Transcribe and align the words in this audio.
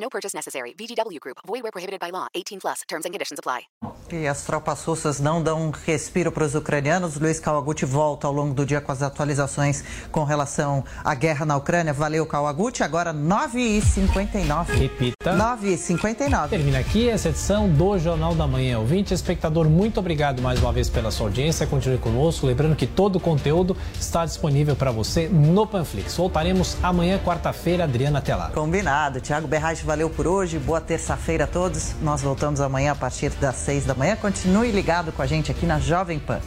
No 0.00 0.08
purchase 0.08 0.34
necessary. 0.34 0.74
VGW 0.78 1.18
Group. 1.20 1.38
Void 1.46 1.62
where 1.62 1.72
prohibited 1.72 2.00
by 2.00 2.10
law. 2.12 2.28
18 2.34 2.60
plus. 2.60 2.82
Terms 2.88 3.04
and 3.04 3.10
conditions 3.10 3.38
apply. 3.38 3.62
E 4.10 4.26
as 4.26 4.42
tropas 4.42 4.82
russas 4.84 5.20
não 5.20 5.42
dão 5.42 5.70
respiro 5.84 6.32
para 6.32 6.44
os 6.44 6.54
ucranianos. 6.54 7.18
Luiz 7.18 7.38
Kawaguchi 7.38 7.84
volta 7.84 8.26
ao 8.26 8.32
longo 8.32 8.54
do 8.54 8.64
dia 8.64 8.80
com 8.80 8.90
as 8.90 9.02
atualizações 9.02 9.84
com 10.10 10.24
relação 10.24 10.82
à 11.04 11.14
guerra 11.14 11.44
na 11.44 11.56
Ucrânia. 11.56 11.92
Valeu, 11.92 12.24
Kawaguchi. 12.24 12.82
Agora 12.82 13.12
9h59. 13.12 14.66
Repita. 14.68 15.36
9h59. 15.36 16.48
Termina 16.48 16.78
aqui 16.78 17.08
essa 17.08 17.28
edição 17.28 17.68
do 17.68 17.98
Jornal 17.98 18.34
da 18.34 18.46
Manhã. 18.46 18.78
Ouvinte, 18.78 19.12
espectador, 19.12 19.68
muito 19.68 20.00
obrigado 20.00 20.40
mais 20.40 20.58
uma 20.60 20.72
vez 20.72 20.88
pela 20.88 21.10
sua 21.10 21.26
audiência. 21.26 21.66
Continue 21.66 21.98
conosco. 21.98 22.46
Lembrando 22.46 22.76
que 22.76 22.86
todo 22.86 23.16
o 23.16 23.20
conteúdo 23.20 23.76
está 24.00 24.24
disponível 24.24 24.74
para 24.74 24.90
você 24.90 25.28
no 25.28 25.66
Panflix. 25.66 26.16
Voltaremos 26.16 26.76
amanhã, 26.82 27.18
quarta-feira. 27.18 27.84
Adriana, 27.84 28.20
até 28.20 28.34
lá. 28.34 28.50
Combinado. 28.50 29.20
Tiago 29.20 29.46
Berrage, 29.46 29.84
valeu 29.88 30.10
por 30.10 30.26
hoje. 30.26 30.58
Boa 30.58 30.82
terça-feira 30.82 31.44
a 31.44 31.46
todos. 31.46 31.94
Nós 32.02 32.20
voltamos 32.20 32.60
amanhã 32.60 32.92
a 32.92 32.94
partir 32.94 33.30
das 33.30 33.56
6 33.56 33.86
da 33.86 33.94
manhã. 33.94 34.14
Continue 34.16 34.70
ligado 34.70 35.10
com 35.10 35.22
a 35.22 35.26
gente 35.26 35.50
aqui 35.50 35.64
na 35.64 35.80
Jovem 35.80 36.18
Pan. 36.18 36.40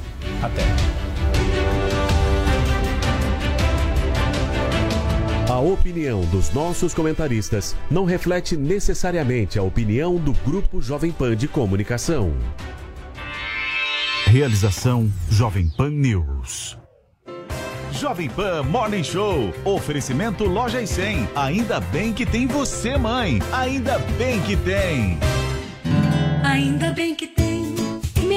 Até. 0.43 0.61
A 5.49 5.57
opinião 5.59 6.21
dos 6.25 6.51
nossos 6.51 6.93
comentaristas 6.93 7.75
não 7.89 8.05
reflete 8.05 8.55
necessariamente 8.55 9.57
a 9.57 9.63
opinião 9.63 10.17
do 10.17 10.33
Grupo 10.33 10.79
Jovem 10.79 11.11
Pan 11.11 11.35
de 11.35 11.47
Comunicação. 11.47 12.31
Realização 14.27 15.11
Jovem 15.29 15.67
Pan 15.75 15.89
News. 15.89 16.80
Jovem 17.91 18.29
Pan 18.29 18.63
Morning 18.63 19.03
Show. 19.03 19.53
Oferecimento 19.65 20.43
Loja 20.43 20.81
e 20.81 20.87
100. 20.87 21.29
Ainda 21.35 21.79
bem 21.79 22.13
que 22.13 22.25
tem 22.25 22.47
você, 22.47 22.97
mãe. 22.97 23.39
Ainda 23.51 23.99
bem 24.17 24.41
que 24.41 24.55
tem. 24.55 25.17
Ainda 26.43 26.91
bem 26.91 27.15
que 27.15 27.27
tem. 27.27 27.50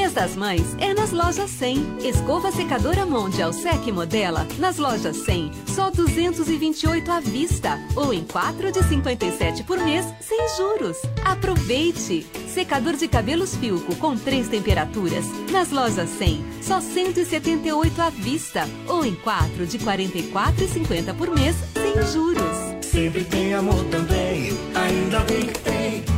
Mês 0.04 0.12
das 0.12 0.36
Mães 0.36 0.76
é 0.80 0.92
nas 0.92 1.12
lojas 1.12 1.48
100. 1.48 2.06
Escova 2.06 2.52
secadora 2.52 3.06
Mondial 3.06 3.54
Sec 3.54 3.86
Modela 3.90 4.46
nas 4.58 4.76
lojas 4.76 5.16
100. 5.16 5.50
Só 5.66 5.90
228 5.90 7.10
à 7.10 7.20
vista 7.20 7.78
ou 7.96 8.12
em 8.12 8.22
4 8.22 8.70
de 8.70 8.82
57 8.82 9.62
por 9.62 9.78
mês 9.78 10.04
sem 10.20 10.38
juros. 10.58 10.98
Aproveite! 11.24 12.26
Secador 12.52 12.96
de 12.96 13.08
cabelos 13.08 13.56
Filco 13.56 13.96
com 13.96 14.14
três 14.14 14.46
temperaturas 14.46 15.24
nas 15.50 15.70
lojas 15.70 16.10
100. 16.10 16.44
Só 16.60 16.82
178 16.82 18.02
à 18.02 18.10
vista 18.10 18.68
ou 18.86 19.06
em 19.06 19.14
4 19.14 19.66
de 19.66 19.78
44 19.78 20.64
e 20.64 20.68
50 20.68 21.14
por 21.14 21.30
mês 21.30 21.56
sem 21.72 22.12
juros. 22.12 22.84
Sempre 22.84 23.24
tem 23.24 23.54
amor 23.54 23.82
também, 23.86 24.50
ainda 24.74 25.20
bem 25.20 25.46
que 25.46 25.58
tem. 25.60 26.13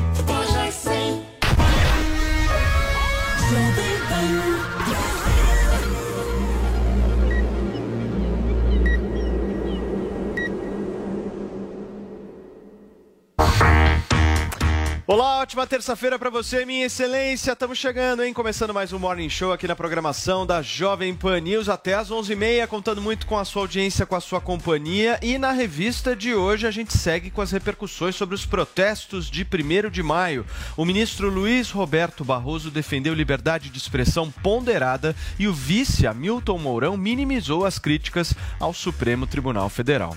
Olá, 15.08 15.38
ótima 15.38 15.64
terça-feira 15.68 16.18
para 16.18 16.30
você, 16.30 16.66
minha 16.66 16.86
excelência. 16.86 17.52
Estamos 17.52 17.78
chegando, 17.78 18.24
hein? 18.24 18.34
Começando 18.34 18.74
mais 18.74 18.92
um 18.92 18.98
Morning 18.98 19.28
Show 19.28 19.52
aqui 19.52 19.68
na 19.68 19.76
programação 19.76 20.44
da 20.44 20.60
Jovem 20.60 21.14
Pan 21.14 21.38
News 21.38 21.68
até 21.68 21.94
às 21.94 22.10
11h30, 22.10 22.66
contando 22.66 23.00
muito 23.00 23.24
com 23.24 23.38
a 23.38 23.44
sua 23.44 23.62
audiência, 23.62 24.04
com 24.04 24.16
a 24.16 24.20
sua 24.20 24.40
companhia. 24.40 25.16
E 25.22 25.38
na 25.38 25.52
revista 25.52 26.16
de 26.16 26.34
hoje 26.34 26.66
a 26.66 26.72
gente 26.72 26.92
segue 26.98 27.30
com 27.30 27.40
as 27.40 27.52
repercussões 27.52 28.16
sobre 28.16 28.34
os 28.34 28.44
protestos 28.44 29.30
de 29.30 29.46
1 29.46 29.90
de 29.90 30.02
maio. 30.02 30.44
O 30.76 30.84
ministro 30.84 31.30
Luiz 31.30 31.70
Roberto 31.70 32.24
Barroso 32.24 32.68
defendeu 32.68 33.14
liberdade 33.14 33.70
de 33.70 33.78
expressão 33.78 34.28
ponderada 34.28 35.14
e 35.38 35.46
o 35.46 35.54
vice 35.54 36.04
Hamilton 36.04 36.58
Mourão 36.58 36.96
minimizou 36.96 37.64
as 37.64 37.78
críticas 37.78 38.34
ao 38.58 38.74
Supremo 38.74 39.24
Tribunal 39.24 39.68
Federal. 39.68 40.16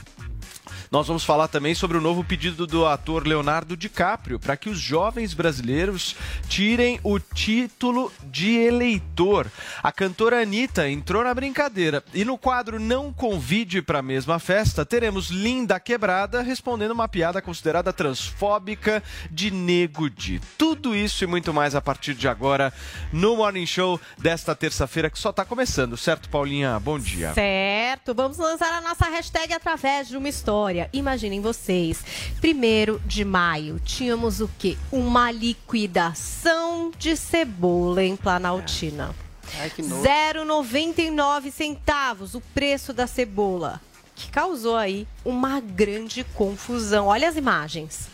Nós 0.92 1.06
vamos 1.06 1.24
falar 1.24 1.48
também 1.48 1.76
sobre 1.76 1.98
o 1.98 2.02
novo 2.02 2.24
pedido 2.24 2.66
do 2.66 2.88
ator 2.88 3.28
Leonardo 3.28 3.78
DiCaprio 3.78 4.40
para 4.40 4.58
que 4.58 4.70
os 4.70 4.80
jovens 4.80 5.36
brasileiros 5.36 6.16
tirem 6.48 7.00
o 7.04 7.20
título 7.20 8.12
de 8.24 8.56
eleitor. 8.56 9.46
A 9.84 9.92
cantora 9.92 10.42
Anitta 10.42 10.90
entrou 10.90 11.24
na 11.24 11.32
brincadeira 11.32 12.04
e 12.12 12.26
no 12.26 12.40
quadro 12.40 12.80
Não 12.80 13.14
Convide 13.14 13.84
para 13.84 14.00
a 14.00 14.02
Mesma 14.02 14.40
Festa 14.40 14.84
teremos 14.84 15.30
Linda 15.30 15.80
Quebrada 15.80 16.42
respondendo 16.42 16.92
uma 16.92 17.08
piada 17.08 17.40
considerada 17.40 17.94
transfóbica 17.94 19.04
de 19.30 19.52
Nego 19.52 20.10
Di. 20.10 20.42
Tudo 20.58 20.96
isso 20.96 21.24
e 21.24 21.28
muito 21.28 21.54
mais 21.54 21.76
a 21.76 21.82
partir 21.82 22.16
de 22.16 22.28
agora 22.28 22.74
no 23.14 23.38
Morning 23.38 23.68
Show 23.68 24.02
desta 24.18 24.56
terça-feira 24.56 25.12
que 25.12 25.20
só 25.20 25.30
está 25.30 25.46
começando, 25.46 25.96
certo, 25.96 26.30
Paulinha? 26.30 26.80
Bom 26.80 26.98
dia. 26.98 27.32
Certo, 27.36 28.16
vamos 28.16 28.40
lançar 28.40 28.74
a 28.74 28.82
nossa 28.82 29.06
hashtag 29.06 29.54
através 29.54 30.08
de 30.08 30.18
uma 30.18 30.30
história. 30.30 30.79
Imaginem 30.94 31.42
vocês, 31.42 32.04
primeiro 32.40 33.02
de 33.06 33.26
maio, 33.26 33.80
tínhamos 33.84 34.40
o 34.40 34.50
quê? 34.60 34.78
Uma 34.92 35.32
liquidação 35.32 36.92
de 36.98 37.18
cebola 37.18 38.04
em 38.04 38.16
Planaltina. 38.16 39.16
Ai, 39.60 39.70
que 39.70 39.82
nojo. 39.82 40.04
0,99 40.04 41.52
centavos 41.52 42.36
o 42.36 42.42
preço 42.54 42.94
da 42.94 43.08
cebola, 43.08 43.82
que 44.16 44.30
causou 44.30 44.76
aí 44.76 45.08
uma 45.26 45.60
grande 45.60 46.24
confusão. 46.24 47.08
Olha 47.08 47.28
as 47.28 47.36
imagens. 47.36 48.08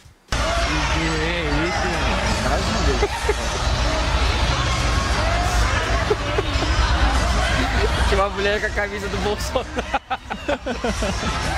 Tinha 8.08 8.22
uma 8.22 8.30
mulher 8.30 8.62
com 8.62 8.68
a 8.68 8.70
camisa 8.70 9.08
do 9.10 9.18
Bolsonaro. 9.18 9.66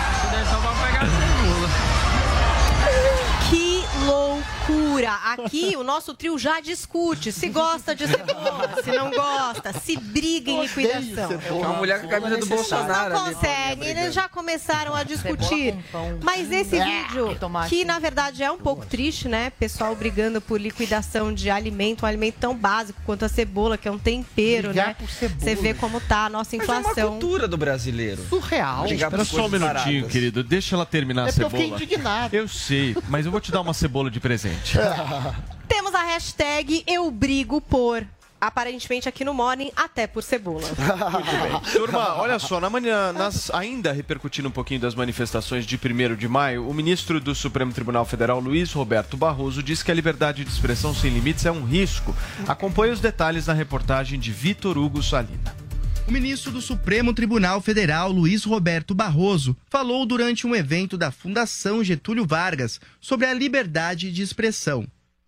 Deve 0.37 0.49
só 0.51 0.67
loucura! 4.69 5.11
Aqui 5.11 5.75
o 5.77 5.83
nosso 5.83 6.13
trio 6.13 6.37
já 6.37 6.59
discute 6.59 7.31
se 7.31 7.49
gosta 7.49 7.95
de 7.95 8.07
cebola, 8.07 8.69
se 8.83 8.91
não 8.91 9.11
gosta, 9.11 9.73
se 9.73 9.97
briga 9.97 10.51
em 10.51 10.61
liquidação. 10.61 11.39
É 11.47 11.51
uma 11.51 11.73
mulher 11.73 12.01
com 12.01 12.07
a 12.07 12.09
camisa 12.09 12.37
do 12.37 12.45
Bolsonaro. 12.45 13.13
Não 13.13 13.33
consegue, 13.33 13.85
eles 13.85 14.13
já 14.13 14.27
começaram 14.29 14.93
a 14.93 15.03
discutir. 15.03 15.75
Mas 16.21 16.51
esse 16.51 16.79
vídeo, 16.79 17.37
que 17.69 17.85
na 17.85 17.99
verdade 17.99 18.43
é 18.43 18.51
um 18.51 18.57
pouco 18.57 18.85
triste, 18.85 19.27
né? 19.27 19.49
Pessoal 19.51 19.95
brigando 19.95 20.41
por 20.41 20.59
liquidação 20.59 21.33
de 21.33 21.49
alimento, 21.49 22.03
um 22.03 22.05
alimento 22.07 22.35
tão 22.39 22.55
básico 22.55 22.99
quanto 23.05 23.25
a 23.25 23.29
cebola, 23.29 23.77
que 23.77 23.87
é 23.87 23.91
um 23.91 23.97
tempero, 23.99 24.69
Brigar 24.69 24.87
né? 24.89 24.95
por 24.99 25.09
cebola. 25.09 25.39
Você 25.41 25.55
vê 25.55 25.73
como 25.73 25.99
tá 26.01 26.25
a 26.25 26.29
nossa 26.29 26.55
Mas 26.57 26.67
é 26.67 26.71
uma 26.71 26.79
inflação. 26.81 27.09
cultura 27.11 27.47
do 27.47 27.57
brasileiro. 27.57 28.23
Surreal. 28.29 28.85
Espera 28.87 29.25
só 29.25 29.45
um 29.45 29.49
minutinho, 29.49 29.59
baratas. 30.01 30.11
querido. 30.11 30.43
Deixa 30.43 30.75
ela 30.75 30.85
terminar 30.85 31.27
É 31.27 31.29
a 31.29 31.33
porque 31.33 31.43
eu 31.43 31.49
cebola. 31.49 31.79
fiquei 31.79 31.85
indignado. 31.95 32.35
Eu 32.35 32.47
sei, 32.47 32.95
mas 33.09 33.25
eu 33.25 33.31
vou 33.31 33.41
te 33.41 33.51
dar 33.51 33.61
uma 33.61 33.73
cebola 33.73 34.09
de 34.09 34.19
presente. 34.19 34.56
Temos 35.67 35.93
a 35.93 36.03
hashtag 36.03 36.83
Eu 36.87 37.09
Brigo 37.11 37.59
Por. 37.61 38.05
Aparentemente 38.39 39.09
aqui 39.09 39.25
no 39.25 39.33
Morning, 39.33 39.71
até 39.75 40.05
por 40.05 40.21
cebola. 40.21 40.61
Turma, 41.73 42.17
olha 42.21 42.37
só, 42.37 42.59
na 42.59 42.69
manhã, 42.69 43.11
nas- 43.11 43.49
ainda 43.49 43.91
repercutindo 43.91 44.47
um 44.47 44.51
pouquinho 44.51 44.79
das 44.79 44.93
manifestações 44.93 45.65
de 45.65 45.75
1 45.75 46.15
de 46.15 46.27
maio, 46.27 46.69
o 46.69 46.71
ministro 46.71 47.19
do 47.19 47.33
Supremo 47.33 47.73
Tribunal 47.73 48.05
Federal, 48.05 48.39
Luiz 48.39 48.71
Roberto 48.73 49.17
Barroso, 49.17 49.63
disse 49.63 49.83
que 49.83 49.89
a 49.89 49.95
liberdade 49.95 50.45
de 50.45 50.51
expressão 50.51 50.93
sem 50.93 51.11
limites 51.11 51.47
é 51.47 51.51
um 51.51 51.63
risco. 51.65 52.15
Acompanhe 52.47 52.93
os 52.93 52.99
detalhes 52.99 53.47
na 53.47 53.53
reportagem 53.53 54.19
de 54.19 54.31
Vitor 54.31 54.77
Hugo 54.77 55.01
Salina. 55.01 55.55
O 56.07 56.11
ministro 56.11 56.53
do 56.53 56.61
Supremo 56.61 57.13
Tribunal 57.13 57.59
Federal, 57.59 58.09
Luiz 58.09 58.45
Roberto 58.45 58.95
Barroso, 58.95 59.57
falou 59.69 60.05
durante 60.05 60.47
um 60.47 60.55
evento 60.55 60.97
da 60.97 61.11
Fundação 61.11 61.83
Getúlio 61.83 62.25
Vargas 62.25 62.79
sobre 63.01 63.27
a 63.27 63.33
liberdade 63.33 64.09
de 64.09 64.21
expressão. 64.21 64.87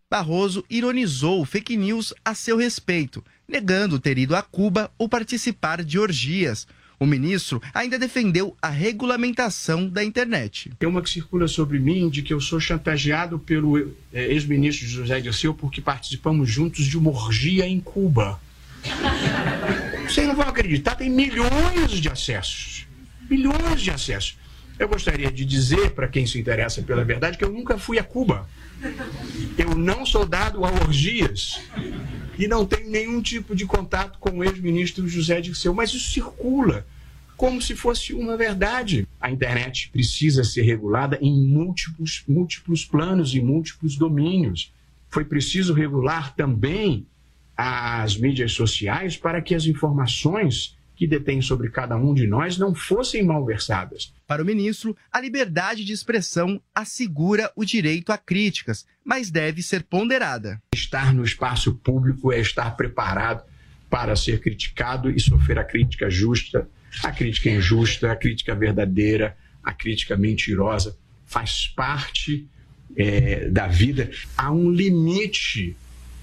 Barroso 0.09 0.63
ironizou 0.69 1.43
fake 1.43 1.75
news 1.75 2.13
a 2.23 2.33
seu 2.33 2.55
respeito, 2.55 3.21
negando 3.45 3.99
ter 3.99 4.17
ido 4.17 4.33
a 4.33 4.41
Cuba 4.41 4.89
ou 4.97 5.09
participar 5.09 5.83
de 5.83 5.99
orgias. 5.99 6.65
O 6.97 7.05
ministro 7.05 7.61
ainda 7.73 7.99
defendeu 7.99 8.55
a 8.61 8.69
regulamentação 8.69 9.85
da 9.85 10.01
internet. 10.01 10.71
Tem 10.79 10.87
uma 10.87 11.01
que 11.01 11.09
circula 11.09 11.49
sobre 11.49 11.77
mim 11.77 12.09
de 12.09 12.21
que 12.21 12.33
eu 12.33 12.39
sou 12.39 12.57
chantageado 12.57 13.37
pelo 13.37 13.77
é, 14.13 14.31
ex-ministro 14.31 14.87
José 14.87 15.19
Dirceu 15.19 15.53
porque 15.53 15.81
participamos 15.81 16.49
juntos 16.49 16.85
de 16.85 16.97
uma 16.97 17.11
orgia 17.11 17.67
em 17.67 17.81
Cuba. 17.81 18.39
Vocês 20.07 20.27
não 20.27 20.35
vão 20.35 20.47
acreditar, 20.47 20.95
tem 20.95 21.09
milhões 21.09 21.91
de 21.91 22.09
acessos. 22.09 22.87
Milhões 23.29 23.81
de 23.81 23.91
acessos. 23.91 24.37
Eu 24.77 24.87
gostaria 24.87 25.29
de 25.29 25.43
dizer 25.43 25.91
para 25.91 26.07
quem 26.07 26.25
se 26.25 26.39
interessa 26.39 26.81
pela 26.81 27.03
verdade 27.03 27.37
que 27.37 27.43
eu 27.43 27.51
nunca 27.51 27.77
fui 27.77 27.99
a 27.99 28.03
Cuba. 28.03 28.47
Eu 29.57 29.75
não 29.75 30.05
sou 30.05 30.25
dado 30.25 30.63
a 30.63 30.71
orgias 30.71 31.61
e 32.37 32.47
não 32.47 32.65
tenho 32.65 32.89
nenhum 32.89 33.21
tipo 33.21 33.53
de 33.53 33.65
contato 33.65 34.17
com 34.19 34.37
o 34.37 34.43
ex-ministro 34.43 35.07
José 35.07 35.41
Dirceu, 35.41 35.73
mas 35.73 35.89
isso 35.89 36.11
circula 36.11 36.87
como 37.35 37.61
se 37.61 37.75
fosse 37.75 38.13
uma 38.13 38.37
verdade. 38.37 39.05
A 39.19 39.29
internet 39.29 39.89
precisa 39.91 40.43
ser 40.43 40.61
regulada 40.61 41.17
em 41.21 41.33
múltiplos, 41.45 42.23
múltiplos 42.27 42.85
planos 42.85 43.33
e 43.33 43.41
múltiplos 43.41 43.97
domínios. 43.97 44.73
Foi 45.09 45.25
preciso 45.25 45.73
regular 45.73 46.33
também 46.35 47.05
as 47.61 48.15
mídias 48.15 48.53
sociais 48.53 49.17
para 49.17 49.41
que 49.41 49.53
as 49.53 49.65
informações 49.65 50.77
que 50.95 51.05
detém 51.05 51.41
sobre 51.41 51.69
cada 51.69 51.97
um 51.97 52.13
de 52.13 52.25
nós 52.25 52.57
não 52.57 52.73
fossem 52.73 53.21
malversadas. 53.21 54.13
Para 54.25 54.41
o 54.41 54.45
ministro, 54.45 54.95
a 55.11 55.19
liberdade 55.19 55.83
de 55.83 55.91
expressão 55.91 56.61
assegura 56.73 57.51
o 57.57 57.65
direito 57.65 58.13
a 58.13 58.17
críticas, 58.17 58.85
mas 59.03 59.29
deve 59.29 59.61
ser 59.61 59.83
ponderada. 59.83 60.61
Estar 60.73 61.13
no 61.13 61.21
espaço 61.21 61.75
público 61.75 62.31
é 62.31 62.39
estar 62.39 62.71
preparado 62.77 63.43
para 63.89 64.15
ser 64.15 64.39
criticado 64.39 65.09
e 65.09 65.19
sofrer 65.19 65.59
a 65.59 65.65
crítica 65.65 66.09
justa, 66.09 66.69
a 67.03 67.11
crítica 67.11 67.49
injusta, 67.49 68.09
a 68.09 68.15
crítica 68.15 68.55
verdadeira, 68.55 69.35
a 69.61 69.73
crítica 69.73 70.15
mentirosa. 70.15 70.97
Faz 71.25 71.67
parte 71.67 72.47
é, 72.95 73.49
da 73.49 73.67
vida. 73.67 74.09
Há 74.37 74.49
um 74.49 74.71
limite 74.71 75.75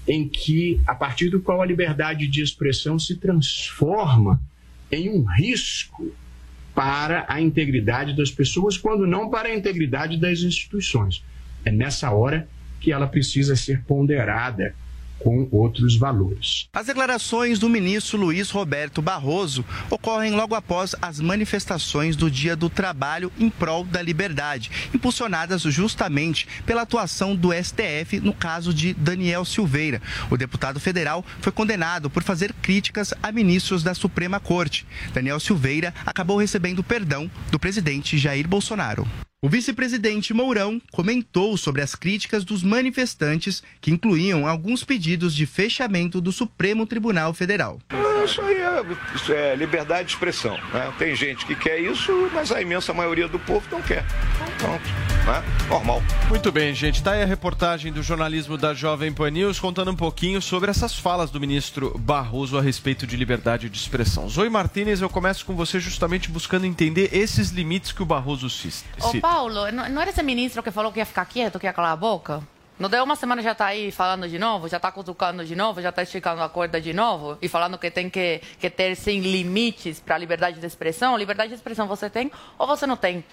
em 0.07 0.27
que, 0.27 0.79
a 0.87 0.95
partir 0.95 1.29
do 1.29 1.41
qual 1.41 1.61
a 1.61 1.65
liberdade 1.65 2.27
de 2.27 2.41
expressão 2.41 2.97
se 2.97 3.15
transforma 3.17 4.41
em 4.91 5.09
um 5.09 5.23
risco 5.23 6.11
para 6.73 7.25
a 7.27 7.41
integridade 7.41 8.15
das 8.15 8.31
pessoas, 8.31 8.77
quando 8.77 9.05
não 9.05 9.29
para 9.29 9.49
a 9.49 9.55
integridade 9.55 10.17
das 10.17 10.39
instituições. 10.39 11.23
É 11.65 11.71
nessa 11.71 12.11
hora 12.11 12.47
que 12.79 12.91
ela 12.91 13.07
precisa 13.07 13.55
ser 13.55 13.83
ponderada 13.83 14.73
com 15.19 15.47
outros 15.51 15.97
valores. 15.97 16.67
As 16.73 16.87
declarações 16.87 17.59
do 17.59 17.69
ministro 17.69 18.17
Luiz 18.17 18.49
Roberto 18.49 19.01
Barroso 19.01 19.65
ocorrem 19.89 20.33
logo 20.33 20.55
após 20.55 20.95
as 21.01 21.19
manifestações 21.19 22.15
do 22.15 22.29
Dia 22.29 22.55
do 22.55 22.69
Trabalho 22.69 23.31
em 23.39 23.49
prol 23.49 23.83
da 23.83 24.01
liberdade, 24.01 24.71
impulsionadas 24.93 25.61
justamente 25.63 26.47
pela 26.65 26.83
atuação 26.83 27.35
do 27.35 27.51
STF 27.53 28.19
no 28.19 28.33
caso 28.33 28.73
de 28.73 28.93
Daniel 28.93 29.45
Silveira. 29.45 30.01
O 30.29 30.37
deputado 30.37 30.79
federal 30.79 31.25
foi 31.41 31.51
condenado 31.51 32.09
por 32.09 32.23
fazer 32.23 32.53
críticas 32.53 33.13
a 33.21 33.31
ministros 33.31 33.83
da 33.83 33.93
Suprema 33.93 34.39
Corte. 34.39 34.85
Daniel 35.13 35.39
Silveira 35.39 35.93
acabou 36.05 36.37
recebendo 36.37 36.83
perdão 36.83 37.29
do 37.51 37.59
presidente 37.59 38.17
Jair 38.17 38.47
Bolsonaro. 38.47 39.07
O 39.39 39.47
vice-presidente 39.47 40.33
Mourão 40.33 40.81
comentou 40.91 41.55
sobre 41.57 41.83
as 41.83 41.93
críticas 41.93 42.43
dos 42.43 42.63
manifestantes, 42.63 43.61
que 43.79 43.91
incluíam 43.91 44.47
alguns 44.47 44.83
pedidos 44.83 45.35
de 45.35 45.45
fechamento 45.45 46.19
do 46.19 46.31
Supremo 46.31 46.87
Tribunal 46.87 47.35
Federal. 47.35 47.79
Isso 48.25 48.41
aí 48.41 48.55
é, 48.55 48.83
isso 49.13 49.31
é 49.31 49.55
liberdade 49.55 50.07
de 50.07 50.13
expressão. 50.15 50.57
Né? 50.73 50.91
Tem 50.97 51.15
gente 51.15 51.45
que 51.45 51.55
quer 51.55 51.79
isso, 51.79 52.11
mas 52.33 52.51
a 52.51 52.59
imensa 52.63 52.95
maioria 52.95 53.27
do 53.27 53.37
povo 53.37 53.63
não 53.71 53.79
quer. 53.83 54.03
Pronto, 54.57 54.83
né? 55.27 55.43
normal. 55.67 56.01
Muito 56.29 56.51
bem, 56.51 56.73
gente. 56.73 57.03
Tá 57.03 57.11
aí 57.11 57.21
a 57.21 57.25
reportagem 57.25 57.91
do 57.91 58.01
jornalismo 58.01 58.57
da 58.57 58.73
Jovem 58.73 59.11
Pan 59.11 59.29
News 59.29 59.59
contando 59.59 59.91
um 59.91 59.95
pouquinho 59.95 60.41
sobre 60.41 60.71
essas 60.71 60.97
falas 60.97 61.29
do 61.29 61.39
ministro 61.39 61.97
Barroso 61.99 62.57
a 62.57 62.61
respeito 62.61 63.05
de 63.05 63.17
liberdade 63.17 63.69
de 63.69 63.77
expressão. 63.77 64.29
Zoe 64.29 64.49
Martinez, 64.49 65.01
eu 65.01 65.09
começo 65.09 65.45
com 65.45 65.53
você 65.53 65.79
justamente 65.79 66.31
buscando 66.31 66.65
entender 66.65 67.09
esses 67.11 67.49
limites 67.49 67.91
que 67.91 68.01
o 68.01 68.05
Barroso 68.05 68.49
cita. 68.49 68.87
Paulo, 69.21 69.69
não 69.71 70.01
era 70.01 70.09
esse 70.09 70.23
ministro 70.23 70.63
que 70.63 70.71
falou 70.71 70.91
que 70.91 70.99
ia 70.99 71.05
ficar 71.05 71.25
quieto, 71.25 71.59
que 71.59 71.65
ia 71.65 71.73
calar 71.73 71.91
a 71.91 71.95
boca? 71.95 72.41
Não 72.79 72.89
deu 72.89 73.03
uma 73.03 73.15
semana 73.15 73.41
já 73.41 73.53
está 73.53 73.65
aí 73.65 73.91
falando 73.91 74.29
de 74.29 74.37
novo, 74.37 74.67
já 74.67 74.77
está 74.77 74.91
cutucando 74.91 75.43
de 75.43 75.55
novo, 75.55 75.81
já 75.81 75.89
está 75.89 76.03
esticando 76.03 76.43
a 76.43 76.47
corda 76.49 76.79
de 76.79 76.93
novo 76.93 77.35
e 77.41 77.49
falando 77.49 77.77
que 77.77 77.89
tem 77.89 78.07
que, 78.07 78.39
que 78.59 78.69
ter 78.69 78.95
sem 78.95 79.19
limites 79.19 79.99
para 79.99 80.13
a 80.13 80.17
liberdade 80.17 80.59
de 80.59 80.65
expressão. 80.65 81.17
Liberdade 81.17 81.49
de 81.49 81.55
expressão 81.55 81.87
você 81.87 82.07
tem 82.07 82.31
ou 82.57 82.67
você 82.67 82.85
não 82.85 82.95
tem? 82.95 83.25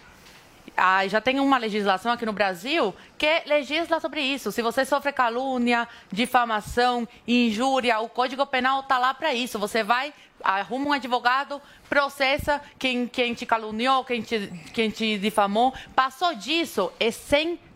Ah, 0.76 1.06
já 1.06 1.20
tem 1.20 1.38
uma 1.38 1.56
legislação 1.56 2.12
aqui 2.12 2.26
no 2.26 2.32
Brasil 2.32 2.94
que 3.16 3.42
legisla 3.46 4.00
sobre 4.00 4.20
isso. 4.20 4.50
Se 4.50 4.60
você 4.62 4.84
sofre 4.84 5.12
calúnia, 5.12 5.88
difamação, 6.10 7.06
injúria, 7.26 8.00
o 8.00 8.08
Código 8.08 8.44
Penal 8.46 8.80
está 8.80 8.98
lá 8.98 9.14
para 9.14 9.32
isso. 9.32 9.58
Você 9.58 9.82
vai, 9.84 10.12
arruma 10.42 10.86
um 10.86 10.92
advogado, 10.92 11.60
processa 11.88 12.60
quem, 12.78 13.06
quem 13.06 13.34
te 13.34 13.46
caluniou, 13.46 14.04
quem 14.04 14.20
te, 14.20 14.52
quem 14.72 14.90
te 14.90 15.18
difamou. 15.18 15.72
Passou 15.94 16.34
disso, 16.34 16.92
é 16.98 17.10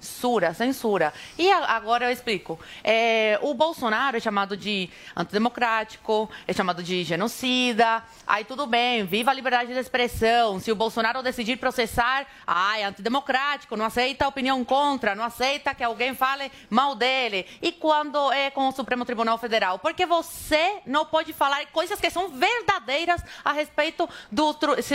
censura, 0.01 0.55
censura. 0.55 1.13
E 1.37 1.51
agora 1.51 2.07
eu 2.07 2.11
explico. 2.11 2.59
É, 2.85 3.39
o 3.43 3.53
Bolsonaro 3.55 4.17
é 4.17 4.21
chamado 4.21 4.57
de 4.57 4.89
antidemocrático, 5.17 6.31
é 6.47 6.53
chamado 6.53 6.83
de 6.83 7.03
genocida. 7.03 8.03
Aí 8.27 8.45
tudo 8.45 8.67
bem, 8.67 9.05
viva 9.05 9.31
a 9.31 9.35
liberdade 9.35 9.73
de 9.73 9.79
expressão. 9.79 10.61
Se 10.61 10.71
o 10.71 10.77
Bolsonaro 10.77 11.23
decidir 11.23 11.57
processar, 11.57 12.27
ah, 12.47 12.79
é 12.79 12.85
antidemocrático, 12.85 13.77
não 13.77 13.85
aceita 13.85 14.29
opinião 14.29 14.65
contra, 14.65 15.15
não 15.15 15.25
aceita 15.25 15.75
que 15.75 15.83
alguém 15.83 16.15
fale 16.15 16.51
mal 16.71 16.95
dele. 16.95 17.47
E 17.61 17.73
quando 17.73 18.31
é 18.33 18.51
com 18.51 18.69
o 18.69 18.73
Supremo 18.73 19.05
Tribunal 19.05 19.39
Federal? 19.39 19.79
Porque 19.79 20.07
você 20.07 20.79
não 20.87 21.05
pode 21.05 21.33
falar 21.33 21.67
coisas 21.67 22.01
que 22.01 22.11
são 22.11 22.29
verdadeiras 22.29 23.23
a 23.45 23.53
respeito 23.53 24.09
do 24.31 24.55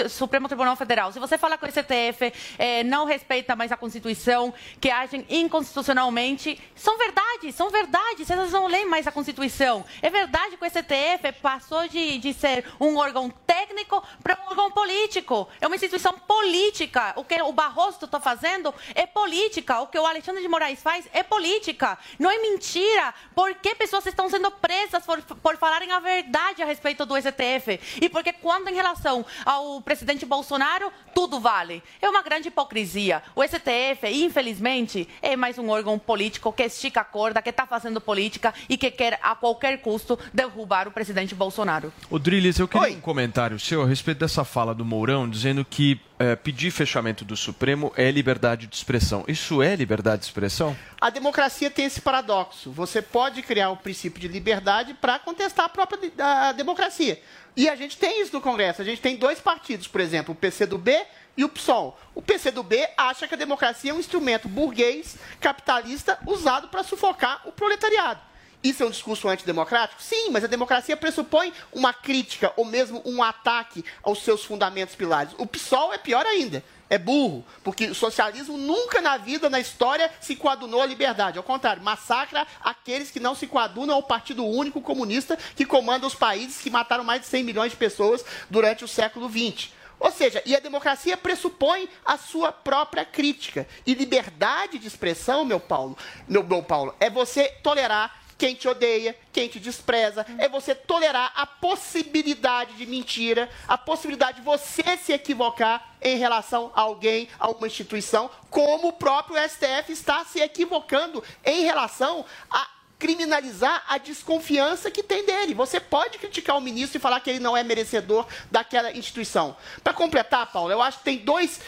Supremo 0.10 0.48
Tribunal 0.48 0.76
Federal. 0.76 1.12
Se 1.12 1.20
você 1.20 1.38
fala 1.38 1.58
que 1.58 1.66
o 1.66 1.72
STF 1.72 2.34
é, 2.58 2.84
não 2.84 3.06
respeita 3.06 3.56
mais 3.56 3.72
a 3.72 3.78
Constituição, 3.78 4.54
que 4.80 4.93
agem 4.94 5.26
inconstitucionalmente, 5.30 6.62
são 6.76 6.98
verdades, 6.98 7.56
são 7.56 7.70
verdades. 7.70 8.28
Vocês 8.28 8.52
não 8.52 8.68
leem 8.68 8.88
mais 8.88 9.08
a 9.08 9.12
Constituição. 9.12 9.84
É 10.02 10.10
verdade 10.10 10.58
que 10.58 10.66
o 10.66 10.70
STF 10.70 11.42
passou 11.42 11.88
de, 11.88 12.18
de 12.20 12.34
ser 12.34 12.66
um 12.80 12.98
órgão 12.98 13.30
técnico 13.46 14.02
para 14.22 14.40
um 14.42 14.50
órgão 14.50 14.72
político. 14.72 15.48
É 15.60 15.68
uma 15.68 15.76
instituição 15.76 16.14
política. 16.14 17.14
O 17.18 17.24
que 17.24 17.42
o 17.42 17.52
Barroso 17.52 18.06
está 18.06 18.20
fazendo 18.20 18.74
é 18.94 19.06
política. 19.06 19.82
O 19.82 19.88
que 19.88 19.98
o 19.98 20.06
Alexandre 20.06 20.42
de 20.42 20.48
Moraes 20.48 20.82
faz 20.82 21.08
é 21.12 21.24
política. 21.24 21.98
Não 22.20 22.30
é 22.30 22.38
mentira. 22.38 23.14
Por 23.34 23.54
que 23.56 23.76
pessoas 23.76 24.06
estão 24.06 24.30
sendo 24.30 24.52
presas 24.52 25.04
por, 25.06 25.22
por 25.22 25.58
falarem 25.58 25.92
a 25.92 26.00
verdade 26.00 26.62
a 26.62 26.66
respeito 26.66 27.06
do 27.06 27.16
STF? 27.16 27.80
E 28.02 28.10
porque 28.10 28.32
quando 28.32 28.68
em 28.68 28.76
relação 28.76 29.26
ao 29.46 29.82
presidente 29.82 30.26
Bolsonaro, 30.26 30.92
tudo 31.14 31.40
vale. 31.40 31.82
É 32.02 32.10
uma 32.10 32.22
grande 32.22 32.50
hipocrisia. 32.50 33.24
O 33.36 33.44
STF, 33.44 34.08
infelizmente, 34.08 34.83
é 35.22 35.36
mais 35.36 35.58
um 35.58 35.70
órgão 35.70 35.98
político 35.98 36.52
que 36.52 36.64
estica 36.64 37.02
a 37.02 37.04
corda, 37.04 37.42
que 37.42 37.50
está 37.50 37.66
fazendo 37.66 38.02
política 38.02 38.54
e 38.68 38.78
que 38.78 38.92
quer, 38.92 39.20
a 39.22 39.36
qualquer 39.36 39.78
custo, 39.82 40.18
derrubar 40.34 40.88
o 40.88 40.92
presidente 40.92 41.34
Bolsonaro. 41.36 41.92
O 42.10 42.20
Drilis, 42.20 42.60
eu 42.60 42.68
queria 42.68 42.88
Oi. 42.88 42.96
um 42.96 43.02
comentário 43.02 43.60
seu 43.60 43.84
a 43.84 43.86
respeito 43.86 44.20
dessa 44.20 44.44
fala 44.44 44.74
do 44.74 44.86
Mourão, 44.86 45.30
dizendo 45.30 45.64
que 45.64 46.00
é, 46.20 46.36
pedir 46.36 46.72
fechamento 46.72 47.26
do 47.26 47.36
Supremo 47.36 47.92
é 47.96 48.10
liberdade 48.12 48.68
de 48.68 48.76
expressão. 48.76 49.26
Isso 49.28 49.62
é 49.62 49.76
liberdade 49.76 50.22
de 50.22 50.28
expressão? 50.28 50.76
A 51.02 51.10
democracia 51.10 51.70
tem 51.70 51.86
esse 51.86 52.02
paradoxo. 52.02 52.72
Você 52.72 53.02
pode 53.02 53.42
criar 53.42 53.72
um 53.72 53.76
princípio 53.76 54.22
de 54.22 54.28
liberdade 54.28 54.94
para 54.94 55.20
contestar 55.20 55.66
a 55.66 55.70
própria 55.70 56.12
a 56.18 56.52
democracia. 56.52 57.20
E 57.56 57.70
a 57.70 57.76
gente 57.76 57.98
tem 57.98 58.22
isso 58.22 58.34
no 58.34 58.42
Congresso. 58.42 58.82
A 58.82 58.86
gente 58.86 59.02
tem 59.02 59.16
dois 59.16 59.40
partidos, 59.40 59.88
por 59.88 60.02
exemplo, 60.02 60.34
o 60.34 60.36
PCdoB 60.36 60.92
e 61.36 61.44
o 61.44 61.50
PSOL. 61.50 61.98
O 62.14 62.22
PCdoB 62.22 62.88
acha 62.98 63.28
que 63.28 63.34
a 63.34 63.38
democracia 63.38 63.92
é 63.92 63.94
um 63.94 64.00
instrumento 64.00 64.48
burguês, 64.48 65.18
capitalista, 65.40 66.18
usado 66.26 66.68
para 66.68 66.84
sufocar 66.84 67.42
o 67.46 67.52
proletariado. 67.52 68.22
Isso 68.64 68.82
é 68.82 68.86
um 68.86 68.92
discurso 68.92 69.28
antidemocrático? 69.28 70.02
Sim, 70.02 70.30
mas 70.32 70.44
a 70.44 70.48
democracia 70.48 70.96
pressupõe 70.96 71.52
uma 71.74 71.94
crítica 71.94 72.54
ou 72.56 72.64
mesmo 72.64 73.02
um 73.04 73.22
ataque 73.22 73.84
aos 74.02 74.24
seus 74.24 74.46
fundamentos 74.46 74.96
pilares. 74.96 75.34
O 75.38 75.46
PSOL 75.46 75.94
é 75.94 75.98
pior 75.98 76.26
ainda 76.26 76.64
é 76.94 76.98
burro, 77.00 77.44
porque 77.64 77.88
o 77.88 77.96
socialismo 77.96 78.56
nunca 78.56 79.02
na 79.02 79.18
vida, 79.18 79.50
na 79.50 79.60
história, 79.60 80.12
se 80.22 80.36
coadunou 80.36 80.80
à 80.80 80.86
liberdade. 80.86 81.40
Ao 81.40 81.44
contrário, 81.44 81.82
massacra 81.82 82.46
aqueles 82.64 83.10
que 83.10 83.20
não 83.20 83.34
se 83.34 83.48
coadunam 83.48 83.96
ao 83.96 84.04
Partido 84.04 84.46
Único 84.46 84.80
Comunista 84.80 85.36
que 85.56 85.66
comanda 85.66 86.06
os 86.06 86.14
países 86.14 86.62
que 86.62 86.70
mataram 86.70 87.04
mais 87.04 87.22
de 87.22 87.28
100 87.28 87.44
milhões 87.44 87.72
de 87.72 87.78
pessoas 87.78 88.24
durante 88.48 88.84
o 88.84 88.88
século 88.88 89.28
XX. 89.28 89.72
Ou 90.04 90.12
seja, 90.12 90.44
e 90.46 90.54
a 90.54 90.60
democracia 90.60 91.16
pressupõe 91.16 91.88
a 92.04 92.18
sua 92.18 92.52
própria 92.52 93.06
crítica. 93.06 93.66
E 93.88 93.94
liberdade 93.94 94.78
de 94.78 94.86
expressão, 94.86 95.46
meu 95.46 95.62
Paulo, 95.62 95.98
meu, 96.28 96.44
meu 96.44 96.62
Paulo, 96.62 96.94
é 97.00 97.10
você 97.10 97.48
tolerar 97.64 98.22
quem 98.38 98.54
te 98.54 98.68
odeia, 98.68 99.18
quem 99.32 99.48
te 99.48 99.62
despreza. 99.62 100.26
É 100.38 100.50
você 100.50 100.76
tolerar 100.76 101.32
a 101.34 101.48
possibilidade 101.48 102.74
de 102.74 102.86
mentira, 102.86 103.50
a 103.66 103.78
possibilidade 103.78 104.40
de 104.40 104.44
você 104.44 104.98
se 104.98 105.14
equivocar 105.14 105.96
em 106.02 106.18
relação 106.18 106.70
a 106.76 106.82
alguém, 106.82 107.30
a 107.40 107.50
uma 107.50 107.66
instituição, 107.66 108.30
como 108.50 108.90
o 108.90 108.94
próprio 108.94 109.38
STF 109.48 109.94
está 109.94 110.26
se 110.26 110.42
equivocando 110.42 111.24
em 111.46 111.64
relação 111.64 112.26
a 112.52 112.73
criminalizar 113.04 113.84
a 113.90 113.98
desconfiança 113.98 114.90
que 114.90 115.04
tem 115.04 115.26
dele. 115.26 115.54
Você 115.54 115.78
pode 115.78 116.18
criticar 116.18 116.58
o 116.58 116.62
ministro 116.62 116.98
e 116.98 117.02
falar 117.02 117.20
que 117.20 117.30
ele 117.30 117.40
não 117.42 117.56
é 117.58 117.62
merecedor 117.62 118.26
daquela 118.50 118.94
instituição. 118.94 119.58
Para 119.84 119.92
completar, 119.92 120.50
Paulo, 120.54 120.72
eu 120.72 120.82
acho 120.82 121.00
que 121.00 121.04
tem 121.04 121.18
dois 121.18 121.60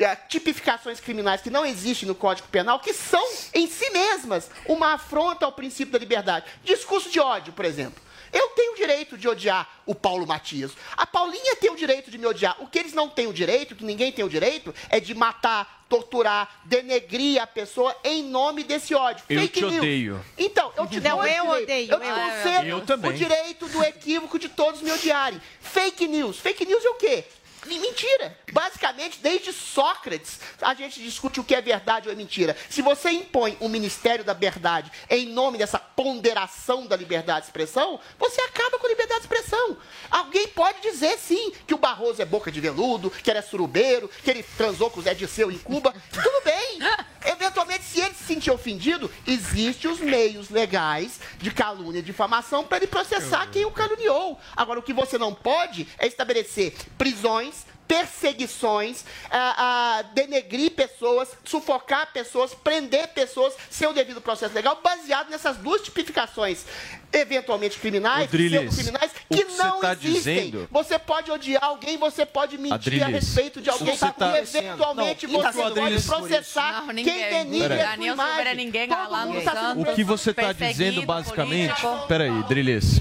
eh, 0.00 0.16
tipificações 0.28 0.98
criminais 0.98 1.42
que 1.42 1.48
não 1.48 1.64
existem 1.64 2.08
no 2.08 2.14
Código 2.16 2.48
Penal, 2.48 2.80
que 2.80 2.92
são 2.92 3.24
em 3.54 3.68
si 3.68 3.88
mesmas 3.90 4.50
uma 4.66 4.94
afronta 4.94 5.46
ao 5.46 5.52
princípio 5.52 5.92
da 5.92 5.98
liberdade. 6.00 6.46
Discurso 6.64 7.08
de 7.08 7.20
ódio, 7.20 7.52
por 7.52 7.64
exemplo. 7.64 8.02
Eu 8.32 8.48
tenho 8.50 8.72
o 8.72 8.76
direito 8.76 9.16
de 9.18 9.28
odiar 9.28 9.68
o 9.86 9.94
Paulo 9.94 10.26
Matias. 10.26 10.72
A 10.96 11.06
Paulinha 11.06 11.56
tem 11.56 11.70
o 11.70 11.76
direito 11.76 12.10
de 12.10 12.18
me 12.18 12.26
odiar. 12.26 12.56
O 12.60 12.66
que 12.66 12.78
eles 12.78 12.92
não 12.92 13.08
têm 13.08 13.26
o 13.26 13.32
direito, 13.32 13.74
que 13.74 13.84
ninguém 13.84 14.12
tem 14.12 14.24
o 14.24 14.28
direito, 14.28 14.74
é 14.88 15.00
de 15.00 15.14
matar, 15.14 15.84
torturar, 15.88 16.60
denegrir 16.64 17.42
a 17.42 17.46
pessoa 17.46 17.94
em 18.04 18.22
nome 18.22 18.62
desse 18.62 18.94
ódio. 18.94 19.24
Eu 19.28 19.40
Fake 19.40 19.54
te 19.60 19.66
news. 19.66 19.76
odeio. 19.78 20.24
Então, 20.38 20.72
eu 20.76 20.86
te 20.86 21.00
Não, 21.00 21.26
eu 21.26 21.48
odeio, 21.48 21.90
Eu 21.92 21.98
te 22.00 22.06
eu- 22.06 22.14
concedo 22.14 22.66
Eu 22.68 22.80
também. 22.86 23.10
o 23.10 23.14
direito 23.14 23.66
do 23.68 23.82
equívoco 23.82 24.38
de 24.38 24.48
todos 24.48 24.80
me 24.82 24.92
odiarem. 24.92 25.40
Fake 25.60 26.06
news. 26.06 26.38
Fake 26.38 26.64
news 26.64 26.84
é 26.84 26.88
o 26.90 26.94
quê? 26.94 27.24
Mentira. 27.66 28.36
Basicamente, 28.52 29.18
desde 29.20 29.52
Sócrates, 29.52 30.40
a 30.60 30.74
gente 30.74 31.00
discute 31.00 31.40
o 31.40 31.44
que 31.44 31.54
é 31.54 31.60
verdade 31.60 32.08
ou 32.08 32.12
é 32.12 32.16
mentira. 32.16 32.56
Se 32.68 32.82
você 32.82 33.10
impõe 33.10 33.56
o 33.60 33.68
Ministério 33.68 34.24
da 34.24 34.32
Verdade 34.32 34.90
em 35.08 35.26
nome 35.26 35.58
dessa 35.58 35.78
ponderação 35.78 36.86
da 36.86 36.96
liberdade 36.96 37.40
de 37.40 37.46
expressão, 37.46 38.00
você 38.18 38.40
acaba 38.42 38.78
com 38.78 38.86
a 38.86 38.90
liberdade 38.90 39.20
de 39.20 39.26
expressão. 39.26 39.76
Alguém 40.10 40.48
pode 40.48 40.80
dizer, 40.80 41.18
sim, 41.18 41.52
que 41.66 41.74
o 41.74 41.78
Barroso 41.78 42.22
é 42.22 42.24
boca 42.24 42.50
de 42.50 42.60
veludo, 42.60 43.10
que 43.10 43.30
ele 43.30 43.38
é 43.38 43.42
surubeiro, 43.42 44.08
que 44.22 44.30
ele 44.30 44.42
transou 44.56 44.90
com 44.90 45.00
o 45.00 45.02
Zé 45.02 45.14
Dirceu 45.14 45.50
em 45.50 45.58
Cuba. 45.58 45.94
Tudo 46.12 46.44
bem. 46.44 46.78
Eventualmente, 47.24 47.84
se 47.84 48.00
ele 48.00 48.14
se 48.14 48.24
sentir 48.24 48.50
ofendido, 48.50 49.10
existem 49.26 49.90
os 49.90 50.00
meios 50.00 50.48
legais 50.48 51.20
de 51.38 51.50
calúnia 51.50 51.98
e 51.98 52.02
difamação 52.02 52.64
para 52.64 52.78
ele 52.78 52.86
processar 52.86 53.46
quem 53.50 53.64
o 53.64 53.70
caluniou. 53.70 54.38
Agora, 54.56 54.80
o 54.80 54.82
que 54.82 54.92
você 54.92 55.18
não 55.18 55.34
pode 55.34 55.86
é 55.98 56.06
estabelecer 56.06 56.74
prisões, 56.96 57.66
perseguições, 57.90 59.04
ah, 59.30 59.54
ah, 59.58 60.02
denegrir 60.14 60.70
pessoas, 60.70 61.28
sufocar 61.44 62.12
pessoas, 62.12 62.54
prender 62.54 63.08
pessoas 63.08 63.54
sem 63.68 63.88
o 63.88 63.92
devido 63.92 64.20
processo 64.20 64.54
legal, 64.54 64.80
baseado 64.82 65.28
nessas 65.28 65.56
duas 65.56 65.82
tipificações, 65.82 66.64
eventualmente 67.12 67.78
criminais, 67.78 68.24
Adriles, 68.28 68.74
criminais 68.76 69.10
que 69.28 69.44
não 69.56 69.80
tá 69.80 69.92
existem. 69.92 70.50
Dizendo... 70.50 70.68
Você 70.70 70.98
pode 71.00 71.32
odiar 71.32 71.64
alguém, 71.64 71.96
você 71.96 72.24
pode 72.24 72.56
mentir 72.56 72.72
a 72.72 72.76
Adriles, 72.76 73.08
respeito 73.08 73.60
de 73.60 73.68
alguém 73.68 73.96
você 73.96 74.12
tá- 74.12 74.38
e 74.38 74.42
eventualmente 74.42 75.26
Não, 75.26 75.42
você 75.42 75.58
pode 75.62 75.80
Adriles- 75.80 76.06
processar 76.06 76.72
Não, 76.72 76.86
quem 76.86 76.94
ninguém. 76.96 77.28
denigra 77.30 77.68
Peraí. 77.70 77.82
a 77.82 77.96
sua 77.96 78.06
imagem. 78.06 78.54
ninguém 78.54 78.88
Todo 78.88 79.16
mundo 79.26 79.42
tá 79.42 79.68
sendo 79.68 79.80
O 79.82 79.94
que 79.94 80.04
você 80.04 80.30
está 80.30 80.52
dizendo 80.52 81.02
basicamente. 81.02 81.74
político. 81.80 82.06
Peraí, 82.06 82.42
Drilis. 82.44 83.00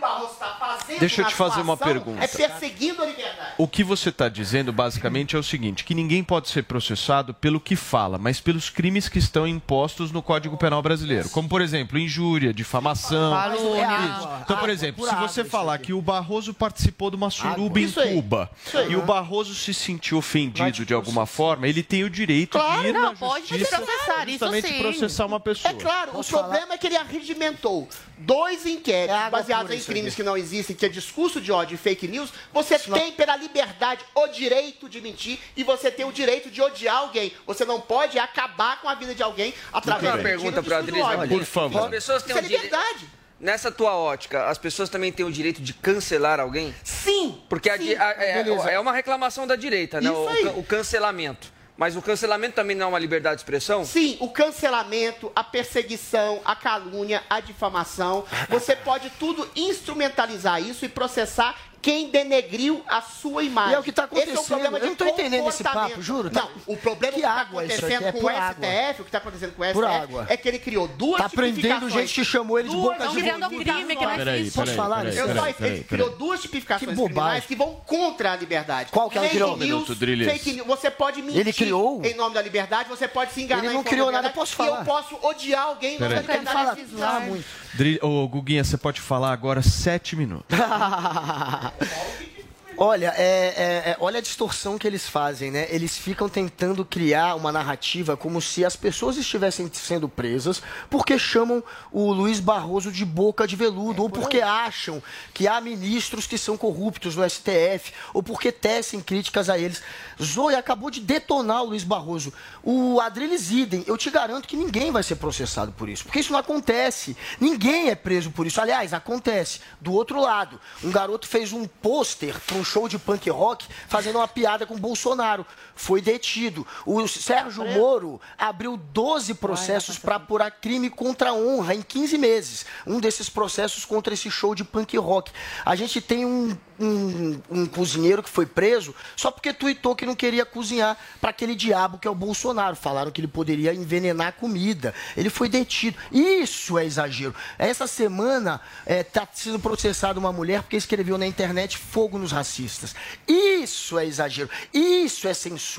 Barroso 0.00 0.32
está 0.32 0.56
fazendo 0.58 1.00
Deixa 1.00 1.22
eu 1.22 1.26
te 1.26 1.34
fazer 1.34 1.60
uma 1.60 1.76
pergunta. 1.76 2.22
É 2.22 2.26
perseguindo 2.26 3.02
a 3.02 3.06
liberdade. 3.06 3.54
O 3.58 3.68
que 3.68 3.84
você 3.84 4.08
está 4.08 4.28
dizendo 4.28 4.72
basicamente 4.72 5.36
é 5.36 5.38
o 5.38 5.42
seguinte: 5.42 5.84
que 5.84 5.94
ninguém 5.94 6.24
pode 6.24 6.48
ser 6.48 6.62
processado 6.64 7.34
pelo 7.34 7.60
que 7.60 7.76
fala, 7.76 8.18
mas 8.18 8.40
pelos 8.40 8.70
crimes 8.70 9.08
que 9.08 9.18
estão 9.18 9.46
impostos 9.46 10.10
no 10.10 10.22
Código 10.22 10.56
Penal 10.56 10.82
brasileiro. 10.82 11.28
Como, 11.30 11.48
por 11.48 11.60
exemplo, 11.60 11.98
injúria, 11.98 12.52
difamação. 12.52 13.32
Calúnia. 13.32 13.86
Isso. 14.18 14.28
Então, 14.44 14.56
por 14.58 14.70
exemplo, 14.70 15.06
se 15.06 15.14
você 15.16 15.40
isso 15.42 15.50
falar 15.50 15.78
que 15.78 15.92
o 15.92 16.00
Barroso 16.00 16.54
participou 16.54 17.10
de 17.10 17.16
uma 17.16 17.30
suruba 17.30 17.80
em 17.80 17.84
Isso. 17.84 18.00
Cuba 18.00 18.50
Isso 18.66 18.78
e 18.90 18.96
o 18.96 19.02
Barroso 19.02 19.54
se 19.54 19.74
sentiu 19.74 20.18
ofendido 20.18 20.84
de 20.84 20.94
alguma 20.94 21.26
forma, 21.26 21.68
ele 21.68 21.82
tem 21.82 22.04
o 22.04 22.10
direito 22.10 22.58
Claro, 22.58 22.82
de 22.82 22.88
ir 22.88 22.92
não, 22.92 23.02
na 23.02 23.14
pode 23.14 23.46
justiça 23.46 23.76
processar, 23.76 24.28
isso 24.28 24.30
justamente 24.30 24.68
sim. 24.68 24.78
processar 24.82 25.26
uma 25.26 25.40
pessoa. 25.40 25.72
É 25.72 25.76
claro, 25.76 26.12
Posso 26.12 26.34
o 26.34 26.38
problema 26.38 26.74
é 26.74 26.78
que 26.78 26.86
ele 26.86 26.96
arregimentou 26.96 27.88
dois 28.18 28.66
inquéritos 28.66 29.20
É 29.20 29.30
baseados 29.30 29.72
em 29.72 29.76
isso 29.76 29.89
crimes 29.90 30.14
que 30.14 30.22
não 30.22 30.36
existem, 30.36 30.74
que 30.74 30.86
é 30.86 30.88
discurso 30.88 31.40
de 31.40 31.50
ódio 31.52 31.74
e 31.74 31.78
fake 31.78 32.08
news. 32.08 32.32
Você 32.52 32.78
tem 32.78 33.12
pela 33.12 33.36
liberdade 33.36 34.04
o 34.14 34.26
direito 34.28 34.88
de 34.88 35.00
mentir 35.00 35.38
e 35.56 35.62
você 35.64 35.90
tem 35.90 36.04
o 36.06 36.12
direito 36.12 36.50
de 36.50 36.60
odiar 36.62 36.96
alguém. 36.96 37.32
Você 37.46 37.64
não 37.64 37.80
pode 37.80 38.18
acabar 38.18 38.80
com 38.80 38.88
a 38.88 38.94
vida 38.94 39.14
de 39.14 39.22
alguém 39.22 39.52
através 39.72 40.12
Uma 40.14 40.18
de 40.18 40.24
pergunta 40.24 40.62
para 40.62 40.78
a. 40.78 41.28
Por 41.28 41.44
favor. 41.44 41.84
As 41.84 41.90
pessoas 41.90 42.22
têm 42.22 42.36
Isso 42.36 42.44
é 42.44 42.48
liberdade. 42.48 43.08
Nessa 43.38 43.70
tua 43.72 43.96
ótica, 43.96 44.48
as 44.48 44.58
pessoas 44.58 44.90
também 44.90 45.10
têm 45.10 45.24
o 45.24 45.32
direito 45.32 45.62
de 45.62 45.72
cancelar 45.72 46.38
alguém? 46.38 46.74
Sim. 46.84 47.40
Porque 47.48 47.70
a 47.70 47.78
sim. 47.78 47.84
di- 47.84 47.96
a- 47.96 48.14
é, 48.18 48.74
é 48.74 48.78
uma 48.78 48.92
reclamação 48.92 49.46
da 49.46 49.56
direita, 49.56 49.98
né? 49.98 50.10
Isso 50.10 50.48
O, 50.48 50.58
o 50.58 50.62
cancelamento. 50.62 51.50
Mas 51.80 51.96
o 51.96 52.02
cancelamento 52.02 52.56
também 52.56 52.76
não 52.76 52.84
é 52.84 52.88
uma 52.90 52.98
liberdade 52.98 53.36
de 53.36 53.40
expressão? 53.40 53.86
Sim, 53.86 54.18
o 54.20 54.28
cancelamento, 54.28 55.32
a 55.34 55.42
perseguição, 55.42 56.42
a 56.44 56.54
calúnia, 56.54 57.22
a 57.30 57.40
difamação. 57.40 58.26
Você 58.50 58.76
pode 58.76 59.08
tudo 59.18 59.48
instrumentalizar 59.56 60.60
isso 60.60 60.84
e 60.84 60.90
processar 60.90 61.56
quem 61.82 62.10
denegriu 62.10 62.82
a 62.86 63.00
sua 63.00 63.42
imagem. 63.42 63.72
E 63.72 63.74
é 63.76 63.78
o 63.78 63.82
que 63.82 63.90
tá 63.92 64.04
Esse 64.12 64.12
é 64.12 64.18
o 64.18 64.20
acontecendo. 64.32 64.46
problema 64.46 64.78
de 64.78 64.84
Eu 64.84 64.88
não 64.90 64.96
tô 64.96 65.06
entendendo 65.06 65.48
esse 65.48 65.62
papo, 65.64 66.02
juro, 66.02 66.28
tá? 66.30 66.42
Não, 66.42 66.50
o 66.74 66.76
problema 66.76 67.14
Que 67.14 67.20
que 67.20 67.26
está 67.26 67.42
isso 67.42 67.50
acontecendo 67.50 68.06
é 68.06 68.12
com 68.12 68.18
o 68.24 68.28
água. 68.28 68.66
STF, 68.68 68.90
o 69.00 69.04
que 69.04 69.08
está 69.08 69.18
acontecendo 69.18 69.52
com 69.54 69.62
o 69.62 69.72
Por 69.72 69.84
STF, 69.84 69.96
água. 70.02 70.26
é 70.28 70.36
que 70.36 70.48
ele 70.48 70.58
criou 70.58 70.88
duas 70.88 71.22
Tá 71.22 71.28
prendendo 71.28 71.54
tipificações. 71.62 71.92
gente 71.92 72.14
que 72.14 72.24
chamou 72.24 72.58
ele 72.58 72.68
de 72.68 72.74
Duas 72.74 72.98
boca 72.98 73.08
de 73.08 73.14
criando 73.20 73.42
tipificações. 73.44 73.76
crime 73.86 73.96
que 73.96 74.06
não 74.06 74.16
Peraí, 74.16 74.40
existe. 74.40 74.56
Posso 74.58 74.74
falar 74.74 74.96
peraí, 74.96 75.10
isso? 75.12 75.20
Eu 75.20 75.26
peraí, 75.28 75.52
só, 75.52 75.58
peraí, 75.58 75.74
ele 75.76 75.84
criou 75.84 76.10
duas 76.16 76.40
tipificações 76.42 76.90
Que 76.90 76.96
criminais 76.96 77.44
que 77.46 77.56
vão 77.56 77.74
contra 77.86 78.32
a 78.32 78.36
liberdade. 78.36 78.90
Qual 78.92 79.08
que 79.08 79.16
ela 79.16 79.26
Fake 79.28 79.36
criou? 79.40 79.56
news, 79.56 79.88
Um 79.90 79.94
fake 79.96 80.52
news. 80.52 80.66
Você 80.66 80.90
pode 80.90 81.22
mentir 81.22 81.40
Ele 81.40 81.52
criou? 81.52 82.04
em 82.04 82.14
nome 82.14 82.34
da 82.34 82.42
liberdade, 82.42 82.88
você 82.88 83.08
pode 83.08 83.32
se 83.32 83.42
enganar 83.42 83.64
Ele 83.64 83.72
não 83.74 83.82
criou 83.82 84.06
da 84.06 84.20
nada, 84.20 84.30
posso 84.30 84.52
E 84.52 84.56
falar? 84.56 84.80
eu 84.80 84.84
posso 84.84 85.18
odiar 85.22 85.62
alguém 85.64 85.96
em 85.96 85.98
nome 85.98 86.14
da 86.14 86.20
Peraí. 86.22 86.36
Ele 86.40 86.46
fala, 86.46 86.70
liberdade. 86.74 87.00
fala 87.00 87.20
muito. 87.20 87.44
Dri- 87.74 87.98
Ô, 88.02 88.26
Guguinha, 88.28 88.64
você 88.64 88.76
pode 88.76 89.00
falar 89.00 89.32
agora 89.32 89.62
sete 89.62 90.16
minutos. 90.16 90.56
Olha, 92.82 93.12
é, 93.14 93.22
é- 93.22 93.90
é- 93.90 93.96
olha 94.00 94.20
a 94.20 94.22
distorção 94.22 94.78
que 94.78 94.86
eles 94.86 95.06
fazem, 95.06 95.50
né? 95.50 95.66
Eles 95.68 95.98
ficam 95.98 96.30
tentando 96.30 96.82
criar 96.82 97.34
uma 97.34 97.52
narrativa 97.52 98.16
como 98.16 98.40
se 98.40 98.64
as 98.64 98.74
pessoas 98.74 99.18
estivessem 99.18 99.70
sendo 99.70 100.08
presas 100.08 100.62
porque 100.88 101.18
chamam 101.18 101.62
o 101.92 102.10
Luiz 102.10 102.40
Barroso 102.40 102.90
de 102.90 103.04
boca 103.04 103.46
de 103.46 103.54
veludo, 103.54 104.02
ou 104.02 104.08
porque 104.08 104.40
acham 104.40 105.02
que 105.34 105.46
há 105.46 105.60
ministros 105.60 106.26
que 106.26 106.38
são 106.38 106.56
corruptos 106.56 107.14
no 107.16 107.22
STF, 107.28 107.92
ou 108.14 108.22
porque 108.22 108.50
tecem 108.50 108.98
críticas 109.02 109.50
a 109.50 109.58
eles. 109.58 109.82
Zoe 110.18 110.54
acabou 110.54 110.90
de 110.90 111.00
detonar 111.00 111.62
o 111.62 111.66
Luiz 111.66 111.84
Barroso. 111.84 112.32
O 112.62 112.98
Adriles 112.98 113.50
Idem, 113.50 113.84
eu 113.86 113.98
te 113.98 114.08
garanto 114.10 114.48
que 114.48 114.56
ninguém 114.56 114.90
vai 114.90 115.02
ser 115.02 115.16
processado 115.16 115.70
por 115.72 115.86
isso, 115.86 116.04
porque 116.04 116.20
isso 116.20 116.32
não 116.32 116.38
acontece. 116.38 117.14
Ninguém 117.38 117.90
é 117.90 117.94
preso 117.94 118.30
por 118.30 118.46
isso. 118.46 118.58
Aliás, 118.58 118.94
acontece. 118.94 119.60
Do 119.82 119.92
outro 119.92 120.18
lado, 120.18 120.58
um 120.82 120.90
garoto 120.90 121.28
fez 121.28 121.52
um 121.52 121.66
pôster 121.66 122.34
para 122.46 122.56
um 122.56 122.69
show 122.70 122.88
de 122.88 122.98
punk 122.98 123.28
rock 123.30 123.66
fazendo 123.88 124.16
uma 124.16 124.28
piada 124.28 124.64
com 124.64 124.74
o 124.74 124.78
Bolsonaro. 124.78 125.44
Foi 125.80 126.02
detido. 126.02 126.66
O 126.84 127.08
Sérgio 127.08 127.64
Moro 127.64 128.20
abriu 128.36 128.76
12 128.76 129.32
processos 129.32 129.98
para 129.98 130.16
apurar 130.16 130.50
crime 130.50 130.90
contra 130.90 131.30
a 131.30 131.34
honra 131.34 131.74
em 131.74 131.80
15 131.80 132.18
meses. 132.18 132.66
Um 132.86 133.00
desses 133.00 133.30
processos 133.30 133.86
contra 133.86 134.12
esse 134.12 134.30
show 134.30 134.54
de 134.54 134.62
punk 134.62 134.98
rock. 134.98 135.32
A 135.64 135.74
gente 135.74 136.02
tem 136.02 136.26
um, 136.26 136.54
um, 136.78 137.40
um 137.50 137.66
cozinheiro 137.66 138.22
que 138.22 138.28
foi 138.28 138.44
preso 138.44 138.94
só 139.16 139.30
porque 139.30 139.54
tuitou 139.54 139.96
que 139.96 140.04
não 140.04 140.14
queria 140.14 140.44
cozinhar 140.44 140.98
para 141.18 141.30
aquele 141.30 141.54
diabo 141.54 141.96
que 141.96 142.06
é 142.06 142.10
o 142.10 142.14
Bolsonaro. 142.14 142.76
Falaram 142.76 143.10
que 143.10 143.22
ele 143.22 143.26
poderia 143.28 143.72
envenenar 143.72 144.26
a 144.28 144.32
comida. 144.32 144.92
Ele 145.16 145.30
foi 145.30 145.48
detido. 145.48 145.96
Isso 146.12 146.78
é 146.78 146.84
exagero. 146.84 147.34
Essa 147.58 147.86
semana 147.86 148.60
está 148.86 149.26
sendo 149.32 149.58
processada 149.58 150.20
uma 150.20 150.30
mulher 150.30 150.60
porque 150.60 150.76
escreveu 150.76 151.16
na 151.16 151.26
internet 151.26 151.78
fogo 151.78 152.18
nos 152.18 152.32
racistas. 152.32 152.94
Isso 153.26 153.98
é 153.98 154.04
exagero. 154.04 154.50
Isso 154.74 155.26
é 155.26 155.32
censura. 155.32 155.69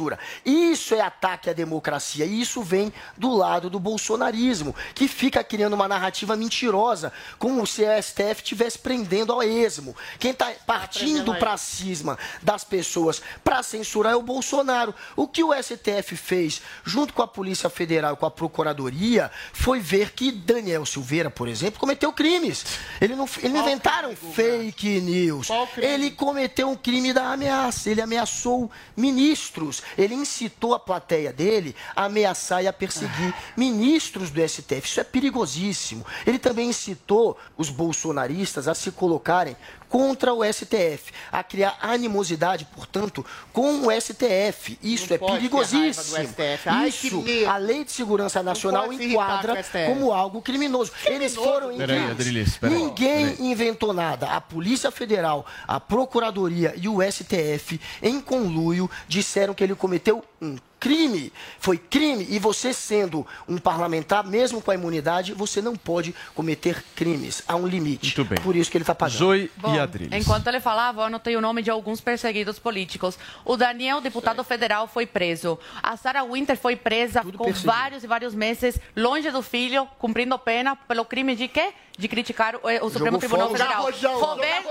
Isso 0.45 0.93
é 0.93 1.01
ataque 1.01 1.49
à 1.49 1.53
democracia. 1.53 2.25
E 2.25 2.41
isso 2.41 2.61
vem 2.61 2.93
do 3.17 3.35
lado 3.35 3.69
do 3.69 3.79
bolsonarismo, 3.79 4.75
que 4.93 5.07
fica 5.07 5.43
criando 5.43 5.73
uma 5.73 5.87
narrativa 5.87 6.35
mentirosa, 6.35 7.11
como 7.37 7.65
se 7.65 7.85
a 7.85 8.01
STF 8.01 8.41
estivesse 8.41 8.79
prendendo 8.79 9.33
ao 9.33 9.43
esmo. 9.43 9.95
Quem 10.19 10.31
está 10.31 10.51
partindo 10.65 11.35
para 11.35 11.57
cisma 11.57 12.17
das 12.41 12.63
pessoas 12.63 13.21
para 13.43 13.63
censurar 13.63 14.13
é 14.13 14.15
o 14.15 14.21
Bolsonaro. 14.21 14.93
O 15.15 15.27
que 15.27 15.43
o 15.43 15.53
STF 15.53 16.15
fez, 16.15 16.61
junto 16.83 17.13
com 17.13 17.21
a 17.21 17.27
Polícia 17.27 17.69
Federal 17.69 18.13
e 18.13 18.17
com 18.17 18.25
a 18.25 18.31
Procuradoria, 18.31 19.31
foi 19.53 19.79
ver 19.79 20.11
que 20.13 20.31
Daniel 20.31 20.85
Silveira, 20.85 21.29
por 21.29 21.47
exemplo, 21.47 21.79
cometeu 21.79 22.11
crimes. 22.13 22.65
Ele 22.99 23.15
não, 23.15 23.27
ele 23.39 23.53
não 23.53 23.61
inventaram 23.61 24.15
fake 24.15 25.01
news. 25.01 25.47
Ele 25.77 26.11
cometeu 26.11 26.69
um 26.69 26.75
crime 26.75 27.13
da 27.13 27.31
ameaça. 27.31 27.89
Ele 27.89 28.01
ameaçou 28.01 28.69
ministros. 28.95 29.80
Ele 29.97 30.13
incitou 30.13 30.73
a 30.73 30.79
plateia 30.79 31.31
dele 31.31 31.75
a 31.95 32.05
ameaçar 32.05 32.63
e 32.63 32.67
a 32.67 32.73
perseguir 32.73 33.33
ministros 33.55 34.29
do 34.29 34.41
STF. 34.47 34.85
Isso 34.85 34.99
é 34.99 35.03
perigosíssimo. 35.03 36.05
Ele 36.25 36.39
também 36.39 36.69
incitou 36.69 37.37
os 37.57 37.69
bolsonaristas 37.69 38.67
a 38.67 38.73
se 38.73 38.91
colocarem 38.91 39.55
contra 39.91 40.33
o 40.33 40.41
STF, 40.41 41.11
a 41.29 41.43
criar 41.43 41.77
animosidade, 41.81 42.65
portanto, 42.73 43.25
com 43.51 43.87
o 43.87 43.91
STF. 43.91 44.79
Isso 44.81 45.07
Não 45.09 45.15
é 45.27 45.31
perigosíssimo. 45.33 46.17
Ai, 46.65 46.87
Isso, 46.87 47.21
a 47.45 47.57
Lei 47.57 47.83
de 47.83 47.91
Segurança 47.91 48.41
Nacional 48.41 48.91
enquadra 48.93 49.61
com 49.61 49.91
como 49.93 50.13
algo 50.13 50.41
criminoso. 50.41 50.93
Eles 51.05 51.35
foram 51.35 51.75
Peraí. 51.75 52.09
Adrilis, 52.09 52.57
peraí. 52.57 52.77
Ninguém 52.77 53.35
inventou 53.51 53.91
nada. 53.93 54.27
A 54.27 54.39
Polícia 54.39 54.89
Federal, 54.91 55.45
a 55.67 55.77
Procuradoria 55.77 56.73
e 56.77 56.87
o 56.87 56.99
STF, 57.01 57.79
em 58.01 58.21
conluio, 58.21 58.89
disseram 59.09 59.53
que 59.53 59.61
ele 59.61 59.75
cometeu 59.75 60.23
um 60.41 60.55
crime. 60.81 61.31
Foi 61.59 61.77
crime. 61.77 62.25
E 62.27 62.39
você, 62.39 62.73
sendo 62.73 63.25
um 63.47 63.59
parlamentar, 63.59 64.25
mesmo 64.25 64.59
com 64.59 64.71
a 64.71 64.73
imunidade, 64.73 65.31
você 65.31 65.61
não 65.61 65.75
pode 65.75 66.13
cometer 66.33 66.83
crimes. 66.95 67.43
Há 67.47 67.55
um 67.55 67.67
limite. 67.67 68.17
Muito 68.17 68.25
bem. 68.25 68.41
Por 68.41 68.55
isso 68.55 68.69
que 68.69 68.77
ele 68.77 68.81
está 68.81 68.95
pagando. 68.95 69.17
Zoe 69.17 69.51
Bom, 69.55 69.71
Enquanto 70.11 70.47
ele 70.47 70.59
falava, 70.59 71.01
eu 71.01 71.05
anotei 71.05 71.37
o 71.37 71.41
nome 71.41 71.61
de 71.61 71.69
alguns 71.69 72.01
perseguidos 72.01 72.57
políticos. 72.57 73.17
O 73.45 73.55
Daniel, 73.55 74.01
deputado 74.01 74.43
federal, 74.43 74.87
foi 74.87 75.05
preso. 75.05 75.59
A 75.83 75.95
Sarah 75.95 76.23
Winter 76.23 76.57
foi 76.57 76.75
presa 76.75 77.21
com 77.21 77.45
perseguido. 77.45 77.71
vários 77.71 78.03
e 78.03 78.07
vários 78.07 78.33
meses 78.33 78.79
longe 78.95 79.29
do 79.29 79.43
filho, 79.43 79.87
cumprindo 79.99 80.37
pena 80.39 80.75
pelo 80.75 81.05
crime 81.05 81.35
de 81.35 81.47
quê? 81.47 81.73
De 81.97 82.07
criticar 82.07 82.55
o, 82.55 82.59
o 82.85 82.89
Supremo 82.89 83.19
Tribunal 83.19 83.47
fogos. 83.49 83.61
Federal. 83.61 83.91
Joga 83.91 83.91
rojão, 83.91 84.19
Roberto. 84.19 84.67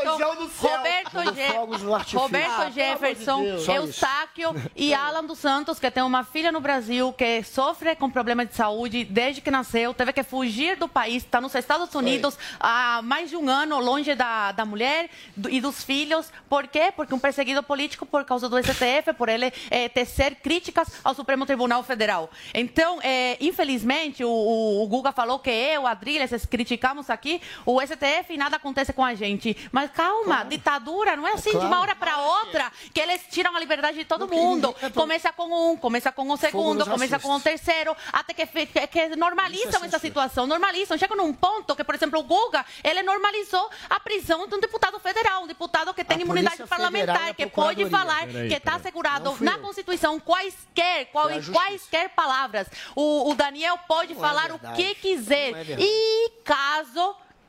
Roberto, 0.59 1.35
Je- 1.35 1.53
fogos. 1.53 1.83
Roberto 2.15 2.51
Ah, 2.61 2.65
de 2.65 2.75
Jefferson, 2.75 3.43
isso. 3.45 3.71
Eustáquio 3.71 4.55
e 4.75 4.93
Alan 4.95 5.25
dos 5.25 5.39
Santos, 5.39 5.79
que 5.79 5.91
tem 5.91 6.03
uma 6.03 6.25
filha 6.25 6.51
no 6.51 6.61
Brasil 6.61 7.13
que 7.13 7.43
sofre 7.45 7.95
com 7.95 8.11
problemas 8.11 8.49
de 8.49 8.55
saúde 8.55 9.05
desde 9.05 9.41
que 9.41 9.51
nasceu, 9.51 9.93
teve 9.95 10.13
que 10.13 10.23
fugir 10.23 10.77
do 10.77 10.89
país, 10.89 11.23
está 11.23 11.41
nos 11.41 11.55
Estados 11.55 11.95
Unidos 11.95 12.39
há 12.59 13.01
mais 13.03 13.29
de 13.31 13.37
um 13.37 13.49
ano 13.49 13.79
longe 13.79 14.15
da, 14.15 14.53
da 14.53 14.65
mulher 14.65 15.09
do- 15.37 15.51
e 15.51 15.61
dos 15.61 15.85
filhos. 15.85 16.33
Por 16.49 16.67
quê? 16.69 16.93
Porque 16.95 17.15
um 17.15 17.19
perseguido 17.19 17.63
político 17.63 18.07
por 18.07 18.25
causa 18.25 18.49
do 18.49 18.57
STF, 18.59 19.13
por 19.17 19.29
ele 19.29 19.53
eh, 19.71 19.89
tecer 19.89 20.37
críticas 20.37 20.89
ao 21.05 21.15
Supremo 21.15 21.45
Tribunal 21.47 21.83
Federal. 21.85 22.31
Então, 22.55 22.99
eh, 23.03 23.37
infelizmente, 23.41 24.25
o, 24.25 24.31
o- 24.31 24.83
o 24.83 24.87
Guga 24.89 25.13
falou 25.13 25.39
que 25.39 25.51
eu, 25.51 25.87
a 25.87 25.91
Adriles, 25.91 26.47
criticamos 26.47 27.10
aqui 27.13 27.41
o 27.67 27.81
STF 27.81 28.33
e 28.33 28.37
nada 28.37 28.57
acontece 28.57 28.93
com 28.93 29.05
a 29.05 29.15
gente. 29.15 29.57
Mas 29.73 29.91
calma, 29.91 30.45
ditadura 30.45 31.17
não 31.17 31.27
é 31.27 31.33
assim 31.33 31.51
de 31.51 31.57
uma 31.57 31.69
claro. 31.69 31.83
hora 31.83 31.95
para 31.97 32.19
outra 32.19 32.73
que 32.93 33.01
eles 33.01 33.21
tiram 33.31 33.55
a 33.57 33.61
liberdade 33.61 33.99
de 33.99 34.05
todo 34.05 34.29
mundo. 34.29 34.75
Começa 34.95 35.33
com 35.33 35.73
um, 35.73 35.77
começa 35.77 36.11
com 36.13 36.29
o 36.31 36.37
segundo, 36.37 36.85
começa 36.87 37.19
com 37.19 37.35
o 37.35 37.41
terceiro, 37.41 37.97
até 38.13 38.33
que, 38.35 38.47
que, 38.47 38.87
que 38.87 39.17
normalizam 39.17 39.85
essa 39.85 39.99
situação, 39.99 40.47
normalizam. 40.47 40.97
Chegam 40.99 41.17
num 41.17 41.33
ponto 41.33 41.75
que, 41.77 41.85
por 41.85 41.95
exemplo, 41.95 42.21
o 42.21 42.23
Guga, 42.23 42.65
ele 42.85 43.03
normalizou 43.03 43.69
a 43.89 43.99
prisão 44.01 44.47
de 44.47 44.55
um 44.55 44.61
deputado 44.61 44.99
federal, 45.01 45.45
um 45.45 45.47
deputado 45.47 45.93
que 45.95 46.05
tem 46.05 46.19
A 46.19 46.21
imunidade 46.21 46.63
parlamentar, 46.67 47.31
a 47.31 47.35
que 47.35 47.47
pode 47.47 47.89
falar 47.89 48.27
Peraí, 48.27 48.49
que 48.49 48.55
está 48.55 48.75
assegurado 48.77 49.31
Não 49.31 49.39
na 49.41 49.53
eu. 49.53 49.59
Constituição 49.61 50.19
quaisquer, 50.21 51.07
qual- 51.07 51.29
Justiça. 51.31 51.53
quaisquer 51.53 52.09
palavras. 52.11 52.67
O, 52.95 53.31
o 53.31 53.35
Daniel 53.35 53.79
pode 53.89 54.15
Não 54.15 54.25
é 54.25 54.29
falar 54.29 54.47
o 54.53 54.59
verdade. 54.59 54.77
que 54.83 54.95
quiser. 54.97 55.53
Não 55.53 55.59
é 55.59 55.65
e 55.79 56.31
caso 56.45 57.00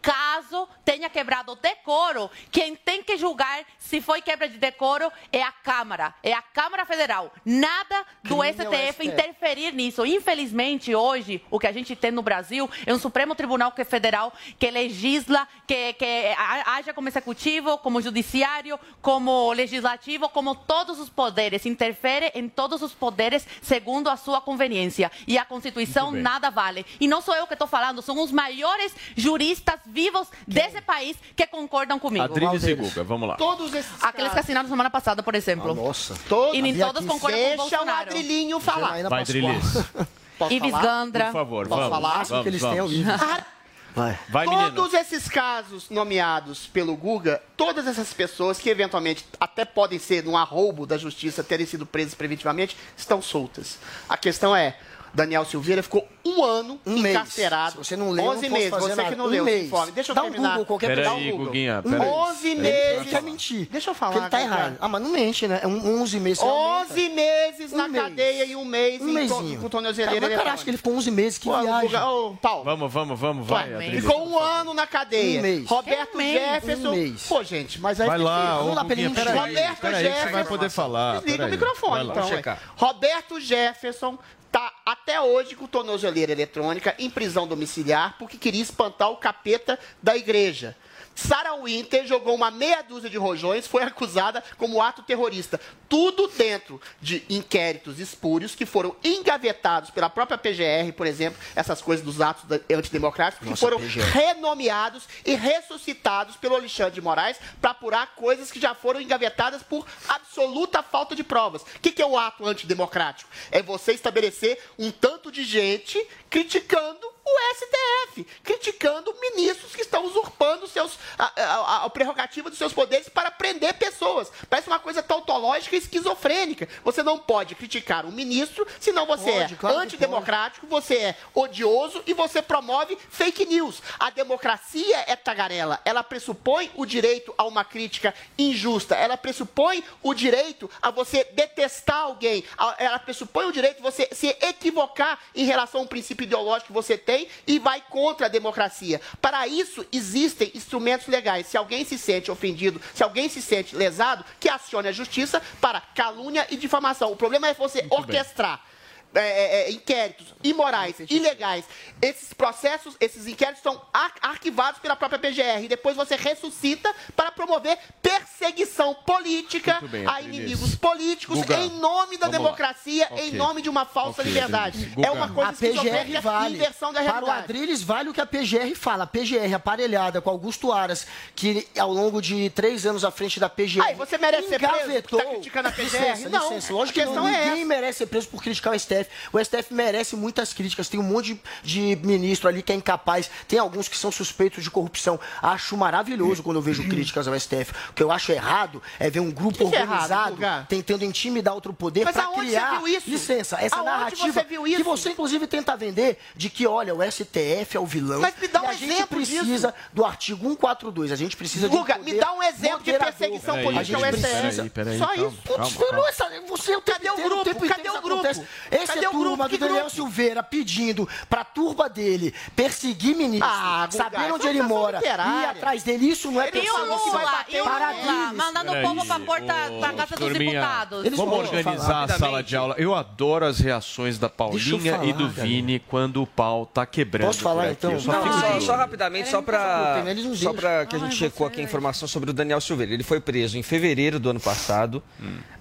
caso 0.01 0.67
tenha 0.84 1.10
quebrado 1.10 1.51
o 1.51 1.55
decoro, 1.55 2.29
quem 2.51 2.75
tem 2.75 3.03
que 3.03 3.17
julgar 3.17 3.63
se 3.77 4.01
foi 4.01 4.22
quebra 4.22 4.48
de 4.48 4.58
decoro 4.58 5.12
é 5.31 5.43
a 5.43 5.51
Câmara, 5.51 6.13
é 6.24 6.34
a 6.34 6.41
Câmara 6.41 6.86
Federal. 6.86 7.31
Nada 7.46 8.05
do 8.24 8.38
Crime 8.38 8.48
é 8.48 8.53
STF 8.53 8.91
STF. 8.91 9.08
interferir 9.08 9.74
nisso. 9.74 10.05
Infelizmente, 10.05 10.96
hoje, 10.96 11.43
o 11.50 11.60
que 11.60 11.67
a 11.67 11.72
gente 11.72 11.96
tem 11.96 12.12
no 12.12 12.22
Brasil 12.22 12.70
é 12.86 12.93
um 12.93 13.00
Supremo 13.00 13.36
Tribunal 13.36 13.74
é 13.77 13.84
federal, 13.84 14.31
que 14.60 14.70
legisla, 14.70 15.48
que, 15.65 15.93
que 15.93 16.36
haja 16.65 16.93
como 16.93 17.08
executivo, 17.08 17.77
como 17.79 18.01
judiciário, 18.01 18.79
como 19.01 19.51
legislativo, 19.53 20.29
como 20.29 20.53
todos 20.53 21.00
os 21.00 21.10
poderes, 21.10 21.65
interfere 21.65 22.31
em 22.36 22.48
todos 22.48 22.81
os 22.81 22.93
poderes 22.93 23.48
segundo 23.62 24.10
a 24.10 24.17
sua 24.17 24.39
conveniência. 24.39 25.12
E 25.27 25.38
a 25.38 25.46
Constituição 25.46 26.12
nada 26.12 26.50
vale. 26.50 26.86
E 27.00 27.08
não 27.08 27.22
sou 27.22 27.36
eu 27.36 27.48
que 27.48 27.53
estou 27.53 27.67
falando, 27.67 28.01
são 28.01 28.22
os 28.22 28.31
maiores 28.31 28.96
juristas 29.15 29.79
vivos 29.91 30.27
desse 30.48 30.81
país 30.81 31.17
que 31.36 31.45
concordam 31.48 32.00
comigo. 32.00 32.24
Adriles 32.25 32.63
e 32.63 32.74
Guga, 32.74 33.03
vamos 33.03 33.27
lá. 33.29 33.35
Todos 33.35 33.74
esses 33.74 33.92
Aqueles 34.03 34.31
que 34.33 34.39
assinaram 34.39 34.68
semana 34.70 34.89
passada, 34.89 35.22
por 35.22 35.35
exemplo. 35.35 35.74
nossa. 35.75 36.15
Todos, 36.27 36.55
E 36.57 36.61
nem 36.61 36.77
todos 36.77 37.05
concordam 37.05 37.20
com 37.20 37.27
o 37.27 37.29
Deixa 37.31 37.53
o 37.53 37.57
Bolsonaro. 37.57 38.09
Adrilinho 38.09 38.59
falar. 38.59 39.03
Vai. 39.09 39.22
Adrilis. 39.22 39.63
Posso 40.37 40.53
Ives 40.53 40.72
falar? 40.72 40.81
Gandra. 40.83 41.25
Por 41.25 41.33
favor, 41.33 41.68
Posso 41.68 41.81
vamos. 41.81 41.96
falar? 41.96 42.25
Vamos, 42.25 42.44
que 42.44 42.50
eles 42.50 42.61
têm 42.61 42.75
vamos. 42.77 42.92
vivo. 42.92 43.11
Ah, 43.11 43.46
Vai. 43.94 44.18
Vai, 44.29 44.48
menino. 44.48 44.72
Todos 44.72 44.94
esses 44.94 45.27
casos 45.27 45.89
nomeados 45.89 46.65
pelo 46.65 46.96
Guga, 46.96 47.44
todas 47.57 47.85
essas 47.85 48.13
pessoas 48.13 48.57
que 48.57 48.70
eventualmente 48.70 49.25
até 49.37 49.65
podem 49.65 50.00
ser 50.00 50.24
num 50.24 50.37
arroubo 50.37 50.87
da 50.87 50.98
justiça 50.98 51.44
terem 51.44 51.65
sido 51.65 51.85
presas 51.85 52.15
preventivamente, 52.15 52.77
estão 52.96 53.22
soltas. 53.22 53.77
A 54.07 54.15
questão 54.15 54.55
é, 54.55 54.77
Daniel 55.13 55.43
Silveira 55.45 55.83
ficou 55.83 56.07
um 56.25 56.43
ano 56.43 56.79
Um 56.85 57.00
mês. 57.00 57.15
encarcerado. 57.15 57.71
Se 57.71 57.77
você 57.77 57.95
não 57.97 58.11
leu, 58.11 58.24
eu 58.24 58.31
11 58.31 58.47
não 58.47 58.53
meses. 58.57 58.69
fazer 58.69 58.81
Você 58.89 58.95
nada. 58.95 59.09
que 59.09 59.15
não 59.15 59.25
Um 59.25 59.27
leu 59.27 59.43
mês. 59.43 59.63
o 59.63 59.65
informe. 59.65 59.91
Deixa 59.91 60.11
eu 60.11 60.15
Dá 60.15 60.21
um 60.21 60.25
terminar. 60.25 60.50
Google, 60.51 60.65
qualquer 60.65 61.00
um 61.00 61.11
aí, 61.11 61.31
Google. 61.31 61.45
Guguinha, 61.47 61.81
peraí. 61.83 62.09
11 62.09 62.47
Ele 62.47 62.61
meses. 62.61 63.07
quer 63.09 63.21
mentir. 63.21 63.67
Deixa 63.71 63.89
eu 63.89 63.93
falar. 63.93 64.11
Porque 64.13 64.24
ele 64.24 64.29
tá 64.31 64.41
errado. 64.41 64.77
Ah, 64.79 64.87
mas 64.87 65.01
não 65.01 65.09
mente, 65.09 65.47
né? 65.47 65.59
É 65.63 65.67
um 65.67 66.01
11 66.01 66.19
meses. 66.19 66.39
você 66.39 66.45
aumenta. 66.45 66.93
11 66.93 67.09
meses 67.09 67.71
na 67.74 67.85
Um 67.85 67.87
mês. 67.89 68.03
cadeia 68.03 68.45
e 68.45 68.55
um 68.55 68.63
mês 68.65 69.01
Um 69.01 69.09
em 69.09 69.13
mesinho. 69.13 69.59
com 69.61 69.69
tornozeleira 69.69 70.27
mas 70.27 70.37
cara, 70.37 70.53
acho 70.53 70.63
que 70.63 70.69
ele 70.69 70.77
ficou 70.77 70.95
11 70.95 71.11
meses. 71.11 71.37
Que 71.37 71.50
Pô, 71.50 71.59
viagem. 71.61 71.95
Ô, 72.00 72.35
Paulo. 72.41 72.63
Vamos, 72.63 72.93
vamos, 72.93 73.19
vamos, 73.19 73.47
vai. 73.47 73.91
Ficou 73.91 74.27
um 74.29 74.39
ano 74.39 74.74
na 74.74 74.87
cadeia. 74.87 75.39
Um 75.39 75.41
mês. 75.41 75.67
Roberto 75.67 76.13
Um 76.15 76.17
mês. 76.17 76.39
Jefferson. 76.39 76.87
Um 76.89 76.91
mês. 76.91 77.25
Pô, 77.27 77.43
gente, 77.43 77.81
mas 77.81 78.00
aí 78.00 78.07
Vai 78.07 78.17
lá, 78.17 78.57
Vamos 78.59 78.75
lá 78.75 78.85
ele 78.89 79.09
peraí. 79.09 79.37
Roberto 79.37 79.75
que 79.75 79.81
você 79.87 79.91
vai 79.91 80.03
Jefferson. 80.03 80.43
poder 80.50 80.69
falar. 80.69 81.13
Desliga 81.21 81.45
o 81.45 81.50
microfone, 81.50 82.09
então. 82.09 82.57
Roberto 82.77 83.39
Jefferson 83.39 84.17
tá 84.51 84.74
até 84.85 85.22
hoje 85.22 85.55
com 85.55 85.66
tornozeleira 85.66 86.31
eletrônica 86.31 86.94
em 87.00 87.09
prisão 87.09 87.48
domiciliar 87.48 88.16
porque 88.20 88.37
queria 88.37 88.61
espantar 88.61 89.09
o 89.09 89.18
capeta 89.18 89.79
da 90.03 90.16
igreja. 90.16 90.75
Sarah 91.15 91.55
Winter 91.55 92.05
jogou 92.05 92.35
uma 92.35 92.51
meia 92.51 92.81
dúzia 92.81 93.09
de 93.09 93.17
rojões, 93.17 93.67
foi 93.67 93.83
acusada 93.83 94.43
como 94.57 94.81
ato 94.81 95.03
terrorista. 95.03 95.59
Tudo 95.87 96.27
dentro 96.29 96.81
de 97.01 97.24
inquéritos 97.29 98.00
espúrios 98.00 98.55
que 98.55 98.65
foram 98.65 98.95
engavetados 99.03 99.89
pela 99.89 100.09
própria 100.09 100.37
PGR, 100.37 100.93
por 100.95 101.05
exemplo, 101.05 101.39
essas 101.55 101.81
coisas 101.81 102.05
dos 102.05 102.21
atos 102.21 102.45
antidemocráticos, 102.74 103.43
que 103.43 103.50
Nossa, 103.50 103.59
foram 103.59 103.79
PGR. 103.79 104.01
renomeados 104.03 105.03
e 105.25 105.35
ressuscitados 105.35 106.35
pelo 106.37 106.55
Alexandre 106.55 106.93
de 106.93 107.01
Moraes 107.01 107.37
para 107.59 107.71
apurar 107.71 108.15
coisas 108.15 108.51
que 108.51 108.59
já 108.59 108.74
foram 108.74 109.01
engavetadas 109.01 109.61
por 109.63 109.85
absoluta 110.07 110.81
falta 110.81 111.15
de 111.15 111.24
provas. 111.24 111.61
O 111.61 111.65
que, 111.81 111.91
que 111.91 112.01
é 112.01 112.05
o 112.05 112.17
ato 112.17 112.45
antidemocrático? 112.45 113.29
É 113.51 113.61
você 113.61 113.91
estabelecer 113.91 114.57
um 114.79 114.91
tanto 114.91 115.31
de 115.31 115.43
gente 115.43 116.01
criticando 116.29 117.00
o 117.31 117.55
STF, 117.55 118.27
criticando 118.44 119.13
ministros 119.22 119.74
que 119.75 119.81
estão 119.81 120.05
usurpando 120.05 120.67
seus, 120.67 120.98
a, 121.17 121.31
a, 121.41 121.85
a- 121.85 121.89
prerrogativa 121.89 122.50
dos 122.50 122.57
seus 122.57 122.74
poderes 122.74 123.09
para 123.09 123.29
prender 123.31 123.74
pessoas. 123.75 124.31
Parece 124.50 124.67
uma 124.67 124.79
coisa 124.79 125.01
tautológica 125.03 125.75
e 125.75 125.79
esquizofrênica. 125.79 126.67
Você 126.83 127.03
não 127.03 127.17
pode 127.17 127.55
criticar 127.55 128.05
um 128.05 128.11
ministro, 128.11 128.65
senão 128.79 129.05
você 129.05 129.31
Pode, 129.31 129.53
é 129.53 129.57
claro 129.57 129.77
antidemocrático, 129.77 130.67
você 130.67 130.96
é 130.98 131.15
odioso 131.33 132.03
e 132.05 132.13
você 132.13 132.41
promove 132.41 132.98
fake 133.09 133.46
news. 133.46 133.81
A 134.00 134.09
democracia 134.09 135.03
é 135.07 135.15
tagarela. 135.15 135.79
Ela 135.85 136.03
pressupõe 136.03 136.72
o 136.75 136.85
direito 136.85 137.33
a 137.37 137.44
uma 137.46 137.63
crítica 137.63 138.13
injusta. 138.37 138.96
Ela 138.96 139.17
pressupõe 139.17 139.83
o 140.01 140.13
direito 140.13 140.70
a 140.81 140.89
você 140.91 141.24
detestar 141.33 141.98
alguém. 142.03 142.44
Ela 142.77 143.00
pressupõe 143.00 143.46
o 143.46 143.51
direito 143.51 143.77
de 143.77 143.83
você 143.83 144.07
se 144.11 144.27
equivocar 144.41 145.20
em 145.35 145.46
relação 145.46 145.81
a 145.81 145.83
um 145.83 145.87
princípio 145.87 146.24
ideológico 146.24 146.67
que 146.67 146.74
você 146.74 146.98
tem 146.98 147.21
e 147.48 147.60
vai 147.60 147.81
contra 147.90 148.27
a 148.27 148.29
democracia. 148.29 149.01
Para 149.22 149.48
isso, 149.48 149.86
existem 149.92 150.51
instrumentos 150.53 151.07
legais. 151.07 151.48
Se 151.48 151.57
alguém 151.57 151.84
se 151.86 151.98
sente 151.98 152.31
ofendido, 152.31 152.81
se 152.94 153.03
alguém 153.03 153.29
se 153.29 153.42
sente 153.42 153.75
lesado, 153.75 154.25
que 154.40 154.50
acione 154.50 154.88
a 154.88 154.92
justiça 154.92 155.42
para 155.60 155.81
calúnia 155.81 156.46
e 156.50 156.57
difamação. 156.57 157.12
O 157.12 157.16
problema 157.16 157.48
é 157.48 157.53
você 157.53 157.86
orquestrar 157.90 158.62
é, 158.68 158.71
é, 159.13 159.63
é, 159.67 159.71
inquéritos 159.71 160.27
imorais, 160.43 160.95
ilegais. 161.09 161.65
Esses 162.01 162.33
processos, 162.33 162.95
esses 163.00 163.27
inquéritos 163.27 163.61
são 163.61 163.81
ar- 163.93 164.13
arquivados 164.21 164.79
pela 164.79 164.95
própria 164.95 165.19
PGR. 165.19 165.63
E 165.63 165.67
depois 165.67 165.95
você 165.95 166.15
ressuscita 166.15 166.93
para 167.15 167.31
promover 167.31 167.77
perseguição 168.01 168.93
política 169.05 169.79
bem, 169.83 170.05
a 170.07 170.21
inimigos 170.21 170.75
políticos 170.75 171.39
Guga, 171.39 171.57
em 171.59 171.69
nome 171.79 172.17
da 172.17 172.27
vamos 172.27 172.41
democracia, 172.43 173.07
Ok. 173.11 173.27
em 173.29 173.31
nome 173.33 173.61
de 173.61 173.69
uma 173.69 173.85
falsa 173.85 174.21
Ok, 174.21 174.31
liberdade. 174.31 174.85
Guga. 174.95 175.07
É 175.07 175.11
uma 175.11 175.29
coisa 175.29 175.50
A 175.50 175.53
PGR 175.53 176.21
vale. 176.21 176.55
inversão 176.55 176.93
da 176.93 177.01
Para 177.01 177.09
o 177.11 177.25
realidade. 177.25 177.43
Adriles 177.43 177.81
vale 177.83 178.09
o 178.09 178.13
que 178.13 178.21
a 178.21 178.25
PGR 178.25 178.75
fala. 178.75 179.03
A 179.03 179.07
PGR 179.07 179.53
aparelhada 179.55 180.21
com 180.21 180.29
Augusto 180.29 180.71
Aras, 180.71 181.05
que 181.35 181.67
ao 181.77 181.91
longo 181.91 182.21
de 182.21 182.50
três 182.51 182.85
anos 182.85 183.03
à 183.03 183.11
frente 183.11 183.39
da 183.39 183.50
PGR. 183.50 183.81
Aí, 183.83 183.95
você 183.95 184.17
merece 184.17 184.47
ser 184.50 184.59
preso 184.59 185.01
tá 185.01 185.25
criticando 185.25 185.67
a 185.67 185.71
PGR? 185.71 185.83
Licença, 185.83 186.29
Não, 186.29 186.50
licença. 186.50 186.74
Lógico 186.74 187.00
a 187.00 187.01
que 187.01 187.07
questão 187.07 187.24
não, 187.24 187.29
é 187.33 187.45
ninguém 187.50 187.65
merece 187.65 188.00
ser 188.00 188.05
preso 188.07 188.27
por 188.27 188.41
criticar 188.41 188.74
o 188.74 188.79
STF. 188.79 189.00
O 189.31 189.40
STF 189.44 189.74
merece 189.74 190.16
muitas 190.16 190.53
críticas. 190.53 190.90
Tem 190.90 191.00
um 191.00 191.03
monte 191.03 191.33
de, 191.64 191.96
de 191.96 192.05
ministro 192.07 192.48
ali 192.48 192.61
que 192.61 192.72
é 192.72 192.75
incapaz. 192.75 193.29
Tem 193.48 193.59
alguns 193.59 193.87
que 193.87 193.98
são 193.98 194.11
suspeitos 194.11 194.64
de 194.64 194.70
corrupção. 194.72 195.20
Acho 195.42 195.75
maravilhoso 195.77 196.44
quando 196.44 196.57
eu 196.57 196.61
vejo 196.61 196.83
críticas 196.87 197.27
ao 197.27 197.40
STF. 197.40 197.72
O 197.90 197.94
que 197.94 198.03
eu 198.03 198.11
acho 198.11 198.31
errado 198.31 198.81
é 199.00 199.09
ver 199.09 199.20
um 199.20 199.31
grupo 199.31 199.57
Que 199.66 199.70
que 199.70 199.75
é 199.75 199.81
errado, 199.81 200.31
organizado 200.33 200.68
tentando 200.68 201.03
intimidar 201.05 201.53
outro 201.53 201.74
poder 201.74 202.05
Mas 202.05 202.14
para 202.16 202.27
criar. 202.27 202.72
você 202.72 202.77
viu 202.77 202.87
isso? 202.98 203.09
Licença, 203.09 203.57
essa 203.59 203.75
Aonde 203.77 203.90
narrativa 203.92 204.31
você 204.33 204.44
viu 204.44 204.68
isso? 204.68 204.77
que 204.77 204.83
você 204.83 205.09
inclusive 205.09 205.48
tenta 205.48 205.75
vender 205.77 206.18
de 206.35 206.50
que, 206.50 206.66
olha, 206.68 206.94
o 206.96 207.01
STF 207.11 207.75
é 207.77 207.79
o 207.79 207.85
vilão. 207.85 208.20
Mas 208.22 208.33
me 208.40 208.48
dá 208.48 208.59
e 208.59 208.64
um 208.66 208.70
a 208.70 208.74
gente 208.74 209.07
precisa 209.07 209.44
disso. 209.44 209.74
do 209.94 210.05
artigo 210.05 210.42
142. 210.48 211.11
A 211.11 211.16
gente 211.16 211.35
precisa 211.35 211.68
de 211.70 211.75
um 211.75 211.79
Guga, 211.79 211.98
me 212.00 212.14
dá 212.14 212.33
um 212.33 212.44
exemplo 212.44 212.83
de 212.83 212.92
moderador. 212.92 213.14
perseguição 213.18 213.59
A 213.59 213.64
política 213.64 213.98
ao 213.98 214.03
STF. 214.05 214.22
precisa- 214.42 214.70
Peraí, 214.74 214.98
Só 214.98 215.05
calma, 215.07 215.27
isso. 215.27 215.37
calma, 215.46 215.64
Putz, 215.66 215.77
calma. 215.77 216.09
essa- 216.09 216.42
você 216.48 216.75
o 216.75 216.81
tempo 216.81 216.98
Cadê 216.98 217.09
o 217.09 217.14
inteiro, 217.14 217.29
grupo? 217.44 217.68
Cadê 217.68 217.90
o 217.90 218.01
grupo? 218.01 218.14
acontece. 218.27 218.48
Esse 218.91 218.95
Cadê 218.95 219.05
é 219.05 219.09
turma 219.09 219.49
Que 219.49 219.57
do 219.57 219.61
Daniel 219.61 219.81
grupo? 219.85 219.95
Silveira 219.95 220.43
pedindo 220.43 221.07
pra 221.29 221.43
turba 221.43 221.89
dele 221.89 222.33
perseguir 222.55 223.15
ministro, 223.15 223.47
Ah, 223.49 223.87
sabendo 223.89 224.33
onde 224.35 224.41
essa 224.43 224.49
ele 224.49 224.59
é 224.59 224.63
mora, 224.63 224.97
literária. 224.99 225.31
ir 225.47 225.49
atrás 225.49 225.83
dele. 225.83 226.05
Isso 226.09 226.31
não 226.31 226.41
é 226.41 226.45
E 226.45 226.49
o 226.49 226.51
perseguição. 226.51 226.85
Lula, 226.85 227.45
e 227.49 227.61
o 227.61 227.63
Para 227.63 227.73
Lula, 227.73 227.89
Adriles. 227.89 228.37
mandando 228.37 228.71
o 228.71 228.81
povo 228.81 229.05
pra 229.05 229.19
porta, 229.19 229.53
pra 229.79 229.93
casa 229.93 230.15
dos 230.15 230.33
deputados. 230.37 231.05
Eles 231.05 231.17
Vamos 231.17 231.37
organizar 231.39 232.03
a 232.03 232.07
sala 232.17 232.43
de 232.43 232.55
aula. 232.55 232.75
Eu 232.77 232.93
adoro 232.95 233.45
as 233.45 233.59
reações 233.59 234.17
da 234.17 234.29
Paulinha 234.29 234.93
falar, 234.93 235.05
e 235.05 235.13
do. 235.13 235.29
Vini 235.31 235.79
quando 235.79 236.21
o 236.21 236.27
pau 236.27 236.65
tá 236.65 236.85
quebrando. 236.85 237.27
Posso 237.27 237.41
falar, 237.41 237.71
então? 237.71 237.97
Só 237.99 238.11
Não, 238.11 238.75
rapidamente, 238.77 239.29
só 239.29 239.41
para 239.41 240.03
Eles 240.07 240.25
não 240.25 240.35
só 240.35 240.53
para 240.53 240.85
que 240.85 240.95
a 240.95 240.99
gente 240.99 241.15
checou 241.15 241.47
aqui 241.47 241.61
a 241.61 241.63
informação 241.63 242.07
sobre 242.07 242.29
o 242.29 242.33
Daniel 242.33 242.59
Silveira. 242.59 242.93
Ele 242.93 243.03
foi 243.03 243.19
preso 243.21 243.57
em 243.57 243.63
fevereiro 243.63 244.19
do 244.19 244.29
ano 244.29 244.39
passado. 244.39 245.01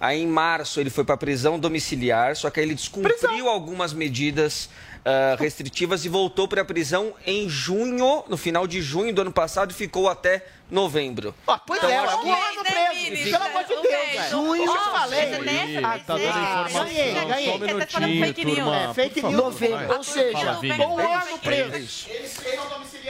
Aí 0.01 0.21
em 0.23 0.27
março 0.27 0.81
ele 0.81 0.91
foi 0.91 1.05
para 1.05 1.17
prisão 1.17 1.59
domiciliar, 1.59 2.35
só 2.37 2.51
que 2.51 2.59
aí 2.61 2.67
ele 2.67 2.75
descumpriu 2.75 3.17
algumas 3.49 3.93
medidas 3.93 4.69
ah, 5.05 5.35
restritivas 5.39 6.05
e 6.05 6.09
voltou 6.09 6.47
para 6.47 6.61
a 6.61 6.65
prisão 6.65 7.15
em 7.27 7.49
junho, 7.49 8.23
no 8.29 8.37
final 8.37 8.67
de 8.67 8.83
junho 8.83 9.15
do 9.15 9.23
ano 9.23 9.33
passado 9.33 9.71
e 9.71 9.75
ficou 9.75 10.09
até 10.09 10.45
novembro. 10.71 11.35
Ó, 11.47 11.59
pois 11.59 11.79
Então, 11.79 11.91
é, 11.91 11.99
acho 11.99 12.17
um 12.19 12.23
que- 12.23 12.31
ano 12.31 12.65
preso. 12.65 13.31
Pelo 13.31 13.45
amor 13.45 13.63
de 13.65 13.69
Deus, 13.69 13.83
velho. 13.83 14.31
Junho, 14.31 14.65
Eu 14.65 14.77
falei. 14.77 15.21
Ih, 15.41 15.85
Ah, 15.85 15.99
tá 15.99 16.17
dando 16.17 16.23
ah, 16.27 16.41
informação. 16.43 16.85
ganhei, 16.85 17.15
Só 17.15 17.21
um 17.25 17.29
ganhei. 17.29 17.59
minutinho, 17.59 18.25
fake 18.27 18.45
news. 18.45 18.57
turma. 18.59 18.77
É, 18.77 18.95
fake 18.95 19.23
news. 19.23 19.35
Novembro, 19.35 19.87
vai. 19.89 19.97
ou 19.97 20.05
seja, 20.05 20.59
um 20.61 20.99
ano 20.99 21.35
É 21.35 21.39
preso. 21.39 22.07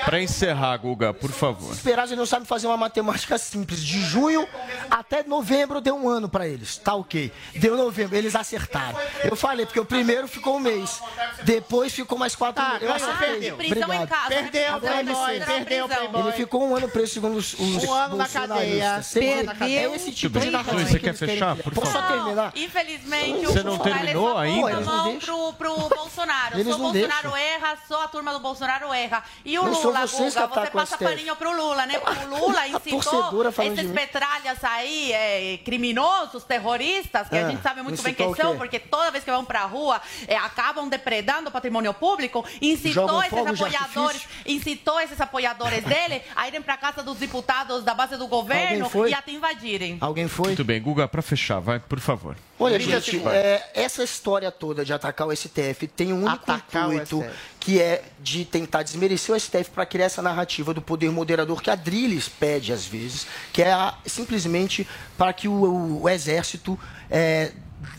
Pra 0.04 0.20
encerrar, 0.22 0.76
Guga, 0.78 1.12
por 1.12 1.30
favor. 1.30 1.72
Esperar, 1.72 2.06
eles 2.06 2.16
não 2.16 2.24
sabem 2.24 2.46
fazer 2.46 2.66
uma 2.66 2.76
matemática 2.76 3.36
simples. 3.36 3.80
De 3.82 4.00
junho 4.02 4.46
até 4.90 5.22
novembro 5.22 5.80
deu 5.80 5.94
um 5.96 6.08
ano 6.08 6.28
pra 6.28 6.46
eles. 6.48 6.76
Tá 6.78 6.94
ok. 6.94 7.30
Deu 7.54 7.76
novembro, 7.76 8.16
eles 8.16 8.34
acertaram. 8.34 8.98
Eu 9.24 9.36
falei, 9.36 9.66
porque 9.66 9.80
o 9.80 9.84
primeiro 9.84 10.26
ficou 10.28 10.56
um 10.56 10.60
mês. 10.60 11.00
Depois 11.42 11.92
ficou 11.92 12.16
mais 12.16 12.34
quatro 12.34 12.62
Tá, 12.62 12.72
meses. 12.74 12.88
Eu 12.88 12.94
acertei. 12.94 13.28
perdeu. 13.30 13.56
Prisão 13.56 13.76
em 13.76 13.82
Obrigado. 13.84 14.08
casa. 14.08 14.28
Perdeu, 14.28 14.80
Playboy, 14.80 15.26
prisão, 15.36 15.46
perdeu. 15.46 15.88
Playboy. 15.88 16.22
Ele 16.22 16.32
ficou 16.32 16.62
um 16.66 16.76
ano 16.76 16.88
preso, 16.88 17.12
segundo 17.14 17.42
os, 17.54 17.76
os 17.76 17.84
Um 17.84 17.92
ano 17.92 18.16
na 18.16 18.28
cadeia. 18.28 19.00
Perdeu. 19.12 19.92
É 19.92 19.96
esse 19.96 20.12
tipo 20.12 20.38
de 20.38 20.50
narrativa 20.50 20.84
você 20.84 20.98
quer 20.98 21.14
fechar, 21.14 21.56
por 21.56 21.74
só 21.86 21.92
favor? 21.92 22.12
terminar? 22.12 22.52
Infelizmente, 22.56 23.46
Você 23.46 23.60
o 23.60 23.64
não 23.64 23.76
Bolsonaro 23.76 24.04
terminou 24.04 24.38
ainda? 24.38 24.70
Eles 24.72 24.86
não 24.86 25.18
pro, 25.18 25.52
pro 25.54 25.88
Bolsonaro. 25.88 26.58
Eles 26.58 26.66
só 26.74 26.74
o 26.74 26.78
Bolsonaro 26.78 27.30
deixam. 27.30 27.36
erra, 27.36 27.78
só 27.88 28.04
a 28.04 28.08
turma 28.08 28.32
do 28.32 28.40
Bolsonaro 28.40 28.92
erra. 28.92 29.22
E 29.44 29.58
o 29.58 29.64
Lula, 29.64 30.06
vocês 30.06 30.34
que 30.34 30.40
Guga, 30.40 30.60
você 30.60 30.70
passa 30.70 30.98
paninho 30.98 31.36
pro 31.36 31.54
Lula, 31.54 31.86
né? 31.86 31.98
Porque 31.98 32.24
o 32.24 32.28
Lula 32.28 32.66
incitou 32.68 33.42
esses 33.62 33.90
petralhas 33.92 34.62
aí, 34.64 35.12
é, 35.12 35.58
criminosos, 35.64 36.44
terroristas, 36.44 37.28
que 37.28 37.36
a 37.36 37.46
Ah, 37.46 37.50
gente 37.50 37.62
sabe 37.62 37.82
muito 37.82 38.02
bem 38.02 38.14
quem 38.14 38.34
são, 38.34 38.56
porque 38.56 38.78
toda 38.78 39.10
vez 39.10 39.24
que 39.24 39.30
vão 39.30 39.44
pra 39.44 39.62
rua, 39.64 40.00
é, 40.26 40.36
acabam 40.36 40.88
depredando 40.88 41.48
o 41.48 41.52
patrimônio 41.52 41.92
público, 41.94 42.44
incitou 42.60 43.06
Jogam 43.08 43.22
esses 43.22 43.46
apoiadores, 43.46 44.22
incitou 44.46 45.00
esses 45.00 45.20
apoiadores 45.20 45.84
dele 45.84 46.22
a 46.34 46.48
irem 46.48 46.62
pra 46.62 46.76
casa 46.76 47.02
dos 47.02 47.22
deputados 47.40 47.82
da 47.82 47.94
base 47.94 48.16
do 48.16 48.26
governo 48.26 48.84
Alguém 48.84 48.90
foi? 48.90 49.10
e 49.10 49.14
até 49.14 49.32
invadirem. 49.32 49.96
Alguém 50.00 50.28
foi? 50.28 50.48
Muito 50.48 50.64
bem, 50.64 50.80
Guga, 50.80 51.08
pra 51.08 51.22
fechar, 51.22 51.58
vai, 51.58 51.78
por 51.80 51.98
favor. 51.98 52.36
Olha, 52.58 52.78
30 52.78 53.00
gente, 53.00 53.26
é, 53.28 53.70
essa 53.74 54.02
história 54.04 54.50
toda 54.50 54.84
de 54.84 54.92
atacar 54.92 55.26
o 55.26 55.34
STF 55.34 55.86
tem 55.86 56.12
um 56.12 56.18
único 56.24 56.30
Atacar 56.50 56.92
intuito, 56.92 57.24
que 57.58 57.80
é 57.80 58.02
de 58.20 58.44
tentar 58.44 58.82
desmerecer 58.82 59.34
o 59.34 59.40
STF 59.40 59.70
para 59.70 59.86
criar 59.86 60.06
essa 60.06 60.20
narrativa 60.22 60.74
do 60.74 60.82
poder 60.82 61.10
moderador 61.10 61.62
que 61.62 61.70
a 61.70 61.74
Drilis 61.74 62.28
pede 62.28 62.72
às 62.72 62.84
vezes, 62.84 63.26
que 63.52 63.62
é 63.62 63.72
a- 63.72 63.94
simplesmente 64.06 64.86
para 65.16 65.32
que 65.32 65.48
o, 65.48 65.52
o- 65.52 66.02
o 66.02 66.08
exército 66.08 66.78
é, 67.10 67.52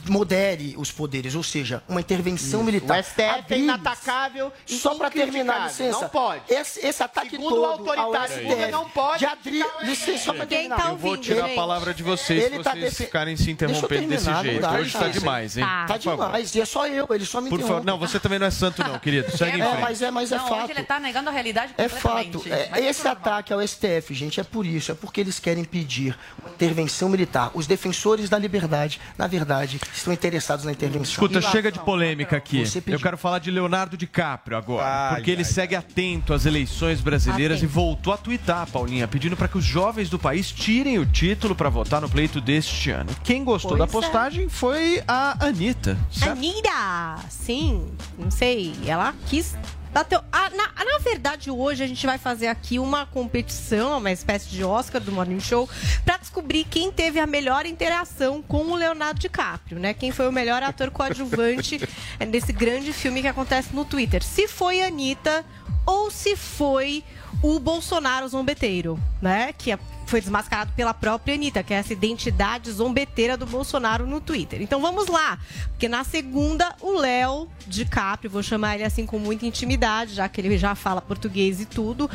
modere 0.07 0.75
os 0.77 0.91
poderes, 0.91 1.35
ou 1.35 1.43
seja, 1.43 1.81
uma 1.87 1.99
intervenção 2.01 2.63
militar. 2.63 2.99
O 2.99 3.03
STF 3.03 3.21
A 3.21 3.55
é 3.55 3.57
inatacável 3.59 4.51
e 4.67 4.77
Só 4.77 4.95
para 4.95 5.09
terminar, 5.09 5.67
licença. 5.67 6.01
Não 6.01 6.09
pode. 6.09 6.41
Esse, 6.49 6.85
esse 6.85 7.03
ataque 7.03 7.31
Segundo 7.31 7.47
o 7.47 7.49
todo 7.49 7.65
ao 7.65 7.71
autoritário 7.71 8.33
STF, 8.35 8.45
Lula, 8.55 8.67
não 8.67 8.89
pode 8.89 9.19
de 9.19 9.25
Adri... 9.25 9.63
Licença, 9.83 10.23
só 10.25 10.33
para 10.33 10.45
terminar. 10.45 10.75
tá 10.77 10.89
Eu 10.89 10.97
vou 10.97 11.11
ouvindo, 11.11 11.23
tirar 11.23 11.43
a 11.45 11.47
gente. 11.47 11.55
palavra 11.55 11.93
de 11.93 12.03
vocês 12.03 12.43
Ele 12.45 12.57
se 12.57 12.63
tá 12.63 12.71
vocês 12.71 12.83
defe- 12.85 13.05
ficarem 13.05 13.35
se 13.37 13.51
interrompendo 13.51 14.07
desse 14.07 14.33
jeito. 14.41 14.61
dá, 14.61 14.71
Hoje 14.73 14.91
tá 14.93 15.05
gente. 15.05 15.19
demais, 15.19 15.57
hein? 15.57 15.63
Tá. 15.63 15.85
Tá 15.85 15.97
demais, 15.97 16.55
e 16.55 16.61
é 16.61 16.65
só 16.65 16.87
eu, 16.87 17.07
ele 17.11 17.25
só 17.25 17.41
me 17.41 17.49
Por 17.49 17.59
favor. 17.61 17.83
Não, 17.83 17.97
você 17.97 18.19
também 18.19 18.39
não 18.39 18.47
é 18.47 18.51
santo, 18.51 18.83
não, 18.83 18.97
querido. 18.99 19.31
Segue 19.37 19.57
em 19.57 19.61
É, 19.61 19.65
frente. 19.67 19.81
mas 19.81 20.01
é, 20.01 20.11
mas 20.11 20.31
é 20.31 20.37
não, 20.37 20.47
fato. 20.47 20.63
hoje 20.63 20.71
ele 20.73 20.83
tá 20.83 20.99
negando 20.99 21.29
a 21.29 21.33
realidade 21.33 21.73
É 21.77 21.87
fato. 21.89 22.43
É, 22.49 22.81
esse 22.85 23.07
ataque 23.07 23.51
ao 23.53 23.61
STF, 23.65 24.13
gente, 24.13 24.39
é 24.39 24.43
por 24.43 24.65
isso. 24.65 24.91
É 24.91 24.95
porque 24.95 25.21
eles 25.21 25.39
querem 25.39 25.63
pedir 25.63 26.17
uma 26.39 26.49
intervenção 26.53 27.09
militar. 27.09 27.51
Os 27.53 27.67
defensores 27.67 28.29
da 28.29 28.37
liberdade, 28.37 28.99
na 29.17 29.27
verdade, 29.27 29.70
estão 29.93 30.13
interessados 30.13 30.65
na 30.65 30.71
intervenção. 30.71 31.03
Escuta, 31.03 31.41
chega 31.41 31.71
de 31.71 31.79
polêmica 31.79 32.37
aqui. 32.37 32.63
Eu 32.87 32.99
quero 32.99 33.17
falar 33.17 33.39
de 33.39 33.51
Leonardo 33.51 33.95
DiCaprio 33.97 34.57
agora. 34.57 34.85
Ai, 34.85 35.15
porque 35.15 35.31
ele 35.31 35.41
ai, 35.41 35.45
segue 35.45 35.75
atento 35.75 36.33
às 36.33 36.45
eleições 36.45 37.01
brasileiras 37.01 37.57
Atento. 37.59 37.71
e 37.71 37.73
voltou 37.73 38.13
a 38.13 38.17
twittar, 38.17 38.67
Paulinha, 38.69 39.07
pedindo 39.07 39.35
para 39.37 39.47
que 39.47 39.57
os 39.57 39.63
jovens 39.65 40.09
do 40.09 40.17
país 40.19 40.51
tirem 40.51 40.97
o 40.99 41.05
título 41.05 41.55
para 41.55 41.69
votar 41.69 42.01
no 42.01 42.09
pleito 42.09 42.39
deste 42.41 42.89
ano. 42.91 43.09
Quem 43.23 43.43
gostou 43.43 43.77
da 43.77 43.87
Pois 43.87 44.03
é. 44.05 44.07
postagem 44.09 44.49
foi 44.49 45.03
a 45.07 45.45
Anitta. 45.45 45.97
certo? 46.11 46.31
Anitta, 46.31 47.15
sim, 47.29 47.87
não 48.17 48.31
sei, 48.31 48.73
ela 48.85 49.13
quis 49.27 49.55
Ah, 49.93 50.49
na, 50.51 50.85
na 50.85 50.99
verdade, 50.99 51.51
hoje 51.51 51.83
a 51.83 51.87
gente 51.87 52.05
vai 52.05 52.17
fazer 52.17 52.47
aqui 52.47 52.79
uma 52.79 53.05
competição, 53.05 53.97
uma 53.97 54.11
espécie 54.11 54.49
de 54.49 54.63
Oscar 54.63 55.01
do 55.01 55.11
Morning 55.11 55.41
Show, 55.41 55.69
pra 56.05 56.17
descobrir 56.17 56.63
quem 56.63 56.91
teve 56.91 57.19
a 57.19 57.27
melhor 57.27 57.65
interação 57.65 58.41
com 58.41 58.63
o 58.67 58.75
Leonardo 58.75 59.19
DiCaprio, 59.19 59.79
né? 59.79 59.93
Quem 59.93 60.11
foi 60.11 60.29
o 60.29 60.31
melhor 60.31 60.63
ator 60.63 60.89
coadjuvante 60.91 61.81
eh, 62.19 62.25
nesse 62.25 62.53
grande 62.53 62.93
filme 62.93 63.21
que 63.21 63.27
acontece 63.27 63.75
no 63.75 63.83
Twitter. 63.83 64.23
Se 64.23 64.47
foi 64.47 64.81
a 64.81 64.87
Anitta 64.87 65.43
ou 65.85 66.09
se 66.09 66.37
foi 66.37 67.03
o 67.43 67.59
Bolsonaro 67.59 68.27
zombeteiro, 68.29 68.97
né? 69.21 69.51
Que 69.57 69.71
é 69.71 69.79
foi 70.05 70.19
desmascarado 70.19 70.73
pela 70.73 70.93
própria 70.93 71.35
Anitta, 71.35 71.63
que 71.63 71.73
é 71.73 71.77
essa 71.77 71.93
identidade 71.93 72.71
zombeteira 72.71 73.37
do 73.37 73.45
Bolsonaro 73.45 74.05
no 74.05 74.19
Twitter. 74.19 74.61
Então 74.61 74.81
vamos 74.81 75.07
lá, 75.07 75.39
porque 75.69 75.87
na 75.87 76.03
segunda 76.03 76.75
o 76.81 76.93
Léo 76.93 77.47
DiCaprio, 77.67 78.29
vou 78.29 78.43
chamar 78.43 78.75
ele 78.75 78.83
assim 78.83 79.05
com 79.05 79.17
muita 79.17 79.45
intimidade, 79.45 80.13
já 80.13 80.27
que 80.27 80.41
ele 80.41 80.57
já 80.57 80.75
fala 80.75 81.01
português 81.01 81.61
e 81.61 81.65
tudo, 81.65 82.09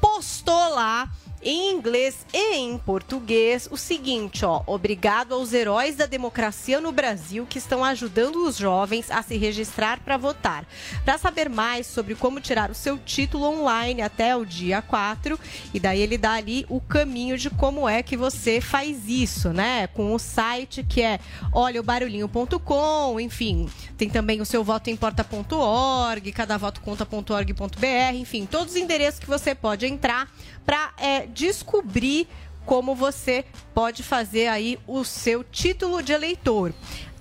postou 0.00 0.74
lá 0.74 1.10
em 1.42 1.72
inglês 1.72 2.26
e 2.32 2.56
em 2.56 2.76
português 2.76 3.68
o 3.70 3.76
seguinte, 3.76 4.44
ó, 4.44 4.62
obrigado 4.66 5.34
aos 5.34 5.52
heróis 5.52 5.96
da 5.96 6.06
democracia 6.06 6.80
no 6.80 6.92
Brasil 6.92 7.46
que 7.48 7.58
estão 7.58 7.84
ajudando 7.84 8.44
os 8.46 8.56
jovens 8.56 9.10
a 9.10 9.22
se 9.22 9.36
registrar 9.36 10.00
para 10.00 10.16
votar. 10.16 10.66
Para 11.04 11.16
saber 11.18 11.48
mais 11.48 11.86
sobre 11.86 12.14
como 12.14 12.40
tirar 12.40 12.70
o 12.70 12.74
seu 12.74 12.98
título 12.98 13.44
online 13.44 14.02
até 14.02 14.36
o 14.36 14.44
dia 14.44 14.82
4, 14.82 15.38
e 15.72 15.80
daí 15.80 16.00
ele 16.00 16.18
dá 16.18 16.32
ali 16.32 16.66
o 16.68 16.80
caminho 16.80 17.38
de 17.38 17.48
como 17.48 17.88
é 17.88 18.02
que 18.02 18.16
você 18.16 18.60
faz 18.60 19.08
isso, 19.08 19.52
né? 19.52 19.86
Com 19.86 20.14
o 20.14 20.18
site 20.18 20.82
que 20.82 21.00
é 21.00 21.20
olhaobarulhinho.com, 21.52 23.18
enfim, 23.18 23.68
tem 23.96 24.10
também 24.10 24.40
o 24.40 24.46
seu 24.46 24.62
votoimporta.org, 24.62 26.32
cadavotoconta.org.br, 26.32 28.14
enfim, 28.14 28.46
todos 28.46 28.74
os 28.74 28.80
endereços 28.80 29.20
que 29.20 29.26
você 29.26 29.54
pode 29.54 29.86
entrar 29.86 30.28
para 30.64 30.92
descobrir 31.32 32.28
como 32.64 32.94
você 32.94 33.44
pode 33.74 34.02
fazer 34.02 34.48
aí 34.48 34.78
o 34.86 35.04
seu 35.04 35.42
título 35.42 36.02
de 36.02 36.12
eleitor. 36.12 36.72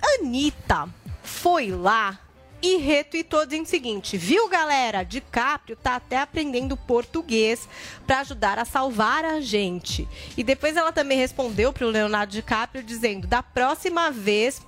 Anitta 0.02 0.88
foi 1.24 1.72
lá 1.72 2.20
e 2.62 2.78
retweetou 2.78 3.46
dizendo 3.46 3.66
o 3.66 3.70
seguinte: 3.70 4.18
Viu, 4.18 4.50
galera? 4.50 5.04
DiCaprio 5.04 5.76
tá 5.76 5.96
até 5.96 6.18
aprendendo 6.18 6.76
português 6.76 7.68
para 8.06 8.20
ajudar 8.20 8.60
a 8.60 8.66
salvar 8.66 9.24
a 9.24 9.40
gente. 9.42 10.08
E 10.38 10.44
depois 10.44 10.76
ela 10.76 10.92
também 10.92 11.18
respondeu 11.18 11.72
pro 11.72 11.90
Leonardo 11.90 12.34
DiCaprio 12.34 12.84
dizendo: 12.84 13.28
da 13.28 13.42
próxima 13.42 14.12
vez 14.12 14.62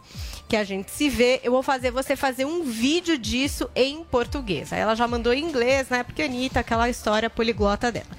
que 0.52 0.58
a 0.58 0.66
gente 0.66 0.92
se 0.92 1.08
vê, 1.08 1.40
eu 1.46 1.52
vou 1.54 1.64
fazer 1.64 1.92
você 1.92 2.14
fazer 2.14 2.44
um 2.44 2.62
vídeo 2.62 3.18
disso 3.18 3.72
em 3.74 4.04
português. 4.04 4.74
Aí 4.74 4.82
ela 4.82 4.96
já 4.96 5.08
mandou 5.08 5.32
em 5.32 5.42
inglês, 5.42 5.88
né? 5.88 6.04
Porque 6.04 6.22
a 6.22 6.26
Anitta, 6.26 6.60
aquela 6.60 6.90
história 6.90 7.30
poliglota 7.30 7.90
dela. 7.90 8.10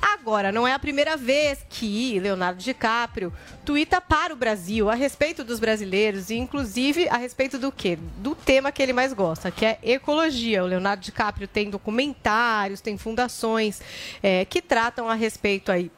Agora, 0.00 0.50
não 0.50 0.66
é 0.66 0.72
a 0.72 0.78
primeira 0.78 1.18
vez 1.18 1.58
que 1.68 2.18
Leonardo 2.18 2.62
DiCaprio 2.62 3.30
tuita 3.62 4.00
para 4.00 4.32
o 4.32 4.36
Brasil 4.36 4.88
a 4.88 4.94
respeito 4.94 5.44
dos 5.44 5.60
brasileiros 5.60 6.30
e, 6.30 6.34
inclusive, 6.36 7.10
a 7.10 7.18
respeito 7.18 7.58
do 7.58 7.70
quê? 7.70 7.98
Do 8.16 8.34
tema 8.34 8.72
que 8.72 8.82
ele 8.82 8.94
mais 8.94 9.12
gosta, 9.12 9.50
que 9.50 9.66
é 9.66 9.78
ecologia. 9.82 10.64
O 10.64 10.66
Leonardo 10.66 11.02
DiCaprio 11.02 11.46
tem 11.46 11.68
documentários, 11.68 12.80
tem 12.80 12.96
fundações 12.96 13.82
é, 14.22 14.46
que 14.46 14.62
tratam 14.62 15.10
a 15.10 15.14
respeito 15.14 15.70
aí 15.70 15.90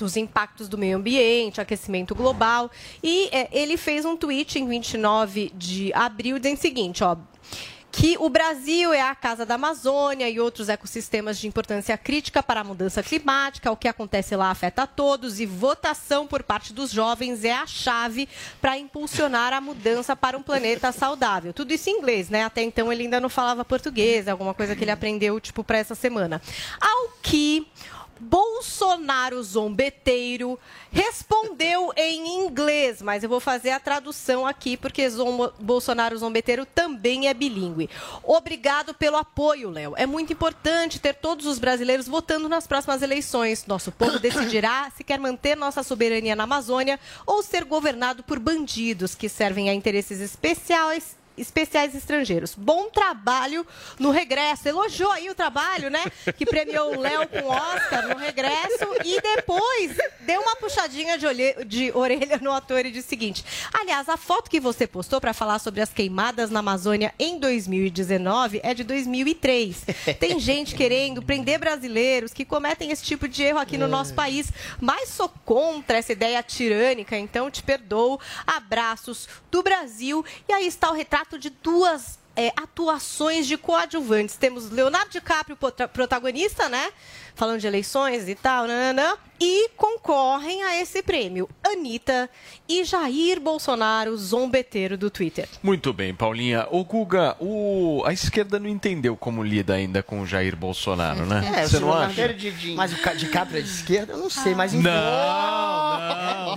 dos 0.00 0.16
impactos 0.16 0.68
do 0.68 0.78
meio 0.78 0.96
ambiente, 0.96 1.60
aquecimento 1.60 2.14
global. 2.14 2.70
E 3.02 3.28
é, 3.32 3.48
ele 3.52 3.76
fez 3.76 4.04
um 4.04 4.16
tweet 4.16 4.58
em 4.58 4.66
29 4.66 5.52
de 5.54 5.92
abril 5.92 6.38
dizendo 6.38 6.56
o 6.56 6.60
seguinte, 6.60 7.04
ó 7.04 7.16
que 7.92 8.16
o 8.18 8.28
Brasil 8.28 8.92
é 8.92 9.02
a 9.02 9.14
casa 9.14 9.44
da 9.44 9.56
Amazônia 9.56 10.28
e 10.28 10.38
outros 10.38 10.68
ecossistemas 10.68 11.38
de 11.38 11.48
importância 11.48 11.96
crítica 11.98 12.42
para 12.42 12.60
a 12.60 12.64
mudança 12.64 13.02
climática. 13.02 13.70
O 13.70 13.76
que 13.76 13.88
acontece 13.88 14.36
lá 14.36 14.50
afeta 14.50 14.82
a 14.82 14.86
todos 14.86 15.40
e 15.40 15.46
votação 15.46 16.26
por 16.26 16.42
parte 16.42 16.72
dos 16.72 16.90
jovens 16.90 17.44
é 17.44 17.52
a 17.52 17.66
chave 17.66 18.28
para 18.60 18.78
impulsionar 18.78 19.52
a 19.52 19.60
mudança 19.60 20.14
para 20.14 20.38
um 20.38 20.42
planeta 20.42 20.92
saudável. 20.92 21.52
Tudo 21.52 21.72
isso 21.72 21.90
em 21.90 21.98
inglês, 21.98 22.28
né? 22.28 22.44
Até 22.44 22.62
então 22.62 22.92
ele 22.92 23.04
ainda 23.04 23.20
não 23.20 23.28
falava 23.28 23.64
português, 23.64 24.28
alguma 24.28 24.54
coisa 24.54 24.76
que 24.76 24.84
ele 24.84 24.90
aprendeu 24.90 25.40
tipo 25.40 25.64
para 25.64 25.78
essa 25.78 25.94
semana. 25.94 26.40
Ao 26.80 27.08
que 27.22 27.66
Bolsonaro 28.20 29.42
zombeteiro 29.42 30.58
respondeu 30.92 31.90
em 31.96 32.44
inglês, 32.44 33.00
mas 33.00 33.22
eu 33.22 33.28
vou 33.28 33.40
fazer 33.40 33.70
a 33.70 33.80
tradução 33.80 34.46
aqui 34.46 34.76
porque 34.76 35.08
Zom 35.08 35.50
Bolsonaro 35.58 36.18
zombeteiro 36.18 36.66
também 36.66 37.28
é 37.28 37.34
bilíngue. 37.34 37.88
Obrigado 38.22 38.92
pelo 38.92 39.16
apoio, 39.16 39.70
Léo. 39.70 39.94
É 39.96 40.04
muito 40.04 40.32
importante 40.32 41.00
ter 41.00 41.14
todos 41.14 41.46
os 41.46 41.58
brasileiros 41.58 42.06
votando 42.06 42.48
nas 42.48 42.66
próximas 42.66 43.00
eleições. 43.00 43.66
Nosso 43.66 43.90
povo 43.90 44.18
decidirá 44.20 44.90
se 44.94 45.02
quer 45.02 45.18
manter 45.18 45.56
nossa 45.56 45.82
soberania 45.82 46.36
na 46.36 46.44
Amazônia 46.44 47.00
ou 47.26 47.42
ser 47.42 47.64
governado 47.64 48.22
por 48.22 48.38
bandidos 48.38 49.14
que 49.14 49.28
servem 49.28 49.70
a 49.70 49.74
interesses 49.74 50.20
especiais 50.20 51.19
especiais 51.40 51.94
estrangeiros. 51.94 52.54
Bom 52.54 52.90
trabalho 52.90 53.66
no 53.98 54.10
regresso. 54.10 54.68
Elogiou 54.68 55.10
aí 55.10 55.30
o 55.30 55.34
trabalho, 55.34 55.90
né? 55.90 56.04
Que 56.36 56.44
premiou 56.44 56.96
o 56.96 57.00
Léo 57.00 57.26
com 57.28 57.40
o 57.40 57.48
Oscar 57.48 58.08
no 58.08 58.16
regresso 58.16 58.86
e 59.04 59.20
depois 59.20 59.96
deu 60.20 60.40
uma 60.40 60.56
puxadinha 60.56 61.18
de, 61.18 61.26
olhe... 61.26 61.64
de 61.64 61.92
orelha 61.92 62.38
no 62.40 62.52
ator 62.52 62.84
e 62.84 62.90
disse 62.90 63.06
o 63.06 63.10
seguinte: 63.10 63.44
aliás, 63.72 64.08
a 64.08 64.16
foto 64.16 64.50
que 64.50 64.60
você 64.60 64.86
postou 64.86 65.20
para 65.20 65.32
falar 65.32 65.58
sobre 65.58 65.80
as 65.80 65.92
queimadas 65.92 66.50
na 66.50 66.60
Amazônia 66.60 67.14
em 67.18 67.38
2019 67.38 68.60
é 68.62 68.74
de 68.74 68.84
2003. 68.84 69.84
Tem 70.18 70.38
gente 70.38 70.74
querendo 70.74 71.22
prender 71.22 71.58
brasileiros 71.58 72.32
que 72.32 72.44
cometem 72.44 72.90
esse 72.90 73.02
tipo 73.02 73.28
de 73.28 73.42
erro 73.42 73.58
aqui 73.58 73.78
no 73.78 73.88
nosso 73.88 74.14
país, 74.14 74.52
mas 74.80 75.08
sou 75.08 75.28
contra 75.44 75.98
essa 75.98 76.12
ideia 76.12 76.42
tirânica, 76.42 77.16
então 77.16 77.50
te 77.50 77.62
perdoo. 77.62 78.20
Abraços 78.46 79.28
do 79.50 79.62
Brasil. 79.62 80.24
E 80.48 80.52
aí 80.52 80.66
está 80.66 80.90
o 80.90 80.94
retrato 80.94 81.29
de 81.38 81.50
duas 81.50 82.18
é, 82.36 82.52
atuações 82.56 83.46
de 83.46 83.56
coadjuvantes. 83.56 84.36
Temos 84.36 84.70
Leonardo 84.70 85.10
DiCaprio, 85.10 85.56
protagonista, 85.92 86.68
né? 86.68 86.92
Falando 87.34 87.60
de 87.60 87.66
eleições 87.66 88.28
e 88.28 88.34
tal, 88.34 88.66
nananã, 88.66 89.16
e 89.40 89.70
concorrem 89.76 90.62
a 90.62 90.80
esse 90.80 91.02
prêmio 91.02 91.48
Anitta 91.64 92.28
e 92.68 92.84
Jair 92.84 93.40
Bolsonaro, 93.40 94.16
zombeteiro 94.16 94.98
do 94.98 95.10
Twitter. 95.10 95.48
Muito 95.62 95.92
bem, 95.92 96.14
Paulinha. 96.14 96.66
O 96.70 96.84
Guga, 96.84 97.36
o... 97.40 98.02
a 98.04 98.12
esquerda 98.12 98.58
não 98.58 98.68
entendeu 98.68 99.16
como 99.16 99.42
lida 99.42 99.74
ainda 99.74 100.02
com 100.02 100.20
o 100.20 100.26
Jair 100.26 100.54
Bolsonaro, 100.54 101.24
né? 101.24 101.54
É, 101.56 101.66
Você 101.66 101.78
não 101.80 101.92
acha? 101.92 102.36
Mas 102.76 102.92
o 102.92 103.16
DiCaprio 103.16 103.58
é 103.58 103.62
de 103.62 103.68
esquerda? 103.68 104.12
Eu 104.12 104.18
não 104.18 104.30
sei, 104.30 104.54
mas... 104.54 104.72
Não, 104.72 104.82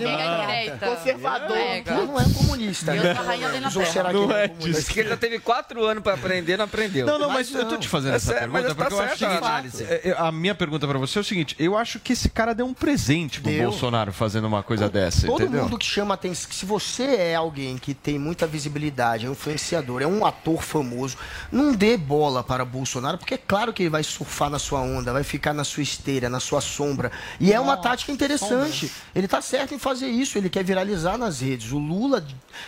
não. 0.00 0.78
Conservador. 0.78 1.56
Não, 1.86 2.06
não 2.06 2.20
é 2.20 2.24
comunista. 2.24 2.94
Eu 2.94 3.02
sou 3.02 3.10
a 3.10 3.26
rainha 3.26 3.48
da 3.48 3.58
Inglaterra. 3.58 4.12
Não 4.12 4.32
é 4.32 4.44
A 4.44 4.68
esquerda 4.68 5.16
teve 5.16 5.38
quatro 5.38 5.84
anos 5.84 6.02
para 6.02 6.14
aprender, 6.14 6.56
não 6.56 6.64
aprendeu. 6.64 7.06
Não, 7.06 7.18
não, 7.18 7.30
mas, 7.30 7.52
eu 7.52 7.68
tô 7.68 7.76
te 7.76 7.88
fazendo 7.88 8.12
É 8.12 8.16
essa 8.16 8.32
sério, 8.32 8.52
pergunta 8.52 8.74
mas 8.74 8.76
tá 8.76 8.84
porque 8.84 8.94
eu 8.94 9.00
acho 9.00 9.14
a 9.14 9.16
seguinte, 9.16 9.44
análise. 9.44 9.84
é, 9.84 10.00
é, 10.10 10.14
a 10.18 10.32
minha 10.32 10.54
pergunta 10.54 10.86
pra 10.86 10.98
você 10.98 11.18
é 11.18 11.20
o 11.20 11.24
seguinte, 11.24 11.54
eu 11.58 11.76
acho 11.76 11.98
que 12.00 12.12
esse 12.12 12.28
cara 12.28 12.54
deu 12.54 12.66
um 12.66 12.73
presente 12.74 13.40
pro 13.40 13.50
Deu. 13.50 13.70
Bolsonaro 13.70 14.12
fazendo 14.12 14.46
uma 14.46 14.62
coisa 14.62 14.88
dessa, 14.88 15.26
Todo 15.26 15.42
entendeu? 15.42 15.64
mundo 15.64 15.78
que 15.78 15.86
chama 15.86 16.14
atenção, 16.14 16.48
que 16.48 16.54
se 16.54 16.66
você 16.66 17.04
é 17.04 17.34
alguém 17.34 17.78
que 17.78 17.94
tem 17.94 18.18
muita 18.18 18.46
visibilidade, 18.46 19.26
é 19.26 19.28
um 19.28 19.32
influenciador, 19.32 20.02
é 20.02 20.06
um 20.06 20.24
ator 20.26 20.62
famoso, 20.62 21.16
não 21.50 21.72
dê 21.72 21.96
bola 21.96 22.42
para 22.42 22.64
Bolsonaro, 22.64 23.18
porque 23.18 23.34
é 23.34 23.38
claro 23.38 23.72
que 23.72 23.82
ele 23.82 23.90
vai 23.90 24.02
surfar 24.02 24.50
na 24.50 24.58
sua 24.58 24.80
onda, 24.80 25.12
vai 25.12 25.24
ficar 25.24 25.52
na 25.52 25.64
sua 25.64 25.82
esteira, 25.82 26.28
na 26.28 26.40
sua 26.40 26.60
sombra. 26.60 27.10
E 27.40 27.52
é 27.52 27.60
uma 27.60 27.76
tática 27.76 28.10
interessante. 28.12 28.90
Ele 29.14 29.28
tá 29.28 29.40
certo 29.40 29.74
em 29.74 29.78
fazer 29.78 30.08
isso, 30.08 30.36
ele 30.38 30.50
quer 30.50 30.64
viralizar 30.64 31.16
nas 31.16 31.40
redes. 31.40 31.72
O 31.72 31.78
Lula 31.78 32.24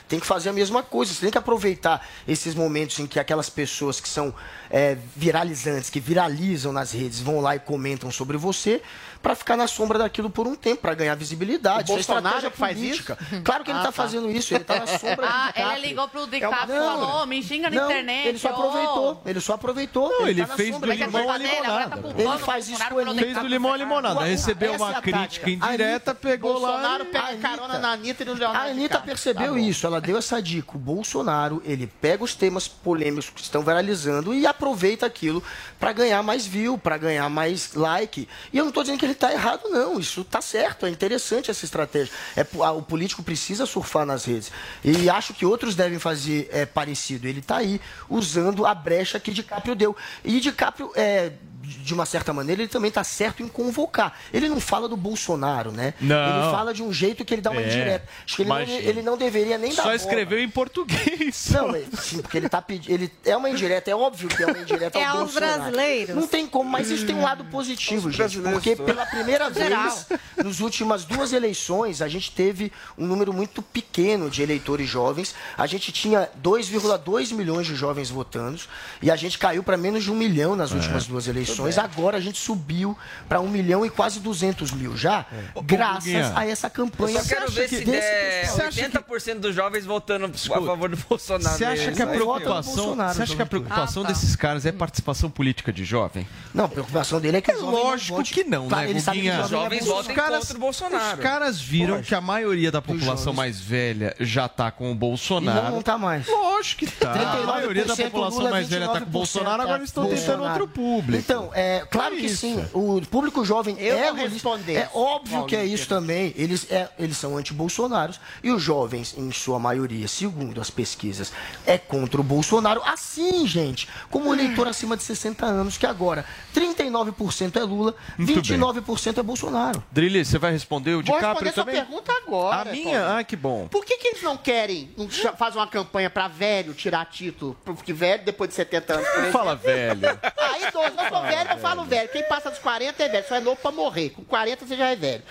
tem 0.08 0.20
que 0.20 0.26
fazer 0.26 0.50
a 0.50 0.52
mesma 0.52 0.82
coisa. 0.82 1.12
Você 1.12 1.20
tem 1.20 1.30
que 1.30 1.38
aproveitar 1.38 2.06
esses 2.26 2.54
momentos 2.54 2.98
em 2.98 3.06
que 3.06 3.18
aquelas 3.18 3.48
pessoas 3.48 4.00
que 4.00 4.08
são 4.08 4.34
é, 4.70 4.96
viralizantes, 5.16 5.90
que 5.90 6.00
viralizam 6.00 6.72
nas 6.72 6.92
redes, 6.92 7.20
vão 7.20 7.40
lá 7.40 7.56
e 7.56 7.58
comentam 7.58 8.10
sobre 8.10 8.36
você, 8.36 8.82
para 9.26 9.34
ficar 9.34 9.56
na 9.56 9.66
sombra 9.66 9.98
daquilo 9.98 10.30
por 10.30 10.46
um 10.46 10.54
tempo, 10.54 10.82
para 10.82 10.94
ganhar 10.94 11.16
visibilidade. 11.16 11.90
O 11.90 11.98
Isso 11.98 12.10
é 12.12 12.14
Bolsonaro 12.14 12.36
estratégia 12.46 12.50
que 12.52 12.56
faz 12.56 12.78
política. 12.78 13.18
isso? 13.20 13.42
Claro 13.42 13.64
que 13.64 13.70
ele 13.72 13.78
Ah, 13.78 13.80
está 13.82 13.92
tá. 13.92 14.02
fazendo 14.02 14.30
isso, 14.30 14.54
ele 14.54 14.62
está 14.62 14.78
na 14.78 14.86
sombra 14.86 15.26
Ah, 15.28 15.52
ele 15.72 15.88
ligou 15.88 16.06
pro 16.08 16.20
É 16.20 16.22
uma- 16.22 16.30
DiCaprio 16.30 16.76
e 16.76 16.78
Não, 16.78 16.86
falou, 17.00 17.26
me 17.26 17.42
xinga 17.42 17.68
na 17.68 17.76
não, 17.76 17.84
internet. 17.90 18.28
Ele 18.28 18.38
só 18.38 18.48
aproveitou, 18.50 19.22
ele 19.26 19.40
só 19.40 19.52
aproveitou. 19.54 20.08
Não, 20.10 20.28
ele 20.28 20.42
tá 20.42 20.46
na 20.46 20.54
fez 20.56 20.78
do 20.78 20.86
limão 20.86 21.22
a 21.28 21.32
tá 21.32 21.38
limonada. 21.38 21.96
culpando 21.96 22.20
Ele 22.22 22.38
faz 22.38 22.68
isso 22.68 22.88
com 22.88 22.98
Anitta. 23.00 23.20
Fez 23.24 23.38
do 23.38 23.46
limão 23.48 23.72
a 23.72 23.76
limonada, 23.76 24.20
recebeu 24.20 24.74
uma 24.74 24.96
é 24.96 25.00
crítica 25.00 25.50
indireta, 25.50 26.14
pegou 26.14 26.60
lá 26.60 26.68
Bolsonaro 26.68 27.04
pega 27.06 27.26
A 27.26 27.36
carona 27.36 27.78
na 27.80 27.90
Anitta 27.90 28.22
e 28.22 28.26
no 28.26 28.34
Leonardo 28.34 28.68
A 28.68 28.70
Anitta 28.70 29.00
percebeu 29.00 29.54
Tá 29.54 29.58
isso, 29.58 29.86
ela 29.88 30.00
deu 30.00 30.16
essa 30.18 30.40
dica. 30.40 30.76
O 30.76 30.78
Bolsonaro, 30.78 31.60
ele 31.64 31.88
pega 31.88 32.22
os 32.22 32.36
temas 32.36 32.68
polêmicos 32.68 33.28
que 33.30 33.40
estão 33.42 33.62
viralizando 33.62 34.32
e 34.32 34.46
aproveita 34.46 35.04
aquilo 35.04 35.42
para 35.80 35.92
ganhar 35.92 36.22
mais 36.22 36.46
view, 36.46 36.78
para 36.78 36.96
ganhar 36.96 37.28
mais 37.28 37.74
like. 37.74 38.28
E 38.52 38.56
eu 38.58 38.62
não 38.64 38.68
estou 38.68 38.84
dizendo 38.84 39.00
que 39.00 39.04
ele 39.04 39.15
está 39.16 39.32
errado, 39.32 39.68
não. 39.68 39.98
Isso 39.98 40.22
tá 40.24 40.40
certo, 40.40 40.86
é 40.86 40.90
interessante 40.90 41.50
essa 41.50 41.64
estratégia. 41.64 42.12
É, 42.36 42.44
po- 42.44 42.62
a- 42.62 42.70
o 42.72 42.82
político 42.82 43.22
precisa 43.22 43.66
surfar 43.66 44.06
nas 44.06 44.24
redes. 44.24 44.52
E 44.84 45.10
acho 45.10 45.34
que 45.34 45.44
outros 45.44 45.74
devem 45.74 45.98
fazer 45.98 46.48
é, 46.52 46.64
parecido. 46.64 47.26
Ele 47.26 47.40
está 47.40 47.56
aí 47.56 47.80
usando 48.08 48.64
a 48.64 48.74
brecha 48.74 49.18
que 49.18 49.30
DiCaprio 49.32 49.74
deu. 49.74 49.96
E 50.24 50.38
DiCaprio, 50.40 50.92
é, 50.94 51.32
de 51.66 51.92
uma 51.94 52.06
certa 52.06 52.32
maneira, 52.32 52.62
ele 52.62 52.68
também 52.68 52.88
está 52.88 53.02
certo 53.02 53.42
em 53.42 53.48
convocar. 53.48 54.18
Ele 54.32 54.48
não 54.48 54.60
fala 54.60 54.88
do 54.88 54.96
Bolsonaro, 54.96 55.72
né? 55.72 55.94
Não. 56.00 56.16
Ele 56.42 56.50
fala 56.52 56.72
de 56.72 56.82
um 56.82 56.92
jeito 56.92 57.24
que 57.24 57.34
ele 57.34 57.42
dá 57.42 57.50
uma 57.50 57.60
É, 57.60 57.66
indireta. 57.66 58.08
Acho 58.24 58.36
que 58.36 58.42
ele 58.42 58.48
não, 58.50 58.58
ele 58.60 59.02
não 59.02 59.16
deveria 59.16 59.58
nem 59.58 59.70
dar 59.70 59.76
Só 59.76 59.82
bola. 59.84 59.96
escreveu 59.96 60.38
em 60.38 60.48
português. 60.48 61.48
Não, 61.50 61.74
é- 61.74 61.82
sim, 62.00 62.22
porque 62.22 62.36
ele 62.36 62.48
tá 62.48 62.62
pedindo. 62.62 62.92
Ele 62.92 63.12
é 63.24 63.36
uma 63.36 63.50
indireta, 63.50 63.90
é 63.90 63.94
óbvio 63.96 64.28
que 64.28 64.42
é 64.42 64.46
uma 64.46 64.58
indireta 64.58 64.98
É 64.98 65.04
ao 65.04 65.18
aos 65.18 65.32
Bolsonaro. 65.32 65.62
brasileiros. 65.62 66.14
Não 66.16 66.26
tem 66.26 66.46
como, 66.46 66.70
mas 66.70 66.90
isso 66.90 67.04
tem 67.06 67.14
um 67.16 67.22
lado 67.22 67.44
positivo, 67.46 68.10
gente. 68.10 68.38
Porque 68.40 68.76
pela 68.76 69.04
primeira 69.06 69.52
Geral. 69.52 69.82
vez, 69.90 70.06
nas 70.36 70.60
últimas 70.60 71.04
duas 71.04 71.32
eleições, 71.32 72.00
a 72.02 72.08
gente 72.08 72.30
teve 72.32 72.70
um 72.96 73.06
número 73.06 73.32
muito 73.32 73.60
pequeno 73.62 74.30
de 74.30 74.42
eleitores 74.42 74.88
jovens. 74.88 75.34
A 75.56 75.66
gente 75.66 75.90
tinha 75.92 76.28
2,2 76.42 77.32
milhões 77.32 77.66
de 77.66 77.74
jovens 77.74 78.10
votando 78.10 78.60
e 79.02 79.10
a 79.10 79.16
gente 79.16 79.38
caiu 79.38 79.62
para 79.62 79.76
menos 79.76 80.04
de 80.04 80.10
um 80.10 80.14
milhão 80.14 80.54
nas 80.54 80.70
últimas 80.72 81.06
duas 81.06 81.26
eleições. 81.26 81.55
Agora 81.78 82.16
a 82.16 82.20
gente 82.20 82.38
subiu 82.38 82.96
para 83.28 83.40
um 83.40 83.48
milhão 83.48 83.84
e 83.84 83.90
quase 83.90 84.20
200 84.20 84.70
mil 84.72 84.96
já, 84.96 85.24
graças 85.64 86.04
Guguinha, 86.04 86.32
a 86.34 86.46
essa 86.46 86.68
campanha. 86.70 87.18
Eu 87.18 87.22
só 87.22 87.28
quero 87.28 87.50
ver 87.50 87.68
se 87.68 87.84
desse 87.84 87.90
der 87.90 88.40
pessoal. 88.42 88.68
80% 88.68 89.38
dos 89.40 89.54
jovens 89.54 89.84
votando 89.84 90.26
a 90.26 90.60
favor 90.60 90.88
do 90.88 90.96
Bolsonaro. 90.96 91.56
Você 91.56 91.64
acha 91.64 91.92
que 91.92 92.02
a 92.02 92.06
preocupação, 92.06 92.96
você 92.96 93.22
acha 93.22 93.36
que 93.36 93.42
a 93.42 93.46
preocupação 93.46 94.02
Ah, 94.02 94.06
tá. 94.06 94.12
desses 94.12 94.36
caras 94.36 94.66
é 94.66 94.72
participação 94.72 95.30
política 95.30 95.72
de 95.72 95.84
jovem? 95.84 96.26
Não, 96.54 96.64
a 96.64 96.68
preocupação 96.68 97.20
dele 97.20 97.38
é 97.38 97.40
que 97.40 97.50
É 97.50 97.56
lógico 97.56 98.16
vote. 98.16 98.32
que 98.34 98.44
não, 98.44 98.68
né, 98.68 98.90
ele 98.90 99.00
sabe 99.00 99.20
que 99.20 99.24
Guguinha? 99.26 99.44
o 99.44 99.48
jovem 99.48 99.80
Jovens 99.80 100.10
é 100.10 100.14
caras- 100.14 100.38
contra 100.40 100.56
o 100.56 100.60
Bolsonaro. 100.60 101.16
Os 101.16 101.22
caras 101.22 101.60
viram 101.60 101.90
Lógico. 101.94 102.08
que 102.08 102.14
a 102.14 102.20
maioria 102.20 102.70
da 102.70 102.82
população 102.82 103.32
mais 103.32 103.60
velha 103.60 104.14
já 104.20 104.48
tá 104.48 104.70
com 104.70 104.88
o 104.90 104.92
E 104.92 104.94
Bolsonaro. 104.94 105.64
não, 105.66 105.70
não 105.72 105.82
tá 105.82 105.96
mais. 105.98 106.26
Lógico 106.26 106.84
que 106.84 106.90
tá. 106.90 107.12
A 107.12 107.14
39% 107.14 107.46
maioria 107.46 107.84
da 107.84 107.96
população 107.96 108.38
Lula, 108.38 108.50
mais 108.50 108.68
velha 108.68 108.86
tá 108.88 108.92
com 108.92 108.98
o 108.98 109.00
29% 109.06 109.10
Bolsonaro, 109.10 109.62
agora 109.62 109.78
eles 109.78 109.88
estão 109.90 110.06
tentando 110.08 110.42
outro 110.44 110.68
público. 110.68 111.18
Então, 111.18 111.45
Não, 111.46 111.54
é 111.54 111.84
claro 111.90 112.16
que 112.16 112.28
sim. 112.28 112.64
O 112.72 113.00
público 113.02 113.44
jovem 113.44 113.76
Eu 113.78 113.96
é 113.96 114.12
vou 114.12 114.26
responder, 114.26 114.74
É 114.74 114.90
óbvio 114.94 115.44
que 115.46 115.56
é 115.56 115.64
isso 115.64 115.88
também. 115.88 116.32
Eles, 116.36 116.70
é, 116.70 116.88
eles 116.98 117.16
são 117.16 117.36
anti-bolsonaros 117.36 118.20
e 118.42 118.50
os 118.50 118.62
jovens, 118.62 119.14
em 119.16 119.30
sua 119.32 119.58
maioria, 119.58 120.08
segundo 120.08 120.60
as 120.60 120.70
pesquisas, 120.70 121.32
é 121.66 121.78
contra 121.78 122.20
o 122.20 122.24
Bolsonaro. 122.24 122.82
Assim, 122.84 123.46
gente, 123.46 123.88
como 124.10 124.30
o 124.30 124.34
eleitor 124.34 124.66
acima 124.68 124.96
de 124.96 125.02
60 125.02 125.44
anos, 125.46 125.76
que 125.78 125.86
agora 125.86 126.24
39% 126.54 127.56
é 127.56 127.62
Lula, 127.64 127.94
Muito 128.18 128.40
29% 128.42 129.18
é 129.18 129.22
Bolsonaro. 129.22 129.82
Drilly, 129.90 130.24
você 130.24 130.38
vai 130.38 130.52
responder 130.52 130.90
o 130.94 131.02
Vou 131.02 131.02
DiCaprio 131.02 131.44
responder 131.44 131.52
sua 131.52 131.64
também? 131.64 131.80
pergunta 131.80 132.12
agora. 132.12 132.70
A 132.70 132.72
minha? 132.72 132.84
Paulinho. 133.00 133.18
Ah, 133.18 133.24
que 133.24 133.36
bom. 133.36 133.68
Por 133.68 133.84
que, 133.84 133.96
que 133.96 134.08
eles 134.08 134.22
não 134.22 134.36
querem 134.36 134.90
não 134.96 135.08
fazer 135.36 135.58
uma 135.58 135.66
campanha 135.66 136.08
pra 136.10 136.28
velho 136.28 136.74
tirar 136.74 137.04
título? 137.06 137.56
Porque 137.64 137.92
velho, 137.92 138.24
depois 138.24 138.48
de 138.50 138.56
70 138.56 138.94
anos, 138.94 139.06
por 139.08 139.18
exemplo. 139.18 139.32
Fala 139.32 139.54
velho. 139.56 140.18
Ah, 140.22 140.58
idoso. 140.68 140.86
Eu 140.96 141.08
sou 141.10 141.22
velho, 141.22 141.35
eu 141.52 141.58
falo 141.58 141.84
velho. 141.84 142.08
Quem 142.08 142.22
passa 142.24 142.50
dos 142.50 142.58
40 142.58 143.02
é 143.02 143.08
velho. 143.08 143.26
Só 143.28 143.36
é 143.36 143.40
novo 143.40 143.60
pra 143.60 143.70
morrer. 143.70 144.10
Com 144.10 144.24
40 144.24 144.66
você 144.66 144.76
já 144.76 144.90
é 144.90 144.96
velho. 144.96 145.22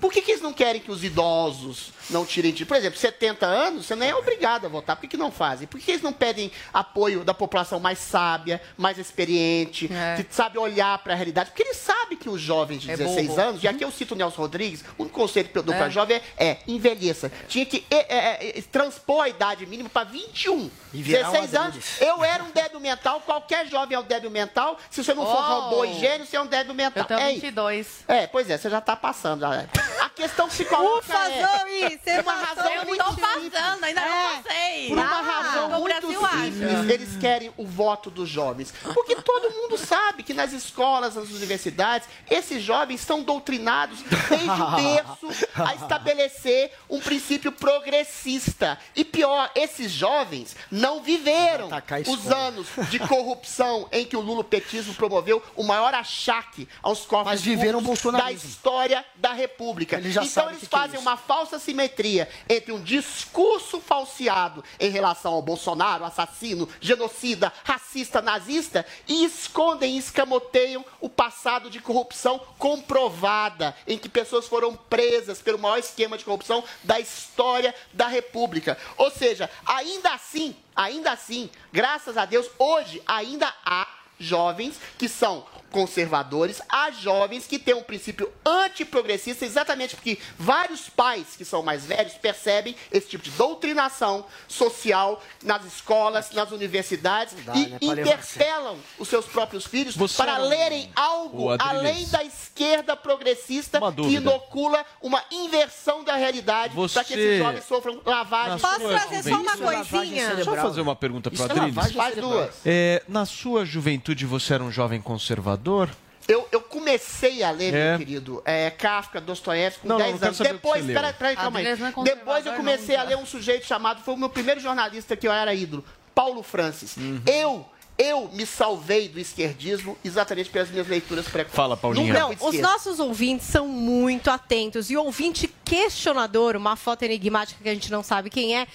Por 0.00 0.12
que, 0.12 0.22
que 0.22 0.30
eles 0.32 0.42
não 0.42 0.52
querem 0.52 0.80
que 0.80 0.90
os 0.90 1.04
idosos 1.04 1.92
não 2.08 2.24
tirem 2.24 2.50
título? 2.52 2.68
Por 2.68 2.76
exemplo, 2.76 2.98
70 2.98 3.44
anos, 3.46 3.86
você 3.86 3.94
não 3.94 4.06
é 4.06 4.14
obrigado 4.14 4.64
a 4.64 4.68
votar. 4.68 4.96
Por 4.96 5.02
que, 5.02 5.08
que 5.08 5.16
não 5.16 5.30
fazem? 5.30 5.66
Por 5.68 5.78
que, 5.78 5.84
que 5.86 5.90
eles 5.92 6.02
não 6.02 6.12
pedem 6.12 6.50
apoio 6.72 7.22
da 7.24 7.34
população 7.34 7.78
mais 7.78 7.98
sábia, 7.98 8.60
mais 8.76 8.98
experiente, 8.98 9.90
É. 9.92 10.22
que 10.22 10.34
sabe 10.34 10.58
olhar 10.58 10.96
pra 10.98 11.14
realidade? 11.14 11.50
Porque 11.50 11.62
eles 11.62 11.76
sabem 11.76 12.16
que 12.16 12.28
os 12.28 12.40
jovens 12.40 12.82
de 12.82 12.90
É 12.90 12.96
16 12.96 13.28
burro. 13.28 13.40
anos, 13.40 13.62
e 13.62 13.68
aqui 13.68 13.84
eu 13.84 13.90
cito 13.90 14.14
o 14.14 14.16
Nelson 14.16 14.40
Rodrigues, 14.42 14.82
o 14.96 15.02
único 15.02 15.18
conselho 15.18 15.48
que 15.48 15.58
eu 15.58 15.62
dou 15.62 15.74
É. 15.74 15.78
pra 15.78 15.88
jovem 15.88 16.20
é, 16.38 16.46
é 16.46 16.58
envelheça. 16.66 17.30
Tinha 17.48 17.66
que 17.66 17.84
é, 17.90 17.96
é, 18.16 18.58
é, 18.58 18.62
transpor 18.62 19.22
a 19.24 19.28
idade 19.28 19.66
mínima 19.66 19.88
pra 19.90 20.04
21. 20.04 20.70
E 20.92 21.02
virar 21.02 21.28
um 21.28 21.32
16 21.32 21.54
anos, 21.54 22.00
eu 22.00 22.24
era 22.24 22.42
um 22.42 22.50
débil 22.50 22.80
mental, 22.80 23.20
qualquer 23.20 23.66
jovem 23.68 23.96
é 23.96 24.00
um 24.00 24.04
débil 24.04 24.30
mental. 24.30 24.78
Se 24.90 25.04
você 25.04 25.14
não 25.14 25.24
for 25.26 25.36
Oh. 25.40 25.60
robô 25.60 25.84
e 25.84 25.94
gênio, 26.00 26.26
você 26.26 26.36
é 26.36 26.40
um 26.40 26.46
débil 26.46 26.74
mental. 26.74 27.02
Eu 27.02 27.06
tenho 27.06 27.20
é 27.20 27.32
isso. 27.32 27.40
22. 27.42 28.04
É, 28.08 28.26
pois 28.26 28.48
é, 28.50 28.56
você 28.58 28.68
já 28.70 28.80
tá 28.80 28.96
passando. 28.96 29.40
já. 29.40 29.66
A 30.00 30.08
questão 30.10 30.48
psicológica 30.48 31.14
Ufa, 31.14 31.30
é... 31.30 31.46
Zoe, 31.58 31.98
você 32.04 32.20
uma 32.20 32.32
razão 32.32 32.70
Eu 32.72 32.84
muito 32.86 33.04
tô 33.04 33.14
passando, 33.14 33.84
ainda 33.84 34.00
É, 34.00 34.08
não 34.08 34.42
passei. 34.42 34.88
Por 34.88 34.98
uma 34.98 35.04
Ah, 35.04 35.22
razão 35.22 35.68
muito 35.70 35.84
Brasil 35.84 36.24
acha. 36.26 36.38
simples, 36.44 36.90
eles 36.90 37.16
querem 37.16 37.52
o 37.56 37.66
voto 37.66 38.10
dos 38.10 38.28
jovens. 38.28 38.72
Porque 38.94 39.16
todo 39.16 39.50
mundo 39.50 39.76
sabe 39.78 40.22
que 40.22 40.32
nas 40.34 40.52
escolas, 40.52 41.14
nas 41.14 41.28
universidades, 41.30 42.08
esses 42.30 42.62
jovens 42.62 43.00
são 43.00 43.22
doutrinados 43.22 44.00
desde 44.28 44.48
o 44.48 44.70
berço 44.76 45.46
a 45.54 45.74
estabelecer 45.74 46.72
um 46.88 47.00
princípio 47.00 47.50
progressista. 47.52 48.78
E 48.94 49.04
pior, 49.04 49.50
esses 49.54 49.90
jovens 49.90 50.56
não 50.70 51.02
viveram 51.02 51.68
os 52.06 52.30
anos 52.30 52.66
de 52.90 52.98
corrupção 52.98 53.88
em 53.92 54.04
que 54.04 54.16
o 54.16 54.20
lulopetismo 54.20 54.94
promoveu 54.94 55.42
o 55.56 55.62
maior 55.62 55.94
achaque 55.94 56.68
aos 56.82 57.00
corpos 57.00 57.32
Mas 57.32 57.42
viveram 57.42 57.80
da 58.12 58.32
história 58.32 59.04
da 59.16 59.32
República. 59.32 59.79
Eles 59.84 60.14
já 60.14 60.24
então 60.24 60.48
eles 60.48 60.60
que 60.60 60.66
que 60.66 60.74
é 60.74 60.78
fazem 60.78 60.98
uma 60.98 61.16
falsa 61.16 61.58
simetria 61.58 62.28
entre 62.48 62.72
um 62.72 62.80
discurso 62.82 63.80
falseado 63.80 64.64
em 64.78 64.90
relação 64.90 65.32
ao 65.32 65.42
Bolsonaro, 65.42 66.04
assassino, 66.04 66.68
genocida, 66.80 67.52
racista, 67.64 68.20
nazista, 68.20 68.86
e 69.08 69.24
escondem 69.24 69.96
e 69.96 69.98
escamoteiam 69.98 70.84
o 71.00 71.08
passado 71.08 71.70
de 71.70 71.80
corrupção 71.80 72.40
comprovada, 72.58 73.74
em 73.86 73.98
que 73.98 74.08
pessoas 74.08 74.46
foram 74.46 74.74
presas 74.74 75.40
pelo 75.40 75.58
maior 75.58 75.78
esquema 75.78 76.16
de 76.16 76.24
corrupção 76.24 76.64
da 76.82 76.98
história 76.98 77.74
da 77.92 78.06
República. 78.06 78.76
Ou 78.96 79.10
seja, 79.10 79.50
ainda 79.66 80.12
assim, 80.12 80.54
ainda 80.74 81.12
assim, 81.12 81.50
graças 81.72 82.16
a 82.16 82.24
Deus, 82.24 82.48
hoje 82.58 83.02
ainda 83.06 83.52
há 83.64 83.99
jovens 84.20 84.78
que 84.96 85.08
são 85.08 85.44
conservadores, 85.70 86.60
há 86.68 86.90
jovens 86.90 87.46
que 87.46 87.56
têm 87.56 87.74
um 87.74 87.82
princípio 87.84 88.28
antiprogressista, 88.44 89.44
exatamente 89.44 89.94
porque 89.94 90.18
vários 90.36 90.88
pais 90.88 91.36
que 91.36 91.44
são 91.44 91.62
mais 91.62 91.84
velhos 91.86 92.14
percebem 92.14 92.74
esse 92.90 93.06
tipo 93.08 93.22
de 93.22 93.30
doutrinação 93.30 94.26
social 94.48 95.22
nas 95.44 95.64
escolas, 95.64 96.32
nas 96.32 96.50
universidades 96.50 97.34
dá, 97.44 97.54
e 97.54 97.66
né, 97.68 97.78
a 97.80 97.84
interpelam 97.84 98.76
os 98.98 99.06
seus 99.08 99.26
próprios 99.26 99.64
filhos 99.64 99.94
Você 99.96 100.16
para 100.16 100.42
um- 100.42 100.48
lerem 100.48 100.90
algo 100.96 101.50
além 101.56 102.04
da 102.08 102.24
esquerda 102.24 102.96
progressista 102.96 103.78
que 103.94 104.14
inocula 104.16 104.84
uma 105.00 105.22
inversão 105.30 106.02
da 106.02 106.16
realidade 106.16 106.74
para 106.74 107.04
que 107.04 107.12
Você- 107.14 107.20
esses 107.20 107.38
jovens 107.38 107.64
sofram 107.64 108.00
lavagem. 108.04 108.50
Na 108.50 108.58
Posso 108.58 108.88
trazer 108.88 109.22
só 109.22 109.36
uma 109.40 109.56
coisinha? 109.56 110.34
Deixa 110.34 110.50
eu 110.50 110.56
fazer 110.56 110.80
uma 110.80 110.96
pergunta 110.96 111.30
para 111.30 111.44
Isso 111.44 111.52
é 111.52 111.60
Adriles. 111.60 111.92
Faz 111.94 112.16
duas. 112.16 112.54
É, 112.66 113.04
na 113.06 113.24
sua 113.24 113.64
juventude 113.64 114.09
você 114.26 114.54
era 114.54 114.64
um 114.64 114.70
jovem 114.70 115.00
conservador? 115.00 115.90
Eu, 116.28 116.46
eu 116.52 116.60
comecei 116.60 117.42
a 117.42 117.50
ler, 117.50 117.74
É. 117.74 117.90
meu 117.90 117.98
querido, 117.98 118.42
é, 118.44 118.70
Kafka, 118.70 119.20
Dostoiévski 119.20 119.82
com 119.82 119.88
Não, 119.88 119.98
não, 119.98 120.04
10 120.06 120.20
não 120.20 120.26
anos. 120.28 120.38
Depois, 120.38 120.86
peraí, 120.86 121.12
peraí, 121.12 121.36
calma 121.36 121.58
aí. 121.58 121.76
Não 121.76 121.88
é 121.88 121.92
Depois 122.04 122.46
eu 122.46 122.52
comecei 122.52 122.96
não, 122.96 123.02
a 123.02 123.06
ler 123.06 123.16
um 123.16 123.26
sujeito 123.26 123.66
chamado, 123.66 124.00
foi 124.02 124.14
o 124.14 124.16
meu 124.16 124.28
primeiro 124.28 124.60
jornalista 124.60 125.16
que 125.16 125.26
eu 125.26 125.32
era 125.32 125.52
ídolo, 125.52 125.84
Paulo 126.14 126.42
Francis. 126.42 126.96
Uhum. 126.96 127.20
Eu, 127.26 127.66
eu 127.98 128.30
me 128.32 128.46
salvei 128.46 129.08
do 129.08 129.18
esquerdismo 129.18 129.98
exatamente 130.04 130.50
pelas 130.50 130.70
minhas 130.70 130.86
leituras 130.86 131.26
precoces. 131.26 131.56
Fala, 131.56 131.76
Paulinha. 131.76 132.12
Não, 132.12 132.34
de 132.34 132.44
os 132.44 132.58
nossos 132.60 133.00
ouvintes 133.00 133.46
são 133.46 133.66
muito 133.66 134.30
atentos. 134.30 134.88
E 134.88 134.96
o 134.96 135.02
ouvinte 135.04 135.52
questionador, 135.64 136.54
uma 136.54 136.76
foto 136.76 137.02
enigmática 137.02 137.60
que 137.62 137.68
a 137.68 137.74
gente 137.74 137.90
não 137.90 138.02
sabe 138.02 138.30
quem 138.30 138.56
é, 138.56 138.66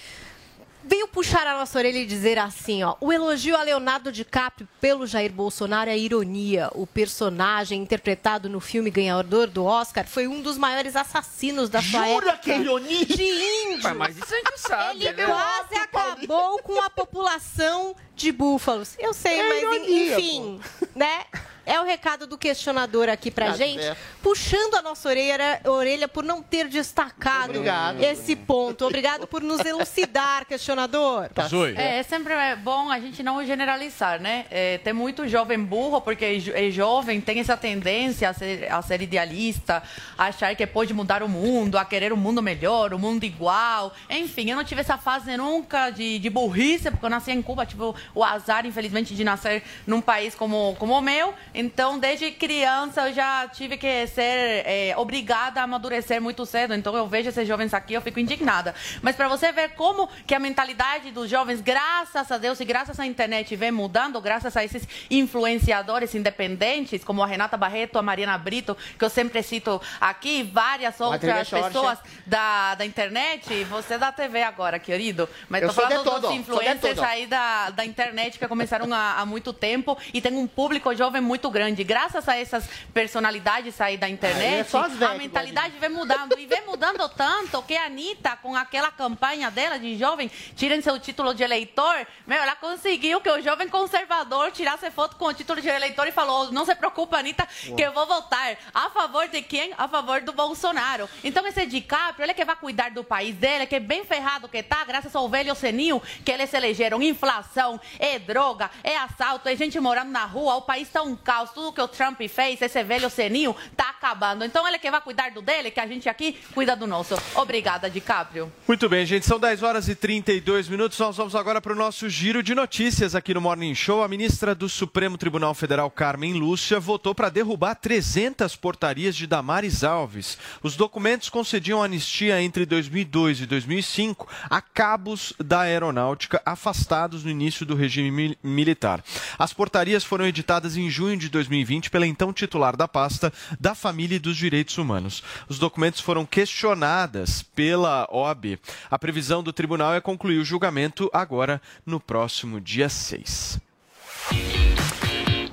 veio 0.86 1.08
puxar 1.08 1.46
a 1.46 1.58
nossa 1.58 1.78
orelha 1.78 1.98
e 1.98 2.06
dizer 2.06 2.38
assim, 2.38 2.82
ó. 2.84 2.94
O 3.00 3.12
elogio 3.12 3.56
a 3.56 3.62
Leonardo 3.62 4.12
DiCaprio 4.12 4.68
pelo 4.80 5.06
Jair 5.06 5.32
Bolsonaro 5.32 5.90
é 5.90 5.98
ironia. 5.98 6.70
O 6.74 6.86
personagem 6.86 7.82
interpretado 7.82 8.48
no 8.48 8.60
filme 8.60 8.90
ganhador 8.90 9.48
do 9.48 9.64
Oscar 9.64 10.06
foi 10.06 10.26
um 10.28 10.40
dos 10.40 10.56
maiores 10.56 10.94
assassinos 10.96 11.68
da 11.68 11.82
sua 11.82 12.06
Jura 12.06 12.28
época. 12.30 12.36
que 12.38 12.50
é 12.52 12.58
ironia? 12.60 13.04
De 13.06 13.22
índios. 13.22 13.84
Ué, 13.84 13.94
mas 13.94 14.16
isso 14.16 14.32
a 14.32 14.36
gente 14.38 14.58
sabe, 14.60 15.04
Ele 15.06 15.12
né? 15.16 15.26
quase 15.26 15.74
acabou 15.76 16.58
com 16.62 16.80
a 16.80 16.88
população 16.90 17.94
de 18.14 18.30
búfalos. 18.32 18.94
Eu 18.98 19.12
sei, 19.12 19.40
É 19.40 19.48
mas 19.48 19.62
ironia, 19.62 20.18
enfim, 20.18 20.60
né? 20.94 21.24
É 21.66 21.80
o 21.80 21.84
recado 21.84 22.26
do 22.26 22.38
questionador 22.38 23.08
aqui 23.08 23.30
pra 23.30 23.46
Tá 23.46 23.56
gente, 23.56 23.82
puxando 24.22 24.74
a 24.76 24.82
nossa 24.82 25.08
orelha, 25.08 25.60
orelha 25.64 26.06
por 26.08 26.22
não 26.24 26.40
ter 26.40 26.68
destacado 26.68 27.50
Obrigado. 27.50 28.00
esse 28.02 28.36
ponto. 28.36 28.86
Obrigado 28.86 29.26
por 29.26 29.42
nos 29.42 29.60
elucidar, 29.64 30.46
questionador. 30.46 31.28
Zoe. 31.48 31.74
É, 31.76 31.98
é 31.98 32.02
sempre 32.04 32.32
é 32.34 32.54
bom 32.54 32.90
a 32.90 33.00
gente 33.00 33.22
não 33.22 33.44
generalizar, 33.44 34.20
né? 34.20 34.46
É, 34.50 34.78
tem 34.78 34.92
muito 34.92 35.26
jovem 35.28 35.58
burro, 35.58 36.00
porque 36.00 36.38
jo- 36.38 36.52
é 36.54 36.70
jovem, 36.70 37.20
tem 37.20 37.40
essa 37.40 37.56
tendência 37.56 38.28
a 38.28 38.32
ser, 38.32 38.72
a 38.72 38.80
ser 38.82 39.02
idealista, 39.02 39.82
a 40.16 40.24
achar 40.26 40.54
que 40.54 40.66
pode 40.66 40.94
mudar 40.94 41.22
o 41.22 41.28
mundo, 41.28 41.76
a 41.78 41.84
querer 41.84 42.12
um 42.12 42.16
mundo 42.16 42.40
melhor, 42.42 42.94
um 42.94 42.98
mundo 42.98 43.24
igual. 43.24 43.92
Enfim, 44.08 44.50
eu 44.50 44.56
não 44.56 44.64
tive 44.64 44.80
essa 44.82 44.96
fase 44.98 45.36
nunca 45.36 45.90
de, 45.90 46.18
de 46.20 46.30
burrice, 46.30 46.90
porque 46.90 47.04
eu 47.06 47.10
nasci 47.10 47.32
em 47.32 47.42
Cuba, 47.42 47.66
tive 47.66 47.82
o, 47.82 47.94
o 48.14 48.22
azar, 48.22 48.64
infelizmente, 48.66 49.14
de 49.14 49.24
nascer 49.24 49.62
num 49.86 50.00
país 50.00 50.34
como, 50.34 50.76
como 50.78 50.94
o 50.96 51.00
meu. 51.00 51.34
Então, 51.58 51.98
desde 51.98 52.30
criança, 52.30 53.08
eu 53.08 53.14
já 53.14 53.48
tive 53.48 53.78
que 53.78 54.06
ser 54.08 54.62
é, 54.66 54.94
obrigada 54.96 55.60
a 55.60 55.64
amadurecer 55.64 56.20
muito 56.20 56.44
cedo. 56.44 56.74
Então, 56.74 56.94
eu 56.94 57.06
vejo 57.06 57.30
esses 57.30 57.48
jovens 57.48 57.72
aqui, 57.72 57.94
eu 57.94 58.02
fico 58.02 58.20
indignada. 58.20 58.74
Mas 59.00 59.16
para 59.16 59.26
você 59.26 59.50
ver 59.52 59.70
como 59.70 60.06
que 60.26 60.34
a 60.34 60.38
mentalidade 60.38 61.10
dos 61.10 61.30
jovens, 61.30 61.62
graças 61.62 62.30
a 62.30 62.36
Deus 62.36 62.60
e 62.60 62.64
graças 62.64 63.00
à 63.00 63.06
internet, 63.06 63.56
vem 63.56 63.72
mudando, 63.72 64.20
graças 64.20 64.54
a 64.54 64.62
esses 64.62 64.86
influenciadores 65.10 66.14
independentes, 66.14 67.02
como 67.02 67.22
a 67.22 67.26
Renata 67.26 67.56
Barreto, 67.56 67.98
a 67.98 68.02
Mariana 68.02 68.36
Brito, 68.36 68.76
que 68.98 69.04
eu 69.04 69.10
sempre 69.10 69.42
cito 69.42 69.80
aqui, 69.98 70.40
e 70.40 70.42
várias 70.42 71.00
outras 71.00 71.48
pessoas 71.48 71.98
da, 72.26 72.74
da 72.74 72.84
internet. 72.84 73.64
Você 73.64 73.94
é 73.94 73.98
da 73.98 74.12
TV 74.12 74.42
agora, 74.42 74.78
querido. 74.78 75.26
Mas 75.48 75.62
Eu 75.62 75.68
tô 75.68 75.74
falando 75.74 76.04
todo, 76.04 76.20
dos 76.22 76.32
influencers 76.32 76.98
aí 76.98 77.26
da, 77.26 77.70
da 77.70 77.84
internet 77.84 78.38
que 78.38 78.46
começaram 78.46 78.92
há, 78.92 79.20
há 79.20 79.24
muito 79.24 79.52
tempo 79.52 79.96
e 80.12 80.20
tem 80.20 80.36
um 80.36 80.46
público 80.46 80.94
jovem 80.94 81.22
muito 81.22 81.45
grande. 81.50 81.84
Graças 81.84 82.28
a 82.28 82.36
essas 82.36 82.68
personalidades 82.92 83.80
aí 83.80 83.96
da 83.96 84.06
É, 84.06 84.10
é 84.10 84.12
internet, 84.12 84.76
as 84.76 84.92
velhas 84.92 85.14
a 85.14 85.18
mentalidade 85.18 85.78
vem 85.78 85.88
mudando. 85.88 86.38
E 86.38 86.46
vem 86.46 86.64
mudando 86.66 87.08
tanto 87.08 87.62
que 87.62 87.76
a 87.76 87.86
Anitta, 87.86 88.36
com 88.36 88.54
aquela 88.56 88.90
campanha 88.90 89.50
dela 89.50 89.78
de 89.78 89.96
jovem, 89.96 90.30
tirem 90.54 90.80
seu 90.80 90.98
título 90.98 91.34
de 91.34 91.42
eleitor, 91.42 92.06
meu, 92.26 92.38
ela 92.38 92.56
conseguiu 92.56 93.20
que 93.20 93.30
o 93.30 93.42
jovem 93.42 93.68
conservador 93.68 94.50
tirasse 94.52 94.90
foto 94.90 95.16
com 95.16 95.26
o 95.26 95.34
título 95.34 95.60
de 95.60 95.68
eleitor 95.68 96.06
e 96.06 96.12
falou: 96.12 96.52
não 96.52 96.64
se 96.64 96.74
preocupa, 96.74 97.18
Anitta, 97.18 97.46
que 97.76 97.82
eu 97.82 97.92
vou 97.92 98.06
votar 98.06 98.56
a 98.74 98.90
favor 98.90 99.28
de 99.28 99.42
quem? 99.42 99.72
A 99.76 99.88
favor 99.88 100.20
do 100.22 100.32
Bolsonaro. 100.32 101.08
Então 101.22 101.46
esse 101.46 101.66
DiCaprio, 101.66 102.24
ele 102.24 102.34
que 102.34 102.44
vai 102.44 102.56
cuidar 102.56 102.90
do 102.90 103.04
país 103.04 103.34
dele, 103.34 103.66
que 103.66 103.76
é 103.76 103.80
bem 103.80 104.04
ferrado 104.04 104.48
que 104.48 104.62
tá, 104.62 104.84
graças 104.84 105.14
ao 105.14 105.28
velho 105.28 105.54
senil 105.54 106.02
que 106.24 106.30
eles 106.30 106.52
elegeram. 106.52 107.02
Inflação, 107.02 107.80
é 107.98 108.18
droga, 108.18 108.70
é 108.82 108.96
assalto, 108.96 109.48
é 109.48 109.56
gente 109.56 109.78
morando 109.78 110.10
na 110.10 110.24
rua, 110.24 110.56
o 110.56 110.62
país 110.62 110.88
tá 110.88 111.02
um 111.02 111.14
caos. 111.16 111.35
Tudo 111.54 111.72
que 111.72 111.80
o 111.80 111.88
Trump 111.88 112.20
fez, 112.28 112.60
esse 112.62 112.82
velho 112.82 113.10
senil, 113.10 113.54
tá 113.76 113.90
acabando. 113.90 114.44
Então 114.44 114.66
ele 114.66 114.78
que 114.78 114.90
vai 114.90 115.00
cuidar 115.00 115.30
do 115.30 115.42
dele, 115.42 115.70
que 115.70 115.80
a 115.80 115.86
gente 115.86 116.08
aqui 116.08 116.38
cuida 116.54 116.74
do 116.76 116.86
nosso. 116.86 117.14
Obrigada, 117.34 117.90
DiCaprio. 117.90 118.52
Muito 118.66 118.88
bem, 118.88 119.04
gente. 119.04 119.26
São 119.26 119.38
10 119.38 119.62
horas 119.62 119.88
e 119.88 119.94
32 119.94 120.68
minutos. 120.68 120.98
Nós 120.98 121.16
vamos 121.16 121.34
agora 121.34 121.60
para 121.60 121.72
o 121.72 121.76
nosso 121.76 122.08
giro 122.08 122.42
de 122.42 122.54
notícias 122.54 123.14
aqui 123.14 123.34
no 123.34 123.40
Morning 123.40 123.74
Show. 123.74 124.02
A 124.02 124.08
ministra 124.08 124.54
do 124.54 124.68
Supremo 124.68 125.18
Tribunal 125.18 125.54
Federal, 125.54 125.90
Carmen 125.90 126.34
Lúcia, 126.34 126.78
votou 126.80 127.14
para 127.14 127.28
derrubar 127.28 127.74
300 127.74 128.54
portarias 128.56 129.14
de 129.16 129.26
Damares 129.26 129.82
Alves. 129.84 130.38
Os 130.62 130.76
documentos 130.76 131.28
concediam 131.28 131.82
anistia 131.82 132.40
entre 132.40 132.64
2002 132.66 133.40
e 133.40 133.46
2005 133.46 134.28
a 134.48 134.60
cabos 134.60 135.32
da 135.38 135.60
aeronáutica 135.62 136.40
afastados 136.44 137.24
no 137.24 137.30
início 137.30 137.64
do 137.66 137.74
regime 137.74 138.10
mi- 138.10 138.38
militar. 138.42 139.02
As 139.38 139.52
portarias 139.52 140.04
foram 140.04 140.26
editadas 140.26 140.76
em 140.76 140.88
junho 140.90 141.16
de 141.16 141.25
2020 141.28 141.90
pela 141.90 142.06
então 142.06 142.32
titular 142.32 142.76
da 142.76 142.88
pasta 142.88 143.32
da 143.58 143.74
Família 143.74 144.16
e 144.16 144.20
dos 144.20 144.36
Direitos 144.36 144.78
Humanos. 144.78 145.22
Os 145.48 145.58
documentos 145.58 146.00
foram 146.00 146.24
questionadas 146.24 147.42
pela 147.42 148.08
OAB. 148.10 148.58
A 148.90 148.98
previsão 148.98 149.42
do 149.42 149.52
tribunal 149.52 149.94
é 149.94 150.00
concluir 150.00 150.38
o 150.38 150.44
julgamento 150.44 151.10
agora 151.12 151.60
no 151.84 152.00
próximo 152.00 152.60
dia 152.60 152.88
6. 152.88 153.65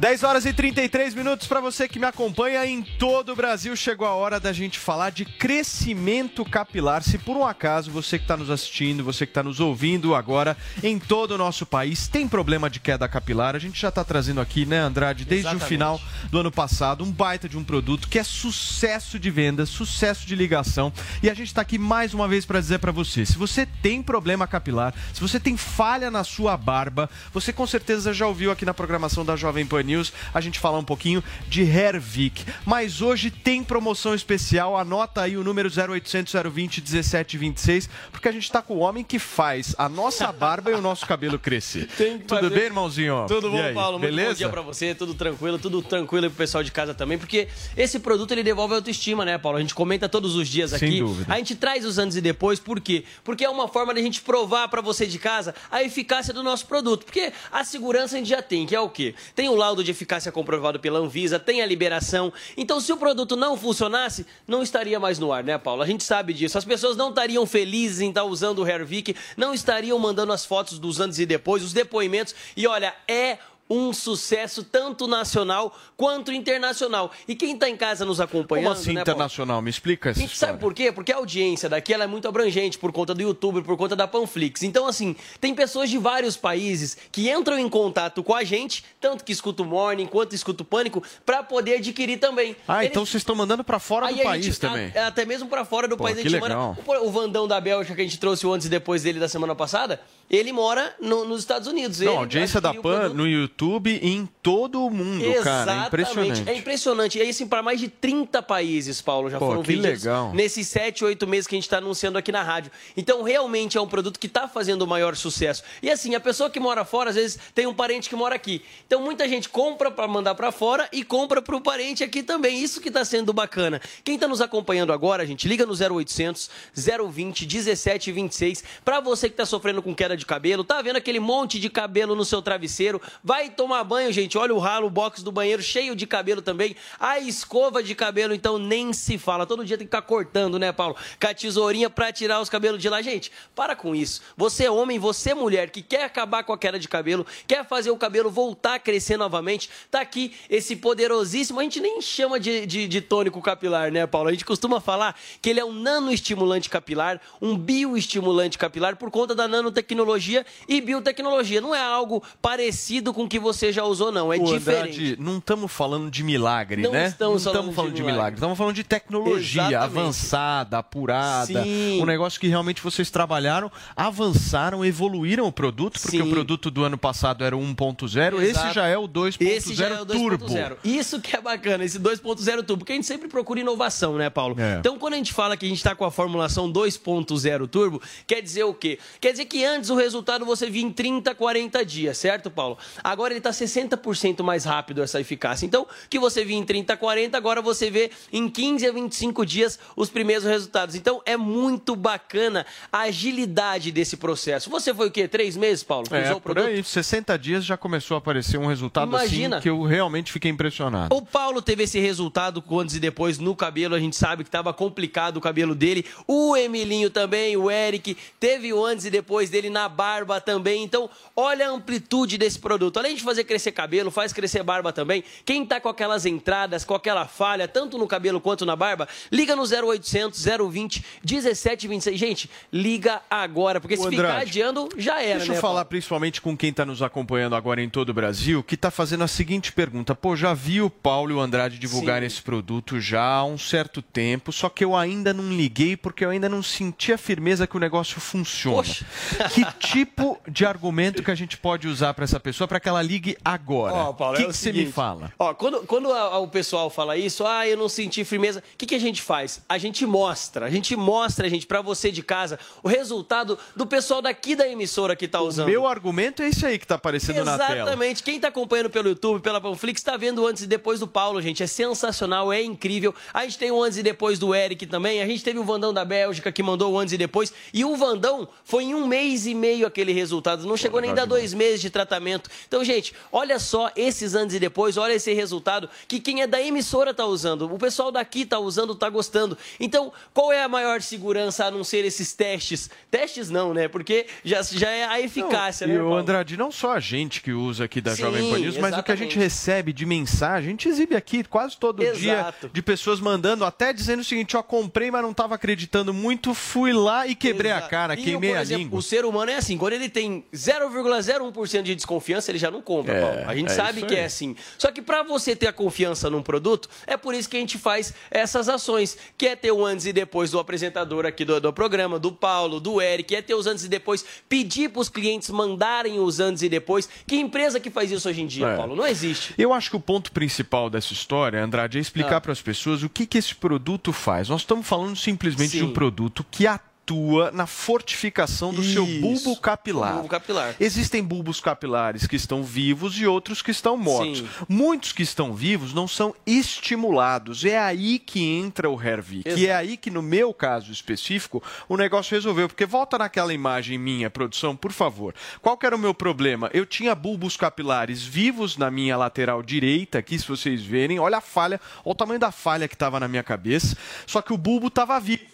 10 0.04 0.24
horas 0.24 0.46
e 0.46 0.52
33 0.52 1.14
minutos 1.14 1.48
para 1.48 1.62
você 1.62 1.88
que 1.88 1.98
me 1.98 2.06
acompanha 2.06 2.66
em 2.66 2.82
todo 2.82 3.32
o 3.32 3.36
Brasil. 3.38 3.74
Chegou 3.74 4.06
a 4.06 4.14
hora 4.14 4.38
da 4.38 4.52
gente 4.52 4.78
falar 4.78 5.12
de 5.12 5.24
crescimento 5.24 6.44
capilar. 6.44 7.02
Se 7.02 7.18
por 7.18 7.38
um 7.38 7.48
acaso 7.48 7.90
você 7.90 8.18
que 8.18 8.26
está 8.26 8.36
nos 8.36 8.50
assistindo, 8.50 9.02
você 9.02 9.26
que 9.26 9.30
está 9.30 9.42
nos 9.42 9.62
ouvindo 9.62 10.14
agora 10.14 10.58
em 10.84 11.00
todo 11.00 11.32
o 11.32 11.38
nosso 11.38 11.66
país 11.66 12.10
tem 12.10 12.28
problema 12.28 12.70
de 12.70 12.82
queda 12.82 13.08
capilar, 13.08 13.56
a 13.56 13.60
gente 13.60 13.80
já 13.80 13.88
está 13.88 14.04
trazendo 14.04 14.42
aqui, 14.42 14.66
né, 14.66 14.80
Andrade, 14.80 15.24
desde 15.24 15.48
Exatamente. 15.48 15.64
o 15.64 15.68
final 15.70 16.02
do 16.30 16.38
ano 16.38 16.52
passado, 16.52 17.02
um 17.06 17.10
baita 17.10 17.48
de 17.48 17.58
um 17.58 17.64
produto 17.64 18.10
que 18.10 18.20
é 18.20 18.26
sucesso 18.26 19.18
de 19.18 19.32
vendas, 19.32 19.70
sucesso 19.70 20.28
de 20.28 20.36
ligação. 20.36 20.92
E 21.22 21.30
a 21.30 21.34
gente 21.34 21.48
está 21.48 21.62
aqui 21.62 21.78
mais 21.78 22.14
uma 22.14 22.28
vez 22.28 22.46
para 22.46 22.60
dizer 22.60 22.80
para 22.80 22.92
você: 22.92 23.26
se 23.26 23.38
você 23.38 23.66
tem 23.66 24.04
problema 24.04 24.46
capilar, 24.48 24.94
se 25.14 25.22
você 25.22 25.40
tem 25.40 25.56
falha 25.56 26.12
na 26.12 26.26
sua 26.26 26.58
barba, 26.58 27.10
você 27.32 27.54
com 27.54 27.66
certeza 27.66 28.14
já 28.14 28.28
ouviu 28.28 28.52
aqui 28.52 28.66
na 28.66 28.74
programação 28.74 29.24
da 29.24 29.38
Jovem 29.38 29.66
Pan 29.66 29.93
News 29.94 30.12
a 30.34 30.42
gente 30.42 30.60
falar 30.60 30.80
um 30.80 30.84
pouquinho 30.84 31.24
de 31.48 31.62
Hervik. 31.62 32.46
Mas 32.66 33.02
hoje 33.02 33.30
tem 33.30 33.64
promoção 33.64 34.14
especial, 34.16 34.76
anota 34.78 35.22
aí 35.22 35.38
o 35.38 35.44
número 35.44 35.70
0800 35.70 36.34
020 36.52 36.82
1726, 36.82 37.90
porque 38.12 38.28
a 38.28 38.32
gente 38.32 38.44
está 38.44 38.62
com 38.62 38.76
o 38.76 38.80
homem 38.80 39.04
que 39.04 39.20
faz 39.20 39.76
a 39.78 39.88
nossa 39.88 40.32
barba 40.32 40.72
e 40.72 40.74
o 40.74 40.82
nosso 40.82 41.06
cabelo 41.06 41.38
crescer. 41.38 41.88
Tudo 42.28 42.42
fazer. 42.42 42.50
bem, 42.50 42.64
irmãozinho? 42.66 43.26
Tudo 43.28 43.52
bom, 43.52 43.62
aí, 43.62 43.74
Paulo? 43.74 44.00
Muito 44.00 44.10
Beleza? 44.12 44.30
bom 44.30 44.36
dia 44.38 44.50
pra 44.50 44.62
você, 44.62 44.96
tudo 44.96 45.14
tranquilo, 45.14 45.58
tudo 45.60 45.82
tranquilo 45.82 46.26
e 46.26 46.30
pro 46.30 46.38
pessoal 46.38 46.64
de 46.64 46.72
casa 46.72 46.94
também, 46.94 47.18
porque 47.18 47.48
esse 47.78 48.00
produto 48.00 48.32
ele 48.32 48.44
devolve 48.44 48.74
a 48.74 48.78
autoestima, 48.78 49.24
né, 49.26 49.38
Paulo? 49.38 49.58
A 49.58 49.62
gente 49.62 49.76
comenta 49.76 50.10
todos 50.10 50.36
os 50.36 50.48
dias 50.48 50.72
Sem 50.72 50.90
aqui. 50.90 51.00
dúvida. 51.00 51.34
A 51.34 51.38
gente 51.38 51.56
traz 51.56 51.86
os 51.86 51.98
antes 51.98 52.18
e 52.18 52.22
depois, 52.22 52.60
por 52.60 52.80
quê? 52.82 53.04
Porque 53.24 53.44
é 53.46 53.50
uma 53.50 53.68
forma 53.68 53.94
da 53.94 54.02
gente 54.02 54.22
provar 54.22 54.68
pra 54.68 54.82
você 54.82 55.06
de 55.06 55.20
casa 55.20 55.54
a 55.72 55.84
eficácia 55.84 56.34
do 56.34 56.42
nosso 56.44 56.66
produto. 56.66 57.06
Porque 57.06 57.32
a 57.52 57.64
segurança 57.64 58.16
a 58.16 58.20
gente 58.20 58.30
já 58.30 58.42
tem, 58.42 58.66
que 58.66 58.76
é 58.76 58.80
o 58.80 58.90
quê? 58.90 59.14
Tem 59.36 59.50
o 59.50 59.56
laudo 59.56 59.83
de 59.84 59.92
eficácia 59.92 60.32
comprovado 60.32 60.80
pela 60.80 61.00
Anvisa, 61.00 61.38
tem 61.40 61.62
a 61.62 61.66
liberação. 61.66 62.32
Então, 62.56 62.80
se 62.80 62.92
o 62.92 62.98
produto 62.98 63.36
não 63.36 63.58
funcionasse, 63.58 64.26
não 64.48 64.64
estaria 64.64 65.00
mais 65.00 65.20
no 65.20 65.32
ar, 65.32 65.44
né, 65.44 65.58
Paulo? 65.58 65.82
A 65.82 65.86
gente 65.86 66.04
sabe 66.04 66.34
disso. 66.34 66.58
As 66.58 66.66
pessoas 66.66 66.98
não 66.98 67.10
estariam 67.10 67.46
felizes 67.46 68.02
em 68.02 68.10
estar 68.10 68.24
usando 68.24 68.60
o 68.60 68.68
Hervik, 68.68 69.16
não 69.36 69.54
estariam 69.54 70.00
mandando 70.00 70.34
as 70.34 70.46
fotos 70.46 70.80
dos 70.80 71.00
antes 71.00 71.20
e 71.20 71.26
depois, 71.26 71.64
os 71.64 71.74
depoimentos. 71.74 72.34
E 72.56 72.66
olha, 72.66 72.94
é 73.08 73.38
um 73.70 73.94
sucesso 73.94 74.64
tanto 74.64 75.08
nacional 75.08 75.76
quanto 75.98 76.32
internacional. 76.32 77.12
E 77.28 77.36
quem 77.36 77.54
está 77.54 77.70
em 77.70 77.78
casa 77.78 78.06
nos 78.06 78.20
acompanhando, 78.20 78.66
Como 78.68 78.78
assim 78.80 78.94
né, 78.94 79.02
internacional? 79.02 79.62
Me 79.62 79.70
explica 79.70 80.10
essa 80.10 80.20
A 80.20 80.22
gente 80.22 80.38
sabe 80.38 80.60
por 80.60 80.74
quê? 80.74 80.92
Porque 80.92 81.12
a 81.12 81.16
audiência 81.18 81.70
daqui 81.70 81.94
ela 81.94 82.04
é 82.04 82.08
muito 82.08 82.28
abrangente 82.28 82.78
por 82.78 82.92
conta 82.92 83.14
do 83.14 83.22
YouTube, 83.22 83.64
por 83.64 83.78
conta 83.78 83.96
da 83.96 84.08
Panflix. 84.08 84.64
Então, 84.64 84.86
assim, 84.86 85.16
tem 85.40 85.56
pessoas 85.56 85.90
de 85.90 85.98
vários 85.98 86.36
países 86.38 86.98
que 87.12 87.32
entram 87.32 87.58
em 87.58 87.70
contato 87.70 88.22
com 88.22 88.36
a 88.36 88.44
gente, 88.44 88.84
tanto 89.00 89.24
que 89.24 89.32
escuta 89.32 89.64
o 89.64 89.66
Morning 89.66 90.06
quanto 90.08 90.36
escuta 90.36 90.62
o 90.64 90.66
Pânico, 90.66 91.02
para 91.26 91.42
poder 91.42 91.76
adquirir 91.78 92.20
também. 92.20 92.56
Ah, 92.68 92.80
Eles- 92.84 92.92
então 92.92 93.06
vocês 93.06 93.22
estão 93.22 93.36
mandando 93.36 93.64
para 93.64 93.80
fora 93.80 94.08
Aí 94.08 94.16
do 94.18 94.24
país 94.24 94.46
gente- 94.46 94.60
também. 94.60 94.92
a- 94.96 95.08
até 95.08 95.26
mesmo 95.26 95.48
para 95.48 95.64
fora 95.66 95.88
do 95.88 95.96
Pô, 95.98 96.04
país. 96.04 96.18
A 96.20 96.22
que 96.22 96.30
gente 96.30 96.42
manda- 96.42 96.54
legal. 96.56 96.78
o, 97.04 97.12
Vandão 97.12 97.48
da 97.48 97.60
Bélgica, 97.62 97.96
que 97.96 98.02
a 98.02 98.04
gente 98.04 98.20
trouxe 98.20 98.46
o 98.46 98.54
antes 98.54 98.68
e 98.68 98.70
depois 98.70 99.04
dele 99.04 99.20
da 99.20 99.30
semana 99.30 99.56
passada, 99.56 100.02
ele 100.30 100.52
mora 100.52 100.96
no- 101.00 101.26
nos 101.26 101.40
Estados 101.40 101.68
Unidos. 101.68 102.00
Não, 102.00 102.08
Ele 102.08 102.16
a 102.18 102.20
audiência 102.20 102.60
da 102.60 102.74
Pan 102.74 102.82
produto. 102.82 103.14
no 103.18 103.28
YouTube 103.28 103.53
e 103.86 104.10
em 104.10 104.30
todo 104.42 104.86
o 104.86 104.90
mundo, 104.90 105.24
cara. 105.44 105.84
É 105.84 105.88
impressionante. 105.88 106.50
É 106.50 106.56
impressionante. 106.56 107.18
E 107.18 107.22
aí, 107.22 107.30
assim, 107.30 107.48
para 107.48 107.62
mais 107.62 107.80
de 107.80 107.88
30 107.88 108.42
países, 108.42 109.02
Paulo, 109.02 109.30
já 109.30 109.40
Pô, 109.40 109.48
foram 109.48 109.62
que 109.62 109.76
vendidos 109.76 110.04
legal. 110.04 110.34
nesses 110.34 110.68
7, 110.68 111.06
8 111.06 111.28
meses 111.28 111.48
que 111.48 111.56
a 111.56 111.58
gente 111.58 111.66
está 111.66 111.78
anunciando 111.78 112.18
aqui 112.18 112.32
na 112.32 112.44
rádio. 112.44 112.72
Então, 112.98 113.24
realmente 113.24 113.78
é 113.78 113.82
um 113.82 113.88
produto 113.88 114.20
que 114.20 114.28
está 114.28 114.48
fazendo 114.48 114.82
o 114.82 114.88
maior 114.88 115.16
sucesso. 115.16 115.64
E 115.82 115.90
assim, 115.90 116.16
a 116.16 116.20
pessoa 116.20 116.50
que 116.50 116.60
mora 116.60 116.84
fora, 116.84 117.10
às 117.10 117.16
vezes, 117.16 117.40
tem 117.54 117.68
um 117.68 117.74
parente 117.74 118.10
que 118.10 118.16
mora 118.16 118.36
aqui. 118.36 118.62
Então, 118.86 119.02
muita 119.02 119.28
gente 119.28 119.50
compra 119.50 119.90
para 119.92 120.08
mandar 120.08 120.36
para 120.36 120.52
fora 120.52 120.88
e 120.92 121.04
compra 121.04 121.42
para 121.42 121.56
o 121.56 121.62
parente 121.62 122.04
aqui 122.04 122.24
também. 122.24 122.62
Isso 122.62 122.82
que 122.82 122.88
está 122.90 123.06
sendo 123.06 123.32
bacana. 123.34 123.82
Quem 124.04 124.16
está 124.16 124.28
nos 124.28 124.42
acompanhando 124.42 124.92
agora, 124.92 125.26
gente, 125.26 125.48
liga 125.48 125.66
no 125.66 125.74
0800 125.74 126.50
020 126.76 127.46
1726 127.46 128.64
para 128.84 129.00
você 129.00 129.28
que 129.28 129.34
está 129.34 129.46
sofrendo 129.46 129.82
com 129.82 129.94
queda 129.94 130.18
de 130.18 130.26
cabelo, 130.26 130.64
tá 130.64 130.82
vendo 130.82 130.98
aquele 130.98 131.20
monte 131.20 131.60
de 131.60 131.70
cabelo 131.70 132.16
no 132.16 132.26
seu 132.26 132.42
travesseiro, 132.42 133.02
vai 133.24 133.43
tomar 133.50 133.84
banho, 133.84 134.12
gente. 134.12 134.38
Olha 134.38 134.54
o 134.54 134.60
ralo, 134.60 134.88
o 134.88 134.90
box 134.90 135.24
do 135.24 135.32
banheiro 135.32 135.62
cheio 135.62 135.96
de 135.96 136.06
cabelo 136.06 136.42
também. 136.42 136.76
A 137.00 137.20
escova 137.20 137.82
de 137.82 137.96
cabelo, 137.96 138.34
então, 138.34 138.58
nem 138.58 138.94
se 138.94 139.18
fala. 139.18 139.46
Todo 139.46 139.66
dia 139.66 139.78
tem 139.78 139.88
que 139.88 139.96
ficar 139.96 140.02
cortando, 140.02 140.60
né, 140.60 140.72
Paulo? 140.72 140.96
Com 141.20 141.28
a 141.28 141.34
tesourinha 141.34 141.90
para 141.90 142.12
tirar 142.12 142.42
os 142.42 142.50
cabelos 142.50 142.82
de 142.82 142.90
lá. 142.90 143.02
Gente, 143.02 143.32
para 143.56 143.76
com 143.76 143.96
isso. 143.96 144.22
Você 144.38 144.66
é 144.66 144.72
homem, 144.72 145.00
você 145.00 145.32
é 145.32 145.34
mulher 145.34 145.70
que 145.70 145.82
quer 145.82 146.04
acabar 146.04 146.44
com 146.44 146.54
a 146.54 146.58
queda 146.58 146.80
de 146.80 146.88
cabelo, 146.88 147.26
quer 147.48 147.66
fazer 147.66 147.92
o 147.92 147.98
cabelo 147.98 148.30
voltar 148.30 148.76
a 148.76 148.80
crescer 148.80 149.18
novamente, 149.18 149.70
tá 149.90 150.02
aqui 150.02 150.34
esse 150.50 150.76
poderosíssimo. 150.76 151.60
A 151.60 151.64
gente 151.64 151.80
nem 151.80 152.02
chama 152.02 152.40
de, 152.40 152.66
de, 152.66 152.88
de 152.88 153.02
tônico 153.02 153.42
capilar, 153.42 153.92
né, 153.92 154.06
Paulo? 154.06 154.30
A 154.30 154.32
gente 154.32 154.46
costuma 154.46 154.80
falar 154.80 155.18
que 155.42 155.50
ele 155.50 155.60
é 155.60 155.66
um 155.66 155.74
nanoestimulante 155.74 156.70
capilar, 156.70 157.20
um 157.42 157.58
bioestimulante 157.58 158.58
capilar 158.58 158.96
por 158.96 159.12
conta 159.12 159.36
da 159.36 159.48
nanotecnologia 159.48 160.46
e 160.68 160.82
biotecnologia. 160.82 161.62
Não 161.62 161.74
é 161.74 161.82
algo 161.82 162.24
parecido 162.42 163.14
com 163.14 163.28
que 163.34 163.40
você 163.40 163.72
já 163.72 163.84
usou, 163.84 164.12
não. 164.12 164.32
É 164.32 164.38
Ô, 164.38 164.44
diferente. 164.44 165.02
Andrade, 165.02 165.18
não 165.20 165.40
estamos 165.40 165.72
falando 165.72 166.12
de 166.12 166.24
milagre, 166.24 166.84
Não 166.84 166.92
né? 166.92 167.08
estamos 167.08 167.44
não 167.44 167.52
estamos 167.52 167.76
falando 167.76 167.92
de 167.94 167.98
de 167.98 168.04
milagre. 168.04 168.36
Estamos 168.36 168.58
falando 168.58 168.76
de 168.76 168.84
tecnologia 168.84 169.62
Exatamente. 169.64 170.00
avançada, 170.00 170.78
apurada. 170.78 171.64
Sim. 171.64 172.02
Um 172.02 172.06
negócio 172.06 172.40
que 172.40 172.48
realmente 172.48 172.82
vocês 172.82 173.10
trabalharam, 173.10 173.72
avançaram, 173.96 174.86
evoluíram 174.86 175.46
o 175.48 175.52
produto, 175.52 176.00
porque 176.00 176.18
Sim. 176.18 176.24
o 176.24 176.30
produto 176.30 176.70
do 176.70 176.84
ano 176.84 176.98
passado 176.98 177.44
era 177.44 177.56
o 177.56 177.60
1.0, 177.60 178.36
esse 178.42 178.52
Exato. 178.52 178.74
já 178.74 178.88
é 178.88 178.98
o 178.98 179.08
2.0 179.08 179.48
Esse 179.48 179.74
já 179.74 179.88
é 179.88 180.02
o 180.02 180.06
turbo. 180.06 180.46
2.0. 180.46 180.78
Isso 180.84 181.20
que 181.20 181.36
é 181.36 181.42
bacana, 181.42 181.84
esse 181.84 182.00
2.0 182.00 182.58
turbo, 182.64 182.78
porque 182.80 182.92
a 182.92 182.96
gente 182.96 183.08
sempre 183.08 183.28
procura 183.28 183.60
inovação, 183.60 184.16
né, 184.16 184.30
Paulo? 184.30 184.56
É. 184.60 184.78
Então, 184.80 184.98
quando 185.00 185.14
a 185.14 185.18
gente 185.18 185.34
fala 185.34 185.58
que 185.58 185.66
a 185.66 185.70
gente 185.70 185.78
está 185.78 185.96
com 185.96 186.06
a 186.06 186.12
formulação 186.12 186.72
2.0 186.72 187.68
turbo, 187.68 188.02
quer 188.28 188.42
dizer 188.42 188.64
o 188.64 188.74
quê? 188.74 189.00
Quer 189.20 189.32
dizer 189.32 189.46
que 189.46 189.64
antes 189.64 189.90
o 189.90 189.96
resultado 189.96 190.46
você 190.46 190.70
via 190.70 190.84
em 190.84 190.92
30, 190.92 191.34
40 191.34 191.86
dias, 191.86 192.18
certo, 192.18 192.52
Paulo? 192.52 192.78
Agora 193.04 193.23
ele 193.32 193.40
está 193.40 193.52
60% 193.52 194.44
mais 194.44 194.66
rápido 194.66 195.02
essa 195.02 195.20
eficácia. 195.20 195.66
Então, 195.66 195.88
que 196.10 196.20
você 196.20 196.44
via 196.44 196.58
em 196.58 196.64
30, 196.64 196.96
40, 196.98 197.38
agora 197.38 197.62
você 197.62 197.90
vê 197.90 198.12
em 198.32 198.50
15 198.50 198.88
a 198.88 198.92
25 198.92 199.46
dias 199.46 199.80
os 199.96 200.10
primeiros 200.10 200.46
resultados. 200.46 200.96
Então, 200.96 201.22
é 201.26 201.38
muito 201.38 201.96
bacana 201.96 202.66
a 202.92 203.02
agilidade 203.02 203.92
desse 203.92 204.18
processo. 204.18 204.70
Você 204.70 204.94
foi 204.94 205.08
o 205.08 205.12
quê? 205.12 205.28
Três 205.28 205.56
meses, 205.56 205.84
Paulo? 205.84 206.08
É, 206.12 206.24
usou 206.24 206.38
o 206.38 206.42
por 206.42 206.54
produto? 206.54 206.68
aí, 206.68 206.84
60 206.84 207.38
dias 207.38 207.66
já 207.66 207.78
começou 207.78 208.16
a 208.16 208.18
aparecer 208.18 208.58
um 208.58 208.68
resultado 208.68 209.10
Imagina. 209.10 209.58
assim 209.58 209.64
que 209.64 209.70
eu 209.70 209.84
realmente 209.84 210.32
fiquei 210.32 210.52
impressionado. 210.52 211.16
O 211.16 211.22
Paulo 211.22 211.62
teve 211.62 211.84
esse 211.84 212.00
resultado 212.00 212.62
com 212.62 212.80
antes 212.80 212.96
e 212.96 213.00
depois 213.00 213.40
no 213.40 213.56
cabelo. 213.56 213.96
A 213.96 214.00
gente 214.00 214.16
sabe 214.16 214.44
que 214.44 214.50
estava 214.50 214.74
complicado 214.74 215.38
o 215.38 215.42
cabelo 215.42 215.76
dele. 215.76 216.06
O 216.28 216.56
Emilinho 216.56 217.10
também, 217.10 217.56
o 217.58 217.70
Eric, 217.70 218.18
teve 218.40 218.74
o 218.74 218.84
antes 218.84 219.06
e 219.06 219.10
depois 219.10 219.50
dele 219.50 219.70
na 219.70 219.88
barba 219.88 220.40
também. 220.42 220.84
Então, 220.84 221.10
olha 221.36 221.68
a 221.68 221.72
amplitude 221.72 222.38
desse 222.38 222.60
produto. 222.60 222.98
Além 222.98 223.13
de 223.16 223.24
fazer 223.24 223.44
crescer 223.44 223.72
cabelo, 223.72 224.12
faz 224.12 224.34
crescer 224.34 224.64
barba 224.64 224.92
também. 224.92 225.24
Quem 225.46 225.66
tá 225.66 225.80
com 225.80 225.90
aquelas 225.90 226.26
entradas, 226.26 226.84
com 226.84 226.94
aquela 226.94 227.26
falha, 227.28 227.68
tanto 227.68 227.98
no 227.98 228.08
cabelo 228.08 228.40
quanto 228.42 228.66
na 228.66 228.76
barba, 228.76 229.08
liga 229.32 229.56
no 229.56 229.64
0800 229.64 230.44
020 230.44 231.06
1726. 231.24 232.20
Gente, 232.20 232.50
liga 232.72 233.22
agora, 233.30 233.80
porque 233.80 233.96
se 233.98 234.06
Ô, 234.06 234.10
ficar 234.10 234.24
Andrade, 234.24 234.50
adiando, 234.50 234.90
já 234.98 235.22
era, 235.22 235.40
Deixa 235.40 235.52
né? 235.52 235.58
eu 235.58 235.62
falar 235.62 235.74
Paulo? 235.76 235.90
principalmente 235.90 236.42
com 236.42 236.56
quem 236.56 236.70
está 236.70 236.86
nos 236.86 237.02
acompanhando 237.02 237.56
agora 237.56 237.82
em 237.82 237.90
todo 237.90 238.10
o 238.10 238.14
Brasil, 238.14 238.64
que 238.64 238.76
está 238.76 238.90
fazendo 238.92 239.24
a 239.24 239.28
seguinte 239.28 239.72
pergunta. 239.72 240.16
Pô, 240.16 240.36
já 240.36 240.54
vi 240.54 240.82
o 240.82 240.90
Paulo 240.90 241.32
e 241.32 241.34
o 241.34 241.40
Andrade 241.40 241.78
divulgar 241.78 242.22
Sim. 242.22 242.28
esse 242.28 242.42
produto 242.42 243.00
já 243.00 243.24
há 243.24 243.46
um 243.46 243.58
certo 243.58 244.02
tempo, 244.02 244.52
só 244.52 244.70
que 244.70 244.84
eu 244.84 244.96
ainda 244.96 245.34
não 245.34 245.52
liguei 245.52 245.96
porque 245.98 246.26
eu 246.26 246.30
ainda 246.30 246.50
não 246.50 246.64
senti 246.64 247.12
a 247.14 247.18
firmeza 247.18 247.68
que 247.68 247.78
o 247.78 247.80
negócio 247.80 248.20
funciona. 248.20 248.78
Poxa. 248.78 249.06
Que 249.54 249.66
tipo 249.80 250.40
de 250.48 250.66
argumento 250.66 251.22
que 251.24 251.32
a 251.32 251.36
gente 251.36 251.58
pode 251.58 251.88
usar 251.88 252.14
para 252.14 252.24
essa 252.24 252.40
pessoa 252.40 252.68
para 252.68 252.80
que 252.80 252.90
ela 252.90 253.02
ligue 253.04 253.38
agora. 253.46 253.94
Ó, 253.94 254.14
Paulo, 254.14 254.34
o 254.36 254.38
que 254.38 254.44
é 254.44 254.48
o 254.48 254.52
que 254.52 254.58
você 254.58 254.72
me 254.74 254.92
fala? 254.92 255.32
Ó, 255.38 255.54
quando, 255.54 255.86
quando 255.86 256.12
a- 256.12 256.20
a- 256.22 256.40
o 256.40 256.48
pessoal 256.48 256.90
fala 256.90 257.16
isso, 257.18 257.46
ah, 257.46 257.68
eu 257.68 257.78
não 257.78 257.88
senti 257.90 258.24
firmeza, 258.24 258.60
o 258.74 258.78
que, 258.78 258.86
que 258.86 258.96
a 258.96 259.00
gente 259.00 259.22
faz? 259.22 259.62
A 259.70 259.78
gente 259.78 260.06
mostra, 260.06 260.66
a 260.66 260.70
gente 260.70 260.96
mostra, 260.96 261.50
gente, 261.50 261.68
pra 261.68 261.82
você 261.82 262.12
de 262.12 262.24
casa, 262.24 262.58
o 262.82 262.88
resultado 262.88 263.58
do 263.76 263.86
pessoal 263.86 264.22
daqui 264.22 264.56
da 264.56 264.68
emissora 264.68 265.16
que 265.16 265.28
tá 265.28 265.42
usando. 265.42 265.68
Meu 265.68 265.86
argumento 265.88 266.42
é 266.42 266.48
esse 266.50 266.66
aí 266.66 266.80
que 266.80 266.88
tá 266.88 266.96
aparecendo 266.96 267.44
na 267.44 267.58
tela. 267.58 267.76
Exatamente. 267.82 268.24
Quem 268.24 268.40
tá 268.40 268.48
acompanhando 268.48 268.90
pelo 268.90 269.10
YouTube, 269.10 269.42
pela 269.42 269.60
Panflix, 269.60 270.02
tá 270.02 270.16
vendo 270.18 270.42
o 270.44 270.48
antes 270.48 270.64
e 270.64 270.68
depois 270.68 271.00
do 271.00 271.08
Paulo, 271.08 271.42
gente. 271.42 271.62
É 271.64 271.68
sensacional, 271.68 272.52
é 272.54 272.62
incrível. 272.62 273.14
A 273.34 273.44
gente 273.44 273.58
tem 273.58 273.72
o 273.72 273.82
antes 273.82 273.98
e 273.98 274.04
depois 274.04 274.40
do 274.40 274.54
Eric 274.56 274.86
também. 274.86 275.22
A 275.22 275.26
gente 275.28 275.44
teve 275.44 275.60
o 275.60 275.64
Vandão 275.64 275.94
da 275.94 276.06
Bélgica 276.06 276.52
que 276.52 276.64
mandou 276.64 276.94
o 276.94 276.98
antes 277.00 277.14
e 277.14 277.18
depois. 277.18 277.54
E 277.74 277.84
o 277.84 277.96
Vandão 277.96 278.48
foi 278.64 278.84
em 278.84 278.96
um 278.96 279.06
mês 279.08 279.46
e 279.46 279.54
meio 279.54 279.86
aquele 279.86 280.12
resultado. 280.14 280.66
Não 280.66 280.78
chegou 280.78 281.02
nem 281.02 281.12
a 281.12 281.14
dar 281.14 281.26
dois 281.26 281.54
meses 281.54 281.82
de 281.82 281.90
tratamento. 281.90 282.50
Então, 282.68 282.84
gente, 282.84 282.93
olha 283.32 283.60
só 283.60 283.92
esses 283.96 284.36
antes 284.36 284.56
e 284.56 284.60
depois, 284.60 284.98
olha 284.98 285.14
esse 285.14 285.34
resultado 285.34 285.90
que 286.08 286.20
quem 286.20 286.42
é 286.42 286.48
da 286.48 286.62
emissora 286.62 287.14
tá 287.14 287.26
usando. 287.26 287.72
O 287.74 287.78
pessoal 287.78 288.12
daqui 288.12 288.46
tá 288.46 288.60
usando, 288.60 288.96
tá 288.96 289.10
gostando. 289.10 289.58
Então, 289.80 290.12
qual 290.34 290.52
é 290.52 290.64
a 290.64 290.68
maior 290.70 291.02
segurança 291.02 291.66
a 291.66 291.72
não 291.72 291.84
ser 291.84 292.06
esses 292.06 292.34
testes? 292.34 292.90
Testes 293.10 293.50
não, 293.50 293.74
né? 293.74 293.88
Porque 293.88 294.28
já, 294.44 294.62
já 294.62 294.90
é 294.90 295.06
a 295.06 295.20
eficácia, 295.22 295.88
Não, 295.88 295.94
né? 295.94 296.00
E 296.00 296.04
o? 296.04 296.14
Andrade, 296.14 296.58
não 296.58 296.72
só 296.72 296.94
a 296.94 297.00
gente 297.00 297.42
que 297.42 297.52
usa 297.52 297.86
aqui 297.86 298.02
da 298.02 298.16
Sim, 298.16 298.24
Jovem 298.24 298.50
Pan 298.50 298.60
News, 298.60 298.78
mas 298.78 298.98
o 298.98 299.04
que 299.04 299.12
a 299.12 299.16
gente 299.16 299.38
recebe 299.38 299.94
de 299.94 300.06
mensagem, 300.06 300.68
a 300.70 300.72
gente 300.72 300.88
exibe 300.90 301.16
aqui 301.16 301.44
quase 301.44 301.78
todo 301.78 302.00
dia 302.14 302.34
Exato. 302.34 302.70
de 302.72 302.82
pessoas 302.82 303.20
mandando, 303.20 303.66
até 303.66 303.94
dizendo 303.94 304.20
o 304.22 304.24
seguinte: 304.24 304.56
ó, 304.58 304.64
comprei, 304.64 305.10
mas 305.12 305.22
não 305.22 305.32
estava 305.32 305.56
acreditando 305.56 306.14
muito, 306.14 306.54
fui 306.54 306.94
lá 306.94 307.28
e 307.28 307.36
quebrei 307.36 307.72
a 307.72 307.78
Exato. 307.78 307.90
cara, 307.90 308.14
E, 308.14 308.24
queimei 308.24 308.52
por 308.52 308.58
a 308.58 308.62
exemplo, 308.62 308.84
língua. 308.84 309.00
O 309.00 309.02
ser 309.02 309.26
humano 309.26 309.52
é 309.52 309.56
assim, 309.56 309.78
quando 309.78 309.94
ele 309.94 310.10
tem 310.10 310.46
0,01% 310.54 311.82
de 311.84 311.96
desconfiança, 311.96 312.52
ele 312.52 312.60
já 312.60 312.70
não 312.72 312.82
compra, 312.84 313.14
É, 313.14 313.22
Paulo. 313.22 313.50
A 313.50 313.56
gente 313.56 313.72
é 313.72 313.74
sabe 313.76 314.02
que 314.04 314.16
é 314.16 314.26
assim. 314.26 314.56
Só 314.78 314.92
que 314.92 315.02
para 315.02 315.24
você 315.24 315.56
ter 315.56 315.68
a 315.68 315.74
confiança 315.74 316.30
num 316.30 316.44
produto, 316.44 316.90
é 317.08 317.18
por 317.18 317.34
isso 317.34 317.50
que 317.50 317.58
a 317.58 317.60
gente 317.60 317.78
faz 317.78 318.14
essas 318.30 318.70
ações, 318.70 319.18
que 319.38 319.48
é 319.48 319.56
ter 319.56 319.72
o 319.72 319.84
antes 319.86 320.06
e 320.06 320.14
depois 320.14 320.52
do 320.52 320.60
apresentador 320.60 321.26
aqui 321.26 321.46
do, 321.46 321.60
do 321.60 321.72
programa, 321.74 322.20
do 322.20 322.32
Paulo, 322.32 322.80
do 322.80 323.02
Eric, 323.02 323.36
é 323.36 323.42
ter 323.42 323.56
os 323.56 323.66
antes 323.66 323.84
e 323.86 323.88
depois, 323.90 324.26
pedir 324.48 324.90
para 324.90 325.02
os 325.02 325.10
clientes 325.10 325.50
mandarem 325.50 326.20
os 326.20 326.40
antes 326.40 326.62
e 326.64 326.70
depois. 326.70 327.08
Que 327.26 327.36
empresa 327.38 327.80
que 327.80 327.90
faz 327.90 328.12
isso 328.12 328.28
hoje 328.28 328.42
em 328.42 328.48
dia, 328.48 328.68
É. 328.68 328.76
Paulo? 328.76 328.96
Não 328.96 329.08
existe. 329.08 329.54
Eu 329.58 329.74
acho 329.74 329.90
que 329.90 329.96
o 329.96 330.00
ponto 330.00 330.32
principal 330.32 330.90
dessa 330.90 331.14
história, 331.14 331.64
Andrade, 331.64 331.98
é 331.98 332.02
explicar 332.02 332.38
Ah. 332.38 332.42
para 332.42 332.52
as 332.52 332.62
pessoas 332.62 333.04
o 333.04 333.10
que, 333.10 333.26
que 333.26 333.38
esse 333.38 333.56
produto 333.56 334.12
faz. 334.12 334.50
Nós 334.50 334.62
estamos 334.62 334.86
falando 334.88 335.16
simplesmente 335.16 335.72
de 335.72 335.80
Sim. 335.80 335.86
um 335.86 335.94
produto 335.94 336.46
que 336.52 336.68
atua 337.04 337.52
na 337.52 337.68
fortificação 337.68 338.74
do 338.74 338.82
seu 338.82 339.06
bulbo 339.06 339.58
capilar. 339.58 340.14
Bulbo 340.14 340.30
capilar. 340.30 340.76
Existem 340.80 341.22
bulbos 341.22 341.60
capilares 341.60 342.26
que 342.26 342.36
estão 342.36 342.64
vivos 342.64 343.20
e 343.20 343.28
outros 343.28 343.62
que 343.62 343.72
estão 343.72 343.98
mortos. 343.98 344.40
Sim. 344.40 344.50
Muitos 344.70 345.12
que 345.12 345.22
estão 345.22 345.54
vivos 345.54 345.94
não 345.94 346.08
são 346.08 346.34
estimulados. 346.46 347.66
É 347.66 347.78
aí 347.78 348.20
que 348.20 348.42
entra 348.42 348.90
o 348.90 349.02
Hervik. 349.02 349.48
Exato. 349.48 349.62
E 349.62 349.68
é 349.68 349.76
aí 349.76 349.98
que, 349.98 350.10
no 350.10 350.22
meu 350.22 350.54
caso 350.54 350.92
específico, 350.92 351.62
o 351.90 351.98
negócio 351.98 352.34
resolveu. 352.34 352.70
Porque 352.70 352.86
volta 352.86 353.18
naquela 353.18 353.54
imagem 353.54 353.98
minha, 353.98 354.30
produção, 354.30 354.76
por 354.76 354.94
favor. 354.94 355.36
Qual 355.62 355.78
que 355.78 355.86
era 355.86 355.96
o 355.96 356.00
meu 356.00 356.14
problema? 356.14 356.70
Eu 356.74 356.86
tinha 356.86 357.14
bulbos 357.14 357.58
capilares 357.58 358.24
vivos 358.24 358.78
na 358.78 358.90
minha 358.90 359.18
lateral 359.18 359.62
direita, 359.62 360.20
aqui, 360.20 360.40
se 360.40 360.48
vocês 360.48 360.82
verem. 360.82 361.20
Olha 361.20 361.38
a 361.38 361.42
falha, 361.42 361.80
olha 362.06 362.14
o 362.14 362.16
tamanho 362.16 362.40
da 362.40 362.52
falha 362.52 362.88
que 362.88 362.96
estava 362.96 363.20
na 363.20 363.28
minha 363.28 363.44
cabeça. 363.44 363.98
Só 364.26 364.42
que 364.42 364.54
o 364.54 364.58
bulbo 364.58 364.88
estava 364.88 365.20
vivo. 365.20 365.53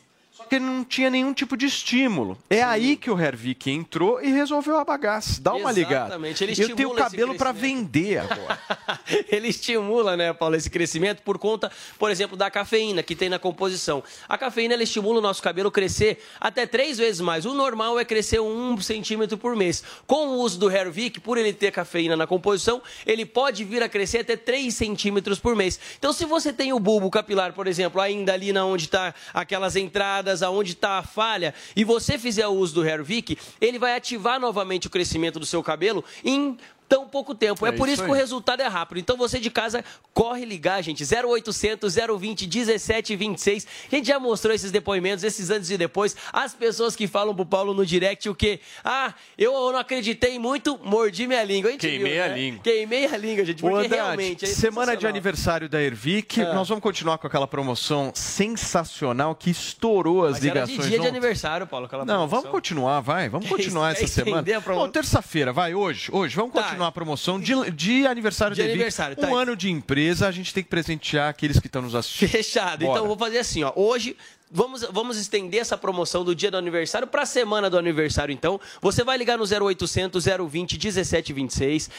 Que 0.49 0.55
ele 0.55 0.65
não 0.65 0.83
tinha 0.83 1.09
nenhum 1.09 1.33
tipo 1.33 1.55
de 1.55 1.65
estímulo. 1.65 2.37
É 2.49 2.63
aí 2.63 2.95
que 2.95 3.09
o 3.09 3.19
Hervik 3.19 3.69
entrou 3.69 4.21
e 4.21 4.31
resolveu 4.31 4.77
a 4.77 4.83
bagaça. 4.83 5.41
Dá 5.41 5.53
uma 5.53 5.71
ligada. 5.71 6.07
Exatamente, 6.07 6.43
ele 6.43 6.61
Eu 6.61 6.75
tenho 6.75 6.93
cabelo 6.95 7.35
para 7.35 7.51
vender 7.51 8.17
agora. 8.19 8.59
ele 9.29 9.49
estimula, 9.49 10.17
né, 10.17 10.33
Paulo, 10.33 10.55
esse 10.55 10.69
crescimento 10.69 11.21
por 11.21 11.37
conta, 11.37 11.71
por 11.97 12.09
exemplo, 12.09 12.35
da 12.35 12.49
cafeína 12.49 13.03
que 13.03 13.15
tem 13.15 13.29
na 13.29 13.37
composição. 13.37 14.03
A 14.27 14.37
cafeína 14.37 14.73
ela 14.73 14.83
estimula 14.83 15.19
o 15.19 15.21
nosso 15.21 15.41
cabelo 15.41 15.69
crescer 15.71 16.19
até 16.39 16.65
três 16.65 16.97
vezes 16.97 17.21
mais. 17.21 17.45
O 17.45 17.53
normal 17.53 17.99
é 17.99 18.05
crescer 18.05 18.39
um 18.39 18.79
centímetro 18.81 19.37
por 19.37 19.55
mês. 19.55 19.83
Com 20.07 20.29
o 20.29 20.39
uso 20.39 20.57
do 20.57 20.71
Hervik, 20.71 21.19
por 21.19 21.37
ele 21.37 21.53
ter 21.53 21.71
cafeína 21.71 22.15
na 22.15 22.25
composição, 22.25 22.81
ele 23.05 23.25
pode 23.25 23.63
vir 23.63 23.83
a 23.83 23.89
crescer 23.89 24.19
até 24.19 24.35
3 24.35 24.73
centímetros 24.73 25.39
por 25.39 25.55
mês. 25.55 25.79
Então, 25.97 26.11
se 26.13 26.25
você 26.25 26.51
tem 26.51 26.73
o 26.73 26.79
bulbo 26.79 27.09
capilar, 27.09 27.53
por 27.53 27.67
exemplo, 27.67 28.01
ainda 28.01 28.33
ali 28.33 28.51
na 28.51 28.65
onde 28.65 28.85
está 28.85 29.13
aquelas 29.33 29.75
entradas, 29.75 30.38
aonde 30.41 30.73
está 30.73 30.97
a 30.97 31.03
falha, 31.03 31.53
e 31.75 31.83
você 31.83 32.17
fizer 32.17 32.47
o 32.47 32.51
uso 32.51 32.75
do 32.75 32.85
Hervik, 32.85 33.37
ele 33.59 33.79
vai 33.79 33.95
ativar 33.95 34.39
novamente 34.39 34.87
o 34.87 34.89
crescimento 34.89 35.39
do 35.39 35.45
seu 35.45 35.63
cabelo 35.63 36.03
em 36.23 36.57
tão 36.89 37.07
pouco 37.07 37.33
tempo. 37.35 37.65
É, 37.65 37.69
É 37.69 37.71
por 37.71 37.87
isso 37.87 37.93
isso 37.99 38.03
que 38.03 38.09
o 38.09 38.13
resultado 38.13 38.61
é 38.61 38.67
rápido. 38.67 38.97
Então 38.99 39.15
você 39.15 39.39
de 39.39 39.49
casa 39.51 39.83
corre 40.13 40.43
ligar, 40.43 40.81
gente. 40.81 41.03
0800 41.03 41.95
020 42.19 42.47
1726. 42.47 43.67
A 43.91 43.95
gente 43.95 44.07
já 44.07 44.19
mostrou 44.19 44.53
esses 44.53 44.71
depoimentos, 44.71 45.23
esses 45.23 45.49
antes 45.49 45.69
e 45.69 45.77
depois. 45.77 46.15
As 46.33 46.53
pessoas 46.53 46.95
que 46.95 47.07
falam 47.07 47.35
pro 47.35 47.45
Paulo 47.45 47.73
no 47.73 47.85
direct 47.85 48.27
o 48.29 48.33
quê? 48.35 48.59
Ah, 48.83 49.13
eu 49.37 49.51
não 49.71 49.77
acreditei 49.79 50.39
muito, 50.39 50.79
mordi 50.83 51.27
minha 51.27 51.43
língua. 51.43 51.71
A 51.71 51.77
Queimei 51.77 52.13
viu, 52.13 52.23
a 52.23 52.27
né? 52.29 52.35
língua. 52.37 52.59
Queimei 52.63 53.05
a 53.05 53.17
língua, 53.17 53.45
gente. 53.45 53.61
Porque 53.61 53.87
realmente 53.87 54.45
é 54.45 54.47
semana 54.47 54.95
de 54.97 55.05
aniversário 55.05 55.69
da 55.69 55.81
Ervic, 55.81 56.41
Ah. 56.41 56.53
nós 56.53 56.67
vamos 56.69 56.81
continuar 56.81 57.17
com 57.17 57.27
aquela 57.27 57.47
promoção 57.47 58.11
sensacional 58.15 59.35
que 59.35 59.49
estourou 59.49 60.25
as 60.25 60.33
Mas 60.33 60.45
era 60.45 60.53
ligações. 60.61 60.77
de 60.77 60.87
dia 60.87 60.89
de 60.91 60.99
ontem. 60.99 61.09
aniversário, 61.09 61.67
Paulo. 61.67 61.87
Não, 61.91 62.05
promoção. 62.05 62.27
vamos 62.27 62.49
continuar, 62.49 62.99
vai. 63.01 63.29
Vamos 63.29 63.47
Quer 63.49 63.55
continuar 63.55 63.91
essa 63.91 64.01
quer 64.01 64.07
semana. 64.07 64.45
Bom, 64.65 64.89
terça-feira, 64.89 65.51
vai, 65.53 65.73
hoje. 65.73 66.09
Hoje, 66.11 66.35
vamos 66.35 66.53
Tá. 66.53 66.61
Continuar 66.79 66.87
a 66.87 66.91
promoção 66.91 67.39
de, 67.39 67.71
de 67.71 68.07
aniversário 68.07 68.55
De 68.55 68.61
aniversário, 68.61 69.15
Um 69.19 69.21
tá. 69.21 69.27
ano 69.27 69.55
de 69.55 69.69
empresa, 69.69 70.27
a 70.27 70.31
gente 70.31 70.53
tem 70.53 70.63
que 70.63 70.69
presentear 70.69 71.29
aqueles 71.29 71.59
que 71.59 71.67
estão 71.67 71.81
nos 71.81 71.93
assistindo. 71.93 72.29
Fechado. 72.29 72.85
Bora. 72.85 72.91
Então 72.91 73.03
eu 73.03 73.07
vou 73.07 73.17
fazer 73.17 73.39
assim, 73.39 73.63
ó. 73.63 73.73
Hoje 73.75 74.15
vamos, 74.51 74.83
vamos 74.91 75.17
estender 75.17 75.61
essa 75.61 75.77
promoção 75.77 76.23
do 76.23 76.35
dia 76.35 76.51
do 76.51 76.57
aniversário 76.57 77.07
para 77.07 77.23
a 77.23 77.25
semana 77.25 77.69
do 77.69 77.77
aniversário. 77.77 78.33
Então 78.33 78.59
você 78.81 79.03
vai 79.03 79.17
ligar 79.17 79.37
no 79.37 79.43
0800 79.43 80.25
020 80.25 80.73
1726, 80.73 81.89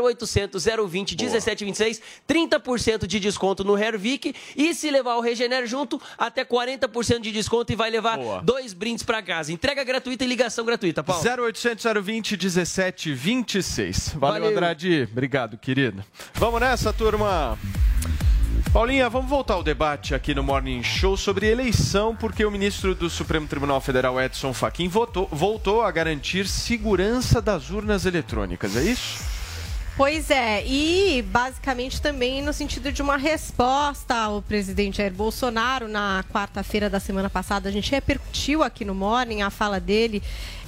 0800 0.00 0.64
020 0.64 1.16
1726, 1.16 2.02
30% 2.28 3.06
de 3.06 3.20
desconto 3.20 3.64
no 3.64 3.78
Hervik 3.78 4.34
e 4.56 4.74
se 4.74 4.90
levar 4.90 5.16
o 5.16 5.20
Regener 5.20 5.66
junto, 5.66 6.00
até 6.18 6.44
40% 6.44 7.20
de 7.20 7.32
desconto 7.32 7.72
e 7.72 7.76
vai 7.76 7.90
levar 7.90 8.18
Boa. 8.18 8.42
dois 8.42 8.72
brindes 8.72 9.04
para 9.04 9.22
casa. 9.22 9.52
Entrega 9.52 9.84
gratuita 9.84 10.24
e 10.24 10.26
ligação 10.26 10.64
gratuita, 10.64 11.02
Paulo. 11.02 11.22
0800 11.22 11.84
020 12.02 12.36
1726. 12.36 14.14
Valeu, 14.16 14.40
Valeu. 14.40 14.50
Andrade. 14.50 15.08
Obrigado, 15.10 15.56
querido. 15.58 16.04
Vamos 16.34 16.60
nessa, 16.60 16.92
turma. 16.92 17.58
Paulinha, 18.72 19.10
vamos 19.10 19.28
voltar 19.28 19.54
ao 19.54 19.64
debate 19.64 20.14
aqui 20.14 20.32
no 20.32 20.44
Morning 20.44 20.80
Show 20.80 21.16
sobre 21.16 21.48
eleição, 21.48 22.14
porque 22.14 22.44
o 22.44 22.50
ministro 22.52 22.94
do 22.94 23.10
Supremo 23.10 23.48
Tribunal 23.48 23.80
Federal, 23.80 24.20
Edson 24.20 24.54
Fachin, 24.54 24.86
votou, 24.86 25.28
voltou 25.32 25.82
a 25.82 25.90
garantir 25.90 26.46
segurança 26.46 27.42
das 27.42 27.70
urnas 27.70 28.06
eletrônicas, 28.06 28.76
é 28.76 28.82
isso? 28.84 29.24
Pois 29.96 30.30
é, 30.30 30.64
e 30.64 31.20
basicamente 31.20 32.00
também 32.00 32.40
no 32.42 32.52
sentido 32.52 32.92
de 32.92 33.02
uma 33.02 33.16
resposta 33.16 34.14
ao 34.14 34.40
presidente 34.40 34.98
Jair 34.98 35.12
Bolsonaro. 35.12 35.88
Na 35.88 36.24
quarta-feira 36.32 36.88
da 36.88 37.00
semana 37.00 37.28
passada, 37.28 37.68
a 37.68 37.72
gente 37.72 37.90
repercutiu 37.90 38.62
aqui 38.62 38.84
no 38.84 38.94
Morning 38.94 39.42
a 39.42 39.50
fala 39.50 39.80
dele 39.80 40.22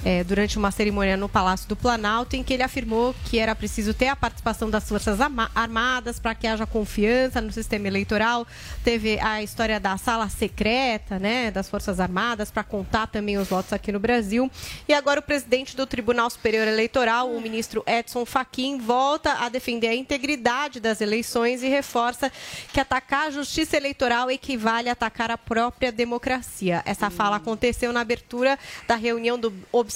eh, 0.05 0.23
durante 0.23 0.57
uma 0.57 0.71
cerimônia 0.71 1.15
no 1.15 1.29
Palácio 1.29 1.67
do 1.67 1.75
Planalto, 1.75 2.35
em 2.35 2.43
que 2.43 2.53
ele 2.53 2.63
afirmou 2.63 3.15
que 3.25 3.39
era 3.39 3.55
preciso 3.55 3.93
ter 3.93 4.07
a 4.07 4.15
participação 4.15 4.69
das 4.69 4.87
Forças 4.87 5.21
Arma- 5.21 5.49
Armadas 5.55 6.19
para 6.19 6.35
que 6.35 6.45
haja 6.45 6.65
confiança 6.65 7.39
no 7.39 7.51
sistema 7.51 7.87
eleitoral. 7.87 8.45
Teve 8.83 9.19
a 9.19 9.41
história 9.41 9.79
da 9.79 9.97
sala 9.97 10.27
secreta, 10.29 11.17
né, 11.19 11.51
das 11.51 11.69
Forças 11.69 11.99
Armadas, 11.99 12.51
para 12.51 12.63
contar 12.63 13.07
também 13.07 13.37
os 13.37 13.47
votos 13.47 13.71
aqui 13.71 13.91
no 13.91 13.99
Brasil. 13.99 14.51
E 14.87 14.93
agora 14.93 15.19
o 15.19 15.23
presidente 15.23 15.75
do 15.75 15.85
Tribunal 15.85 16.29
Superior 16.29 16.67
Eleitoral, 16.67 17.31
o 17.31 17.41
ministro 17.41 17.83
Edson 17.87 18.25
Fachin, 18.25 18.77
volta 18.79 19.33
a 19.45 19.49
defender 19.49 19.87
a 19.87 19.95
integridade 19.95 20.79
das 20.79 21.01
eleições 21.01 21.63
e 21.63 21.67
reforça 21.69 22.31
que 22.71 22.79
atacar 22.79 23.27
a 23.27 23.31
justiça 23.31 23.77
eleitoral 23.77 24.29
equivale 24.29 24.89
a 24.89 24.91
atacar 24.93 25.31
a 25.31 25.37
própria 25.37 25.91
democracia. 25.91 26.81
Essa 26.85 27.09
fala 27.09 27.37
aconteceu 27.37 27.93
na 27.93 28.01
abertura 28.01 28.59
da 28.87 28.95
reunião 28.95 29.39
do 29.39 29.53
Observatório 29.71 29.92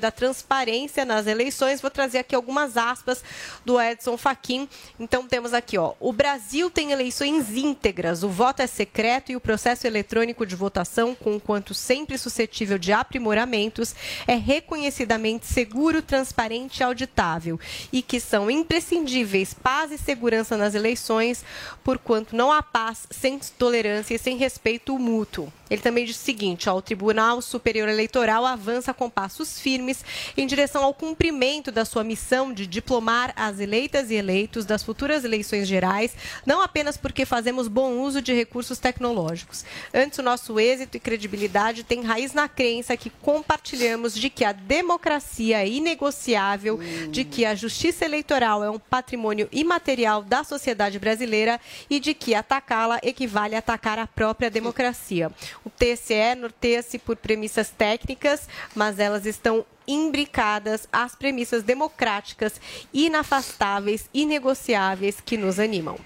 da 0.00 0.10
Transparência 0.10 1.04
nas 1.04 1.26
eleições. 1.26 1.80
Vou 1.80 1.90
trazer 1.90 2.18
aqui 2.18 2.34
algumas 2.34 2.76
aspas 2.76 3.22
do 3.64 3.80
Edson 3.80 4.16
Fachin. 4.16 4.68
Então 4.98 5.26
temos 5.26 5.54
aqui, 5.54 5.78
ó, 5.78 5.94
o 6.00 6.12
Brasil 6.12 6.70
tem 6.70 6.92
eleições 6.92 7.50
íntegras, 7.56 8.22
o 8.22 8.28
voto 8.28 8.60
é 8.60 8.66
secreto 8.66 9.32
e 9.32 9.36
o 9.36 9.40
processo 9.40 9.86
eletrônico 9.86 10.44
de 10.44 10.56
votação, 10.56 11.14
conquanto 11.14 11.74
sempre 11.74 12.18
suscetível 12.18 12.78
de 12.78 12.92
aprimoramentos, 12.92 13.94
é 14.26 14.34
reconhecidamente 14.34 15.46
seguro, 15.46 16.02
transparente 16.02 16.80
e 16.80 16.82
auditável 16.82 17.58
e 17.92 18.02
que 18.02 18.20
são 18.20 18.50
imprescindíveis 18.50 19.54
paz 19.54 19.92
e 19.92 19.98
segurança 19.98 20.56
nas 20.56 20.74
eleições, 20.74 21.44
porquanto 21.82 22.36
não 22.36 22.52
há 22.52 22.62
paz 22.62 23.06
sem 23.10 23.38
tolerância 23.58 24.14
e 24.14 24.18
sem 24.18 24.36
respeito 24.36 24.98
mútuo. 24.98 25.52
Ele 25.70 25.80
também 25.80 26.04
disse 26.04 26.20
o 26.20 26.24
seguinte: 26.24 26.68
ó, 26.68 26.76
o 26.76 26.82
Tribunal 26.82 27.40
Superior 27.42 27.88
Eleitoral 27.88 28.44
avança 28.46 28.94
com 28.94 29.10
passos 29.10 29.60
firmes 29.60 30.04
em 30.36 30.46
direção 30.46 30.84
ao 30.84 30.94
cumprimento 30.94 31.70
da 31.70 31.84
sua 31.84 32.04
missão 32.04 32.52
de 32.52 32.66
diplomar 32.66 33.32
as 33.36 33.60
eleitas 33.60 34.10
e 34.10 34.14
eleitos 34.14 34.64
das 34.64 34.82
futuras 34.82 35.24
eleições 35.24 35.66
gerais, 35.66 36.14
não 36.46 36.60
apenas 36.60 36.96
porque 36.96 37.24
fazemos 37.24 37.68
bom 37.68 37.98
uso 38.00 38.22
de 38.22 38.32
recursos 38.32 38.78
tecnológicos. 38.78 39.64
Antes, 39.92 40.18
o 40.18 40.22
nosso 40.22 40.58
êxito 40.58 40.96
e 40.96 41.00
credibilidade 41.00 41.84
têm 41.84 42.02
raiz 42.02 42.32
na 42.32 42.48
crença 42.48 42.96
que 42.96 43.10
compartilhamos 43.10 44.14
de 44.14 44.30
que 44.30 44.44
a 44.44 44.52
democracia 44.52 45.62
é 45.62 45.68
inegociável, 45.68 46.78
de 47.10 47.24
que 47.24 47.44
a 47.44 47.54
justiça 47.54 48.04
eleitoral 48.04 48.64
é 48.64 48.70
um 48.70 48.78
patrimônio 48.78 49.48
imaterial 49.52 50.22
da 50.22 50.44
sociedade 50.44 50.98
brasileira 50.98 51.60
e 51.88 52.00
de 52.00 52.14
que 52.14 52.34
atacá-la 52.34 52.98
equivale 53.02 53.54
a 53.54 53.58
atacar 53.58 53.98
a 53.98 54.06
própria 54.06 54.50
democracia. 54.50 55.30
O 55.68 55.70
TSE 55.70 56.34
norteia-se 56.34 56.98
por 56.98 57.14
premissas 57.14 57.68
técnicas, 57.68 58.48
mas 58.74 58.98
elas 58.98 59.26
estão 59.26 59.66
imbricadas 59.86 60.88
às 60.90 61.14
premissas 61.14 61.62
democráticas, 61.62 62.58
inafastáveis, 62.92 64.08
inegociáveis 64.14 65.20
que 65.22 65.36
nos 65.36 65.58
animam. 65.58 65.96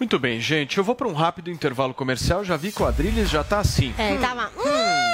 Muito 0.00 0.18
bem, 0.18 0.40
gente. 0.40 0.78
Eu 0.78 0.84
vou 0.84 0.94
para 0.94 1.06
um 1.06 1.12
rápido 1.12 1.50
intervalo 1.50 1.92
comercial. 1.92 2.42
Já 2.44 2.56
vi 2.56 2.72
que 2.72 2.82
o 2.82 2.86
Adrilles 2.86 3.28
já 3.28 3.42
está 3.42 3.58
assim. 3.60 3.92
É, 3.98 4.12
Hum, 4.14 4.20
tava. 4.20 4.50
hum. 4.56 5.08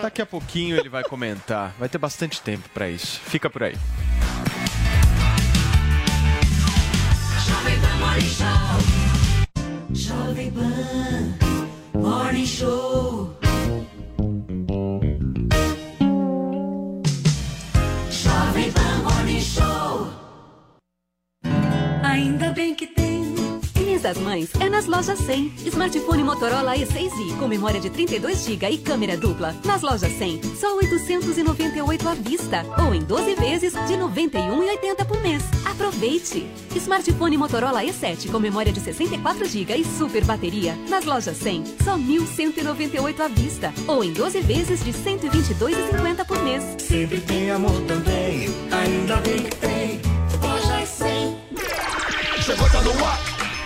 Daqui 0.00 0.22
a 0.22 0.26
pouquinho 0.26 0.76
ele 0.76 0.88
vai 0.88 1.02
comentar. 1.02 1.74
Vai 1.78 1.88
ter 1.88 1.98
bastante 1.98 2.40
tempo 2.40 2.68
para 2.72 2.88
isso. 2.88 3.20
Fica 3.24 3.50
por 3.50 3.64
aí. 3.64 3.74
Jovem 9.92 10.50
Pan 10.50 11.21
Morning 12.12 12.44
Show. 12.46 13.30
Jovem 18.10 18.70
Pan 18.72 19.02
Morning 19.02 19.40
Show. 19.40 20.08
Ainda 22.04 22.52
bem 22.52 22.74
que 22.74 22.86
tem. 22.86 23.01
Das 24.02 24.18
Mães 24.18 24.50
é 24.58 24.68
nas 24.68 24.86
lojas 24.86 25.16
100. 25.20 25.52
Smartphone 25.64 26.24
Motorola 26.24 26.74
E6i 26.76 27.38
com 27.38 27.46
memória 27.46 27.80
de 27.80 27.88
32 27.88 28.44
GB 28.44 28.70
e 28.70 28.78
câmera 28.78 29.16
dupla. 29.16 29.54
Nas 29.64 29.80
lojas 29.80 30.10
100, 30.18 30.40
só 30.58 30.74
898 30.76 32.08
à 32.08 32.14
vista 32.14 32.66
ou 32.84 32.92
em 32.92 33.00
12 33.00 33.36
vezes 33.36 33.72
de 33.72 33.94
91,80 33.94 35.06
por 35.06 35.22
mês. 35.22 35.44
Aproveite! 35.64 36.44
Smartphone 36.74 37.38
Motorola 37.38 37.84
E7 37.84 38.28
com 38.28 38.40
memória 38.40 38.72
de 38.72 38.80
64 38.80 39.48
GB 39.48 39.76
e 39.76 39.84
super 39.84 40.24
bateria. 40.24 40.76
Nas 40.88 41.04
lojas 41.04 41.36
100, 41.36 41.64
só 41.84 41.96
1.198 41.96 43.20
à 43.20 43.28
vista 43.28 43.72
ou 43.86 44.02
em 44.02 44.12
12 44.12 44.40
vezes 44.40 44.84
de 44.84 44.92
122,50 44.92 46.26
por 46.26 46.42
mês. 46.42 46.64
Sempre 46.78 47.20
tem 47.20 47.52
amor 47.52 47.80
também. 47.82 48.48
Ainda 48.72 49.16
bem 49.18 49.44
que 49.44 49.56
tem. 49.56 50.00
Lojas 50.42 50.88
100. 50.88 51.36
Chegou, 52.42 52.68
tá 52.68 52.80
no 52.80 53.04
ar, 53.04 53.41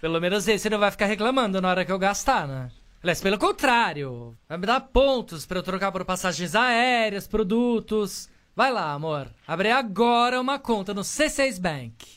Pelo 0.00 0.20
menos 0.20 0.46
esse 0.46 0.68
não 0.68 0.78
vai 0.78 0.90
ficar 0.90 1.06
reclamando 1.06 1.60
na 1.60 1.68
hora 1.68 1.84
que 1.84 1.92
eu 1.92 1.98
gastar, 1.98 2.46
né? 2.46 2.70
Aliás, 3.02 3.20
pelo 3.20 3.38
contrário, 3.38 4.36
vai 4.48 4.58
me 4.58 4.66
dar 4.66 4.80
pontos 4.80 5.46
pra 5.46 5.58
eu 5.58 5.62
trocar 5.62 5.92
por 5.92 6.04
passagens 6.04 6.54
aéreas, 6.54 7.26
produtos. 7.26 8.28
Vai 8.54 8.72
lá, 8.72 8.92
amor. 8.92 9.28
Abre 9.46 9.70
agora 9.70 10.40
uma 10.40 10.58
conta 10.58 10.92
no 10.94 11.02
C6 11.02 11.60
Bank. 11.60 12.16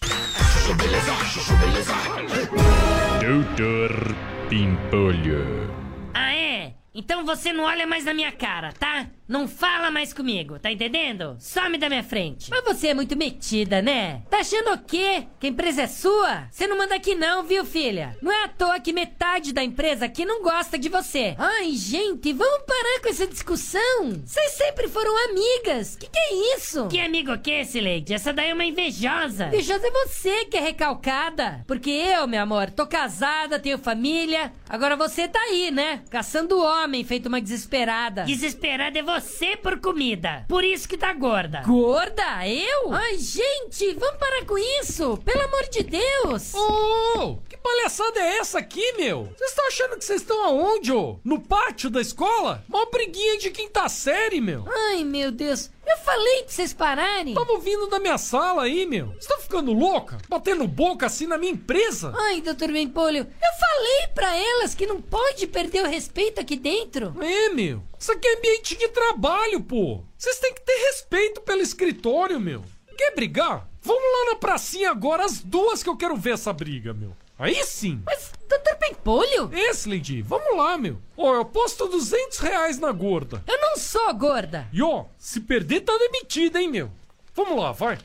Doutor 3.21 4.15
Pimpolho. 4.49 5.69
Ah, 6.13 6.33
é? 6.33 6.73
Então 6.93 7.25
você 7.25 7.53
não 7.53 7.65
olha 7.65 7.85
mais 7.85 8.05
na 8.05 8.13
minha 8.13 8.31
cara, 8.31 8.73
tá? 8.73 9.07
Não 9.29 9.47
fala 9.47 9.91
mais 9.91 10.11
comigo, 10.11 10.57
tá 10.57 10.71
entendendo? 10.71 11.37
Some 11.39 11.77
da 11.77 11.87
minha 11.87 12.03
frente. 12.03 12.49
Mas 12.49 12.63
você 12.63 12.87
é 12.87 12.93
muito 12.95 13.15
metida, 13.15 13.79
né? 13.79 14.23
Tá 14.27 14.39
achando 14.39 14.73
o 14.73 14.79
quê? 14.79 15.27
Que 15.39 15.45
a 15.45 15.49
empresa 15.51 15.83
é 15.83 15.87
sua? 15.87 16.47
Você 16.49 16.65
não 16.65 16.75
manda 16.75 16.95
aqui 16.95 17.13
não, 17.13 17.43
viu, 17.43 17.63
filha? 17.63 18.17
Não 18.23 18.31
é 18.31 18.45
à 18.45 18.47
toa 18.47 18.79
que 18.79 18.91
metade 18.91 19.53
da 19.53 19.63
empresa 19.63 20.05
aqui 20.05 20.25
não 20.25 20.41
gosta 20.41 20.79
de 20.79 20.89
você. 20.89 21.35
Ai, 21.37 21.73
gente, 21.73 22.33
vamos 22.33 22.63
parar 22.65 23.01
com 23.03 23.09
essa 23.09 23.27
discussão. 23.27 24.19
Vocês 24.25 24.53
sempre 24.53 24.87
foram 24.87 25.15
amigas. 25.29 25.95
Que 25.95 26.07
que 26.07 26.17
é 26.17 26.55
isso? 26.55 26.87
Que 26.87 26.99
amigo 26.99 27.37
que 27.37 27.51
é 27.51 27.61
esse, 27.61 27.79
Lady? 27.79 28.15
Essa 28.15 28.33
daí 28.33 28.49
é 28.49 28.53
uma 28.55 28.65
invejosa. 28.65 29.45
Invejosa 29.49 29.85
é 29.85 29.91
você 30.07 30.45
que 30.45 30.57
é 30.57 30.61
recalcada. 30.61 31.63
Porque 31.67 31.91
eu, 31.91 32.27
meu 32.27 32.41
amor, 32.41 32.71
tô 32.71 32.87
casada, 32.87 33.59
tenho 33.59 33.77
família. 33.77 34.51
Agora 34.67 34.95
você 34.95 35.27
tá 35.27 35.39
aí, 35.39 35.69
né? 35.69 36.01
Caçando 36.09 36.59
homem, 36.59 37.03
feito 37.03 37.27
uma 37.27 37.39
desesperada. 37.39 38.23
Desesperada 38.23 38.97
é 38.97 39.03
você 39.03 39.18
por 39.61 39.79
comida. 39.79 40.45
Por 40.47 40.63
isso 40.63 40.87
que 40.87 40.97
tá 40.97 41.13
gorda. 41.13 41.61
Gorda? 41.65 42.47
Eu? 42.47 42.91
Ai, 42.93 43.17
gente, 43.17 43.93
vamos 43.95 44.17
parar 44.17 44.45
com 44.45 44.57
isso. 44.57 45.17
Pelo 45.17 45.41
amor 45.43 45.67
de 45.69 45.83
Deus. 45.83 46.53
Ô, 46.53 47.37
que 47.47 47.57
palhaçada 47.57 48.19
é 48.19 48.37
essa 48.37 48.59
aqui, 48.59 48.93
meu? 48.93 49.25
Vocês 49.37 49.49
estão 49.49 49.67
achando 49.67 49.97
que 49.97 50.05
vocês 50.05 50.21
estão 50.21 50.43
aonde, 50.43 50.91
ô? 50.91 51.19
No 51.23 51.39
pátio 51.39 51.89
da 51.89 52.01
escola? 52.01 52.63
Uma 52.69 52.85
briguinha 52.85 53.37
de 53.37 53.51
quinta 53.51 53.87
série, 53.89 54.41
meu. 54.41 54.65
Ai, 54.67 55.03
meu 55.03 55.31
Deus. 55.31 55.69
Eu 55.89 55.97
falei 55.97 56.43
pra 56.43 56.51
vocês 56.51 56.71
pararem. 56.71 57.33
Tava 57.33 57.57
vindo 57.59 57.87
da 57.87 57.99
minha 57.99 58.17
sala 58.17 58.63
aí, 58.63 58.85
meu. 58.85 59.07
Você 59.19 59.27
tá 59.27 59.39
ficando 59.39 59.73
louca? 59.73 60.19
Batendo 60.29 60.67
boca 60.67 61.07
assim 61.07 61.25
na 61.25 61.37
minha 61.37 61.51
empresa? 61.51 62.13
Ai, 62.15 62.41
doutor 62.41 62.71
Bempolho, 62.71 63.19
eu 63.19 63.59
falei 63.59 64.07
pra 64.13 64.37
elas 64.37 64.75
que 64.75 64.85
não 64.85 65.01
pode 65.01 65.47
perder 65.47 65.83
o 65.83 65.89
respeito 65.89 66.39
aqui 66.39 66.55
dentro. 66.55 67.15
É, 67.23 67.49
meu. 67.49 67.81
Isso 67.99 68.11
aqui 68.11 68.27
é 68.27 68.37
ambiente 68.37 68.77
de 68.77 68.87
trabalho, 68.89 69.61
pô. 69.61 70.03
Vocês 70.17 70.37
têm 70.37 70.53
que 70.53 70.61
ter 70.61 70.77
respeito 70.91 71.41
pelo 71.41 71.61
escritório, 71.61 72.39
meu. 72.39 72.63
Quer 72.95 73.15
brigar? 73.15 73.67
Vamos 73.81 74.03
lá 74.03 74.31
na 74.31 74.35
pracinha 74.35 74.91
agora, 74.91 75.25
as 75.25 75.39
duas 75.39 75.81
que 75.81 75.89
eu 75.89 75.97
quero 75.97 76.15
ver 76.15 76.33
essa 76.33 76.53
briga, 76.53 76.93
meu. 76.93 77.15
Aí 77.37 77.63
sim. 77.63 78.01
Mas, 78.05 78.31
doutor 78.49 78.75
Pimpolho? 78.77 79.49
Esse, 79.53 79.87
Lady, 79.87 80.21
vamos 80.21 80.57
lá, 80.57 80.77
meu. 80.77 80.97
Ó, 81.15 81.35
eu 81.35 81.41
aposto 81.41 81.87
200 81.87 82.39
reais 82.39 82.79
na 82.79 82.91
gorda. 82.91 83.43
Eu 83.47 83.61
não 83.61 83.77
sou 83.77 84.13
gorda. 84.13 84.67
E 84.73 84.81
ó, 84.81 85.05
se 85.17 85.39
perder 85.39 85.81
tá 85.81 85.95
demitida, 85.97 86.59
hein, 86.59 86.69
meu. 86.69 86.91
Vamos 87.35 87.61
lá, 87.61 87.71
vai. 87.71 87.97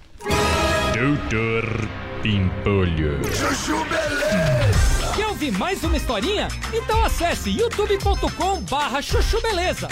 Doutor 0.93 1.65
Pimpolho. 2.23 3.21
Chuchu 3.25 3.85
Beleza. 3.87 5.13
Quer 5.17 5.27
ouvir 5.29 5.53
mais 5.53 5.83
uma 5.83 5.97
historinha? 5.97 6.49
Então 6.73 7.05
acesse 7.05 7.51
youtube.com 7.51 8.61
barra 8.63 9.01
chuchu 9.01 9.41
beleza. 9.41 9.89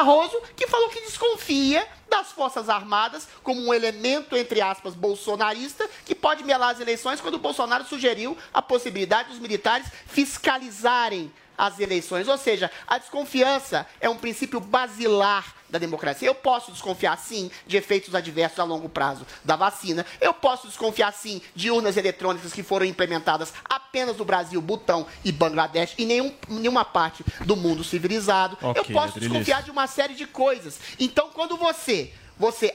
Barroso, 0.00 0.40
que 0.56 0.66
falou 0.66 0.88
que 0.88 1.02
desconfia 1.02 1.86
das 2.08 2.32
Forças 2.32 2.70
Armadas 2.70 3.28
como 3.42 3.60
um 3.60 3.74
elemento, 3.74 4.34
entre 4.34 4.62
aspas, 4.62 4.94
bolsonarista, 4.94 5.86
que 6.06 6.14
pode 6.14 6.42
melar 6.42 6.70
as 6.70 6.80
eleições, 6.80 7.20
quando 7.20 7.34
o 7.34 7.38
Bolsonaro 7.38 7.84
sugeriu 7.84 8.34
a 8.52 8.62
possibilidade 8.62 9.28
dos 9.28 9.38
militares 9.38 9.86
fiscalizarem 10.06 11.30
as 11.56 11.78
eleições. 11.78 12.28
Ou 12.28 12.38
seja, 12.38 12.70
a 12.86 12.96
desconfiança 12.96 13.86
é 14.00 14.08
um 14.08 14.16
princípio 14.16 14.58
basilar 14.58 15.54
da 15.70 15.78
democracia. 15.78 16.28
Eu 16.28 16.34
posso 16.34 16.72
desconfiar, 16.72 17.16
sim, 17.16 17.50
de 17.66 17.76
efeitos 17.76 18.14
adversos 18.14 18.58
a 18.58 18.64
longo 18.64 18.88
prazo 18.88 19.26
da 19.44 19.56
vacina. 19.56 20.04
Eu 20.20 20.34
posso 20.34 20.66
desconfiar, 20.66 21.12
sim, 21.12 21.40
de 21.54 21.70
urnas 21.70 21.96
eletrônicas 21.96 22.52
que 22.52 22.62
foram 22.62 22.86
implementadas 22.86 23.52
apenas 23.64 24.16
no 24.16 24.24
Brasil, 24.24 24.60
Butão 24.60 25.06
e 25.24 25.32
Bangladesh, 25.32 25.94
e 25.98 26.04
nenhum, 26.04 26.34
nenhuma 26.48 26.84
parte 26.84 27.24
do 27.44 27.56
mundo 27.56 27.84
civilizado. 27.84 28.58
Ok, 28.60 28.80
Eu 28.80 28.94
posso 28.94 29.18
desconfiar 29.18 29.62
de 29.62 29.70
uma 29.70 29.86
série 29.86 30.14
de 30.14 30.26
coisas. 30.26 30.78
Então, 30.98 31.30
quando 31.32 31.56
você, 31.56 32.12
você 32.38 32.74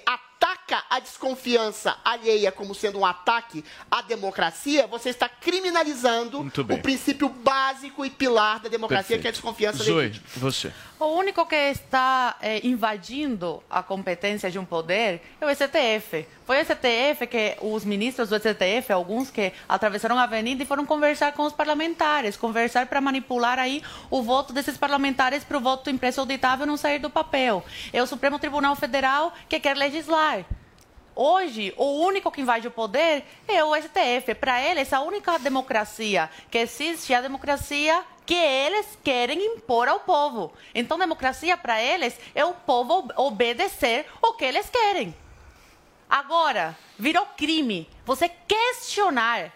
ataca 0.65 0.83
a 0.89 0.99
desconfiança 0.99 1.95
alheia 2.03 2.51
como 2.51 2.73
sendo 2.73 2.99
um 2.99 3.05
ataque 3.05 3.63
à 3.89 4.01
democracia, 4.01 4.87
você 4.87 5.09
está 5.09 5.29
criminalizando 5.29 6.41
o 6.41 6.77
princípio 6.79 7.29
básico 7.29 8.03
e 8.03 8.09
pilar 8.09 8.59
da 8.59 8.69
democracia, 8.69 9.19
que 9.19 9.27
é 9.27 9.29
a 9.29 9.31
desconfiança 9.31 9.83
Zoe, 9.83 10.07
legítima. 10.07 10.25
você. 10.37 10.73
O 10.99 11.07
único 11.07 11.45
que 11.45 11.55
está 11.55 12.37
eh, 12.41 12.61
invadindo 12.63 13.61
a 13.69 13.83
competência 13.83 14.49
de 14.49 14.57
um 14.57 14.65
poder 14.65 15.21
é 15.39 15.45
o 15.45 15.53
STF. 15.53 16.25
Foi 16.45 16.61
o 16.61 16.65
STF 16.65 17.27
que 17.27 17.57
os 17.61 17.83
ministros 17.83 18.29
do 18.29 18.37
STF, 18.37 18.93
alguns 18.93 19.29
que 19.29 19.51
atravessaram 19.67 20.17
a 20.17 20.23
avenida 20.23 20.63
e 20.63 20.65
foram 20.65 20.85
conversar 20.85 21.33
com 21.33 21.43
os 21.43 21.53
parlamentares, 21.53 22.37
conversar 22.37 22.85
para 22.85 23.01
manipular 23.01 23.59
aí 23.59 23.83
o 24.09 24.21
voto 24.21 24.53
desses 24.53 24.77
parlamentares 24.77 25.43
para 25.43 25.57
o 25.57 25.61
voto 25.61 25.89
impresso 25.89 26.21
auditável 26.21 26.65
não 26.65 26.77
sair 26.77 26.99
do 26.99 27.09
papel. 27.09 27.63
É 27.91 28.01
o 28.01 28.07
Supremo 28.07 28.39
Tribunal 28.39 28.75
Federal 28.75 29.33
que 29.49 29.59
quer 29.59 29.75
legislar. 29.75 30.45
Hoje, 31.15 31.73
o 31.77 32.01
único 32.01 32.29
que 32.29 32.41
invade 32.41 32.67
o 32.67 32.71
poder 32.71 33.23
é 33.47 33.63
o 33.63 33.73
STF. 33.73 34.35
Para 34.35 34.61
eles, 34.61 34.91
a 34.91 34.99
única 34.99 35.39
democracia 35.39 36.29
que 36.51 36.57
existe 36.57 37.13
é 37.13 37.15
a 37.15 37.21
democracia 37.21 38.03
que 38.25 38.33
eles 38.33 38.97
querem 39.01 39.39
impor 39.55 39.87
ao 39.87 40.01
povo. 40.01 40.51
Então, 40.73 40.97
democracia 40.99 41.55
para 41.55 41.81
eles 41.81 42.19
é 42.33 42.43
o 42.43 42.53
povo 42.53 42.99
ob- 42.99 43.13
obedecer 43.15 44.05
o 44.21 44.33
que 44.33 44.43
eles 44.43 44.69
querem. 44.69 45.15
Agora, 46.09 46.77
virou 46.99 47.25
crime 47.37 47.89
você 48.05 48.27
questionar. 48.27 49.53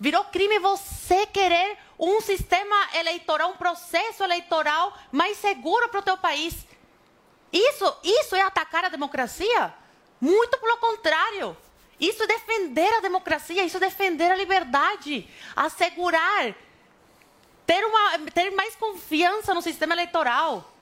Virou 0.00 0.24
crime 0.24 0.58
você 0.58 1.26
querer 1.26 1.76
um 1.98 2.20
sistema 2.20 2.76
eleitoral, 2.94 3.50
um 3.50 3.56
processo 3.56 4.24
eleitoral 4.24 4.96
mais 5.12 5.36
seguro 5.36 5.88
para 5.88 6.00
o 6.00 6.02
teu 6.02 6.16
país. 6.16 6.66
Isso, 7.52 7.96
isso 8.02 8.34
é 8.34 8.40
atacar 8.40 8.84
a 8.86 8.88
democracia? 8.88 9.72
Muito 10.20 10.58
pelo 10.58 10.76
contrário. 10.78 11.56
Isso 11.98 12.22
é 12.22 12.26
defender 12.26 12.92
a 12.94 13.00
democracia, 13.00 13.64
isso 13.64 13.76
é 13.76 13.80
defender 13.80 14.30
a 14.30 14.36
liberdade, 14.36 15.28
assegurar, 15.54 16.54
ter, 17.66 17.84
uma, 17.84 18.18
ter 18.32 18.50
mais 18.50 18.74
confiança 18.74 19.54
no 19.54 19.62
sistema 19.62 19.94
eleitoral. 19.94 20.72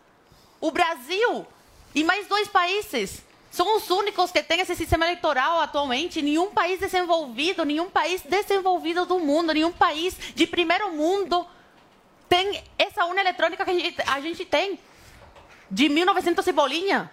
O 0.61 0.71
Brasil 0.71 1.47
e 1.95 2.03
mais 2.03 2.27
dois 2.27 2.49
países 2.49 3.23
são 3.51 3.77
os 3.77 3.91
únicos 3.91 4.31
que 4.31 4.43
têm 4.43 4.61
esse 4.61 4.75
sistema 4.75 5.05
eleitoral 5.05 5.61
atualmente. 5.61 6.23
Nenhum 6.23 6.51
país 6.51 6.81
desenvolvido, 6.81 7.65
nenhum 7.65 7.91
país 7.91 8.23
desenvolvido 8.23 9.05
do 9.05 9.19
mundo, 9.19 9.53
nenhum 9.53 9.73
país 9.73 10.17
de 10.35 10.47
primeiro 10.47 10.93
mundo 10.93 11.47
tem 12.29 12.65
essa 12.79 13.05
urna 13.05 13.21
eletrônica 13.21 13.63
que 13.63 13.71
a 13.71 13.75
gente, 13.75 14.03
a 14.07 14.21
gente 14.21 14.45
tem. 14.47 14.79
De 15.71 15.89
1900 15.89 16.47
e 16.47 16.53
bolinha. 16.53 17.11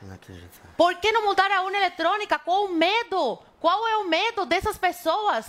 Por 0.79 0.95
que 0.95 1.11
não 1.11 1.25
mudar 1.25 1.51
a 1.51 1.61
urna 1.63 1.77
eletrônica? 1.77 2.39
Qual 2.39 2.63
o 2.63 2.73
medo? 2.73 3.37
Qual 3.59 3.85
é 3.85 3.97
o 3.97 4.07
medo 4.07 4.45
dessas 4.45 4.77
pessoas? 4.77 5.45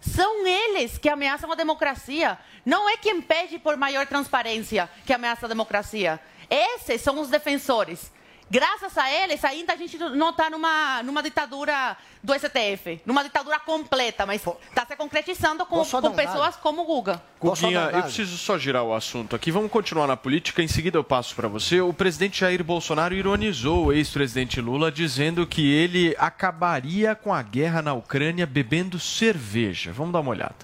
São 0.00 0.46
eles 0.46 0.96
que 0.96 1.10
ameaçam 1.10 1.52
a 1.52 1.54
democracia. 1.54 2.38
Não 2.64 2.88
é 2.88 2.96
quem 2.96 3.20
pede 3.20 3.58
por 3.58 3.76
maior 3.76 4.06
transparência 4.06 4.88
que 5.04 5.12
ameaça 5.12 5.44
a 5.44 5.48
democracia. 5.50 6.18
Esses 6.48 7.02
são 7.02 7.20
os 7.20 7.28
defensores. 7.28 8.10
Graças 8.52 8.98
a 8.98 9.10
eles, 9.10 9.42
ainda 9.46 9.72
a 9.72 9.76
gente 9.76 9.96
não 9.96 10.28
está 10.28 10.50
numa, 10.50 11.02
numa 11.04 11.22
ditadura 11.22 11.96
do 12.22 12.34
STF, 12.34 13.00
numa 13.06 13.22
ditadura 13.24 13.58
completa, 13.58 14.26
mas 14.26 14.44
está 14.68 14.84
se 14.84 14.94
concretizando 14.94 15.64
com, 15.64 15.82
com 15.82 16.06
um 16.08 16.12
pessoas 16.12 16.50
dado? 16.50 16.60
como 16.60 16.82
o 16.82 16.84
Guga. 16.84 17.22
Guguinha, 17.40 17.88
eu 17.94 18.02
preciso 18.02 18.36
só 18.36 18.58
girar 18.58 18.84
o 18.84 18.92
assunto 18.92 19.34
aqui. 19.34 19.50
Vamos 19.50 19.70
continuar 19.70 20.06
na 20.06 20.18
política. 20.18 20.62
Em 20.62 20.68
seguida 20.68 20.98
eu 20.98 21.02
passo 21.02 21.34
para 21.34 21.48
você. 21.48 21.80
O 21.80 21.94
presidente 21.94 22.40
Jair 22.40 22.62
Bolsonaro 22.62 23.14
ironizou 23.14 23.86
o 23.86 23.92
ex-presidente 23.94 24.60
Lula 24.60 24.92
dizendo 24.92 25.46
que 25.46 25.72
ele 25.72 26.14
acabaria 26.18 27.14
com 27.14 27.32
a 27.32 27.40
guerra 27.40 27.80
na 27.80 27.94
Ucrânia 27.94 28.44
bebendo 28.44 29.00
cerveja. 29.00 29.92
Vamos 29.92 30.12
dar 30.12 30.20
uma 30.20 30.30
olhada. 30.30 30.56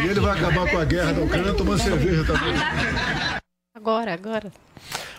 E 0.00 0.06
ele 0.06 0.18
vai 0.18 0.34
acabar 0.34 0.70
com 0.70 0.78
a 0.78 0.84
guerra 0.86 1.12
da 1.12 1.20
Ucrânia 1.20 1.52
tomando 1.52 1.78
cerveja 1.78 2.24
também. 2.24 2.54
Agora, 3.74 4.14
agora. 4.14 4.50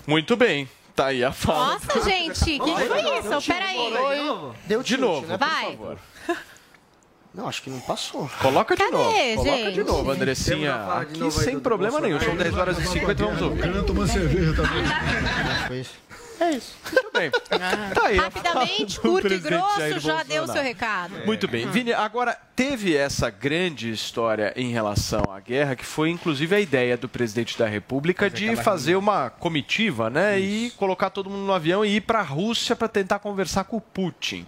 Muito 0.07 0.35
bem. 0.35 0.67
Tá 0.99 1.05
aí 1.05 1.23
a 1.23 1.31
fala. 1.31 1.75
Nossa, 1.75 2.01
gente, 2.09 2.43
que 2.43 2.59
que 2.59 2.75
foi 2.87 2.99
isso? 3.19 3.47
Peraí. 3.49 3.93
Deu 4.65 4.83
De 4.83 4.97
novo, 4.97 5.25
né? 5.27 5.37
por 5.37 5.47
Vai. 5.47 5.71
favor. 5.71 5.97
Não, 7.33 7.47
acho 7.47 7.61
que 7.61 7.69
não 7.69 7.79
passou. 7.79 8.29
Coloca 8.41 8.75
de 8.75 8.83
Cadê, 8.83 8.91
novo. 8.91 9.13
Coloca 9.35 9.57
de 9.57 9.75
gente? 9.75 9.83
novo, 9.83 10.11
Andressinha. 10.11 10.71
Temos 10.73 10.83
a 10.83 10.87
fala 10.87 11.05
de 11.05 11.11
Aqui 11.11 11.19
novo 11.19 11.39
aí 11.39 11.45
sem 11.45 11.53
do 11.55 11.61
problema 11.61 11.99
nenhum. 12.01 12.19
São 12.19 12.35
Bolsonaro. 12.35 12.51
10 12.51 12.57
horas 12.57 12.77
e 12.79 12.87
50, 12.99 13.23
vamos 13.23 13.41
ouvir. 13.41 13.59
Ucrânia 13.59 13.83
tomando 13.83 14.07
cerveja 14.11 14.53
também. 14.55 14.83
Foi 15.67 15.79
isso. 15.79 15.91
É 16.39 16.51
isso. 16.51 16.75
Muito 16.91 17.11
bem. 17.11 17.31
Tá 17.93 18.05
aí 18.05 18.17
Rapidamente, 18.17 18.99
curto 18.99 19.33
e 19.33 19.39
grosso, 19.39 19.99
já 19.99 20.23
deu 20.23 20.43
o 20.43 20.47
seu 20.47 20.61
recado. 20.61 21.13
Muito 21.25 21.47
bem. 21.47 21.69
Vini, 21.69 21.91
agora 21.91 22.37
teve 22.55 22.95
essa 22.95 23.29
grande 23.29 23.91
história 23.91 24.53
em 24.55 24.71
relação 24.71 25.23
à 25.29 25.39
guerra, 25.39 25.75
que 25.75 25.85
foi 25.85 26.09
inclusive 26.09 26.55
a 26.55 26.59
ideia 26.59 26.95
do 26.95 27.09
presidente 27.09 27.57
da 27.57 27.67
República 27.67 28.29
de 28.29 28.55
fazer 28.55 28.95
uma 28.95 29.29
comitiva, 29.29 30.09
né? 30.09 30.39
E 30.39 30.71
colocar 30.71 31.09
todo 31.09 31.29
mundo 31.29 31.45
no 31.45 31.53
avião 31.53 31.83
e 31.83 31.95
ir 31.97 32.01
para 32.01 32.19
a 32.19 32.23
Rússia 32.23 32.75
para 32.75 32.87
tentar 32.87 33.19
conversar 33.19 33.65
com 33.65 33.77
o 33.77 33.81
Putin. 33.81 34.45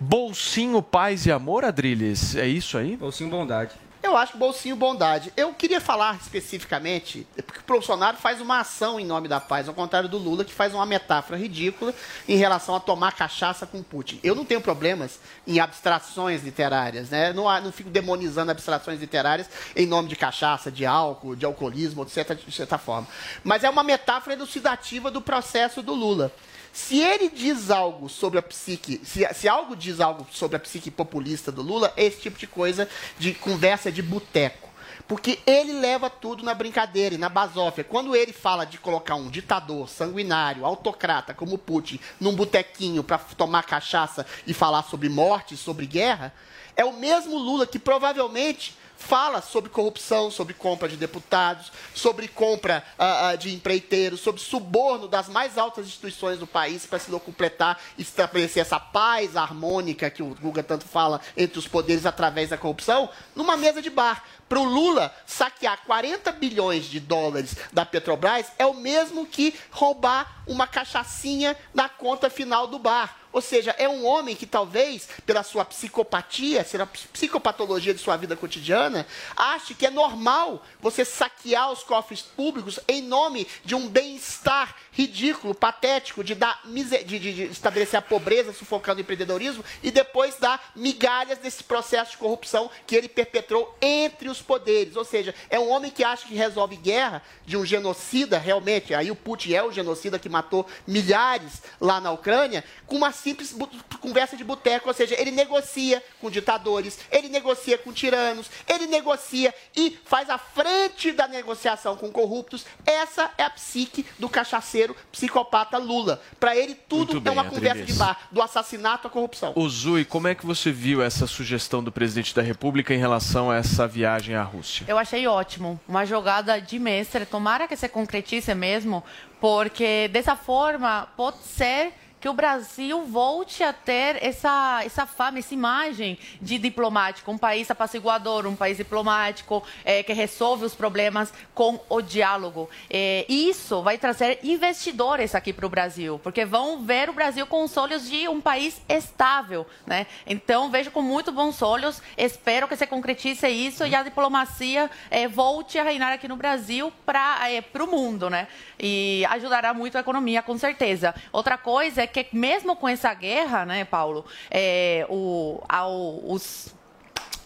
Bolsinho, 0.00 0.82
paz 0.82 1.26
e 1.26 1.32
amor, 1.32 1.64
Adriles? 1.64 2.34
É 2.34 2.46
isso 2.46 2.78
aí? 2.78 2.96
Bolsinho 2.96 3.30
bondade. 3.30 3.72
Eu 4.02 4.16
acho 4.16 4.36
bolsinho 4.36 4.74
bondade. 4.74 5.32
Eu 5.36 5.54
queria 5.54 5.80
falar 5.80 6.16
especificamente, 6.16 7.24
porque 7.46 7.60
o 7.60 7.62
Bolsonaro 7.66 8.16
faz 8.16 8.40
uma 8.40 8.58
ação 8.58 8.98
em 8.98 9.06
nome 9.06 9.28
da 9.28 9.38
paz, 9.38 9.68
ao 9.68 9.74
contrário 9.74 10.08
do 10.08 10.18
Lula, 10.18 10.44
que 10.44 10.52
faz 10.52 10.74
uma 10.74 10.84
metáfora 10.84 11.38
ridícula 11.38 11.94
em 12.28 12.36
relação 12.36 12.74
a 12.74 12.80
tomar 12.80 13.12
cachaça 13.12 13.64
com 13.64 13.80
Putin. 13.80 14.18
Eu 14.24 14.34
não 14.34 14.44
tenho 14.44 14.60
problemas 14.60 15.20
em 15.46 15.60
abstrações 15.60 16.42
literárias, 16.42 17.10
né? 17.10 17.32
Não, 17.32 17.44
não 17.60 17.70
fico 17.70 17.90
demonizando 17.90 18.50
abstrações 18.50 19.00
literárias 19.00 19.48
em 19.76 19.86
nome 19.86 20.08
de 20.08 20.16
cachaça, 20.16 20.70
de 20.70 20.84
álcool, 20.84 21.36
de 21.36 21.46
alcoolismo, 21.46 22.04
de 22.04 22.10
certa, 22.10 22.34
de 22.34 22.50
certa 22.50 22.78
forma. 22.78 23.06
Mas 23.44 23.62
é 23.62 23.70
uma 23.70 23.84
metáfora 23.84 24.34
elucidativa 24.34 25.12
do 25.12 25.20
processo 25.20 25.80
do 25.80 25.94
Lula. 25.94 26.32
Se 26.72 26.98
ele 27.00 27.28
diz 27.28 27.70
algo 27.70 28.08
sobre 28.08 28.38
a 28.38 28.42
psique, 28.42 29.00
se, 29.04 29.26
se 29.34 29.46
algo 29.46 29.76
diz 29.76 30.00
algo 30.00 30.26
sobre 30.32 30.56
a 30.56 30.60
psique 30.60 30.90
populista 30.90 31.52
do 31.52 31.60
Lula, 31.60 31.92
é 31.96 32.04
esse 32.04 32.22
tipo 32.22 32.38
de 32.38 32.46
coisa 32.46 32.88
de 33.18 33.34
conversa 33.34 33.92
de 33.92 34.00
boteco. 34.00 34.70
Porque 35.06 35.38
ele 35.46 35.74
leva 35.74 36.08
tudo 36.08 36.42
na 36.42 36.54
brincadeira 36.54 37.14
e 37.14 37.18
na 37.18 37.28
basófia. 37.28 37.84
Quando 37.84 38.16
ele 38.16 38.32
fala 38.32 38.64
de 38.64 38.78
colocar 38.78 39.16
um 39.16 39.28
ditador 39.28 39.88
sanguinário, 39.88 40.64
autocrata 40.64 41.34
como 41.34 41.58
Putin, 41.58 42.00
num 42.18 42.34
botequinho 42.34 43.04
para 43.04 43.18
tomar 43.18 43.64
cachaça 43.64 44.24
e 44.46 44.54
falar 44.54 44.82
sobre 44.84 45.10
morte, 45.10 45.56
sobre 45.56 45.86
guerra, 45.86 46.32
é 46.74 46.84
o 46.84 46.94
mesmo 46.94 47.36
Lula 47.36 47.66
que 47.66 47.78
provavelmente 47.78 48.74
fala 49.02 49.42
sobre 49.42 49.68
corrupção, 49.68 50.30
sobre 50.30 50.54
compra 50.54 50.88
de 50.88 50.96
deputados, 50.96 51.72
sobre 51.94 52.28
compra 52.28 52.84
ah, 52.98 53.28
ah, 53.28 53.36
de 53.36 53.52
empreiteiros, 53.52 54.20
sobre 54.20 54.40
suborno 54.40 55.08
das 55.08 55.28
mais 55.28 55.58
altas 55.58 55.86
instituições 55.86 56.38
do 56.38 56.46
país 56.46 56.86
para 56.86 56.98
se 56.98 57.10
completar 57.20 57.78
e 57.98 58.02
estabelecer 58.02 58.62
essa 58.62 58.78
paz 58.78 59.36
harmônica 59.36 60.08
que 60.08 60.22
o 60.22 60.34
Guga 60.40 60.62
tanto 60.62 60.86
fala 60.86 61.20
entre 61.36 61.58
os 61.58 61.66
poderes 61.66 62.06
através 62.06 62.50
da 62.50 62.56
corrupção, 62.56 63.10
numa 63.34 63.56
mesa 63.56 63.82
de 63.82 63.90
bar. 63.90 64.24
Para 64.52 64.60
o 64.60 64.64
Lula 64.64 65.10
saquear 65.24 65.80
40 65.86 66.30
bilhões 66.32 66.84
de 66.84 67.00
dólares 67.00 67.56
da 67.72 67.86
Petrobras 67.86 68.48
é 68.58 68.66
o 68.66 68.74
mesmo 68.74 69.24
que 69.24 69.54
roubar 69.70 70.42
uma 70.46 70.66
cachaçinha 70.66 71.56
na 71.72 71.88
conta 71.88 72.28
final 72.28 72.66
do 72.66 72.78
bar. 72.78 73.16
Ou 73.32 73.40
seja, 73.40 73.74
é 73.78 73.88
um 73.88 74.04
homem 74.04 74.36
que 74.36 74.44
talvez, 74.44 75.08
pela 75.24 75.42
sua 75.42 75.64
psicopatia, 75.64 76.62
pela 76.64 76.84
psicopatologia 76.86 77.94
de 77.94 78.00
sua 78.00 78.14
vida 78.18 78.36
cotidiana, 78.36 79.06
ache 79.34 79.72
que 79.72 79.86
é 79.86 79.90
normal 79.90 80.62
você 80.82 81.02
saquear 81.02 81.72
os 81.72 81.82
cofres 81.82 82.20
públicos 82.20 82.78
em 82.86 83.00
nome 83.00 83.48
de 83.64 83.74
um 83.74 83.88
bem-estar 83.88 84.76
ridículo, 84.90 85.54
patético, 85.54 86.22
de, 86.22 86.34
dar 86.34 86.60
de, 86.66 87.18
de- 87.18 87.18
de 87.18 87.42
estabelecer 87.44 87.98
a 87.98 88.02
pobreza, 88.02 88.52
sufocando 88.52 88.98
o 88.98 89.00
empreendedorismo 89.00 89.64
e 89.82 89.90
depois 89.90 90.36
dar 90.36 90.70
migalhas 90.76 91.38
desse 91.38 91.64
processo 91.64 92.10
de 92.10 92.18
corrupção 92.18 92.70
que 92.86 92.94
ele 92.94 93.08
perpetrou 93.08 93.74
entre 93.80 94.28
os 94.28 94.41
poderes. 94.42 94.96
Ou 94.96 95.04
seja, 95.04 95.34
é 95.48 95.58
um 95.58 95.70
homem 95.70 95.90
que 95.90 96.04
acha 96.04 96.26
que 96.26 96.34
resolve 96.34 96.76
guerra 96.76 97.22
de 97.46 97.56
um 97.56 97.64
genocida, 97.64 98.38
realmente, 98.38 98.94
aí 98.94 99.10
o 99.10 99.16
Putin 99.16 99.54
é 99.54 99.62
o 99.62 99.72
genocida 99.72 100.18
que 100.18 100.28
matou 100.28 100.66
milhares 100.86 101.62
lá 101.80 102.00
na 102.00 102.10
Ucrânia, 102.10 102.64
com 102.86 102.96
uma 102.96 103.12
simples 103.12 103.54
conversa 104.00 104.36
de 104.36 104.44
boteco, 104.44 104.88
ou 104.88 104.94
seja, 104.94 105.14
ele 105.18 105.30
negocia 105.30 106.02
com 106.20 106.30
ditadores, 106.30 106.98
ele 107.10 107.28
negocia 107.28 107.78
com 107.78 107.92
tiranos, 107.92 108.50
ele 108.66 108.86
negocia 108.86 109.54
e 109.76 109.98
faz 110.04 110.28
a 110.28 110.38
frente 110.38 111.12
da 111.12 111.28
negociação 111.28 111.96
com 111.96 112.10
corruptos. 112.10 112.66
Essa 112.84 113.30
é 113.38 113.44
a 113.44 113.50
psique 113.50 114.04
do 114.18 114.28
cachaceiro 114.28 114.96
psicopata 115.10 115.78
Lula. 115.78 116.20
Para 116.38 116.56
ele, 116.56 116.74
tudo 116.74 117.14
Muito 117.14 117.28
é 117.28 117.30
uma 117.30 117.42
bem, 117.42 117.52
conversa 117.52 117.82
Adriles. 117.82 117.94
de 117.94 117.98
bar, 117.98 118.28
do 118.30 118.42
assassinato 118.42 119.06
à 119.06 119.10
corrupção. 119.10 119.52
Ô 119.54 119.68
Zui, 119.68 120.04
como 120.04 120.28
é 120.28 120.34
que 120.34 120.44
você 120.44 120.72
viu 120.72 121.02
essa 121.02 121.26
sugestão 121.26 121.82
do 121.82 121.92
presidente 121.92 122.34
da 122.34 122.42
República 122.42 122.92
em 122.92 122.98
relação 122.98 123.50
a 123.50 123.56
essa 123.56 123.86
viagem 123.86 124.31
à 124.34 124.42
Rússia? 124.42 124.84
Eu 124.88 124.98
achei 124.98 125.26
ótimo, 125.26 125.80
uma 125.88 126.04
jogada 126.04 126.60
de 126.60 126.78
mestre. 126.78 127.26
Tomara 127.26 127.68
que 127.68 127.76
se 127.76 127.88
concretize 127.88 128.54
mesmo, 128.54 129.02
porque 129.40 130.08
dessa 130.12 130.36
forma 130.36 131.08
pode 131.16 131.38
ser 131.38 131.92
que 132.22 132.28
o 132.28 132.32
Brasil 132.32 133.02
volte 133.02 133.64
a 133.64 133.72
ter 133.72 134.16
essa, 134.22 134.80
essa 134.84 135.04
fama, 135.06 135.40
essa 135.40 135.52
imagem 135.52 136.16
de 136.40 136.56
diplomático, 136.56 137.28
um 137.32 137.36
país 137.36 137.68
apaciguador, 137.68 138.46
um 138.46 138.54
país 138.54 138.76
diplomático 138.76 139.60
eh, 139.84 140.04
que 140.04 140.12
resolve 140.12 140.64
os 140.64 140.72
problemas 140.72 141.34
com 141.52 141.80
o 141.88 142.00
diálogo. 142.00 142.70
Eh, 142.88 143.26
isso 143.28 143.82
vai 143.82 143.98
trazer 143.98 144.38
investidores 144.44 145.34
aqui 145.34 145.52
para 145.52 145.66
o 145.66 145.68
Brasil, 145.68 146.20
porque 146.22 146.44
vão 146.44 146.84
ver 146.84 147.10
o 147.10 147.12
Brasil 147.12 147.44
com 147.44 147.64
os 147.64 147.76
olhos 147.76 148.08
de 148.08 148.28
um 148.28 148.40
país 148.40 148.80
estável, 148.88 149.66
né? 149.84 150.06
Então 150.24 150.70
vejo 150.70 150.92
com 150.92 151.02
muito 151.02 151.32
bons 151.32 151.60
olhos, 151.60 152.00
espero 152.16 152.68
que 152.68 152.76
se 152.76 152.86
concretize 152.86 153.48
isso 153.48 153.84
e 153.84 153.96
a 153.96 154.02
diplomacia 154.04 154.88
eh, 155.10 155.26
volte 155.26 155.76
a 155.76 155.82
reinar 155.82 156.12
aqui 156.12 156.28
no 156.28 156.36
Brasil 156.36 156.92
para 157.04 157.58
o 157.80 157.86
mundo, 157.88 158.30
né? 158.30 158.46
E 158.78 159.26
ajudará 159.28 159.74
muito 159.74 159.98
a 159.98 160.00
economia, 160.00 160.40
com 160.40 160.56
certeza. 160.56 161.12
Outra 161.32 161.58
coisa 161.58 162.02
é 162.02 162.11
que 162.12 162.26
mesmo 162.32 162.76
com 162.76 162.88
essa 162.88 163.12
guerra, 163.14 163.64
né, 163.64 163.84
Paulo, 163.84 164.24
eh, 164.50 165.06
o, 165.08 165.60
ao- 165.68 166.20
os 166.30 166.74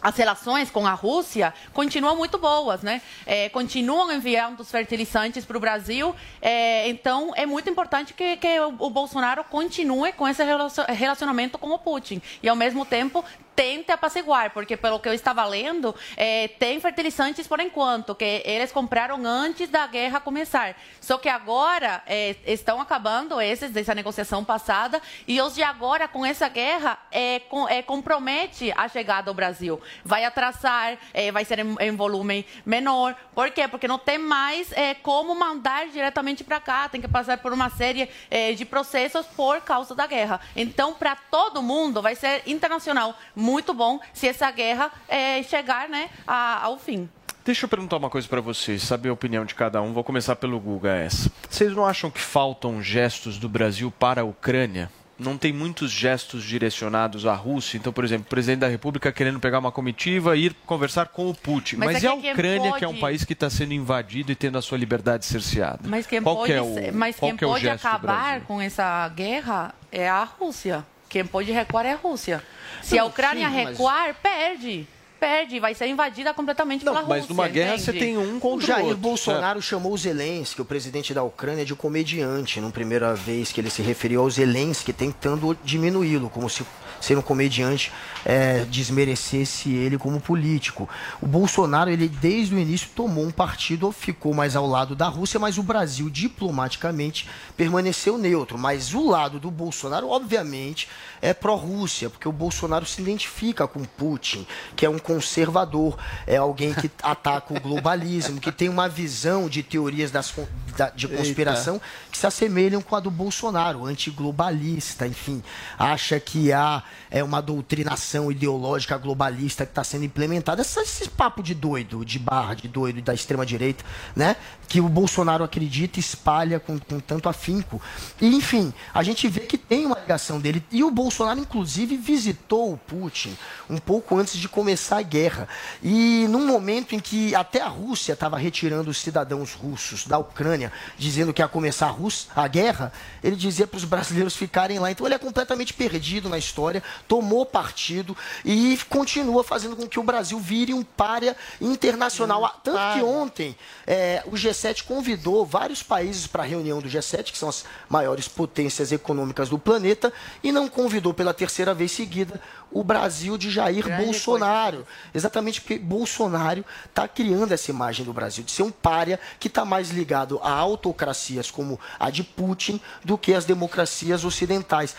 as 0.02 0.14
relações 0.16 0.70
com 0.70 0.86
a 0.86 0.92
Rússia 0.92 1.52
continuam 1.72 2.14
muito 2.14 2.38
boas, 2.38 2.82
né? 2.82 3.02
É, 3.26 3.48
continuam 3.48 4.12
enviando 4.12 4.60
os 4.60 4.70
fertilizantes 4.70 5.44
para 5.44 5.56
o 5.56 5.60
Brasil. 5.60 6.14
É, 6.40 6.88
então, 6.88 7.32
é 7.34 7.44
muito 7.44 7.68
importante 7.68 8.14
que, 8.14 8.36
que 8.36 8.60
o, 8.60 8.90
Bolsonaro 8.90 9.42
continue 9.42 10.12
com 10.12 10.28
esse 10.28 10.44
relacion- 10.44 10.84
relacionamento 10.86 11.58
com 11.58 11.70
o 11.70 11.78
Putin. 11.78 12.22
E, 12.40 12.48
ao 12.48 12.54
mesmo 12.54 12.84
tempo, 12.84 13.24
tente 13.56 13.90
apaciguar, 13.90 14.50
porque, 14.52 14.76
pelo 14.76 15.00
que 15.00 15.08
eu 15.08 15.14
estava 15.14 15.42
lendo, 15.46 15.94
é, 16.16 16.46
tem 16.46 16.78
fertilizantes 16.78 17.48
por 17.48 17.58
enquanto, 17.58 18.14
que 18.14 18.42
eles 18.44 18.70
compraram 18.70 19.24
antes 19.24 19.70
da 19.70 19.86
guerra 19.86 20.20
começar. 20.20 20.76
Só 21.00 21.16
que 21.16 21.28
agora 21.28 22.02
é, 22.06 22.36
estão 22.46 22.80
acabando 22.80 23.40
esses 23.40 23.70
dessa 23.70 23.94
negociação 23.94 24.44
passada 24.44 25.00
e 25.26 25.40
os 25.40 25.54
de 25.54 25.62
agora, 25.62 26.06
com 26.06 26.24
essa 26.24 26.48
guerra, 26.48 26.98
é, 27.10 27.40
com- 27.40 27.66
é, 27.66 27.80
compromete 27.80 28.72
a 28.76 28.86
chegada 28.88 29.30
ao 29.30 29.34
Brasil. 29.34 29.80
Vai 30.04 30.24
atrasar, 30.24 30.98
vai 31.32 31.44
ser 31.44 31.60
em, 31.60 31.74
em 31.80 31.96
volume 31.96 32.44
menor. 32.66 33.16
Por 33.34 33.50
quê? 33.50 33.66
Porque 33.66 33.88
não 33.88 33.98
tem 33.98 34.18
mais 34.18 34.68
como 35.02 35.34
mandar 35.34 35.88
diretamente 35.88 36.44
para 36.44 36.60
cá, 36.60 36.88
tem 36.90 37.00
que 37.00 37.08
passar 37.08 37.38
por 37.38 37.52
uma 37.54 37.70
série 37.70 38.10
de 38.54 38.64
processos 38.66 39.24
por 39.26 39.62
causa 39.62 39.94
da 39.94 40.06
guerra. 40.06 40.40
Então, 40.54 40.92
para 40.92 41.16
todo 41.16 41.62
mundo, 41.62 42.02
vai 42.02 42.14
ser 42.14 42.42
internacional 42.46 43.16
muito 43.46 43.72
bom 43.72 44.00
se 44.12 44.26
essa 44.28 44.50
guerra 44.50 44.90
é, 45.08 45.42
chegar 45.42 45.88
né, 45.88 46.10
a- 46.26 46.62
ao 46.64 46.78
fim. 46.78 47.08
Deixa 47.44 47.64
eu 47.64 47.68
perguntar 47.68 47.96
uma 47.98 48.10
coisa 48.10 48.26
pra 48.26 48.40
vocês, 48.40 48.82
saber 48.82 49.08
a 49.08 49.12
opinião 49.12 49.44
de 49.44 49.54
cada 49.54 49.80
um. 49.80 49.92
Vou 49.92 50.02
começar 50.02 50.34
pelo 50.34 50.58
Guga 50.58 50.90
essa. 50.96 51.30
Vocês 51.48 51.72
não 51.72 51.86
acham 51.86 52.10
que 52.10 52.20
faltam 52.20 52.82
gestos 52.82 53.38
do 53.38 53.48
Brasil 53.48 53.90
para 53.96 54.22
a 54.22 54.24
Ucrânia? 54.24 54.90
Não 55.18 55.38
tem 55.38 55.50
muitos 55.52 55.90
gestos 55.92 56.42
direcionados 56.44 57.24
à 57.24 57.34
Rússia. 57.34 57.78
Então, 57.78 57.90
por 57.92 58.04
exemplo, 58.04 58.26
o 58.26 58.28
presidente 58.28 58.58
da 58.58 58.68
República 58.68 59.10
querendo 59.12 59.38
pegar 59.40 59.60
uma 59.60 59.70
comitiva 59.72 60.36
e 60.36 60.46
ir 60.46 60.54
conversar 60.66 61.06
com 61.06 61.30
o 61.30 61.34
Putin. 61.34 61.76
Mas 61.76 61.92
Mas, 61.92 62.04
é 62.04 62.06
e 62.06 62.10
a 62.10 62.14
Ucrânia, 62.14 62.72
que 62.72 62.84
é 62.84 62.88
um 62.88 62.90
pode- 62.90 63.00
país 63.00 63.24
que 63.24 63.32
está 63.32 63.48
sendo 63.48 63.72
invadido 63.72 64.30
e 64.32 64.34
tendo 64.34 64.58
a 64.58 64.62
sua 64.62 64.76
liberdade 64.76 65.24
cerceada? 65.24 65.80
Mas 65.84 66.04
quem 66.06 66.20
Qual 66.20 66.36
pode, 66.36 66.52
que 66.52 66.58
é 66.58 66.60
o, 66.60 66.74
ser- 66.74 66.92
mas 66.92 67.16
quem 67.18 67.30
é 67.30 67.34
pode 67.36 67.62
gesto 67.62 67.82
do 67.82 67.88
acabar 67.88 68.40
com 68.42 68.60
essa 68.60 69.08
guerra 69.08 69.72
é 69.90 70.06
a 70.06 70.24
Rússia. 70.24 70.84
Quem 71.08 71.24
pode 71.24 71.50
recuar 71.52 71.86
é 71.86 71.92
a 71.92 71.96
Rússia. 71.96 72.42
Se 72.82 72.96
Não, 72.96 73.04
a 73.04 73.06
Ucrânia 73.06 73.48
sim, 73.48 73.54
mas- 73.54 73.68
recuar, 73.70 74.14
perde. 74.22 74.86
Perde, 75.18 75.58
vai 75.58 75.74
ser 75.74 75.86
invadida 75.86 76.34
completamente 76.34 76.84
pela 76.84 77.00
Rússia. 77.00 77.08
mas 77.08 77.28
numa 77.28 77.48
guerra 77.48 77.78
você 77.78 77.90
tem 77.90 78.18
um 78.18 78.36
O 78.36 78.40
contra 78.40 78.64
o 78.64 78.66
Jair 78.68 78.84
outro. 78.84 78.98
Bolsonaro 78.98 79.62
chamou 79.62 79.94
o 79.94 79.96
Zelensky, 79.96 80.60
o 80.60 80.64
presidente 80.64 81.14
da 81.14 81.22
Ucrânia, 81.22 81.64
de 81.64 81.74
comediante, 81.74 82.60
numa 82.60 82.70
primeira 82.70 83.14
vez 83.14 83.50
que 83.50 83.58
ele 83.58 83.70
se 83.70 83.80
referiu 83.80 84.20
ao 84.20 84.28
Zelensky, 84.30 84.92
tentando 84.92 85.56
diminuí-lo, 85.64 86.28
como 86.28 86.50
se 86.50 86.66
ser 87.00 87.16
um 87.16 87.22
comediante 87.22 87.90
é, 88.26 88.64
desmerecesse 88.68 89.72
ele 89.74 89.96
como 89.96 90.20
político. 90.20 90.88
O 91.20 91.26
Bolsonaro, 91.26 91.90
ele 91.90 92.08
desde 92.08 92.54
o 92.54 92.58
início 92.58 92.88
tomou 92.94 93.24
um 93.24 93.30
partido, 93.30 93.90
ficou 93.92 94.34
mais 94.34 94.54
ao 94.54 94.66
lado 94.66 94.94
da 94.94 95.06
Rússia, 95.08 95.40
mas 95.40 95.56
o 95.56 95.62
Brasil 95.62 96.10
diplomaticamente 96.10 97.26
permaneceu 97.56 98.18
neutro. 98.18 98.58
Mas 98.58 98.92
o 98.94 99.08
lado 99.08 99.38
do 99.40 99.50
Bolsonaro, 99.50 100.08
obviamente, 100.08 100.88
é 101.22 101.32
pró-Rússia, 101.32 102.10
porque 102.10 102.28
o 102.28 102.32
Bolsonaro 102.32 102.84
se 102.84 103.00
identifica 103.00 103.66
com 103.66 103.84
Putin, 103.84 104.46
que 104.74 104.84
é 104.84 104.90
um 104.90 104.98
conservador, 104.98 105.96
é 106.26 106.36
alguém 106.36 106.74
que 106.74 106.90
ataca 107.02 107.54
o 107.54 107.60
globalismo, 107.60 108.40
que 108.40 108.52
tem 108.52 108.68
uma 108.68 108.88
visão 108.88 109.48
de 109.48 109.62
teorias 109.62 110.10
das 110.10 110.34
da- 110.76 110.90
de 110.90 111.08
conspiração 111.08 111.80
que 112.10 112.18
se 112.18 112.26
assemelham 112.26 112.82
com 112.82 112.94
a 112.94 113.00
do 113.00 113.10
Bolsonaro, 113.10 113.86
antiglobalista, 113.86 115.06
enfim, 115.06 115.42
acha 115.78 116.18
que 116.20 116.52
há 116.52 116.82
é, 117.10 117.22
uma 117.24 117.40
doutrinação 117.40 118.30
ideológica 118.30 118.96
globalista 118.98 119.64
que 119.64 119.72
está 119.72 119.82
sendo 119.84 120.04
implementada. 120.04 120.62
Esse, 120.62 120.78
esse 120.80 121.08
papo 121.08 121.42
de 121.42 121.54
doido, 121.54 122.04
de 122.04 122.18
barra, 122.18 122.54
de 122.54 122.68
doido 122.68 123.00
da 123.00 123.14
extrema-direita, 123.14 123.84
né? 124.14 124.36
Que 124.68 124.80
o 124.80 124.88
Bolsonaro 124.88 125.44
acredita 125.44 125.98
e 125.98 126.00
espalha 126.00 126.58
com, 126.60 126.78
com 126.78 127.00
tanto 127.00 127.28
afinco. 127.46 127.80
E, 128.20 128.26
enfim, 128.26 128.74
a 128.92 129.02
gente 129.02 129.28
vê 129.28 129.40
que 129.40 129.56
tem 129.56 129.86
uma 129.86 129.98
ligação 129.98 130.40
dele. 130.40 130.64
E 130.70 130.82
o 130.82 130.90
Bolsonaro, 130.90 131.38
inclusive, 131.38 131.96
visitou 131.96 132.72
o 132.72 132.76
Putin 132.76 133.36
um 133.70 133.78
pouco 133.78 134.16
antes 134.16 134.36
de 134.36 134.48
começar 134.48 134.98
a 134.98 135.02
guerra. 135.02 135.48
E 135.82 136.26
num 136.28 136.46
momento 136.46 136.94
em 136.94 137.00
que 137.00 137.34
até 137.34 137.60
a 137.60 137.68
Rússia 137.68 138.14
estava 138.14 138.36
retirando 138.36 138.90
os 138.90 138.98
cidadãos 138.98 139.54
russos 139.54 140.06
da 140.06 140.18
Ucrânia, 140.18 140.72
dizendo 140.98 141.32
que 141.32 141.40
ia 141.40 141.48
começar 141.48 141.86
a, 141.86 141.90
Rússia, 141.90 142.30
a 142.34 142.48
guerra, 142.48 142.92
ele 143.22 143.36
dizia 143.36 143.66
para 143.66 143.76
os 143.76 143.84
brasileiros 143.84 144.36
ficarem 144.36 144.78
lá. 144.78 144.90
Então 144.90 145.06
ele 145.06 145.14
é 145.14 145.18
completamente 145.18 145.72
perdido 145.72 146.28
na 146.28 146.38
história, 146.38 146.82
tomou 147.06 147.46
partido 147.46 148.16
e 148.44 148.78
continua 148.88 149.44
fazendo 149.44 149.76
com 149.76 149.86
que 149.86 150.00
o 150.00 150.02
Brasil 150.02 150.38
vire 150.40 150.74
um 150.74 150.82
párea 150.82 151.36
internacional. 151.60 152.44
Ah, 152.44 152.56
Tanto 152.62 152.94
que 152.94 153.04
ontem 153.04 153.56
é, 153.86 154.22
o 154.26 154.32
G7 154.32 154.84
convidou 154.84 155.44
vários 155.44 155.82
países 155.82 156.26
para 156.26 156.42
a 156.42 156.46
reunião 156.46 156.80
do 156.80 156.88
G7, 156.88 157.35
que 157.36 157.40
são 157.40 157.48
as 157.48 157.64
maiores 157.88 158.26
potências 158.26 158.90
econômicas 158.90 159.48
do 159.48 159.58
planeta, 159.58 160.12
e 160.42 160.50
não 160.50 160.68
convidou 160.68 161.12
pela 161.12 161.34
terceira 161.34 161.74
vez 161.74 161.92
seguida 161.92 162.40
o 162.72 162.82
Brasil 162.82 163.38
de 163.38 163.50
Jair 163.50 163.84
Grande 163.84 164.04
Bolsonaro. 164.04 164.86
Exatamente 165.14 165.60
porque 165.60 165.78
Bolsonaro 165.78 166.64
está 166.86 167.06
criando 167.06 167.52
essa 167.52 167.70
imagem 167.70 168.04
do 168.04 168.12
Brasil 168.12 168.42
de 168.42 168.50
ser 168.50 168.62
um 168.62 168.70
párea 168.70 169.20
que 169.38 169.48
está 169.48 169.64
mais 169.64 169.90
ligado 169.90 170.40
a 170.42 170.50
autocracias 170.50 171.50
como 171.50 171.78
a 171.98 172.10
de 172.10 172.24
Putin 172.24 172.80
do 173.04 173.16
que 173.16 173.34
as 173.34 173.44
democracias 173.44 174.24
ocidentais. 174.24 174.96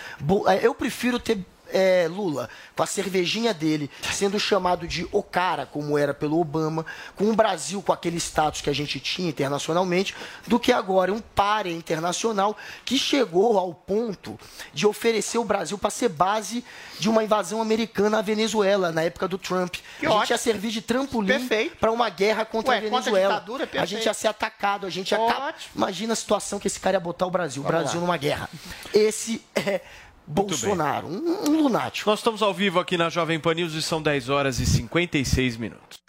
Eh, 0.48 0.66
Eu 0.66 0.74
prefiro 0.74 1.20
ter 1.20 1.44
é, 1.72 2.07
Lula, 2.09 2.49
com 2.76 2.84
a 2.84 2.86
cervejinha 2.86 3.53
dele, 3.53 3.89
sendo 4.13 4.39
chamado 4.39 4.88
de 4.88 5.07
o 5.11 5.24
cara, 5.24 5.65
como 5.65 5.97
era 5.97 6.13
pelo 6.13 6.39
Obama, 6.39 6.86
com 7.15 7.30
o 7.30 7.36
Brasil 7.36 7.82
com 7.82 7.93
aquele 7.93 8.18
status 8.18 8.61
que 8.61 8.70
a 8.70 8.74
gente 8.74 8.99
tinha 8.99 9.30
internacionalmente, 9.30 10.15
do 10.45 10.59
que 10.59 10.72
agora 10.72 11.13
um 11.13 11.20
párea 11.20 11.72
internacional 11.72 12.57
que 12.86 12.97
chegou 12.97 13.57
ao 13.57 13.74
ponto 13.74 14.39
de 14.74 14.86
oferecer 14.88 15.38
o 15.38 15.43
Brasil 15.43 15.78
para 15.78 15.89
ser 15.89 16.09
base 16.09 16.63
de 16.99 17.09
uma 17.09 17.24
invasão 17.24 17.61
americana 17.61 18.20
à 18.20 18.22
Venezuela, 18.22 18.91
na 18.91 19.03
época 19.03 19.28
do 19.28 19.38
Trump. 19.38 19.76
Que 19.99 20.05
a 20.05 20.09
gente 20.09 20.20
ótimo. 20.20 20.34
ia 20.34 20.38
servir 20.38 20.72
de 20.72 20.82
trampolim 20.82 21.49
para 21.80 21.91
uma 21.91 22.09
guerra 22.09 22.45
contra 22.45 22.72
Ué, 22.72 22.78
a 22.78 22.82
contra 22.82 22.97
a 22.97 23.01
Venezuela. 23.01 23.34
ditadura, 23.36 23.63
a 23.63 23.68
perfeito. 23.68 23.89
gente 23.89 24.05
ia 24.05 24.13
ser 24.13 24.28
atacado, 24.28 24.86
a 24.86 24.89
gente 24.89 25.11
ia. 25.11 25.53
Imagina 25.76 26.13
a 26.13 26.15
situação 26.15 26.59
que 26.59 26.68
esse 26.68 26.80
cara 26.80 26.95
ia 26.95 26.99
botar 26.99 27.26
o 27.26 27.32
Brasil, 27.32 27.61
o 27.61 27.65
Brasil 27.65 27.99
numa 27.99 28.18
guerra. 28.18 28.49
Esse 28.93 29.41
é 29.55 29.82
Bolsonaro, 30.28 31.07
um, 31.07 31.49
um 31.49 31.61
lunático. 31.63 32.09
Nós 32.09 32.19
estamos 32.19 32.41
ao 32.41 32.53
vivo 32.53 32.80
aqui 32.80 32.97
na 32.97 33.09
Jovem 33.09 33.39
Pan 33.39 33.53
News 33.53 33.73
e 33.73 33.82
são 33.82 34.01
10 34.01 34.28
horas 34.28 34.59
e 34.59 34.65
56 34.65 35.55
minutos. 35.55 35.99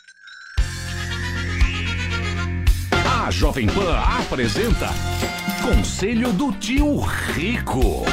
A 3.27 3.31
Jovem 3.31 3.69
Pan 3.69 3.97
apresenta 3.97 4.89
Conselho 5.63 6.33
do 6.33 6.51
Tio 6.53 6.99
Rico. 6.99 8.05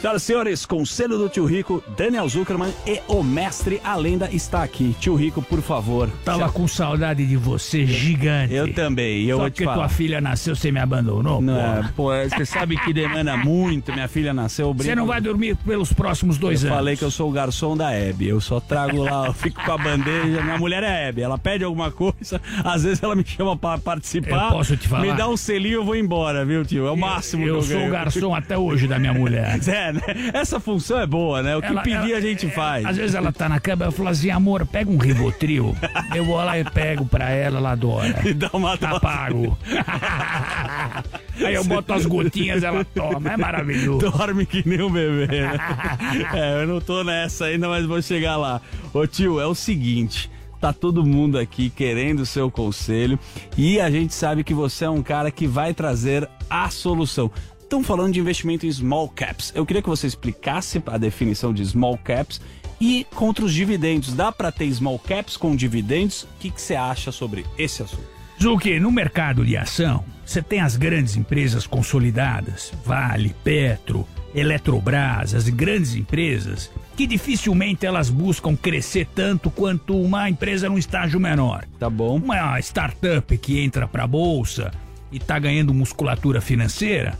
Senhoras 0.00 0.22
e 0.22 0.26
senhores, 0.26 0.64
conselho 0.66 1.18
do 1.18 1.28
tio 1.28 1.44
Rico, 1.44 1.84
Daniel 1.94 2.26
Zuckerman 2.26 2.72
e 2.86 3.02
o 3.06 3.22
mestre, 3.22 3.78
a 3.84 3.94
lenda, 3.96 4.30
está 4.32 4.62
aqui. 4.62 4.96
Tio 4.98 5.14
Rico, 5.14 5.42
por 5.42 5.60
favor. 5.60 6.08
Tava 6.24 6.50
com 6.50 6.66
saudade 6.66 7.26
de 7.26 7.36
você, 7.36 7.84
gigante. 7.84 8.54
Eu 8.54 8.72
também, 8.72 9.24
eu 9.26 9.36
Só 9.36 9.42
vou 9.42 9.52
falar. 9.52 9.74
tua 9.74 9.88
filha 9.90 10.18
nasceu, 10.18 10.56
você 10.56 10.72
me 10.72 10.80
abandonou, 10.80 11.42
Não, 11.42 11.52
porra. 11.54 11.90
é, 11.90 11.92
pô, 12.28 12.28
você 12.36 12.46
sabe 12.46 12.78
que 12.78 12.94
demanda 12.94 13.36
muito, 13.36 13.92
minha 13.92 14.08
filha 14.08 14.32
nasceu. 14.32 14.72
Você 14.72 14.94
não 14.94 15.06
vai 15.06 15.20
dormir 15.20 15.54
pelos 15.56 15.92
próximos 15.92 16.38
dois 16.38 16.62
eu 16.62 16.68
anos. 16.70 16.78
falei 16.78 16.96
que 16.96 17.04
eu 17.04 17.10
sou 17.10 17.28
o 17.28 17.32
garçom 17.32 17.76
da 17.76 17.92
Hebe. 17.92 18.26
Eu 18.26 18.40
só 18.40 18.58
trago 18.58 19.02
lá, 19.02 19.26
eu 19.26 19.34
fico 19.34 19.62
com 19.62 19.72
a 19.72 19.76
bandeja. 19.76 20.40
Minha 20.42 20.56
mulher 20.56 20.82
é 20.82 21.08
Hebe. 21.08 21.20
Ela 21.20 21.36
pede 21.36 21.62
alguma 21.62 21.90
coisa, 21.90 22.40
às 22.64 22.84
vezes 22.84 23.02
ela 23.02 23.14
me 23.14 23.24
chama 23.26 23.54
pra 23.54 23.76
participar. 23.76 24.46
Eu 24.46 24.50
posso 24.52 24.76
te 24.78 24.88
falar? 24.88 25.02
Me 25.02 25.12
dá 25.12 25.28
um 25.28 25.36
selinho 25.36 25.74
eu 25.74 25.84
vou 25.84 25.94
embora, 25.94 26.42
viu, 26.42 26.64
tio? 26.64 26.86
É 26.86 26.90
o 26.90 26.96
máximo 26.96 27.46
eu 27.46 27.56
que 27.56 27.58
eu 27.58 27.62
sou 27.64 27.76
o 27.76 27.80
ganho. 27.80 27.92
garçom 27.92 28.34
até 28.34 28.56
hoje 28.56 28.86
da 28.88 28.98
minha 28.98 29.12
mulher. 29.12 29.58
É, 29.90 29.92
né? 29.92 30.30
Essa 30.34 30.58
função 30.60 30.98
é 31.00 31.06
boa, 31.06 31.42
né? 31.42 31.56
O 31.56 31.60
que 31.60 31.66
Ela- 31.68 31.82
pedir 31.82 32.10
ela- 32.12 32.16
a 32.18 32.20
gente 32.20 32.48
faz. 32.50 32.84
Às 32.86 32.96
vezes 32.96 33.14
ela 33.14 33.32
tá 33.32 33.48
na 33.48 33.58
cama, 33.60 33.84
eu 33.86 33.92
falo 33.92 34.08
assim, 34.08 34.30
amor, 34.30 34.64
pega 34.66 34.90
um 34.90 34.96
Rivotril. 34.98 35.76
eu 36.14 36.24
vou 36.24 36.36
lá 36.36 36.58
e 36.58 36.64
pego 36.64 37.04
pra 37.04 37.30
ela, 37.30 37.58
ela 37.58 37.72
adora. 37.72 38.20
E 38.28 38.32
dá 38.34 38.50
uma 38.52 38.76
Tá 38.78 38.98
pago. 39.00 39.58
Aí 41.44 41.54
eu 41.54 41.64
boto 41.64 41.92
as 41.92 42.06
gotinhas, 42.06 42.62
ela 42.62 42.84
toma, 42.84 43.32
é 43.32 43.36
maravilhoso. 43.36 44.10
Dorme 44.10 44.44
que 44.46 44.66
nem 44.68 44.82
um 44.82 44.90
bebê, 44.90 45.26
né? 45.26 45.52
é, 46.34 46.62
eu 46.62 46.66
não 46.66 46.80
tô 46.80 47.02
nessa 47.02 47.46
ainda, 47.46 47.68
mas 47.68 47.84
vou 47.86 48.00
chegar 48.02 48.36
lá. 48.36 48.60
Ô 48.92 49.06
tio, 49.06 49.40
é 49.40 49.46
o 49.46 49.54
seguinte. 49.54 50.30
Tá 50.60 50.72
todo 50.74 51.04
mundo 51.06 51.38
aqui 51.38 51.70
querendo 51.70 52.20
o 52.20 52.26
seu 52.26 52.50
conselho 52.50 53.18
e 53.56 53.80
a 53.80 53.90
gente 53.90 54.12
sabe 54.12 54.44
que 54.44 54.52
você 54.52 54.84
é 54.84 54.90
um 54.90 55.02
cara 55.02 55.30
que 55.30 55.46
vai 55.46 55.72
trazer 55.72 56.28
a 56.50 56.68
solução. 56.68 57.30
Estão 57.70 57.84
falando 57.84 58.14
de 58.14 58.18
investimento 58.18 58.66
em 58.66 58.72
small 58.72 59.08
caps. 59.08 59.52
Eu 59.54 59.64
queria 59.64 59.80
que 59.80 59.88
você 59.88 60.04
explicasse 60.04 60.82
a 60.86 60.98
definição 60.98 61.54
de 61.54 61.64
small 61.64 61.96
caps 61.96 62.40
e 62.80 63.06
contra 63.14 63.44
os 63.44 63.54
dividendos. 63.54 64.12
Dá 64.12 64.32
para 64.32 64.50
ter 64.50 64.68
small 64.74 64.98
caps 64.98 65.36
com 65.36 65.54
dividendos? 65.54 66.24
O 66.24 66.28
que 66.40 66.50
que 66.50 66.60
você 66.60 66.74
acha 66.74 67.12
sobre 67.12 67.46
esse 67.56 67.80
assunto? 67.80 68.02
Zuki, 68.42 68.80
no 68.80 68.90
mercado 68.90 69.46
de 69.46 69.56
ação, 69.56 70.04
você 70.26 70.42
tem 70.42 70.58
as 70.58 70.76
grandes 70.76 71.14
empresas 71.14 71.64
consolidadas, 71.64 72.72
Vale, 72.84 73.36
Petro, 73.44 74.04
Eletrobras, 74.34 75.32
as 75.32 75.48
grandes 75.48 75.94
empresas, 75.94 76.72
que 76.96 77.06
dificilmente 77.06 77.86
elas 77.86 78.10
buscam 78.10 78.56
crescer 78.56 79.06
tanto 79.14 79.48
quanto 79.48 79.96
uma 79.96 80.28
empresa 80.28 80.68
num 80.68 80.76
estágio 80.76 81.20
menor. 81.20 81.64
Tá 81.78 81.88
bom. 81.88 82.16
Uma 82.16 82.58
startup 82.58 83.38
que 83.38 83.60
entra 83.60 83.86
pra 83.86 84.08
bolsa 84.08 84.72
e 85.12 85.20
tá 85.20 85.38
ganhando 85.38 85.72
musculatura 85.72 86.40
financeira, 86.40 87.16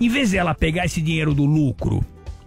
em 0.00 0.08
vez 0.08 0.30
dela 0.30 0.54
pegar 0.54 0.84
esse 0.84 1.00
dinheiro 1.00 1.34
do 1.34 1.44
lucro 1.44 2.04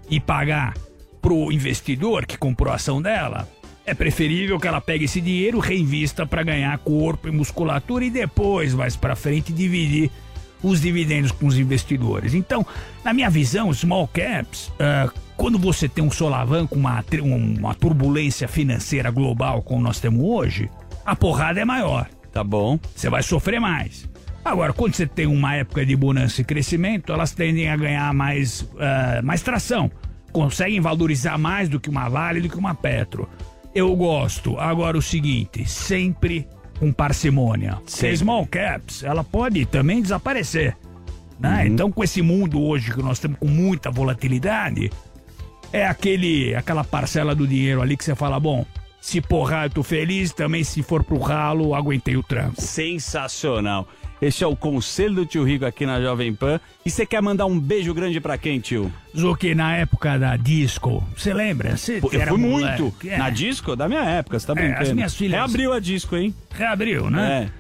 e 0.09 0.19
pagar 0.19 0.73
pro 1.21 1.51
investidor 1.51 2.25
que 2.25 2.37
comprou 2.37 2.71
a 2.71 2.75
ação 2.75 3.01
dela, 3.01 3.47
é 3.85 3.93
preferível 3.93 4.59
que 4.59 4.67
ela 4.67 4.79
pegue 4.79 5.05
esse 5.05 5.19
dinheiro, 5.19 5.59
reinvista 5.59 6.25
para 6.25 6.43
ganhar 6.43 6.77
corpo 6.79 7.27
e 7.27 7.31
musculatura 7.31 8.05
e 8.05 8.09
depois, 8.09 8.73
mais 8.73 8.95
para 8.95 9.15
frente, 9.15 9.51
dividir 9.51 10.11
os 10.61 10.81
dividendos 10.81 11.31
com 11.31 11.47
os 11.47 11.57
investidores. 11.57 12.33
Então, 12.33 12.65
na 13.03 13.13
minha 13.13 13.29
visão, 13.29 13.73
small 13.73 14.07
caps, 14.07 14.71
ah, 14.79 15.09
quando 15.35 15.57
você 15.57 15.87
tem 15.87 16.03
um 16.03 16.11
solavanco, 16.11 16.75
uma, 16.75 17.03
uma 17.57 17.73
turbulência 17.73 18.47
financeira 18.47 19.09
global 19.09 19.61
como 19.61 19.81
nós 19.81 19.99
temos 19.99 20.21
hoje, 20.23 20.69
a 21.05 21.15
porrada 21.15 21.59
é 21.59 21.65
maior. 21.65 22.07
Tá 22.31 22.43
bom. 22.43 22.77
Você 22.95 23.09
vai 23.09 23.23
sofrer 23.23 23.59
mais. 23.59 24.07
Agora, 24.49 24.73
quando 24.73 24.95
você 24.95 25.05
tem 25.05 25.27
uma 25.27 25.55
época 25.55 25.85
de 25.85 25.95
bonança 25.95 26.41
e 26.41 26.43
crescimento, 26.43 27.13
elas 27.13 27.31
tendem 27.31 27.69
a 27.69 27.77
ganhar 27.77 28.11
mais, 28.13 28.67
ah, 28.79 29.21
mais 29.23 29.43
tração. 29.43 29.91
Conseguem 30.31 30.81
valorizar 30.81 31.37
mais 31.37 31.69
do 31.69 31.79
que 31.79 31.87
uma 31.89 32.09
Vale, 32.09 32.41
do 32.41 32.49
que 32.49 32.57
uma 32.57 32.73
Petro. 32.73 33.29
Eu 33.75 33.95
gosto. 33.95 34.59
Agora, 34.59 34.97
o 34.97 35.01
seguinte, 35.01 35.69
sempre 35.69 36.47
com 36.79 36.91
parcimônia. 36.91 37.77
Se 37.85 38.15
small 38.17 38.47
caps, 38.47 39.03
ela 39.03 39.23
pode 39.23 39.65
também 39.67 40.01
desaparecer. 40.01 40.75
né? 41.39 41.67
Então, 41.67 41.91
com 41.91 42.03
esse 42.03 42.21
mundo 42.21 42.59
hoje 42.59 42.91
que 42.91 43.03
nós 43.03 43.19
temos 43.19 43.37
com 43.37 43.47
muita 43.47 43.91
volatilidade, 43.91 44.89
é 45.71 45.85
aquele, 45.85 46.55
aquela 46.55 46.83
parcela 46.83 47.35
do 47.35 47.47
dinheiro 47.47 47.81
ali 47.81 47.95
que 47.95 48.03
você 48.03 48.15
fala, 48.15 48.39
bom, 48.39 48.65
se 48.99 49.21
porrar 49.21 49.65
eu 49.65 49.69
tô 49.69 49.83
feliz, 49.83 50.33
também 50.33 50.63
se 50.63 50.81
for 50.81 51.03
pro 51.03 51.19
ralo, 51.19 51.75
aguentei 51.75 52.17
o 52.17 52.23
tranco. 52.23 52.59
Sensacional. 52.59 53.87
Este 54.21 54.43
é 54.43 54.47
o 54.47 54.55
conselho 54.55 55.15
do 55.15 55.25
tio 55.25 55.43
Rico 55.45 55.65
aqui 55.65 55.85
na 55.85 56.01
Jovem 56.01 56.33
Pan. 56.33 56.59
E 56.85 56.89
você 56.91 57.05
quer 57.05 57.21
mandar 57.21 57.45
um 57.45 57.57
beijo 57.59 57.93
grande 57.93 58.19
pra 58.19 58.37
quem, 58.37 58.59
tio? 58.59 58.91
Zuki, 59.17 59.55
na 59.55 59.75
época 59.77 60.17
da 60.19 60.35
disco, 60.35 61.01
você 61.15 61.33
lembra? 61.33 61.77
Você 61.77 62.01
Pô, 62.01 62.09
eu 62.11 62.19
era 62.21 62.31
fui 62.31 62.39
moleque, 62.39 62.81
muito. 62.81 63.07
é. 63.07 63.17
Na 63.17 63.29
disco? 63.29 63.75
Da 63.77 63.87
minha 63.87 64.03
época, 64.03 64.37
você 64.37 64.45
tá 64.47 64.53
É, 64.53 64.55
brincando. 64.55 64.81
as 64.81 64.91
minhas 64.91 65.15
filhas- 65.15 65.39
Reabriu 65.39 65.71
a 65.71 65.79
disco, 65.79 66.17
hein? 66.17 66.35
Reabriu, 66.51 67.09
né? 67.09 67.49
É. 67.55 67.59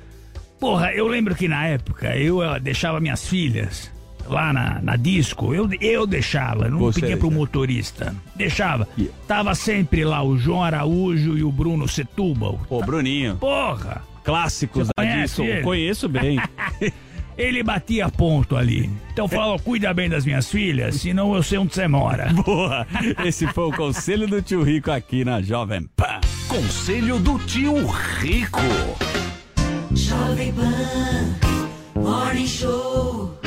Porra, 0.59 0.91
eu 0.91 1.07
lembro 1.07 1.33
que 1.33 1.47
na 1.47 1.65
época 1.67 2.13
eu 2.17 2.43
eh, 2.43 2.59
deixava 2.59 2.99
minhas 2.99 3.25
filhas 3.25 3.89
lá 4.27 4.51
na, 4.51 4.81
na 4.81 4.95
disco, 4.97 5.53
eu, 5.55 5.69
eu 5.79 6.05
deixava, 6.05 6.67
não 6.67 6.79
Você 6.79 6.99
pedia 6.99 7.15
pro 7.17 7.31
motorista. 7.31 8.13
Deixava. 8.35 8.85
Tava 9.25 9.55
sempre 9.55 10.03
lá 10.03 10.21
o 10.21 10.37
João 10.37 10.61
Araújo 10.61 11.37
e 11.37 11.43
o 11.43 11.51
Bruno 11.51 11.87
Setúbal. 11.87 12.59
Pô, 12.67 12.81
Bruninho. 12.81 13.37
Porra! 13.37 14.03
Clássicos 14.29 14.87
Você 14.87 14.93
da 14.95 15.43
ele? 15.43 15.63
Conheço 15.63 16.07
bem. 16.07 16.39
Ele 17.35 17.63
batia 17.63 18.09
ponto 18.09 18.57
ali. 18.57 18.89
Então 19.13 19.29
fala, 19.29 19.57
cuida 19.57 19.93
bem 19.93 20.09
das 20.09 20.25
minhas 20.25 20.51
filhas, 20.51 20.95
senão 20.95 21.33
eu 21.33 21.41
sei 21.41 21.57
onde 21.57 21.73
você 21.73 21.87
mora. 21.87 22.31
Boa! 22.45 22.85
Esse 23.25 23.47
foi 23.47 23.63
o 23.63 23.71
conselho 23.71 24.27
do 24.27 24.41
tio 24.41 24.61
Rico 24.61 24.91
aqui 24.91 25.23
na 25.23 25.41
Jovem 25.41 25.89
Pan. 25.95 26.19
Conselho 26.49 27.17
do 27.17 27.39
tio 27.39 27.87
Rico. 27.87 28.59
Jovem 29.95 30.53
Pan, 30.53 32.01
Morning 32.01 32.45
Show. 32.45 33.39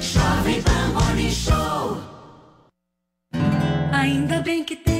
Jovem 0.00 0.62
Pan 0.62 0.88
Morning 0.94 1.30
Show. 1.30 1.98
Ainda 3.92 4.40
bem 4.40 4.64
que 4.64 4.74
tem. 4.74 4.97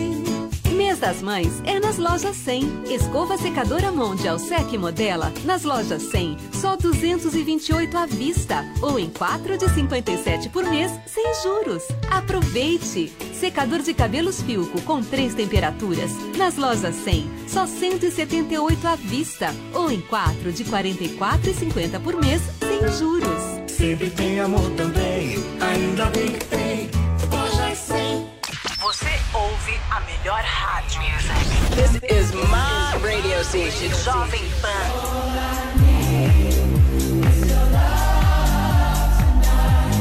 Das 0.98 1.22
Mães 1.22 1.62
é 1.64 1.78
nas 1.78 1.96
lojas 1.96 2.36
100. 2.36 2.92
Escova 2.92 3.38
secadora 3.38 3.92
Mondial 3.92 4.38
Sec 4.38 4.72
Modela 4.76 5.32
nas 5.44 5.62
lojas 5.62 6.02
100, 6.02 6.36
só 6.52 6.76
228 6.76 7.96
à 7.96 8.06
vista 8.06 8.64
ou 8.82 8.98
em 8.98 9.08
4 9.08 9.56
de 9.56 9.68
57 9.68 10.48
por 10.48 10.64
mês 10.64 10.92
sem 11.06 11.24
juros. 11.42 11.84
Aproveite! 12.10 13.12
Secador 13.32 13.80
de 13.80 13.94
cabelos 13.94 14.42
Filco 14.42 14.82
com 14.82 15.00
três 15.00 15.34
temperaturas 15.34 16.10
nas 16.36 16.56
lojas 16.56 16.96
100, 16.96 17.30
só 17.46 17.66
178 17.66 18.86
à 18.86 18.96
vista 18.96 19.54
ou 19.72 19.90
em 19.90 20.00
4 20.00 20.52
de 20.52 20.64
44,50 20.64 22.00
por 22.02 22.20
mês 22.20 22.42
sem 22.58 22.92
juros. 22.98 23.68
Sempre 23.68 24.10
tem 24.10 24.40
amor 24.40 24.68
também, 24.72 25.36
ainda 25.60 26.06
bem 26.06 26.32
que 26.32 26.44
tem. 26.46 27.07
Lojas 28.88 28.96
100. 28.96 28.98
Você 28.98 29.06
ouve 29.34 29.78
a 29.90 30.00
melhor 30.00 30.42
rádio. 30.42 31.02
This 31.74 32.00
is 32.10 32.32
my 32.32 32.96
radio 33.02 33.42
station, 33.44 33.90
Jovem 33.90 34.48
Pan. 34.62 34.88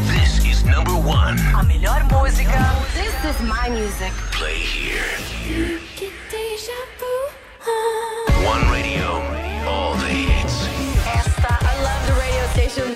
This 0.08 0.46
is 0.46 0.64
number 0.64 0.94
one. 0.94 1.38
A 1.54 1.64
melhor 1.64 2.02
música. 2.06 2.58
This 2.94 3.14
is 3.26 3.42
my 3.42 3.70
music. 3.70 4.14
Play 4.32 4.56
here. 4.56 5.04
One 8.46 8.72
radio. 8.72 9.22
All 9.68 9.96
the 9.96 10.08
hits. 10.08 10.66
Esta, 11.06 11.58
I 11.60 11.76
love 11.84 12.08
the 12.08 12.14
radio 12.14 12.48
station, 12.54 12.96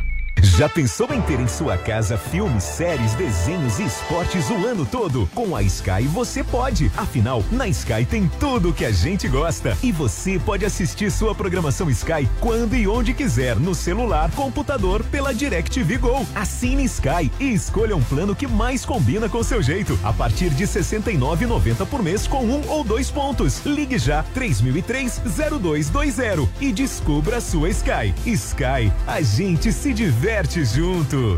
Já 0.43 0.67
pensou 0.67 1.07
em 1.13 1.21
ter 1.21 1.39
em 1.39 1.47
sua 1.47 1.77
casa 1.77 2.17
filmes, 2.17 2.63
séries, 2.63 3.13
desenhos 3.13 3.77
e 3.77 3.83
esportes 3.83 4.49
o 4.49 4.65
ano 4.65 4.87
todo? 4.87 5.29
Com 5.35 5.55
a 5.55 5.61
Sky 5.61 6.07
você 6.11 6.43
pode. 6.43 6.91
Afinal, 6.97 7.45
na 7.51 7.67
Sky 7.67 8.03
tem 8.09 8.27
tudo 8.39 8.69
o 8.69 8.73
que 8.73 8.83
a 8.83 8.91
gente 8.91 9.27
gosta. 9.27 9.77
E 9.83 9.91
você 9.91 10.39
pode 10.39 10.65
assistir 10.65 11.11
sua 11.11 11.35
programação 11.35 11.91
Sky 11.91 12.27
quando 12.39 12.75
e 12.75 12.87
onde 12.87 13.13
quiser, 13.13 13.55
no 13.57 13.75
celular, 13.75 14.31
computador, 14.31 15.03
pela 15.03 15.31
DirecTV 15.31 15.99
Go. 15.99 16.25
Assine 16.33 16.85
Sky 16.85 17.31
e 17.39 17.53
escolha 17.53 17.95
um 17.95 18.03
plano 18.03 18.35
que 18.35 18.47
mais 18.47 18.83
combina 18.83 19.29
com 19.29 19.43
seu 19.43 19.61
jeito. 19.61 19.99
A 20.03 20.11
partir 20.11 20.49
de 20.49 20.65
R$ 20.65 20.71
69,90 20.71 21.85
por 21.85 22.01
mês 22.01 22.25
com 22.25 22.43
um 22.43 22.67
ou 22.67 22.83
dois 22.83 23.11
pontos. 23.11 23.63
Ligue 23.63 23.99
já 23.99 24.25
3003-0220 24.35 26.49
e 26.59 26.71
descubra 26.71 27.37
a 27.37 27.41
sua 27.41 27.69
Sky. 27.69 28.11
Sky, 28.25 28.91
a 29.05 29.21
gente 29.21 29.71
se 29.71 29.93
diverte 29.93 30.30
junto. 30.63 31.37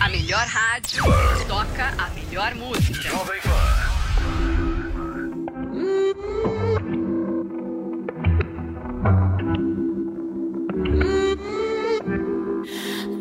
A 0.00 0.08
melhor 0.08 0.46
rádio 0.46 1.04
toca 1.46 1.92
a 1.98 2.08
melhor 2.10 2.54
música. 2.54 3.10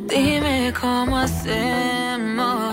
Dime 0.08 0.74
cómo 0.80 1.18
hacemos. 1.18 2.73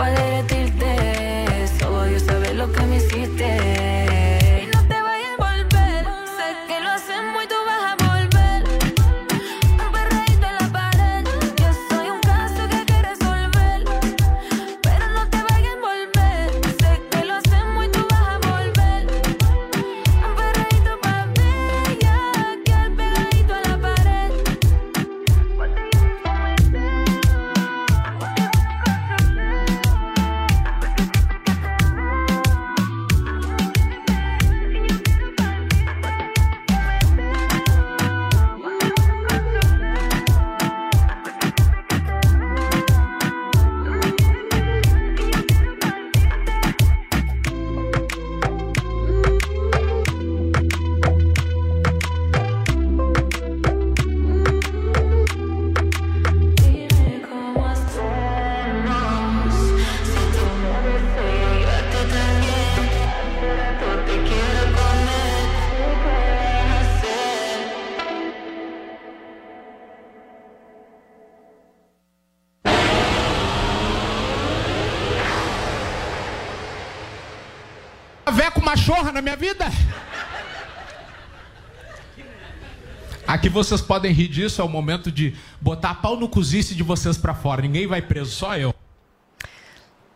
Padre. 0.00 0.39
Machorra 79.10 79.12
na 79.12 79.22
minha 79.22 79.36
vida? 79.36 79.66
Aqui 83.26 83.48
vocês 83.48 83.80
podem 83.80 84.12
rir 84.12 84.28
disso, 84.28 84.60
é 84.60 84.64
o 84.64 84.68
momento 84.68 85.10
de 85.10 85.36
botar 85.60 85.96
pau 85.96 86.16
no 86.16 86.28
cozice 86.28 86.74
de 86.74 86.82
vocês 86.82 87.18
pra 87.18 87.34
fora. 87.34 87.62
Ninguém 87.62 87.86
vai 87.86 88.02
preso, 88.02 88.30
só 88.30 88.56
eu. 88.56 88.74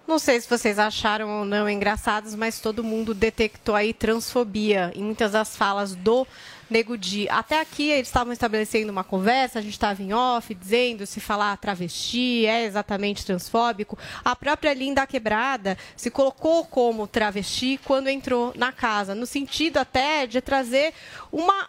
Não 0.06 0.18
sei 0.18 0.40
se 0.40 0.48
vocês 0.48 0.78
acharam 0.78 1.28
ou 1.40 1.44
não 1.44 1.68
engraçados, 1.68 2.34
mas 2.34 2.60
todo 2.60 2.84
mundo 2.84 3.14
detectou 3.14 3.74
aí 3.74 3.92
transfobia 3.92 4.92
em 4.94 5.02
muitas 5.02 5.32
das 5.32 5.56
falas 5.56 5.94
do 5.94 6.26
Nego 6.68 6.96
Di. 6.96 7.28
Até 7.28 7.60
aqui 7.60 7.90
eles 7.90 8.08
estavam 8.08 8.32
estabelecendo 8.32 8.90
uma 8.90 9.04
conversa, 9.04 9.58
a 9.58 9.62
gente 9.62 9.72
estava 9.72 10.02
em 10.02 10.12
off, 10.12 10.54
dizendo 10.54 11.06
se 11.06 11.20
falar 11.20 11.56
travesti 11.56 12.46
é 12.46 12.64
exatamente 12.64 13.24
transfóbico. 13.24 13.98
A 14.24 14.34
própria 14.34 14.74
Linda 14.74 15.06
Quebrada 15.06 15.76
se 15.96 16.10
colocou 16.10 16.64
como 16.64 17.06
travesti 17.06 17.78
quando 17.84 18.08
entrou 18.08 18.52
na 18.56 18.72
casa, 18.72 19.14
no 19.14 19.26
sentido 19.26 19.78
até 19.78 20.26
de 20.26 20.40
trazer 20.40 20.92
uma 21.30 21.68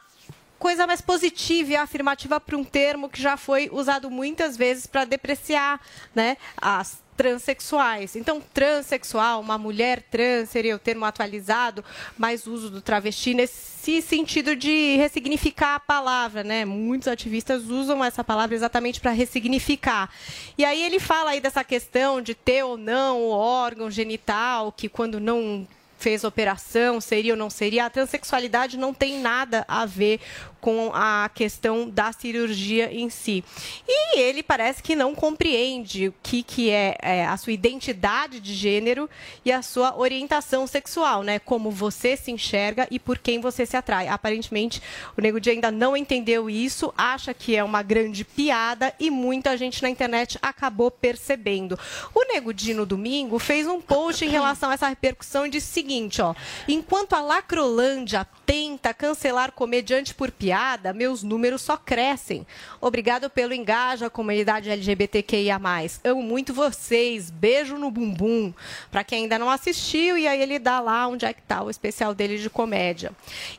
coisa 0.58 0.88
mais 0.88 1.02
positiva 1.02 1.72
e 1.72 1.76
afirmativa 1.76 2.40
para 2.40 2.58
um 2.58 2.64
termo 2.64 3.10
que 3.10 3.22
já 3.22 3.38
foi 3.38 3.70
usado 3.72 4.10
muitas 4.10 4.58
vezes 4.58 4.88
para 4.88 5.06
depreciar 5.06 5.80
né, 6.16 6.38
as 6.58 7.05
transexuais. 7.16 8.16
Então, 8.16 8.42
transexual, 8.54 9.42
uma 9.42 9.58
mulher 9.58 10.04
trans 10.12 10.50
seria 10.50 10.76
o 10.76 10.80
termo 10.80 11.06
atualizado, 11.06 11.84
mais 12.18 12.46
uso 12.46 12.70
do 12.70 12.82
travesti 12.82 13.34
nesse 13.34 14.02
sentido 14.02 14.56
de 14.56 14.96
ressignificar 14.98 15.76
a 15.76 15.80
palavra, 15.80 16.44
né? 16.44 16.66
Muitos 16.66 17.08
ativistas 17.08 17.70
usam 17.70 18.04
essa 18.04 18.24
palavra 18.24 18.56
exatamente 18.56 19.00
para 19.00 19.12
ressignificar. 19.12 20.10
E 20.58 20.66
aí 20.66 20.84
ele 20.84 21.00
fala 21.00 21.32
aí 21.32 21.40
dessa 21.40 21.64
questão 21.64 22.22
de 22.22 22.36
ter 22.36 22.64
ou 22.64 22.78
não 22.78 23.22
o 23.22 23.30
órgão 23.30 23.90
genital, 23.90 24.72
que 24.72 24.90
quando 24.90 25.20
não 25.20 25.68
fez 25.98 26.24
operação, 26.24 27.00
seria 27.00 27.34
ou 27.34 27.38
não 27.38 27.50
seria, 27.50 27.86
a 27.86 27.90
transexualidade 27.90 28.78
não 28.78 28.94
tem 28.94 29.20
nada 29.22 29.66
a 29.68 29.86
ver 29.86 30.20
com 30.66 30.90
a 30.96 31.30
questão 31.32 31.88
da 31.88 32.12
cirurgia 32.12 32.92
em 32.92 33.08
si. 33.08 33.44
E 33.88 34.18
ele 34.18 34.42
parece 34.42 34.82
que 34.82 34.96
não 34.96 35.14
compreende 35.14 36.08
o 36.08 36.14
que, 36.24 36.42
que 36.42 36.72
é, 36.72 36.98
é, 37.04 37.24
a 37.24 37.38
sua 37.38 37.54
identidade 37.54 38.40
de 38.40 38.52
gênero 38.56 39.08
e 39.46 39.52
a 39.52 39.62
sua 39.62 39.96
orientação 39.96 40.66
sexual, 40.66 41.22
né? 41.22 41.38
Como 41.38 41.70
você 41.70 42.18
se 42.18 42.32
enxerga 42.32 42.88
e 42.90 42.98
por 42.98 43.20
quem 43.20 43.40
você 43.40 43.64
se 43.64 43.78
atrai. 43.78 44.08
Aparentemente, 44.08 44.82
o 45.16 45.22
Nego 45.22 45.40
Di 45.40 45.52
ainda 45.52 45.70
não 45.70 45.96
entendeu 45.96 46.50
isso, 46.50 46.92
acha 46.98 47.32
que 47.32 47.56
é 47.56 47.64
uma 47.64 47.84
grande 47.84 48.26
piada 48.26 48.92
e 49.00 49.12
muita 49.12 49.56
gente 49.56 49.84
na 49.84 49.90
internet 49.92 50.40
acabou 50.42 50.90
percebendo. 50.90 51.78
O 52.12 52.26
Nego 52.34 52.52
Di, 52.52 52.74
no 52.74 52.88
domingo, 52.88 53.38
fez 53.38 53.68
um 53.68 53.80
post 53.80 54.26
em 54.26 54.30
relação 54.30 54.72
a 54.72 54.74
essa 54.74 54.88
repercussão 54.88 55.46
e 55.46 55.52
disse 55.52 55.70
o 55.70 55.74
seguinte, 55.76 56.24
ó. 56.24 56.34
Enquanto 56.68 57.14
a 57.14 57.22
Lacrolândia 57.22 58.26
tenta 58.48 58.96
cancelar 58.96 59.52
comediante 59.52 60.16
por 60.16 60.32
piada, 60.32 60.55
meus 60.96 61.24
números 61.24 61.62
só 61.62 61.78
crescem. 61.78 62.46
Obrigado 62.80 63.30
pelo 63.30 63.54
engajo 63.54 64.06
à 64.06 64.10
comunidade 64.10 64.70
LGBTQIA+. 64.70 65.60
Amo 66.04 66.22
muito 66.22 66.54
vocês. 66.54 67.30
Beijo 67.30 67.78
no 67.78 67.92
bumbum. 67.92 68.54
Para 68.92 69.04
quem 69.04 69.24
ainda 69.24 69.40
não 69.40 69.50
assistiu, 69.50 70.18
e 70.18 70.28
aí 70.28 70.42
ele 70.42 70.60
dá 70.60 70.80
lá 70.80 71.08
onde 71.08 71.26
é 71.26 71.34
que 71.34 71.42
tá 71.42 71.64
o 71.64 71.70
especial 71.70 72.14
dele 72.14 72.38
de 72.38 72.50
comédia. 72.50 73.12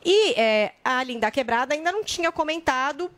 E 0.05 0.33
é, 0.39 0.73
a 0.85 1.03
Linda 1.03 1.31
Quebrada 1.31 1.75
ainda 1.75 1.93
não 1.93 2.05
tinha 2.05 2.33
comentado 2.33 3.11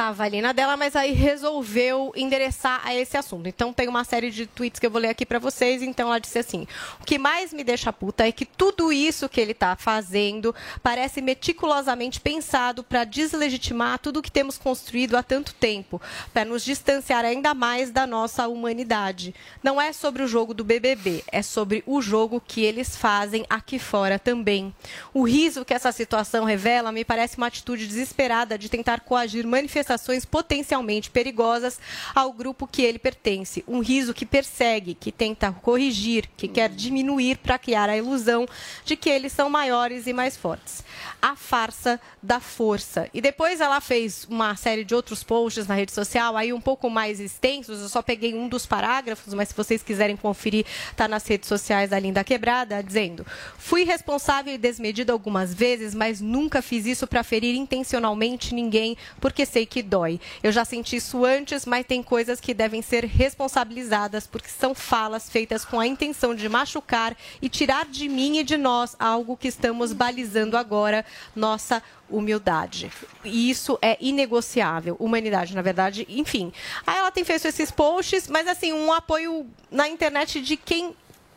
estava 0.00 0.24
ali 0.24 0.40
na 0.40 0.52
dela, 0.52 0.78
mas 0.78 0.96
aí 0.96 1.12
resolveu 1.12 2.10
endereçar 2.16 2.80
a 2.82 2.94
esse 2.94 3.18
assunto. 3.18 3.46
Então 3.46 3.70
tem 3.70 3.86
uma 3.86 4.02
série 4.02 4.30
de 4.30 4.46
tweets 4.46 4.80
que 4.80 4.86
eu 4.86 4.90
vou 4.90 4.98
ler 4.98 5.08
aqui 5.08 5.26
para 5.26 5.38
vocês. 5.38 5.82
Então 5.82 6.08
ela 6.08 6.18
disse 6.18 6.38
assim: 6.38 6.66
"O 6.98 7.04
que 7.04 7.18
mais 7.18 7.52
me 7.52 7.62
deixa 7.62 7.92
puta 7.92 8.26
é 8.26 8.32
que 8.32 8.46
tudo 8.46 8.90
isso 8.90 9.28
que 9.28 9.38
ele 9.38 9.52
está 9.52 9.76
fazendo 9.76 10.54
parece 10.82 11.20
meticulosamente 11.20 12.18
pensado 12.18 12.82
para 12.82 13.04
deslegitimar 13.04 13.98
tudo 13.98 14.22
que 14.22 14.32
temos 14.32 14.56
construído 14.56 15.16
há 15.16 15.22
tanto 15.22 15.52
tempo, 15.52 16.00
para 16.32 16.46
nos 16.46 16.64
distanciar 16.64 17.22
ainda 17.22 17.52
mais 17.52 17.90
da 17.90 18.06
nossa 18.06 18.48
humanidade. 18.48 19.34
Não 19.62 19.78
é 19.78 19.92
sobre 19.92 20.22
o 20.22 20.26
jogo 20.26 20.54
do 20.54 20.64
BBB, 20.64 21.22
é 21.30 21.42
sobre 21.42 21.84
o 21.86 22.00
jogo 22.00 22.40
que 22.40 22.62
eles 22.62 22.96
fazem 22.96 23.44
aqui 23.50 23.78
fora 23.78 24.18
também. 24.18 24.74
O 25.12 25.24
riso 25.24 25.62
que 25.62 25.74
essa 25.74 25.92
situação 25.92 26.44
revela 26.44 26.90
me 26.90 27.04
parece 27.04 27.36
uma 27.36 27.48
atitude 27.48 27.86
desesperada 27.86 28.56
de 28.56 28.70
tentar 28.70 29.00
coagir 29.00 29.46
manifestações 29.46 29.89
potencialmente 30.28 31.10
perigosas 31.10 31.78
ao 32.14 32.32
grupo 32.32 32.66
que 32.66 32.82
ele 32.82 32.98
pertence. 32.98 33.64
Um 33.66 33.80
riso 33.80 34.14
que 34.14 34.26
persegue, 34.26 34.94
que 34.94 35.10
tenta 35.10 35.52
corrigir, 35.52 36.28
que 36.36 36.48
quer 36.48 36.68
diminuir 36.70 37.38
para 37.38 37.58
criar 37.58 37.88
a 37.88 37.96
ilusão 37.96 38.46
de 38.84 38.96
que 38.96 39.08
eles 39.08 39.32
são 39.32 39.48
maiores 39.48 40.06
e 40.06 40.12
mais 40.12 40.36
fortes. 40.36 40.84
A 41.20 41.36
farsa 41.36 42.00
da 42.22 42.40
força. 42.40 43.08
E 43.12 43.20
depois 43.20 43.60
ela 43.60 43.80
fez 43.80 44.26
uma 44.28 44.56
série 44.56 44.84
de 44.84 44.94
outros 44.94 45.22
posts 45.22 45.66
na 45.66 45.74
rede 45.74 45.92
social, 45.92 46.36
aí 46.36 46.52
um 46.52 46.60
pouco 46.60 46.90
mais 46.90 47.20
extensos. 47.20 47.80
Eu 47.80 47.88
só 47.88 48.02
peguei 48.02 48.34
um 48.34 48.48
dos 48.48 48.66
parágrafos, 48.66 49.34
mas 49.34 49.48
se 49.48 49.54
vocês 49.54 49.82
quiserem 49.82 50.16
conferir, 50.16 50.66
está 50.90 51.08
nas 51.08 51.26
redes 51.26 51.48
sociais 51.48 51.90
da 51.90 51.98
Linda 51.98 52.24
Quebrada, 52.24 52.82
dizendo: 52.82 53.26
Fui 53.58 53.84
responsável 53.84 54.54
e 54.54 54.58
desmedido 54.58 55.12
algumas 55.12 55.54
vezes, 55.54 55.94
mas 55.94 56.20
nunca 56.20 56.62
fiz 56.62 56.86
isso 56.86 57.06
para 57.06 57.22
ferir 57.22 57.54
intencionalmente 57.54 58.54
ninguém, 58.54 58.96
porque 59.20 59.46
sei 59.46 59.66
que 59.70 59.82
dói. 59.82 60.20
Eu 60.42 60.50
já 60.50 60.64
senti 60.64 60.96
isso 60.96 61.24
antes, 61.24 61.64
mas 61.64 61.86
tem 61.86 62.02
coisas 62.02 62.40
que 62.40 62.52
devem 62.52 62.82
ser 62.82 63.04
responsabilizadas, 63.04 64.26
porque 64.26 64.48
são 64.48 64.74
falas 64.74 65.30
feitas 65.30 65.64
com 65.64 65.78
a 65.78 65.86
intenção 65.86 66.34
de 66.34 66.48
machucar 66.48 67.16
e 67.40 67.48
tirar 67.48 67.86
de 67.86 68.08
mim 68.08 68.38
e 68.38 68.44
de 68.44 68.56
nós 68.56 68.96
algo 68.98 69.36
que 69.36 69.46
estamos 69.46 69.92
balizando 69.92 70.56
agora, 70.56 71.06
nossa 71.34 71.80
humildade. 72.10 72.90
E 73.24 73.48
isso 73.48 73.78
é 73.80 73.96
inegociável. 74.00 74.96
Humanidade, 74.98 75.54
na 75.54 75.62
verdade, 75.62 76.04
enfim. 76.08 76.52
Aí 76.84 76.98
ela 76.98 77.12
tem 77.12 77.22
feito 77.22 77.46
esses 77.46 77.70
posts, 77.70 78.26
mas 78.26 78.48
assim, 78.48 78.72
um 78.72 78.92
apoio 78.92 79.46
na 79.70 79.88
internet 79.88 80.40
de 80.40 80.56
quem 80.56 80.94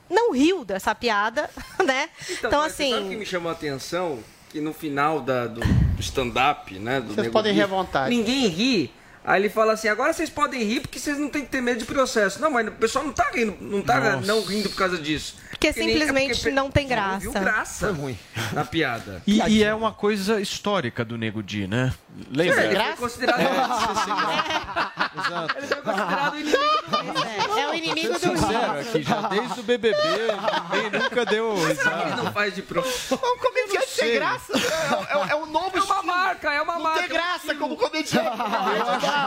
não 0.09 0.31
riu 0.31 0.65
dessa 0.65 0.95
piada, 0.95 1.49
né? 1.85 2.09
Então, 2.29 2.61
assim. 2.61 2.91
Sabe 2.91 3.05
o 3.05 3.09
que 3.09 3.15
me 3.15 3.25
chamou 3.25 3.49
a 3.49 3.53
atenção? 3.53 4.23
Que 4.53 4.61
no 4.61 4.71
final 4.71 5.19
da, 5.19 5.47
do, 5.47 5.61
stand-up, 5.99 6.77
né? 6.77 7.01
Do 7.01 7.15
Vocês 7.15 7.27
podem 7.29 7.51
rir 7.53 7.63
à 7.63 7.65
vontade. 7.65 8.15
Ninguém 8.15 8.45
ri. 8.47 8.93
Aí 9.25 9.41
ele 9.41 9.49
fala 9.49 9.73
assim, 9.73 9.87
agora 9.87 10.13
vocês 10.13 10.29
podem 10.29 10.61
rir 10.63 10.81
porque 10.81 10.99
vocês 10.99 11.17
não 11.17 11.27
têm 11.27 11.43
que 11.43 11.49
ter 11.49 11.59
medo 11.59 11.79
de 11.79 11.85
processo. 11.85 12.39
Não, 12.39 12.51
mas 12.51 12.67
o 12.67 12.71
pessoal 12.73 13.03
não 13.03 13.13
tá 13.13 13.31
rindo, 13.33 13.57
não 13.59 13.81
tá 13.81 13.99
Nossa. 13.99 14.27
não 14.27 14.43
rindo 14.43 14.69
por 14.69 14.75
causa 14.75 14.97
disso. 14.99 15.37
Porque 15.49 15.71
nem- 15.71 15.89
é 15.89 15.91
simplesmente 15.93 16.35
porque- 16.35 16.51
não 16.51 16.69
tem 16.69 16.83
Não 16.83 16.89
graça. 16.89 17.19
viu 17.19 17.31
graça 17.31 17.91
ruim 17.91 18.15
na 18.51 18.63
piada. 18.63 19.23
E, 19.25 19.41
e 19.41 19.63
é 19.63 19.73
uma 19.73 19.91
coisa 19.91 20.39
histórica 20.39 21.03
do 21.03 21.17
Nego 21.17 21.41
Di, 21.41 21.65
né? 21.67 21.91
Lembra? 22.31 22.61
É, 22.63 22.65
ele 22.67 22.83
foi 22.83 22.95
considerado... 22.95 23.39
Exato. 25.15 25.57
Ele 25.57 25.67
foi 25.67 25.77
considerado 25.81 26.39
inimigo 26.39 27.59
É 27.59 27.67
o 27.69 27.73
inimigo 27.73 28.19
Ser 28.19 28.29
sincero 28.37 28.79
aqui, 28.79 29.03
já 29.03 29.21
desde 29.27 29.59
o 29.59 29.63
BBB, 29.63 29.97
ninguém 30.73 31.01
nunca 31.01 31.25
deu 31.25 31.55
Ele 31.57 31.67
risada. 31.67 32.15
não 32.23 32.31
faz 32.33 32.55
de 32.55 32.61
propósito. 32.61 33.15
Um 33.15 33.37
comediante 33.37 33.89
sem 33.89 34.13
graça. 34.15 34.53
É, 34.53 35.17
é, 35.29 35.31
é 35.31 35.35
um 35.35 35.45
novo 35.47 35.77
É 35.77 35.81
uma 35.81 36.03
marca, 36.03 36.53
é 36.53 36.61
uma 36.61 36.73
Não 36.75 36.81
marca. 36.81 36.99
tem 37.01 37.09
graça 37.09 37.55
como 37.55 37.75
comediante. 37.77 38.15
Eu 38.15 38.23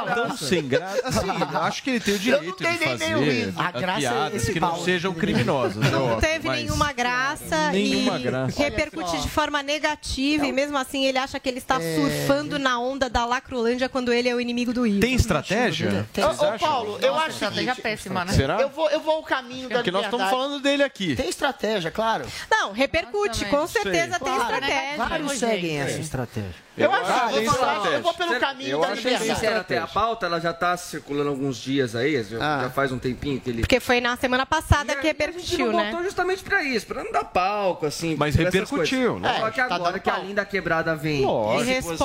acho 0.07 0.15
tão 0.15 0.37
sem 0.37 0.67
graça. 0.69 1.01
Assim, 1.05 1.29
acho 1.61 1.83
que 1.83 1.91
ele 1.91 2.01
tem 2.01 2.15
o 2.15 2.19
direito 2.19 2.45
de 2.45 2.53
tenho 2.65 2.79
nem 2.79 2.89
fazer 2.89 3.17
meio 3.17 3.31
riso. 3.47 3.61
A 3.61 3.71
graça 3.73 3.99
é 3.99 4.01
piadas 4.01 4.43
esse 4.43 4.53
que 4.53 4.61
não 4.61 4.79
sejam 4.83 5.15
criminosas. 5.15 5.85
é 5.87 5.91
Não 5.91 6.05
óbvio, 6.05 6.21
teve 6.21 6.49
mas- 6.49 6.59
nenhuma 6.59 6.93
graça 6.93 7.71
Nenhuma 7.71 8.19
e 8.19 8.23
graça. 8.23 8.63
repercute 8.63 9.19
de 9.21 9.29
forma 9.29 9.63
negativa. 9.63 10.47
E 10.47 10.53
mesmo 10.53 10.77
assim, 10.79 11.05
ele 11.05 11.19
acha 11.19 11.39
que 11.41 11.49
ele 11.49 11.59
está 11.59 11.79
surfando 11.81 12.59
na 12.59 12.76
onda 12.79 13.09
da 13.09 13.25
Lacrolândia 13.25 13.89
quando 13.89 14.13
ele 14.13 14.29
é 14.29 14.35
o 14.35 14.41
inimigo 14.41 14.73
do 14.73 14.87
Ivo. 14.87 15.01
Tem 15.01 15.15
estratégia? 15.15 16.07
Ô, 16.19 16.23
acham? 16.45 16.59
Paulo, 16.59 16.99
eu 17.01 17.15
acho 17.15 17.31
estratégia 17.31 17.75
seguinte, 17.75 17.83
péssima, 17.83 18.25
né? 18.25 18.33
Será? 18.33 18.61
Eu 18.61 18.69
vou, 18.69 18.89
eu 18.91 19.01
vou 19.01 19.17
ao 19.17 19.23
caminho 19.23 19.69
da 19.69 19.77
Porque 19.77 19.91
nós 19.91 20.05
estamos 20.05 20.29
falando 20.31 20.61
dele 20.61 20.83
aqui. 20.83 21.15
Tem 21.17 21.29
estratégia, 21.29 21.91
claro. 21.91 22.25
Não, 22.51 22.73
repercute, 22.73 23.45
Nossa, 23.45 23.57
com 23.57 23.67
certeza 23.67 24.19
tem 24.19 24.35
Claro, 24.35 24.43
estratégia. 24.55 24.97
Vários 24.97 25.31
Gente. 25.33 25.39
seguem 25.39 25.79
essa 25.81 25.99
estratégia. 26.01 26.67
Eu 26.77 26.93
acho, 26.93 27.05
Ah, 27.11 27.17
eu, 27.17 27.29
vou 27.31 27.39
tem 27.39 27.47
falar, 27.47 27.57
estratégia. 27.73 27.97
eu 27.97 28.03
vou 28.03 28.15
pelo 28.15 28.39
caminho 28.41 28.71
Eu 28.71 28.81
da 28.83 28.89
acho 28.89 28.97
que 29.03 29.09
tem 29.09 29.19
liberdade. 29.19 29.75
A 29.77 29.87
pauta 29.87 30.27
ela 30.27 30.39
já 30.39 30.53
tá 30.53 30.77
circulando 30.77 31.31
alguns 31.31 31.57
dias 31.57 31.97
aí, 31.97 32.23
já, 32.23 32.37
Ah. 32.39 32.63
já 32.65 32.71
faz 32.71 32.93
um 32.93 32.99
tempinho 32.99 33.41
que 33.41 33.49
ele. 33.49 33.61
Porque 33.63 33.81
foi 33.81 33.99
na 33.99 34.15
semana 34.17 34.45
passada 34.45 34.93
E 34.93 34.97
que 34.97 35.09
a- 35.09 35.11
a 35.11 35.13
gente 35.15 35.23
repercutiu, 35.23 35.73
né? 35.73 35.85
botou 35.91 36.05
justamente 36.05 36.43
pra 36.43 36.63
isso, 36.63 36.87
pra 36.87 37.03
não 37.03 37.11
dar 37.11 37.25
palco, 37.25 37.87
assim. 37.87 38.15
Mas 38.19 38.35
repercutiu, 38.35 39.19
né? 39.19 39.39
Só 39.41 39.51
que 39.51 39.59
É, 39.61 39.65
tá 39.65 39.75
agora 39.75 39.99
que 39.99 40.11
a 40.11 40.19
linda 40.19 40.45
quebrada 40.45 40.95
vem 40.95 41.23
e 41.23 41.63
Responde. 41.65 41.97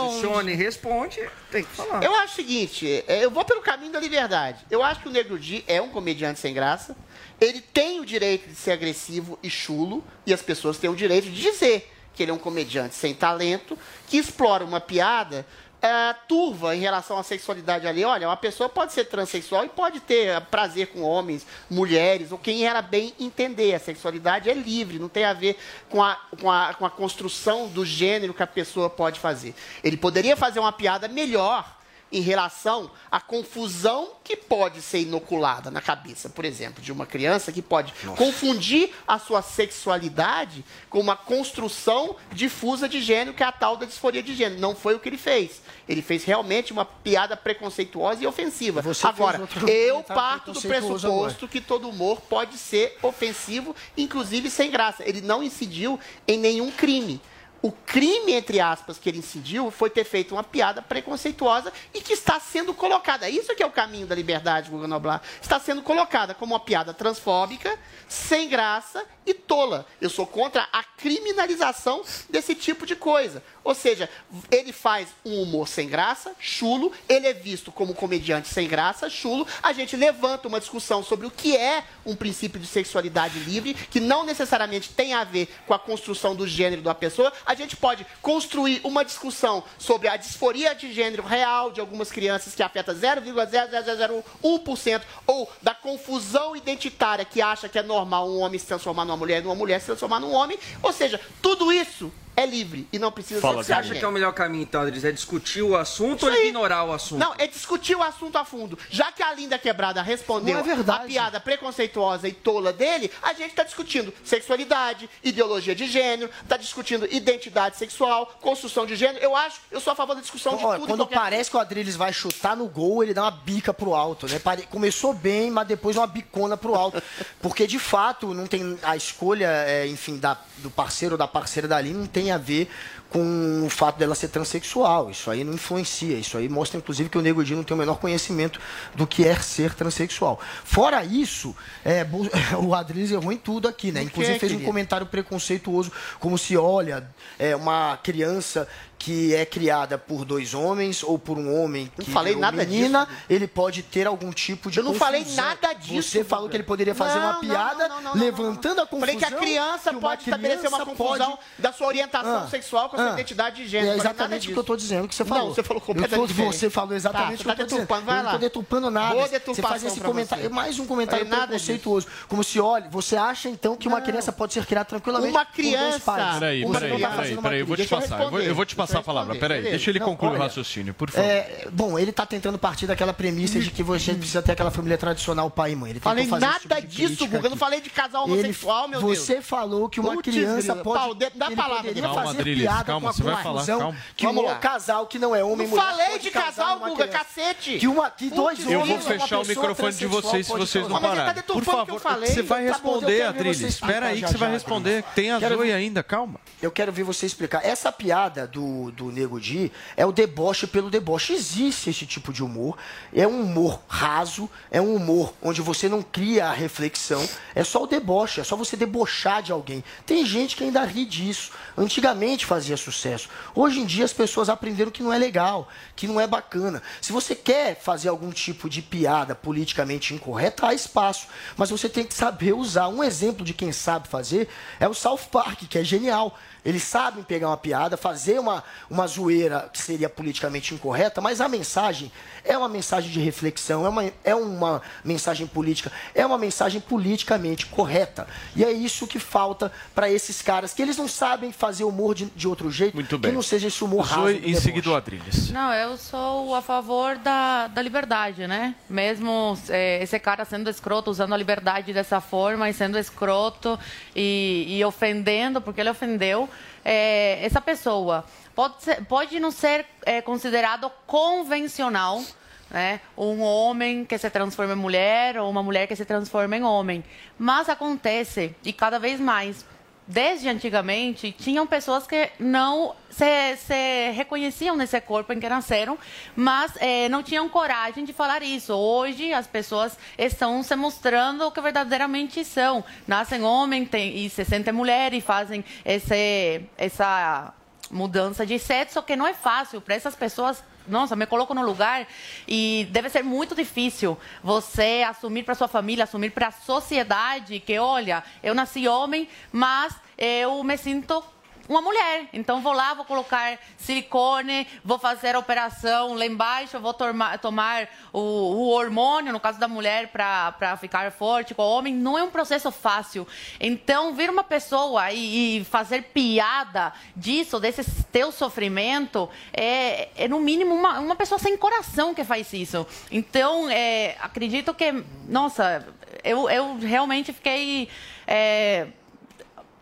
Responde, 0.61 1.19
tem 1.51 1.63
que 1.63 1.69
falar. 1.69 2.03
Eu 2.03 2.15
acho 2.15 2.33
o 2.33 2.35
seguinte, 2.35 3.03
é, 3.07 3.23
eu 3.23 3.31
vou 3.31 3.43
pelo 3.43 3.61
caminho 3.61 3.91
da 3.91 3.99
liberdade. 3.99 4.65
Eu 4.69 4.83
acho 4.83 5.01
que 5.01 5.07
o 5.07 5.11
Negro 5.11 5.38
Di 5.38 5.63
é 5.67 5.81
um 5.81 5.89
comediante 5.89 6.39
sem 6.39 6.53
graça. 6.53 6.95
Ele 7.39 7.61
tem 7.61 7.99
o 7.99 8.05
direito 8.05 8.47
de 8.47 8.55
ser 8.55 8.71
agressivo 8.71 9.38
e 9.41 9.49
chulo, 9.49 10.03
e 10.25 10.33
as 10.33 10.41
pessoas 10.41 10.77
têm 10.77 10.89
o 10.89 10.95
direito 10.95 11.29
de 11.29 11.41
dizer 11.41 11.91
que 12.13 12.23
ele 12.23 12.31
é 12.31 12.33
um 12.33 12.39
comediante 12.39 12.95
sem 12.95 13.13
talento, 13.13 13.77
que 14.07 14.17
explora 14.17 14.63
uma 14.63 14.79
piada 14.79 15.45
é, 15.81 16.13
turva 16.27 16.75
em 16.75 16.79
relação 16.79 17.17
à 17.17 17.23
sexualidade 17.23 17.87
ali. 17.87 18.03
Olha, 18.05 18.27
uma 18.27 18.37
pessoa 18.37 18.69
pode 18.69 18.93
ser 18.93 19.05
transexual 19.05 19.65
e 19.65 19.69
pode 19.69 19.99
ter 19.99 20.27
é, 20.27 20.39
prazer 20.39 20.87
com 20.87 21.01
homens, 21.01 21.45
mulheres, 21.69 22.31
ou 22.31 22.37
quem 22.37 22.65
era 22.65 22.81
bem 22.81 23.13
entender. 23.19 23.73
A 23.73 23.79
sexualidade 23.79 24.49
é 24.49 24.53
livre, 24.53 24.99
não 24.99 25.09
tem 25.09 25.25
a 25.25 25.33
ver 25.33 25.57
com 25.89 26.03
a, 26.03 26.15
com 26.39 26.51
a, 26.51 26.73
com 26.73 26.85
a 26.85 26.89
construção 26.89 27.67
do 27.67 27.85
gênero 27.85 28.33
que 28.33 28.43
a 28.43 28.47
pessoa 28.47 28.89
pode 28.89 29.19
fazer. 29.19 29.55
Ele 29.83 29.97
poderia 29.97 30.37
fazer 30.37 30.59
uma 30.59 30.71
piada 30.71 31.07
melhor 31.07 31.80
em 32.11 32.21
relação 32.21 32.91
à 33.09 33.19
confusão 33.19 34.09
que 34.23 34.35
pode 34.35 34.81
ser 34.81 34.99
inoculada 34.99 35.71
na 35.71 35.81
cabeça, 35.81 36.29
por 36.29 36.45
exemplo, 36.45 36.83
de 36.83 36.91
uma 36.91 37.05
criança 37.05 37.51
que 37.51 37.61
pode 37.61 37.93
confundir 38.17 38.91
a 39.07 39.17
sua 39.17 39.41
sexualidade 39.41 40.63
com 40.89 40.99
uma 40.99 41.15
construção 41.15 42.15
difusa 42.33 42.88
de 42.88 43.01
gênero, 43.01 43.33
que 43.33 43.43
é 43.43 43.45
a 43.45 43.51
tal 43.51 43.77
da 43.77 43.85
disforia 43.85 44.21
de 44.21 44.35
gênero. 44.35 44.59
Não 44.59 44.75
foi 44.75 44.95
o 44.95 44.99
que 44.99 45.09
ele 45.09 45.17
fez. 45.17 45.61
Ele 45.88 46.01
fez 46.01 46.23
realmente 46.23 46.71
uma 46.71 46.85
piada 46.85 47.35
preconceituosa 47.35 48.23
e 48.23 48.27
ofensiva. 48.27 48.81
Você 48.81 49.07
agora, 49.07 49.41
eu 49.67 50.03
parto 50.03 50.51
do 50.51 50.61
pressuposto 50.61 51.47
que 51.47 51.61
todo 51.61 51.89
humor 51.89 52.21
pode 52.21 52.57
ser 52.57 52.97
ofensivo, 53.01 53.75
inclusive 53.97 54.49
sem 54.49 54.69
graça. 54.69 55.03
Ele 55.07 55.21
não 55.21 55.41
incidiu 55.41 55.99
em 56.27 56.38
nenhum 56.38 56.71
crime. 56.71 57.21
O 57.61 57.71
crime, 57.71 58.33
entre 58.33 58.59
aspas, 58.59 58.97
que 58.97 59.07
ele 59.07 59.19
incidiu 59.19 59.69
foi 59.69 59.89
ter 59.89 60.03
feito 60.03 60.33
uma 60.33 60.43
piada 60.43 60.81
preconceituosa 60.81 61.71
e 61.93 62.01
que 62.01 62.13
está 62.13 62.39
sendo 62.39 62.73
colocada. 62.73 63.29
Isso 63.29 63.55
que 63.55 63.61
é 63.61 63.65
o 63.65 63.71
caminho 63.71 64.07
da 64.07 64.15
liberdade, 64.15 64.71
Guga 64.71 64.88
Noblar. 64.88 65.21
Está 65.39 65.59
sendo 65.59 65.83
colocada 65.83 66.33
como 66.33 66.55
uma 66.55 66.59
piada 66.59 66.91
transfóbica, 66.91 67.77
sem 68.07 68.49
graça 68.49 69.05
e 69.27 69.33
tola. 69.35 69.85
Eu 69.99 70.09
sou 70.09 70.25
contra 70.25 70.67
a 70.73 70.83
criminalização 70.83 72.03
desse 72.29 72.55
tipo 72.55 72.83
de 72.85 72.95
coisa. 72.95 73.43
Ou 73.63 73.75
seja, 73.75 74.09
ele 74.49 74.73
faz 74.73 75.09
um 75.23 75.39
humor 75.41 75.67
sem 75.67 75.88
graça, 75.88 76.33
chulo, 76.39 76.91
ele 77.07 77.27
é 77.27 77.33
visto 77.33 77.71
como 77.71 77.93
comediante 77.93 78.47
sem 78.47 78.67
graça, 78.67 79.07
chulo. 79.09 79.45
A 79.61 79.71
gente 79.71 79.95
levanta 79.95 80.47
uma 80.47 80.59
discussão 80.59 81.03
sobre 81.03 81.27
o 81.27 81.31
que 81.31 81.55
é 81.55 81.83
um 82.05 82.15
princípio 82.15 82.59
de 82.59 82.65
sexualidade 82.65 83.38
livre, 83.39 83.75
que 83.75 83.99
não 83.99 84.25
necessariamente 84.25 84.89
tem 84.89 85.13
a 85.13 85.23
ver 85.23 85.47
com 85.67 85.75
a 85.75 85.79
construção 85.79 86.35
do 86.35 86.47
gênero 86.47 86.81
da 86.81 86.95
pessoa. 86.95 87.31
A 87.45 87.53
gente 87.53 87.77
pode 87.77 88.03
construir 88.21 88.81
uma 88.83 89.05
discussão 89.05 89.63
sobre 89.77 90.07
a 90.07 90.17
disforia 90.17 90.73
de 90.73 90.91
gênero 90.91 91.21
real 91.23 91.71
de 91.71 91.79
algumas 91.79 92.11
crianças 92.11 92.55
que 92.55 92.63
afeta 92.63 92.95
0,0001% 92.95 95.01
ou 95.27 95.47
da 95.61 95.75
confusão 95.75 96.55
identitária 96.55 97.23
que 97.23 97.39
acha 97.41 97.69
que 97.69 97.77
é 97.77 97.83
normal 97.83 98.27
um 98.27 98.39
homem 98.39 98.57
se 98.59 98.65
transformar 98.65 99.05
numa 99.05 99.17
mulher 99.17 99.43
e 99.43 99.45
uma 99.45 99.53
mulher 99.55 99.79
se 99.79 99.85
transformar 99.85 100.19
num 100.19 100.33
homem. 100.33 100.57
Ou 100.81 100.91
seja, 100.91 101.21
tudo 101.41 101.71
isso 101.71 102.11
é 102.35 102.45
livre 102.45 102.87
e 102.91 102.97
não 102.99 103.11
precisa 103.11 103.41
Fala, 103.41 103.63
ser 103.63 103.67
Você 103.67 103.73
acha 103.73 103.95
que 103.95 104.03
é 104.03 104.07
o 104.07 104.11
melhor 104.11 104.33
caminho, 104.33 104.63
então, 104.63 104.81
Adriles? 104.81 105.03
É 105.03 105.11
discutir 105.11 105.61
o 105.61 105.75
assunto 105.75 106.25
ou 106.25 106.33
ignorar 106.33 106.83
o 106.85 106.93
assunto? 106.93 107.19
Não, 107.19 107.33
é 107.37 107.47
discutir 107.47 107.95
o 107.95 108.01
assunto 108.01 108.37
a 108.37 108.45
fundo. 108.45 108.77
Já 108.89 109.11
que 109.11 109.21
a 109.21 109.33
Linda 109.33 109.57
Quebrada 109.59 110.01
respondeu 110.01 110.57
é 110.57 110.91
a 110.93 110.99
piada 110.99 111.39
preconceituosa 111.39 112.27
e 112.27 112.31
tola 112.31 112.71
dele, 112.71 113.11
a 113.21 113.33
gente 113.33 113.49
está 113.49 113.63
discutindo 113.63 114.13
sexualidade, 114.23 115.09
ideologia 115.23 115.75
de 115.75 115.87
gênero, 115.87 116.31
está 116.41 116.57
discutindo 116.57 117.05
identidade 117.11 117.77
sexual, 117.77 118.25
construção 118.41 118.85
de 118.85 118.95
gênero. 118.95 119.23
Eu 119.23 119.35
acho, 119.35 119.59
eu 119.69 119.79
sou 119.79 119.93
a 119.93 119.95
favor 119.95 120.15
da 120.15 120.21
discussão 120.21 120.55
de 120.55 120.61
tudo. 120.63 120.87
quando 120.87 121.05
parece 121.07 121.49
que 121.49 121.57
o 121.57 121.59
Adriles 121.59 121.95
vai 121.95 122.13
chutar 122.13 122.55
no 122.55 122.67
gol, 122.67 123.03
ele 123.03 123.13
dá 123.13 123.23
uma 123.23 123.31
bica 123.31 123.73
pro 123.73 123.93
alto, 123.93 124.27
né? 124.27 124.39
Começou 124.69 125.13
bem, 125.13 125.51
mas 125.51 125.67
depois 125.67 125.97
uma 125.97 126.07
bicona 126.07 126.55
pro 126.55 126.75
alto. 126.75 127.01
Porque, 127.41 127.67
de 127.67 127.79
fato, 127.79 128.33
não 128.33 128.47
tem 128.47 128.77
a 128.83 128.95
escolha, 128.95 129.47
é, 129.67 129.87
enfim, 129.87 130.17
da- 130.17 130.37
do 130.57 130.69
parceiro 130.69 131.15
ou 131.15 131.17
da 131.17 131.27
parceira 131.27 131.67
dali 131.67 131.91
não 131.91 132.05
tem 132.05 132.20
a 132.30 132.38
ver 132.38 132.69
com 133.11 133.65
o 133.65 133.69
fato 133.69 133.99
dela 133.99 134.15
ser 134.15 134.30
transexual. 134.30 135.11
Isso 135.11 135.30
aí 135.30 135.43
não 135.43 135.53
influencia. 135.53 136.18
Isso 136.18 136.38
aí 136.38 136.48
mostra, 136.48 136.77
inclusive, 136.77 137.10
que 137.10 137.18
o 137.18 137.22
Nego 137.22 137.43
Di 137.43 137.53
não 137.53 137.64
tem 137.64 137.76
o 137.76 137.77
menor 137.77 137.99
conhecimento 137.99 138.60
do 138.95 139.06
que 139.06 139.27
é 139.27 139.35
ser 139.35 139.73
transexual. 139.73 140.39
Fora 140.64 141.03
isso, 141.03 141.53
é, 141.84 142.06
o 142.57 142.73
Adriles 142.73 143.11
errou 143.11 143.31
em 143.31 143.38
tudo 143.38 143.68
aqui, 143.68 143.91
né? 143.91 144.02
Inclusive 144.02 144.39
fez 144.39 144.53
um 144.53 144.61
comentário 144.61 145.06
preconceituoso, 145.06 145.91
como 146.19 146.38
se, 146.38 146.56
olha, 146.56 147.06
é 147.38 147.53
uma 147.56 147.98
criança 148.02 148.68
que 149.03 149.33
é 149.33 149.43
criada 149.47 149.97
por 149.97 150.23
dois 150.23 150.53
homens 150.53 151.01
ou 151.01 151.17
por 151.17 151.35
um 151.35 151.59
homem 151.59 151.91
que 151.99 152.11
falei 152.11 152.35
nada 152.35 152.55
menina, 152.63 153.07
ele 153.27 153.47
pode 153.47 153.81
ter 153.81 154.05
algum 154.05 154.31
tipo 154.31 154.69
de 154.69 154.77
Eu 154.77 154.83
não 154.83 154.93
falei 154.93 155.21
confusão. 155.23 155.43
nada 155.43 155.73
disso, 155.73 156.11
Você 156.11 156.23
falou 156.23 156.47
que 156.47 156.55
ele 156.55 156.63
poderia 156.63 156.93
fazer 156.93 157.15
Não, 157.17 157.25
uma 157.25 157.33
não, 157.33 157.39
piada 157.39 157.87
não, 157.87 158.01
não, 158.01 158.15
não, 158.15 158.21
levantando 158.23 158.79
a 158.79 158.85
confusão. 158.85 158.99
Falei 158.99 159.15
que 159.15 159.25
a 159.25 159.31
criança 159.31 159.91
que 159.91 159.99
pode 159.99 160.23
estabelecer 160.23 160.69
uma 160.69 160.79
criança 160.81 160.95
confusão 160.97 161.31
pode- 161.31 161.41
da 161.57 161.73
sua 161.73 161.87
orientação 161.87 162.43
Ah, 162.43 162.47
sexual 162.47 162.89
com 162.89 162.95
a 162.95 162.99
sua 162.99 163.09
ah. 163.09 163.13
identidade 163.13 163.55
de 163.55 163.63
É 163.63 163.67
gênero. 163.67 163.87
Falei 163.87 163.97
nada 164.03 164.09
exatamente 164.13 164.37
o 164.37 164.41
que 164.41 164.47
disso. 164.49 164.59
eu 164.59 164.61
estou 164.61 164.77
dizendo 164.77 165.07
que 165.07 165.15
você 165.15 165.25
falou. 165.25 165.47
Não, 165.47 165.55
você 165.55 165.63
falou 165.63 165.81
Eu 165.81 165.85
tô- 165.87 165.93
completamente 165.93 166.27
diferente. 166.27 166.55
Você 166.57 166.69
falou 166.69 166.93
exatamente 166.95 167.27
Tá, 167.29 167.33
o 167.33 167.37
que 167.37 167.41
eu 167.41 167.45
tá 167.45 167.51
estou 167.53 167.65
dizendo. 167.65 167.79
deturpando, 167.79 168.05
vai 168.05 168.13
eu 168.13 168.17
não 168.17 168.23
lá. 168.29 168.29
estou 168.35 168.49
deturpando 168.49 168.91
nada. 168.91 169.15
Boa 169.15 169.27
você 169.27 169.61
faz 169.63 169.83
esse 169.83 169.99
comentário, 169.99 170.43
você. 170.43 170.49
mais 170.53 170.77
um 170.77 170.85
comentário 170.85 171.25
Falei 171.25 171.39
nada 171.39 171.47
preconceituoso. 171.47 172.05
Como 172.27 172.43
se, 172.43 172.59
olha, 172.59 172.87
você 172.89 173.17
acha 173.17 173.49
então 173.49 173.75
que 173.75 173.87
uma 173.87 173.99
criança 174.01 174.31
pode 174.31 174.53
ser 174.53 174.63
criada 174.67 174.85
tranquilamente 174.85 175.31
Uma 175.33 175.43
criança- 175.45 175.99
pais. 176.01 176.33
Peraí, 176.39 176.61
peraí, 176.71 177.35
não 177.35 177.41
peraí, 177.41 177.59
eu 177.61 177.65
vou 177.65 177.75
te 177.75 177.87
passar. 177.87 178.21
Eu 178.21 178.29
vou, 178.29 178.39
eu 178.41 178.53
vou 178.53 178.65
te 178.65 178.75
passar 178.75 178.90
a 178.99 179.03
palavra. 179.03 179.35
Peraí, 179.35 179.61
deixa 179.63 179.89
ele 179.89 179.99
Não, 179.99 180.05
concluir 180.07 180.30
o 180.31 180.34
olha, 180.34 180.43
raciocínio, 180.43 180.93
por 180.93 181.09
favor. 181.09 181.26
É, 181.27 181.68
bom, 181.72 181.97
ele 181.97 182.09
está 182.11 182.26
tentando 182.26 182.57
partir 182.57 182.88
daquela 182.88 183.13
premissa 183.13 183.59
de 183.59 183.72
que 183.72 183.84
você 183.84 184.13
precisa 184.13 184.41
ter 184.41 184.51
aquela 184.53 184.72
família 184.72 184.97
tradicional 184.97 185.49
pai 185.49 185.72
e 185.72 185.76
mãe. 185.76 185.91
Ele 185.91 185.99
Falei 185.99 186.26
nada 186.27 186.59
tipo 186.81 186.88
disso, 186.88 187.27
Guga. 187.27 187.47
Eu 187.47 187.51
não 187.51 187.57
falei 187.57 187.81
de 187.81 187.89
casal 187.89 188.23
Ele- 188.26 188.34
homossexual, 188.34 188.88
meu 188.88 189.01
Deus. 189.01 189.19
Você 189.19 189.41
falou 189.41 189.89
que 189.89 189.99
uma 189.99 190.13
Putz, 190.13 190.31
criança 190.31 190.61
grila. 190.73 190.84
pode. 190.84 190.99
Pau, 190.99 191.15
dê- 191.15 191.31
dá 191.35 191.47
ele 191.47 191.55
palavra, 191.55 191.77
poderia 191.84 192.01
Calma, 192.03 192.23
fazer 192.23 192.39
Adriles, 192.39 192.61
piada 192.63 192.84
calma, 192.84 193.01
com 193.01 193.07
a 193.09 193.13
você 193.13 193.23
vai 193.23 193.43
falar, 193.43 193.65
calma. 193.65 193.97
Que 194.15 194.26
Vamos 194.26 194.43
um 194.43 194.47
lá. 194.47 194.55
casal 194.55 195.07
que 195.07 195.19
não 195.19 195.35
é 195.35 195.43
homem 195.43 195.65
e 195.68 195.69
Não 195.69 195.77
mulher. 195.77 195.85
falei 195.91 196.07
pode 196.07 196.23
de 196.23 196.31
casal, 196.31 196.80
Guga, 196.80 197.07
cacete. 197.07 197.77
Que, 197.77 197.88
uma, 197.88 198.09
que 198.09 198.30
dois 198.30 198.57
Putz, 198.59 198.72
Eu 198.72 198.81
homens, 198.81 199.03
vou 199.03 199.19
fechar 199.19 199.39
o 199.39 199.45
microfone 199.45 199.93
de 199.93 200.05
vocês 200.05 200.45
se 200.47 200.51
vocês 200.51 200.88
não 200.88 200.97
ele 200.97 201.07
pararem. 201.07 201.34
Por 201.34 201.41
deturpando 201.41 201.81
o 201.81 201.85
que 201.85 201.91
eu 201.91 201.99
favor, 201.99 202.11
falei. 202.13 202.30
você 202.30 202.41
vai 202.41 202.63
responder, 202.63 203.22
Adriles. 203.23 203.61
Espera 203.61 204.07
aí 204.07 204.22
que 204.22 204.27
você 204.27 204.38
vai 204.38 204.51
responder. 204.51 205.03
Tem 205.15 205.31
a 205.31 205.39
Zoe 205.39 205.72
ainda, 205.72 206.01
calma. 206.03 206.39
Eu 206.61 206.72
quero 206.72 206.91
ver 206.91 207.03
você 207.03 207.26
explicar. 207.26 207.65
Essa 207.65 207.91
piada 207.91 208.47
do, 208.47 208.80
do 208.89 209.11
Nego 209.11 209.39
Di 209.39 209.71
é 209.95 210.05
o 210.05 210.11
deboche 210.11 210.65
pelo 210.65 210.89
deboche. 210.89 211.33
Existe 211.33 211.89
esse 211.89 212.05
tipo 212.05 212.31
de 212.31 212.43
humor. 212.43 212.77
É 213.13 213.27
um 213.27 213.41
humor 213.41 213.81
raso, 213.87 214.49
é 214.71 214.81
um 214.81 214.95
humor 214.95 215.33
onde 215.41 215.61
você 215.61 215.89
não 215.89 216.01
cria 216.01 216.47
a 216.47 216.53
reflexão. 216.53 217.27
É 217.53 217.63
só 217.63 217.83
o 217.83 217.87
deboche, 217.87 218.39
é 218.39 218.43
só 218.43 218.55
você 218.55 218.77
debochar 218.77 219.43
de 219.43 219.51
alguém. 219.51 219.83
Tem 220.05 220.25
gente 220.25 220.55
que 220.55 220.63
ainda 220.63 220.83
ri 220.85 221.05
disso. 221.05 221.51
Antigamente 221.77 222.45
fazia 222.45 222.77
sucesso. 222.77 223.29
Hoje 223.53 223.81
em 223.81 223.85
dia 223.85 224.05
as 224.05 224.13
pessoas 224.13 224.49
aprenderam 224.49 224.91
que 224.91 225.03
não 225.03 225.11
é 225.11 225.17
legal, 225.17 225.67
que 225.95 226.07
não 226.07 226.19
é 226.19 226.25
bacana. 226.25 226.81
Se 227.01 227.11
você 227.11 227.35
quer 227.35 227.79
fazer 227.79 228.09
algum 228.09 228.31
tipo 228.31 228.69
de 228.69 228.81
piada 228.81 229.35
politicamente 229.35 230.13
incorreta, 230.13 230.67
há 230.67 230.73
espaço. 230.73 231.27
Mas 231.57 231.69
você 231.69 231.89
tem 231.89 232.05
que 232.05 232.13
saber 232.13 232.53
usar. 232.53 232.87
Um 232.87 233.03
exemplo 233.03 233.43
de 233.43 233.53
quem 233.53 233.71
sabe 233.71 234.07
fazer 234.07 234.47
é 234.79 234.87
o 234.87 234.93
South 234.93 235.27
Park, 235.31 235.63
que 235.69 235.77
é 235.77 235.83
genial. 235.83 236.37
Eles 236.63 236.83
sabem 236.83 237.23
pegar 237.23 237.47
uma 237.47 237.57
piada, 237.57 237.97
fazer 237.97 238.39
uma, 238.39 238.63
uma 238.89 239.07
zoeira 239.07 239.69
que 239.72 239.80
seria 239.80 240.10
politicamente 240.10 240.73
incorreta, 240.73 241.22
mas 241.22 241.41
a 241.41 241.48
mensagem 241.48 242.11
é 242.43 242.57
uma 242.57 242.68
mensagem 242.69 243.11
de 243.11 243.19
reflexão, 243.19 243.85
é 243.85 243.89
uma, 243.89 244.11
é 244.23 244.35
uma 244.35 244.81
mensagem 245.03 245.45
política, 245.48 245.91
é 246.14 246.26
uma 246.26 246.38
mensagem 246.38 246.81
politicamente 246.81 247.65
correta. 247.68 248.27
E 248.56 248.64
é 248.64 248.72
isso 248.72 249.07
que 249.07 249.19
falta 249.19 249.72
para 249.93 250.10
esses 250.10 250.41
caras, 250.41 250.73
que 250.73 250.81
eles 250.81 250.98
não 250.98 251.07
sabem 251.07 251.52
fazer 251.52 251.84
humor 251.84 252.15
de, 252.15 252.26
de 252.26 252.48
outro 252.48 252.72
jeito, 252.72 252.95
Muito 252.95 253.18
bem. 253.18 253.31
que 253.31 253.35
não 253.35 253.43
seja 253.43 253.68
esse 253.68 253.84
humor 253.84 254.06
raso. 254.06 254.30
Em 254.30 254.56
seguida 254.56 254.89
o 254.89 254.95
Adriles. 254.95 255.52
Não, 255.52 255.73
eu 255.73 255.98
sou 255.98 256.56
a 256.56 256.61
favor 256.61 257.18
da, 257.18 257.68
da 257.68 257.81
liberdade, 257.81 258.48
né? 258.48 258.76
Mesmo 258.89 259.57
é, 259.69 260.02
esse 260.02 260.18
cara 260.19 260.43
sendo 260.45 260.69
escroto, 260.69 261.11
usando 261.11 261.34
a 261.34 261.38
liberdade 261.38 261.93
dessa 261.93 262.19
forma 262.19 262.69
e 262.69 262.73
sendo 262.73 262.98
escroto 262.98 263.80
e, 264.15 264.65
e 264.69 264.85
ofendendo, 264.85 265.61
porque 265.61 265.81
ele 265.81 265.89
ofendeu 265.89 266.49
é, 266.83 267.39
essa 267.43 267.61
pessoa. 267.61 268.25
Pode, 268.55 268.83
ser- 268.83 269.05
pode 269.05 269.39
não 269.39 269.51
ser 269.51 269.85
é, 270.05 270.21
considerado 270.21 270.91
convencional, 271.07 272.21
né? 272.69 273.01
Um 273.17 273.41
homem 273.41 274.05
que 274.05 274.17
se 274.17 274.29
transforma 274.29 274.73
em 274.73 274.77
mulher 274.77 275.37
ou 275.37 275.49
uma 275.49 275.63
mulher 275.63 275.87
que 275.87 275.95
se 275.95 276.05
transforma 276.05 276.55
em 276.55 276.63
homem. 276.63 277.03
Mas 277.37 277.67
acontece, 277.69 278.55
e 278.63 278.71
cada 278.71 278.99
vez 278.99 279.19
mais, 279.19 279.65
desde 280.11 280.49
antigamente, 280.49 281.31
tinham 281.31 281.65
pessoas 281.65 282.05
que 282.05 282.29
não 282.38 282.93
se, 283.09 283.55
se 283.57 284.11
reconheciam 284.11 284.75
nesse 284.75 284.99
corpo 284.99 285.31
em 285.31 285.39
que 285.39 285.47
nasceram, 285.47 285.97
mas 286.35 286.73
eh, 286.79 287.07
não 287.07 287.23
tinham 287.23 287.47
coragem 287.47 288.03
de 288.03 288.11
falar 288.11 288.43
isso. 288.43 288.73
Hoje, 288.73 289.33
as 289.33 289.47
pessoas 289.47 289.97
estão 290.17 290.61
se 290.63 290.75
mostrando 290.75 291.45
o 291.45 291.51
que 291.51 291.61
verdadeiramente 291.61 292.43
são. 292.43 292.83
Nascem 293.07 293.41
homem 293.43 293.85
tem, 293.85 294.17
e 294.17 294.29
se 294.29 294.43
sentem 294.43 294.73
mulher 294.73 295.13
e 295.13 295.21
fazem 295.21 295.63
esse, 295.85 296.61
essa 296.77 297.53
mudança 297.89 298.45
de 298.45 298.59
sexo, 298.59 299.01
que 299.01 299.15
não 299.15 299.25
é 299.25 299.33
fácil 299.33 299.79
para 299.79 299.95
essas 299.95 300.15
pessoas. 300.15 300.61
Nossa, 300.87 301.15
me 301.15 301.25
coloco 301.25 301.53
no 301.53 301.61
lugar 301.61 302.07
e 302.47 302.87
deve 302.91 303.09
ser 303.09 303.23
muito 303.23 303.55
difícil 303.55 304.17
você 304.43 305.05
assumir 305.07 305.43
para 305.43 305.55
sua 305.55 305.67
família, 305.67 306.03
assumir 306.03 306.31
para 306.31 306.47
a 306.47 306.51
sociedade 306.51 307.59
que, 307.59 307.77
olha, 307.77 308.23
eu 308.41 308.55
nasci 308.55 308.87
homem, 308.87 309.27
mas 309.51 309.95
eu 310.17 310.63
me 310.63 310.77
sinto 310.77 311.23
uma 311.72 311.81
mulher. 311.81 312.27
Então 312.34 312.61
vou 312.61 312.73
lá, 312.73 312.93
vou 312.93 313.06
colocar 313.06 313.57
silicone, 313.77 314.68
vou 314.84 314.99
fazer 314.99 315.35
a 315.35 315.39
operação 315.39 316.14
lá 316.14 316.26
embaixo, 316.26 316.80
vou 316.80 316.93
tomar, 316.93 317.89
o, 318.11 318.19
o 318.19 318.69
hormônio, 318.69 319.31
no 319.31 319.39
caso 319.39 319.60
da 319.60 319.68
mulher, 319.68 320.07
para 320.07 320.77
ficar 320.77 321.11
forte 321.11 321.53
com 321.53 321.64
o 321.64 321.69
homem. 321.69 321.93
Não 321.93 322.18
é 322.18 322.23
um 322.23 322.30
processo 322.30 322.72
fácil. 322.72 323.27
Então, 323.60 324.14
vir 324.14 324.30
uma 324.30 324.43
pessoa 324.43 325.11
e, 325.11 325.60
e 325.60 325.65
fazer 325.65 326.03
piada 326.14 326.93
disso, 327.15 327.60
desse 327.60 328.03
teu 328.11 328.31
sofrimento, 328.31 329.30
é, 329.53 330.10
é 330.15 330.27
no 330.27 330.39
mínimo 330.39 330.76
uma, 330.76 330.99
uma 330.99 331.15
pessoa 331.15 331.39
sem 331.39 331.57
coração 331.57 332.14
que 332.14 332.23
faz 332.23 332.52
isso. 332.53 332.85
Então, 333.10 333.69
é, 333.69 334.18
acredito 334.19 334.73
que, 334.73 335.03
nossa, 335.27 335.88
eu, 336.23 336.49
eu 336.49 336.77
realmente 336.77 337.31
fiquei. 337.31 337.89
é, 338.27 338.88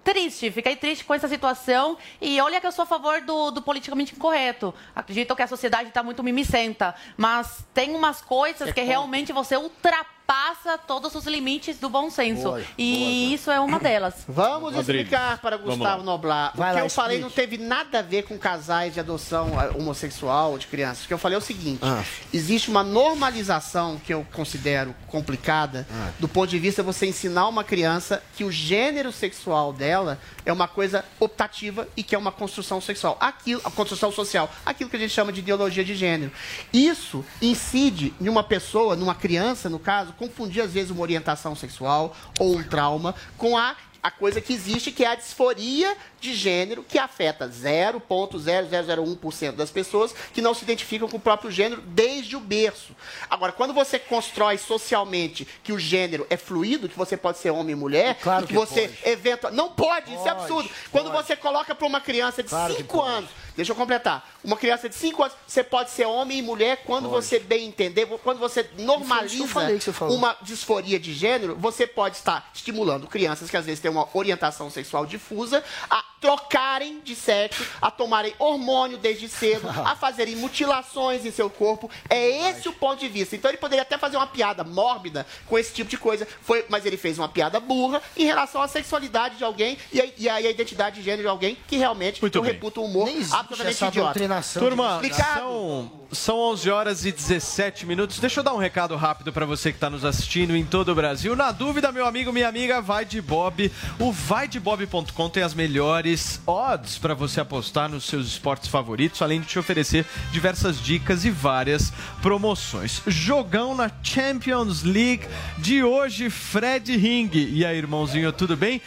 triste, 0.04 0.52
fiquei 0.52 0.76
triste 0.76 1.04
com 1.04 1.14
essa 1.14 1.28
situação 1.28 1.98
e 2.22 2.40
olha 2.42 2.60
que 2.60 2.68
eu 2.68 2.72
sou 2.72 2.84
a 2.84 2.86
favor 2.86 3.22
do, 3.22 3.52
do 3.52 3.62
politicamente 3.62 4.16
incorreto. 4.16 4.74
Acredito 4.96 5.36
que 5.36 5.42
a 5.42 5.48
sociedade 5.48 5.90
está 5.90 6.04
muito 6.04 6.24
mimicenta, 6.24 6.96
mas 7.18 7.66
tem 7.74 7.96
umas 7.96 8.22
coisas 8.22 8.72
que 8.72 8.82
realmente 8.82 9.32
você 9.32 9.58
ultrapassa 9.58 10.19
passa 10.34 10.78
todos 10.78 11.16
os 11.16 11.26
limites 11.26 11.80
do 11.80 11.90
bom 11.90 12.08
senso. 12.12 12.44
Boa, 12.44 12.62
e 12.78 13.34
isso 13.34 13.50
é 13.50 13.60
uma 13.60 13.80
delas. 13.80 14.14
Vamos 14.30 14.76
Rodrigo. 14.76 15.02
explicar 15.02 15.40
para 15.42 15.58
Gustavo. 15.58 16.04
Noblar. 16.04 16.52
Vai 16.56 16.70
o 16.70 16.74
que 16.76 16.80
lá, 16.82 16.86
eu 16.86 16.90
falei 16.92 17.18
explique. 17.18 17.40
não 17.40 17.58
teve 17.58 17.58
nada 17.58 17.98
a 17.98 18.02
ver 18.04 18.24
com 18.26 18.38
casais 18.38 18.94
de 18.94 19.00
adoção 19.00 19.60
eh, 19.60 19.72
homossexual 19.76 20.52
ou 20.52 20.60
de 20.60 20.68
crianças. 20.68 21.06
O 21.06 21.08
que 21.08 21.14
eu 21.16 21.18
falei 21.18 21.36
é 21.36 21.40
o 21.40 21.42
seguinte: 21.42 21.80
Ah. 21.82 22.04
existe 22.32 22.70
uma 22.70 22.84
normalização 22.84 23.98
que 23.98 24.14
eu 24.14 24.24
considero 24.32 24.94
complicada 25.08 25.88
Ah. 25.92 26.12
do 26.20 26.28
ponto 26.28 26.48
de 26.52 26.60
vista 26.60 26.84
você 26.84 27.08
ensinar 27.08 27.48
uma 27.48 27.64
criança 27.64 28.22
que 28.36 28.44
o 28.44 28.52
gênero 28.52 29.12
sexual 29.12 29.74
dela 29.74 30.20
é 30.46 30.54
uma 30.54 30.68
coisa 30.68 31.04
optativa 31.20 31.88
e 31.98 32.04
que 32.04 32.14
é 32.14 32.18
uma 32.20 32.32
construção 32.32 32.80
sexual. 32.80 33.18
Aquilo, 33.20 33.62
a 33.66 33.72
construção 33.72 34.12
social, 34.12 34.48
aquilo 34.64 34.92
que 34.92 34.96
a 34.96 35.00
gente 35.00 35.12
chama 35.14 35.32
de 35.34 35.40
ideologia 35.40 35.84
de 35.84 35.96
gênero. 35.96 36.32
Isso 36.72 37.26
incide 37.42 38.14
em 38.22 38.30
uma 38.30 38.44
pessoa, 38.44 38.96
numa 38.96 39.16
criança, 39.16 39.70
no 39.70 39.80
caso, 39.80 40.14
confundir 40.20 40.62
às 40.62 40.74
vezes 40.74 40.92
uma 40.92 41.02
orientação 41.02 41.56
sexual 41.56 42.16
ou 42.38 42.58
um 42.58 42.64
trauma 42.64 43.16
com 43.38 43.58
a 43.58 43.76
a 44.02 44.10
coisa 44.10 44.40
que 44.40 44.54
existe, 44.54 44.94
que 44.94 45.04
é 45.04 45.08
a 45.08 45.16
disforia 45.16 45.96
de 46.20 46.34
gênero, 46.34 46.84
que 46.84 46.98
afeta 46.98 47.48
0,0001% 47.48 49.54
das 49.54 49.72
pessoas 49.72 50.14
que 50.34 50.42
não 50.42 50.54
se 50.54 50.64
identificam 50.64 51.08
com 51.08 51.18
o 51.18 51.20
próprio 51.20 51.52
gênero 51.52 51.82
desde 51.82 52.36
o 52.36 52.40
berço. 52.40 52.96
Agora, 53.30 53.52
quando 53.52 53.74
você 53.74 54.00
constrói 54.00 54.58
socialmente 54.58 55.48
que 55.64 55.72
o 55.72 55.80
gênero 55.80 56.26
é 56.30 56.38
fluido, 56.38 56.90
que 56.90 56.98
você 56.98 57.18
pode 57.18 57.38
ser 57.38 57.52
homem 57.52 57.74
e 57.74 57.76
mulher, 57.76 58.18
Claro 58.22 58.44
e 58.44 58.48
que, 58.48 58.54
que 58.54 58.60
você 58.60 58.92
eventualmente. 59.04 59.62
Não 59.62 59.72
pode, 59.72 60.14
isso 60.14 60.28
é 60.28 60.32
Pode, 60.32 60.42
absurdo. 60.42 60.70
Quando 60.92 61.12
você 61.12 61.36
coloca 61.36 61.76
para 61.76 61.88
uma 61.88 62.02
criança 62.02 62.44
de 62.44 62.50
Claro 62.50 62.76
que 62.76 62.84
5 62.84 63.02
anos, 63.02 63.30
deixa 63.56 63.72
eu 63.72 63.76
completar, 63.76 64.28
uma 64.44 64.58
criança 64.58 64.90
de 64.90 64.96
5 64.96 65.24
anos, 65.24 65.36
você 65.48 65.64
pode 65.64 65.92
ser 65.92 66.06
homem 66.06 66.40
e 66.40 66.42
mulher 66.42 66.84
quando 66.86 67.10
Pode. 67.10 67.26
você 67.26 67.40
bem 67.40 67.68
entender, 67.68 68.06
quando 68.24 68.40
você 68.40 68.68
normaliza 68.78 69.46
você 69.46 69.92
uma 70.02 70.36
disforia 70.42 71.00
de 71.00 71.14
gênero, 71.14 71.56
você 71.56 71.86
pode 71.86 72.18
estar 72.18 72.50
estimulando 72.54 73.08
crianças 73.08 73.50
que 73.50 73.58
às 73.58 73.66
vezes 73.66 73.80
têm 73.80 73.92
uma 73.92 74.08
orientação 74.14 74.70
sexual 74.70 75.06
difusa 75.06 75.64
a 75.90 76.04
trocarem 76.20 77.00
de 77.02 77.16
sexo, 77.16 77.66
a 77.82 77.90
tomarem 77.90 78.34
hormônio 78.38 78.98
desde 78.98 79.28
cedo, 79.28 79.68
a 79.70 79.96
fazerem 79.98 80.36
mutilações 80.36 81.26
em 81.26 81.32
seu 81.32 81.50
corpo. 81.50 81.90
É 82.10 82.50
esse 82.50 82.68
o 82.68 82.74
ponto 82.74 83.00
de 83.00 83.08
vista. 83.08 83.36
Então 83.36 83.50
ele 83.50 83.58
poderia 83.58 83.84
até 83.84 83.98
fazer 83.98 84.18
uma 84.18 84.28
piada 84.28 84.64
mórbida 84.64 85.26
com 85.46 85.58
esse 85.58 85.74
tipo 85.74 85.90
de 85.90 85.98
coisa, 85.98 86.28
foi, 86.42 86.66
mas 86.70 86.86
ele 86.86 86.98
fez 86.98 87.18
uma 87.18 87.30
piada 87.30 87.60
burra 87.60 88.02
em 88.18 88.26
relação 88.26 88.62
à 88.62 88.68
sexualidade 88.68 89.38
de 89.38 89.44
alguém 89.44 89.78
e 89.92 90.02
a, 90.02 90.06
e 90.18 90.48
a 90.48 90.52
identidade 90.52 90.98
de 90.98 91.02
gênero 91.04 91.24
de 91.24 91.28
alguém 91.28 91.58
que 91.68 91.78
realmente 91.78 92.22
eu 92.22 92.42
reputo 92.42 92.82
um 92.82 92.86
humor 92.86 93.10
absolutamente 93.32 93.86
idiota. 93.86 94.20
Turma, 94.60 95.02
são, 95.14 95.92
são 96.12 96.38
11 96.38 96.70
horas 96.70 97.06
e 97.06 97.12
17 97.12 97.86
minutos. 97.86 98.20
Deixa 98.20 98.40
eu 98.40 98.44
dar 98.44 98.54
um 98.54 98.58
recado 98.58 98.96
rápido 98.96 99.32
para 99.32 99.46
você 99.46 99.72
que 99.72 99.78
está 99.78 99.90
nos 99.90 100.04
assistindo 100.04 100.56
em 100.56 100.66
todo 100.66 100.92
o 100.92 100.96
Brasil. 100.96 101.36
Na 101.36 101.52
dúvida, 101.52 101.92
meu 101.92 102.06
amigo, 102.06 102.34
minha 102.34 102.48
amiga, 102.48 102.82
vai 102.82 103.06
de 103.06 103.22
Bob. 103.22 103.72
O 104.00 104.12
vaidebob.com 104.12 105.30
tem 105.30 105.44
as 105.44 105.54
melhores 105.54 106.09
odds 106.46 106.98
para 106.98 107.14
você 107.14 107.42
apostar 107.42 107.90
nos 107.90 108.06
seus 108.06 108.28
esportes 108.28 108.70
favoritos, 108.70 109.22
além 109.22 109.42
de 109.42 109.48
te 109.48 109.60
oferecer 109.60 110.06
diversas 110.32 110.82
dicas 110.82 111.26
e 111.26 111.30
várias 111.30 111.92
promoções. 112.22 113.02
Jogão 113.08 113.76
na 113.76 113.92
Champions 114.02 114.84
League 114.84 115.28
de 115.58 115.84
hoje, 115.84 116.30
Fred 116.30 116.96
Ring. 116.96 117.30
E 117.34 117.66
aí, 117.66 117.78
irmãozinho, 117.78 118.32
tudo 118.32 118.56
bem? 118.56 118.82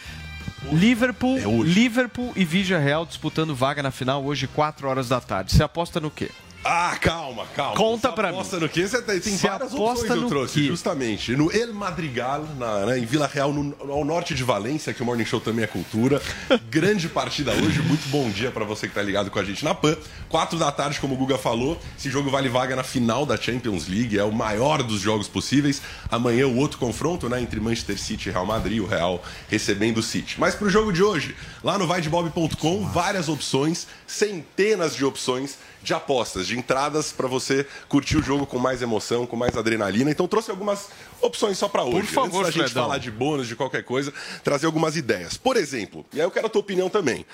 Liverpool, 0.71 1.63
Liverpool 1.63 2.31
e 2.35 2.45
Vigia 2.45 2.79
Real 2.79 3.05
disputando 3.05 3.53
vaga 3.53 3.83
na 3.83 3.91
final 3.91 4.23
hoje, 4.23 4.47
4 4.47 4.87
horas 4.87 5.09
da 5.09 5.19
tarde. 5.19 5.51
Você 5.51 5.61
aposta 5.61 5.99
no 5.99 6.09
quê? 6.09 6.31
Ah, 6.65 6.95
calma, 7.01 7.45
calma. 7.55 7.75
Conta 7.75 8.09
Você 8.09 8.15
pra 8.15 8.27
mim. 8.29 8.35
aposta 8.35 8.57
no 8.59 8.69
quê? 8.69 8.87
Você 8.87 9.01
tem, 9.01 9.19
tem 9.19 9.37
Você 9.37 9.47
várias 9.47 9.73
opções 9.73 10.09
eu 10.09 10.15
no 10.15 10.29
trouxe, 10.29 10.61
quê? 10.61 10.67
justamente. 10.67 11.35
No 11.35 11.51
El 11.51 11.73
Madrigal, 11.73 12.45
na- 12.57 12.85
né, 12.85 12.99
em 12.99 13.05
Vila 13.05 13.27
Real, 13.27 13.51
no, 13.51 13.75
ao 13.91 14.05
norte 14.05 14.33
de 14.33 14.43
Valência, 14.43 14.93
que 14.93 15.01
o 15.01 15.05
Morning 15.05 15.25
Show 15.25 15.41
também 15.41 15.65
é 15.65 15.67
cultura. 15.67 16.21
Grande 16.69 17.09
partida 17.09 17.51
hoje, 17.51 17.81
muito 17.81 18.07
bom 18.09 18.29
dia 18.29 18.49
pra 18.49 18.63
você 18.63 18.87
que 18.87 18.93
tá 18.93 19.01
ligado 19.01 19.29
com 19.29 19.39
a 19.39 19.43
gente 19.43 19.63
na 19.65 19.73
PAN. 19.75 19.97
Quatro 20.29 20.57
da 20.57 20.71
tarde, 20.71 20.99
como 20.99 21.15
o 21.15 21.17
Guga 21.17 21.37
falou, 21.37 21.77
esse 21.97 22.09
jogo 22.09 22.29
vale 22.31 22.47
vaga 22.47 22.75
na 22.77 22.83
final 22.83 23.25
da 23.25 23.35
Champions 23.35 23.87
League, 23.89 24.17
é 24.17 24.23
o 24.23 24.31
maior 24.31 24.81
dos 24.83 25.01
jogos 25.01 25.27
possíveis. 25.27 25.81
Amanhã 26.09 26.47
o 26.47 26.55
outro 26.57 26.77
confronto, 26.77 27.27
né, 27.27 27.41
entre 27.41 27.59
Manchester 27.59 27.99
City 27.99 28.29
e 28.29 28.31
Real 28.31 28.45
Madrid, 28.45 28.79
o 28.81 28.85
Real 28.85 29.21
recebendo 29.49 29.97
o 29.97 30.03
City. 30.03 30.35
Mas 30.39 30.55
pro 30.55 30.69
jogo 30.69 30.93
de 30.93 31.03
hoje, 31.03 31.35
lá 31.61 31.77
no 31.77 31.85
vaidebob.com, 31.85 32.87
várias 32.89 33.27
opções, 33.27 33.85
centenas 34.07 34.95
de 34.95 35.03
opções 35.03 35.57
de 35.83 35.93
apostas, 35.93 36.47
de 36.47 36.57
entradas 36.57 37.11
para 37.11 37.27
você 37.27 37.67
curtir 37.89 38.17
o 38.17 38.23
jogo 38.23 38.45
com 38.45 38.57
mais 38.57 38.81
emoção, 38.81 39.27
com 39.27 39.35
mais 39.35 39.55
adrenalina. 39.57 40.09
Então 40.09 40.27
trouxe 40.27 40.49
algumas 40.49 40.87
opções 41.21 41.57
só 41.57 41.67
para 41.67 41.83
hoje. 41.83 42.07
favor, 42.07 42.45
Antes 42.45 42.55
da 42.55 42.63
gente 42.63 42.73
falar 42.73 42.97
de 42.97 43.11
bônus, 43.11 43.47
de 43.47 43.55
qualquer 43.55 43.83
coisa, 43.83 44.13
trazer 44.43 44.65
algumas 44.65 44.95
ideias. 44.95 45.35
Por 45.35 45.57
exemplo, 45.57 46.05
e 46.13 46.21
aí 46.21 46.25
eu 46.25 46.31
quero 46.31 46.47
a 46.47 46.49
tua 46.49 46.61
opinião 46.61 46.89
também. 46.89 47.25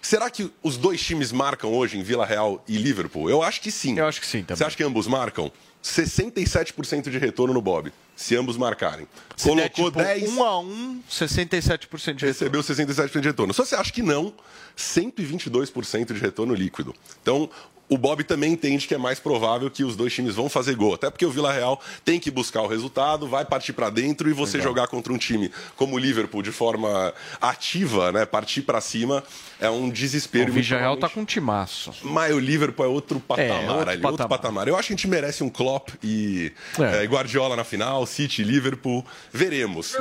Será 0.00 0.30
que 0.30 0.50
os 0.62 0.76
dois 0.76 1.00
times 1.00 1.32
marcam 1.32 1.72
hoje 1.72 1.98
em 1.98 2.02
Vila 2.02 2.24
Real 2.24 2.62
e 2.68 2.76
Liverpool? 2.76 3.28
Eu 3.28 3.42
acho 3.42 3.60
que 3.60 3.72
sim. 3.72 3.98
Eu 3.98 4.06
acho 4.06 4.20
que 4.20 4.26
sim 4.26 4.42
também. 4.42 4.56
Você 4.56 4.64
acha 4.64 4.76
que 4.76 4.84
ambos 4.84 5.08
marcam? 5.08 5.50
67% 5.82 7.10
de 7.10 7.18
retorno 7.18 7.54
no 7.54 7.60
Bob, 7.62 7.92
se 8.16 8.34
ambos 8.34 8.56
marcarem. 8.56 9.06
Se 9.36 9.54
der, 9.54 9.68
Colocou 9.70 9.90
tipo, 9.92 9.98
10 10.02 10.32
1 10.32 10.44
a 10.44 10.58
1, 10.60 11.00
67% 11.10 12.14
de 12.14 12.26
recebeu 12.26 12.62
67% 12.62 13.20
de 13.20 13.28
retorno. 13.28 13.52
Se 13.52 13.58
você 13.58 13.74
acha 13.76 13.92
que 13.92 14.02
não, 14.02 14.32
122% 14.76 16.12
de 16.12 16.20
retorno 16.20 16.54
líquido. 16.54 16.94
Então, 17.22 17.48
o 17.88 17.96
Bob 17.96 18.24
também 18.24 18.52
entende 18.52 18.88
que 18.88 18.94
é 18.96 18.98
mais 18.98 19.20
provável 19.20 19.70
que 19.70 19.84
os 19.84 19.94
dois 19.94 20.12
times 20.12 20.34
vão 20.34 20.48
fazer 20.48 20.74
gol. 20.74 20.94
Até 20.94 21.08
porque 21.08 21.24
o 21.24 21.30
Vila 21.30 21.52
Real 21.52 21.80
tem 22.04 22.18
que 22.18 22.32
buscar 22.32 22.62
o 22.62 22.66
resultado, 22.66 23.28
vai 23.28 23.44
partir 23.44 23.72
para 23.74 23.90
dentro 23.90 24.28
e 24.28 24.32
você 24.32 24.56
Legal. 24.56 24.72
jogar 24.72 24.88
contra 24.88 25.12
um 25.12 25.16
time 25.18 25.52
como 25.76 25.94
o 25.94 25.98
Liverpool 25.98 26.42
de 26.42 26.50
forma 26.50 27.14
ativa, 27.40 28.10
né, 28.10 28.26
partir 28.26 28.62
para 28.62 28.80
cima, 28.80 29.22
é 29.60 29.70
um 29.70 29.88
desespero. 29.88 30.50
O 30.50 30.52
Vigia 30.54 30.78
Real 30.80 30.96
tá 30.96 31.08
com 31.08 31.20
um 31.20 31.24
timaço. 31.24 31.92
mas 32.02 32.34
o 32.34 32.40
Liverpool 32.40 32.84
é 32.84 32.88
outro 32.88 33.20
patamar, 33.20 33.50
É, 33.64 33.70
outro 33.70 33.90
ali, 33.90 34.04
outro 34.04 34.16
patamar. 34.16 34.28
patamar. 34.28 34.66
Eu 34.68 34.76
acho 34.76 34.88
que 34.88 34.94
a 34.94 34.96
gente 34.96 35.06
merece 35.06 35.44
um 35.44 35.48
Klopp 35.48 35.90
e 36.02 36.52
É. 36.80 37.04
eh, 37.04 37.06
Guardiola 37.06 37.54
na 37.54 37.62
final, 37.62 38.04
City, 38.06 38.42
Liverpool. 38.42 39.04
Veremos. 39.32 39.94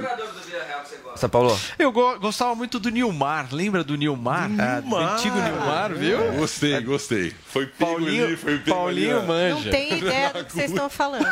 Essa, 1.14 1.30
Paulo? 1.30 1.58
Eu 1.80 1.92
go- 1.92 2.20
gostava 2.20 2.54
muito 2.56 2.80
do 2.80 2.90
Nilmar. 2.90 3.48
Lembra 3.52 3.84
do 3.84 3.96
Nilmar? 3.96 4.50
Ah, 4.60 4.82
do 4.82 4.96
antigo 4.96 5.36
Nilmar, 5.40 5.94
viu? 5.94 6.18
Gostei, 6.34 6.80
gostei. 6.82 7.34
Foi 7.48 7.66
Paulinho- 7.68 8.26
ali, 8.26 8.36
foi 8.38 8.60
Paulinho 8.60 9.18
ali, 9.20 9.28
manja. 9.28 9.56
Não 9.66 9.72
tem 9.72 9.98
ideia 9.98 10.34
do 10.34 10.46
que 10.46 10.52
vocês 10.54 10.72
estão 10.72 10.90
falando. 10.90 11.26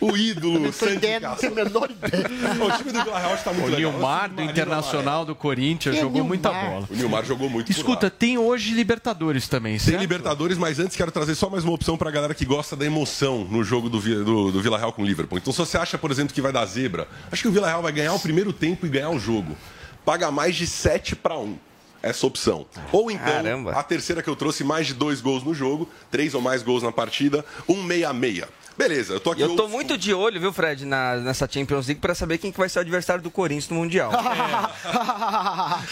O 0.00 0.16
ídolo, 0.16 0.54
Não 0.54 0.62
tem 0.64 0.72
Santi 0.72 0.92
ideia, 0.94 1.20
não 1.20 1.36
tem 1.36 1.50
a 1.50 1.54
menor 1.54 1.90
ideia. 1.90 2.24
O 2.26 2.76
time 2.78 2.92
do 2.92 3.02
Vila 3.04 3.18
Real 3.18 3.34
está 3.34 3.52
muito 3.52 3.66
O 3.68 3.70
legal. 3.74 3.92
Nilmar, 3.92 4.30
do 4.30 4.42
Internacional 4.42 5.24
do 5.24 5.34
Corinthians, 5.34 5.96
jogou 5.96 6.22
muita 6.24 6.50
bola. 6.50 6.86
O 6.90 6.94
Nilmar 6.94 7.24
jogou 7.24 7.48
muito 7.48 7.66
por 7.66 7.72
Escuta, 7.72 8.06
lá. 8.06 8.10
tem 8.10 8.36
hoje 8.38 8.74
Libertadores 8.74 9.48
também, 9.48 9.72
Tem 9.72 9.78
certo? 9.80 10.00
Libertadores, 10.00 10.58
mas 10.58 10.78
antes 10.78 10.96
quero 10.96 11.10
trazer 11.10 11.34
só 11.34 11.48
mais 11.48 11.64
uma 11.64 11.72
opção 11.72 11.96
pra 11.96 12.10
galera 12.10 12.34
que 12.34 12.44
gosta 12.44 12.76
da 12.76 12.84
emoção 12.84 13.44
no 13.50 13.64
jogo 13.64 13.88
do, 13.88 13.98
do, 14.00 14.52
do 14.52 14.62
Vila 14.62 14.76
Real 14.78 14.92
com 14.92 15.02
o 15.02 15.06
Liverpool. 15.06 15.38
Então, 15.38 15.52
se 15.52 15.58
você 15.58 15.78
acha, 15.78 15.96
por 16.04 16.10
exemplo, 16.10 16.34
que 16.34 16.42
vai 16.42 16.52
dar 16.52 16.66
zebra, 16.66 17.08
acho 17.32 17.40
que 17.40 17.48
o 17.48 17.50
Vila 17.50 17.66
Real 17.66 17.80
vai 17.80 17.90
ganhar 17.90 18.12
o 18.12 18.20
primeiro 18.20 18.52
tempo 18.52 18.84
e 18.84 18.90
ganhar 18.90 19.08
o 19.08 19.18
jogo. 19.18 19.56
Paga 20.04 20.30
mais 20.30 20.54
de 20.54 20.66
7 20.66 21.16
para 21.16 21.38
1 21.38 21.56
essa 22.02 22.26
opção. 22.26 22.66
Ou 22.92 23.10
então, 23.10 23.24
Caramba. 23.24 23.72
a 23.72 23.82
terceira 23.82 24.22
que 24.22 24.28
eu 24.28 24.36
trouxe, 24.36 24.62
mais 24.62 24.86
de 24.86 24.92
dois 24.92 25.22
gols 25.22 25.42
no 25.42 25.54
jogo, 25.54 25.88
três 26.10 26.34
ou 26.34 26.42
mais 26.42 26.62
gols 26.62 26.82
na 26.82 26.92
partida, 26.92 27.42
um 27.66 27.82
meia-meia. 27.82 28.46
Beleza, 28.76 29.14
eu 29.14 29.20
tô 29.20 29.30
aqui. 29.30 29.42
Eu 29.42 29.54
tô 29.54 29.68
muito 29.68 29.96
de 29.96 30.12
olho, 30.12 30.40
viu, 30.40 30.52
Fred, 30.52 30.84
na- 30.84 31.16
nessa 31.16 31.48
Champions 31.50 31.86
League 31.86 32.00
pra 32.00 32.14
saber 32.14 32.38
quem 32.38 32.50
que 32.50 32.58
vai 32.58 32.68
ser 32.68 32.80
o 32.80 32.82
adversário 32.82 33.22
do 33.22 33.30
Corinthians 33.30 33.68
no 33.68 33.76
Mundial. 33.76 34.10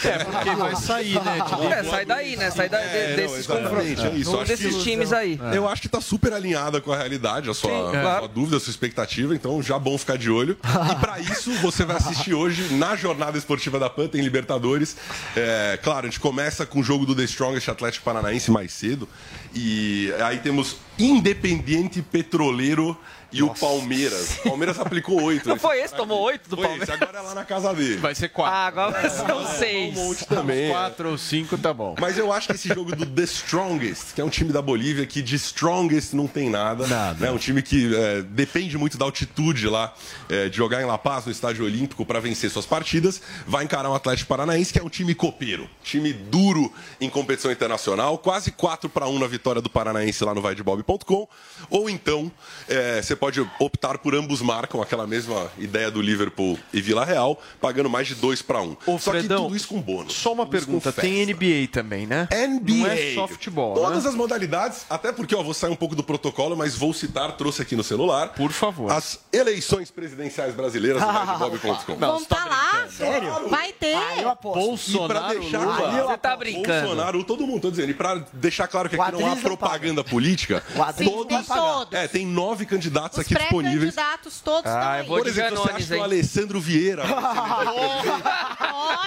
É, 0.03 0.23
porque 0.23 0.49
vai 0.55 0.75
sair, 0.75 1.15
né? 1.23 1.37
de 1.59 1.65
É, 1.67 1.83
sai 1.83 2.05
daí, 2.05 2.35
né? 2.35 2.51
Sai 2.51 2.69
daí 2.69 2.89
de- 2.89 2.95
É, 2.97 3.15
desses 3.15 3.47
confrontos. 3.47 4.03
é 4.03 4.09
isso. 4.15 4.37
Um 4.37 4.43
desses 4.43 4.75
que- 4.75 4.83
times 4.83 5.13
aí. 5.13 5.39
Eu 5.53 5.67
acho 5.67 5.81
que 5.81 5.89
tá 5.89 6.01
super 6.01 6.33
alinhada 6.33 6.81
com 6.81 6.91
a 6.91 6.97
realidade, 6.97 7.49
a 7.49 7.53
sua, 7.53 7.69
Sim, 7.91 7.97
a 7.97 8.19
sua 8.19 8.27
dúvida, 8.27 8.57
a 8.57 8.59
sua 8.59 8.71
expectativa, 8.71 9.33
então 9.35 9.61
já 9.61 9.77
bom 9.79 9.97
ficar 9.97 10.17
de 10.17 10.29
olho. 10.29 10.57
E 10.91 10.95
pra 10.99 11.19
isso, 11.19 11.51
você 11.61 11.85
vai 11.85 11.97
assistir 11.97 12.33
hoje 12.33 12.73
na 12.75 12.95
jornada 12.95 13.37
esportiva 13.37 13.79
da 13.79 13.89
PAN, 13.89 14.07
tem 14.07 14.21
Libertadores. 14.21 14.95
É, 15.35 15.79
claro, 15.81 16.07
a 16.07 16.09
gente 16.09 16.19
começa 16.19 16.65
com 16.65 16.79
o 16.79 16.83
jogo 16.83 17.05
do 17.05 17.15
The 17.15 17.23
Strongest 17.23 17.69
Atlético 17.69 18.03
Paranaense 18.05 18.51
mais 18.51 18.71
cedo. 18.73 19.07
E 19.55 20.11
aí 20.23 20.39
temos 20.39 20.77
Independiente 20.97 22.01
Petroleiro 22.01 22.97
e 23.33 23.43
o 23.43 23.53
Palmeiras. 23.53 24.37
O 24.39 24.49
Palmeiras 24.49 24.79
aplicou 24.79 25.21
oito. 25.23 25.49
Não 25.49 25.57
foi 25.57 25.81
esse? 25.81 25.93
Tomou 25.95 26.21
oito 26.23 26.49
do 26.49 26.55
Foi 26.55 26.65
Palmeiras? 26.65 26.89
esse, 26.89 27.03
agora 27.03 27.17
é 27.17 27.21
lá 27.21 27.33
na 27.35 27.43
casa 27.43 27.73
dele. 27.73 27.97
Vai 27.97 28.15
ser 28.15 28.29
quatro. 28.29 28.53
Ah, 28.55 28.67
agora 28.67 28.91
vai 29.01 29.09
ser 29.09 29.33
um 29.33 29.45
seis. 29.47 29.97
Um 29.97 30.05
monte 30.07 30.25
também. 30.25 30.65
é. 30.65 30.69
Quatro 30.71 31.09
ou 31.09 31.17
cinco 31.17 31.57
tá 31.57 31.73
bom. 31.73 31.95
Mas 31.99 32.17
eu 32.17 32.31
acho 32.31 32.47
que 32.47 32.53
esse 32.55 32.67
jogo 32.69 32.95
do 32.95 33.05
The 33.05 33.23
Strongest, 33.23 34.13
que 34.13 34.21
é 34.21 34.23
um 34.23 34.29
time 34.29 34.51
da 34.51 34.61
Bolívia 34.61 35.05
que 35.05 35.21
de 35.21 35.35
Strongest 35.35 36.13
não 36.13 36.27
tem 36.27 36.49
nada. 36.49 36.85
Nada. 36.87 37.25
É 37.27 37.31
um 37.31 37.37
time 37.37 37.61
que 37.61 37.95
é, 37.95 38.21
depende 38.21 38.77
muito 38.77 38.97
da 38.97 39.05
altitude 39.05 39.67
lá, 39.67 39.93
é, 40.29 40.49
de 40.49 40.57
jogar 40.57 40.81
em 40.81 40.85
La 40.85 40.97
Paz, 40.97 41.25
no 41.25 41.31
Estádio 41.31 41.65
Olímpico, 41.65 42.05
para 42.05 42.19
vencer 42.19 42.49
suas 42.49 42.65
partidas. 42.65 43.21
Vai 43.47 43.63
encarar 43.63 43.89
um 43.89 43.93
Atlético 43.95 44.27
Paranaense, 44.29 44.71
que 44.71 44.79
é 44.79 44.83
um 44.83 44.89
time 44.89 45.13
copeiro. 45.15 45.69
Time 45.83 46.11
duro 46.13 46.71
em 47.01 47.09
competição 47.09 47.51
internacional. 47.51 48.17
Quase 48.17 48.51
4 48.51 48.89
para 48.89 49.07
1 49.07 49.19
na 49.19 49.27
vitória 49.27 49.61
do 49.61 49.69
Paranaense 49.69 50.23
lá 50.23 50.33
no 50.33 50.41
vaidebob.com. 50.41 51.27
ou 51.69 51.89
então 51.89 52.31
é, 52.67 53.01
você 53.01 53.15
pode 53.23 53.39
optar 53.57 53.99
por 53.99 54.13
ambos 54.15 54.41
marcam, 54.41 54.81
aquela 54.81 55.07
mesma 55.07 55.49
ideia 55.57 55.89
do 55.89 56.01
Liverpool 56.01 56.59
e 56.73 56.81
Vila 56.81 57.05
Real, 57.05 57.41
pagando 57.61 57.89
mais 57.89 58.05
de 58.05 58.15
2 58.15 58.41
para 58.41 58.61
1. 58.61 58.65
Um. 58.65 58.77
Ô, 58.85 58.99
Só 58.99 59.11
que 59.13 59.19
Fredão, 59.19 59.43
tudo 59.43 59.55
isso 59.55 59.69
com 59.69 59.79
bônus. 59.79 60.13
Só 60.13 60.33
uma 60.33 60.45
pergunta, 60.45 60.91
tem. 60.91 61.25
NBA 61.25 61.69
também, 61.71 62.05
né? 62.05 62.27
NBA. 62.29 62.73
Não 62.73 62.87
é 62.87 63.13
só 63.13 63.25
futebol, 63.25 63.75
Todas 63.75 64.03
né? 64.03 64.09
as 64.09 64.15
modalidades, 64.15 64.85
até 64.89 65.13
porque, 65.13 65.33
ó, 65.33 65.41
vou 65.41 65.53
sair 65.53 65.71
um 65.71 65.75
pouco 65.75 65.95
do 65.95 66.03
protocolo, 66.03 66.57
mas 66.57 66.75
vou 66.75 66.93
citar, 66.93 67.37
trouxe 67.37 67.61
aqui 67.61 67.77
no 67.77 67.83
celular. 67.83 68.33
Por 68.33 68.51
favor. 68.51 68.91
As 68.91 69.21
eleições 69.31 69.89
presidenciais 69.89 70.53
brasileiras 70.53 71.01
do 71.01 71.07
vidbob.com. 71.47 71.95
Vamos 71.95 72.25
tá 72.25 72.43
lá. 72.43 72.89
Sério? 72.89 73.47
Vai 73.47 73.71
ter. 73.71 73.95
eu 74.19 74.27
aposto. 74.27 74.91
E 74.91 75.07
pra 75.07 75.29
deixar 75.29 75.59
Lula. 75.59 76.07
Você 76.07 76.17
tá 76.17 76.35
brincando. 76.35 76.87
Bolsonaro, 76.87 77.23
todo 77.23 77.47
mundo, 77.47 77.61
tô 77.61 77.71
dizendo. 77.71 77.89
E 77.89 77.93
pra 77.93 78.21
deixar 78.33 78.67
claro 78.67 78.89
que 78.89 78.99
aqui 78.99 79.11
não 79.13 79.31
há 79.31 79.37
propaganda 79.37 80.03
política, 80.03 80.61
todos, 80.75 80.95
tem 80.97 81.43
todos. 81.45 81.93
É, 81.93 82.05
tem 82.05 82.25
nove 82.25 82.65
candidatos 82.65 83.12
Os 83.13 83.19
aqui 83.19 83.35
disponíveis. 83.35 83.93
pré-candidatos 83.93 84.41
todos 84.41 84.71
Ah, 84.71 84.75
estão 84.75 84.93
eu 84.93 84.99
aí. 85.01 85.07
vou 85.07 85.17
Por 85.19 85.27
exemplo, 85.27 85.55
você 85.57 85.71
acha 85.71 85.87
que 85.87 85.93
o? 85.95 86.03
Alessandro 86.03 86.59
Vieira 86.61 87.03
vai 87.03 87.13
ser 87.13 88.23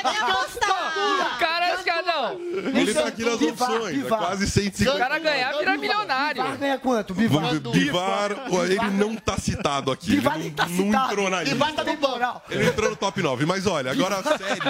Pode 0.03 0.17
apostar. 0.19 1.37
Cara, 1.39 1.75
acho 1.75 1.85
que 1.85 1.91
não. 2.03 2.41
Ele 2.81 2.95
tá 2.95 3.07
aqui 3.09 3.25
nas 3.25 3.39
Bivar, 3.39 3.71
opções, 3.71 3.95
é 3.95 4.03
Bivar. 4.03 4.19
quase 4.19 4.47
Se 4.47 4.53
150. 4.63 4.95
o 4.95 4.99
cara 4.99 5.19
ganhar, 5.19 5.53
vira 5.59 5.77
milionário. 5.77 6.43
Bivar 6.43 6.57
ganha 6.59 6.79
quanto? 6.79 7.15
Bivar. 7.15 7.55
Bivar, 7.61 8.31
ó, 8.51 8.65
ele 8.65 8.91
não 8.93 9.15
tá 9.17 9.37
citado 9.39 9.91
aqui. 9.93 10.11
Bivar 10.13 10.35
ele 10.37 10.45
nem 10.45 10.51
não, 10.51 10.57
tá 10.57 10.67
não 10.69 10.77
citado. 10.87 11.13
entrou 11.13 11.31
na 11.31 11.41
lista. 11.43 11.55
Bivar 11.55 11.73
tá 11.75 11.85
no 11.85 11.97
banco. 11.97 12.43
Ele 12.51 12.67
entrou 12.69 12.91
no 12.91 12.97
top 12.97 13.23
9. 13.23 13.47
Mas 13.47 13.67
olha, 13.67 13.91
agora 13.91 14.23
sério, 14.23 14.63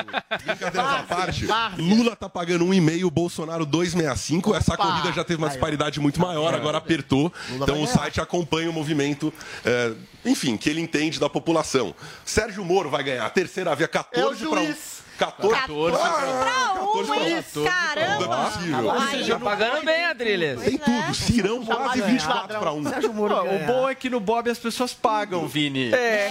brincadeiras 0.44 0.90
à 0.90 1.02
parte, 1.04 1.46
Lula 1.78 2.16
tá 2.16 2.28
pagando 2.28 2.64
1,5, 2.66 3.10
Bolsonaro 3.10 3.64
2,65. 3.66 4.54
Essa 4.56 4.76
corrida 4.76 5.12
já 5.12 5.22
teve 5.24 5.40
uma 5.42 5.48
disparidade 5.48 6.00
muito 6.00 6.20
maior, 6.20 6.54
agora 6.54 6.78
apertou. 6.78 7.32
Então 7.50 7.82
o 7.82 7.86
site 7.86 8.20
acompanha 8.20 8.68
o 8.68 8.72
movimento, 8.72 9.15
é, 9.64 9.92
enfim, 10.24 10.56
que 10.56 10.68
ele 10.68 10.80
entende 10.80 11.18
da 11.20 11.28
população. 11.28 11.94
Sérgio 12.24 12.64
Moro 12.64 12.90
vai 12.90 13.02
ganhar 13.02 13.26
a 13.26 13.30
terceira 13.30 13.74
via 13.74 13.88
14 13.88 14.46
para 14.46 14.60
1. 14.60 14.95
Juiz. 15.16 15.34
14 15.36 15.54
14 15.54 15.96
Ah, 15.96 16.72
pra 16.74 16.82
um, 16.82 16.86
14 16.86 17.06
pra 17.06 17.28
hein? 17.28 17.34
14. 17.42 17.68
Caramba. 17.68 18.26
Não 18.26 18.34
é 18.34 18.44
possível. 18.50 18.90
Aí, 18.92 19.26
Tá 19.26 19.38
pagando 19.40 19.84
bem, 19.84 20.04
Adriles. 20.04 20.62
Tem 20.62 20.78
tudo. 20.78 21.14
Cirão 21.14 21.64
quase 21.64 21.98
ganhar. 22.00 22.06
24 22.12 22.58
para 22.58 22.72
1. 22.72 22.84
Sérgio 22.88 23.12
Moro 23.14 23.34
Ó, 23.34 23.40
o 23.42 23.44
ganha. 23.44 23.66
bom 23.66 23.88
é 23.88 23.94
que 23.94 24.08
no 24.10 24.20
Bob 24.20 24.48
as 24.50 24.58
pessoas 24.58 24.92
pagam, 24.94 25.46
Vini. 25.46 25.92
É, 25.92 25.96
é, 25.96 26.30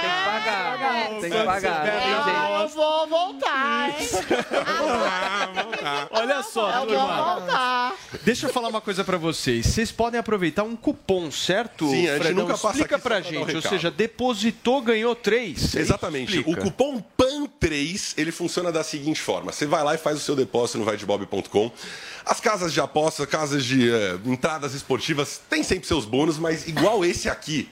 tem 0.00 0.10
que 0.10 0.24
pagar. 0.24 1.20
Tem 1.20 1.30
que 1.30 1.44
pagar. 1.44 2.60
Eu 2.62 2.68
vou 2.68 3.06
voltar, 3.08 3.88
hein? 3.88 4.08
Olha 6.10 6.42
só, 6.42 6.70
Eu 6.70 6.76
vou 6.78 6.86
turma. 6.88 7.34
voltar. 7.38 7.94
Deixa 8.22 8.46
eu 8.46 8.52
falar 8.52 8.68
uma 8.68 8.80
coisa 8.80 9.04
pra 9.04 9.16
vocês. 9.16 9.66
Vocês 9.66 9.90
podem 9.92 10.18
aproveitar 10.20 10.62
um 10.64 10.76
cupom, 10.76 11.30
certo? 11.30 11.88
Sim, 11.88 12.08
a 12.08 12.12
gente 12.14 12.22
Fredão? 12.24 12.42
nunca 12.44 12.54
passa 12.58 12.68
Explica 12.76 12.98
pra 12.98 13.08
pra 13.16 13.20
gente. 13.20 13.52
um 13.52 13.56
Ou 13.56 13.62
seja, 13.62 13.90
depositou, 13.90 14.80
ganhou 14.82 15.14
três. 15.14 15.74
Exatamente. 15.74 16.36
Explica. 16.38 16.60
O 16.60 16.64
cupom 16.64 17.02
PAN3, 17.18 17.97
ele 18.16 18.32
funciona 18.32 18.72
da 18.72 18.82
seguinte 18.82 19.20
forma. 19.20 19.52
Você 19.52 19.66
vai 19.66 19.82
lá 19.82 19.94
e 19.94 19.98
faz 19.98 20.16
o 20.16 20.20
seu 20.20 20.34
depósito 20.36 20.78
no 20.78 20.84
vaidebob.com. 20.84 21.70
As 22.24 22.40
casas 22.40 22.72
de 22.72 22.80
aposta, 22.80 23.26
casas 23.26 23.64
de 23.64 23.90
eh, 23.90 24.18
entradas 24.24 24.74
esportivas, 24.74 25.40
tem 25.48 25.62
sempre 25.62 25.86
seus 25.86 26.04
bônus, 26.04 26.38
mas 26.38 26.66
igual 26.66 27.04
esse 27.04 27.28
aqui, 27.28 27.68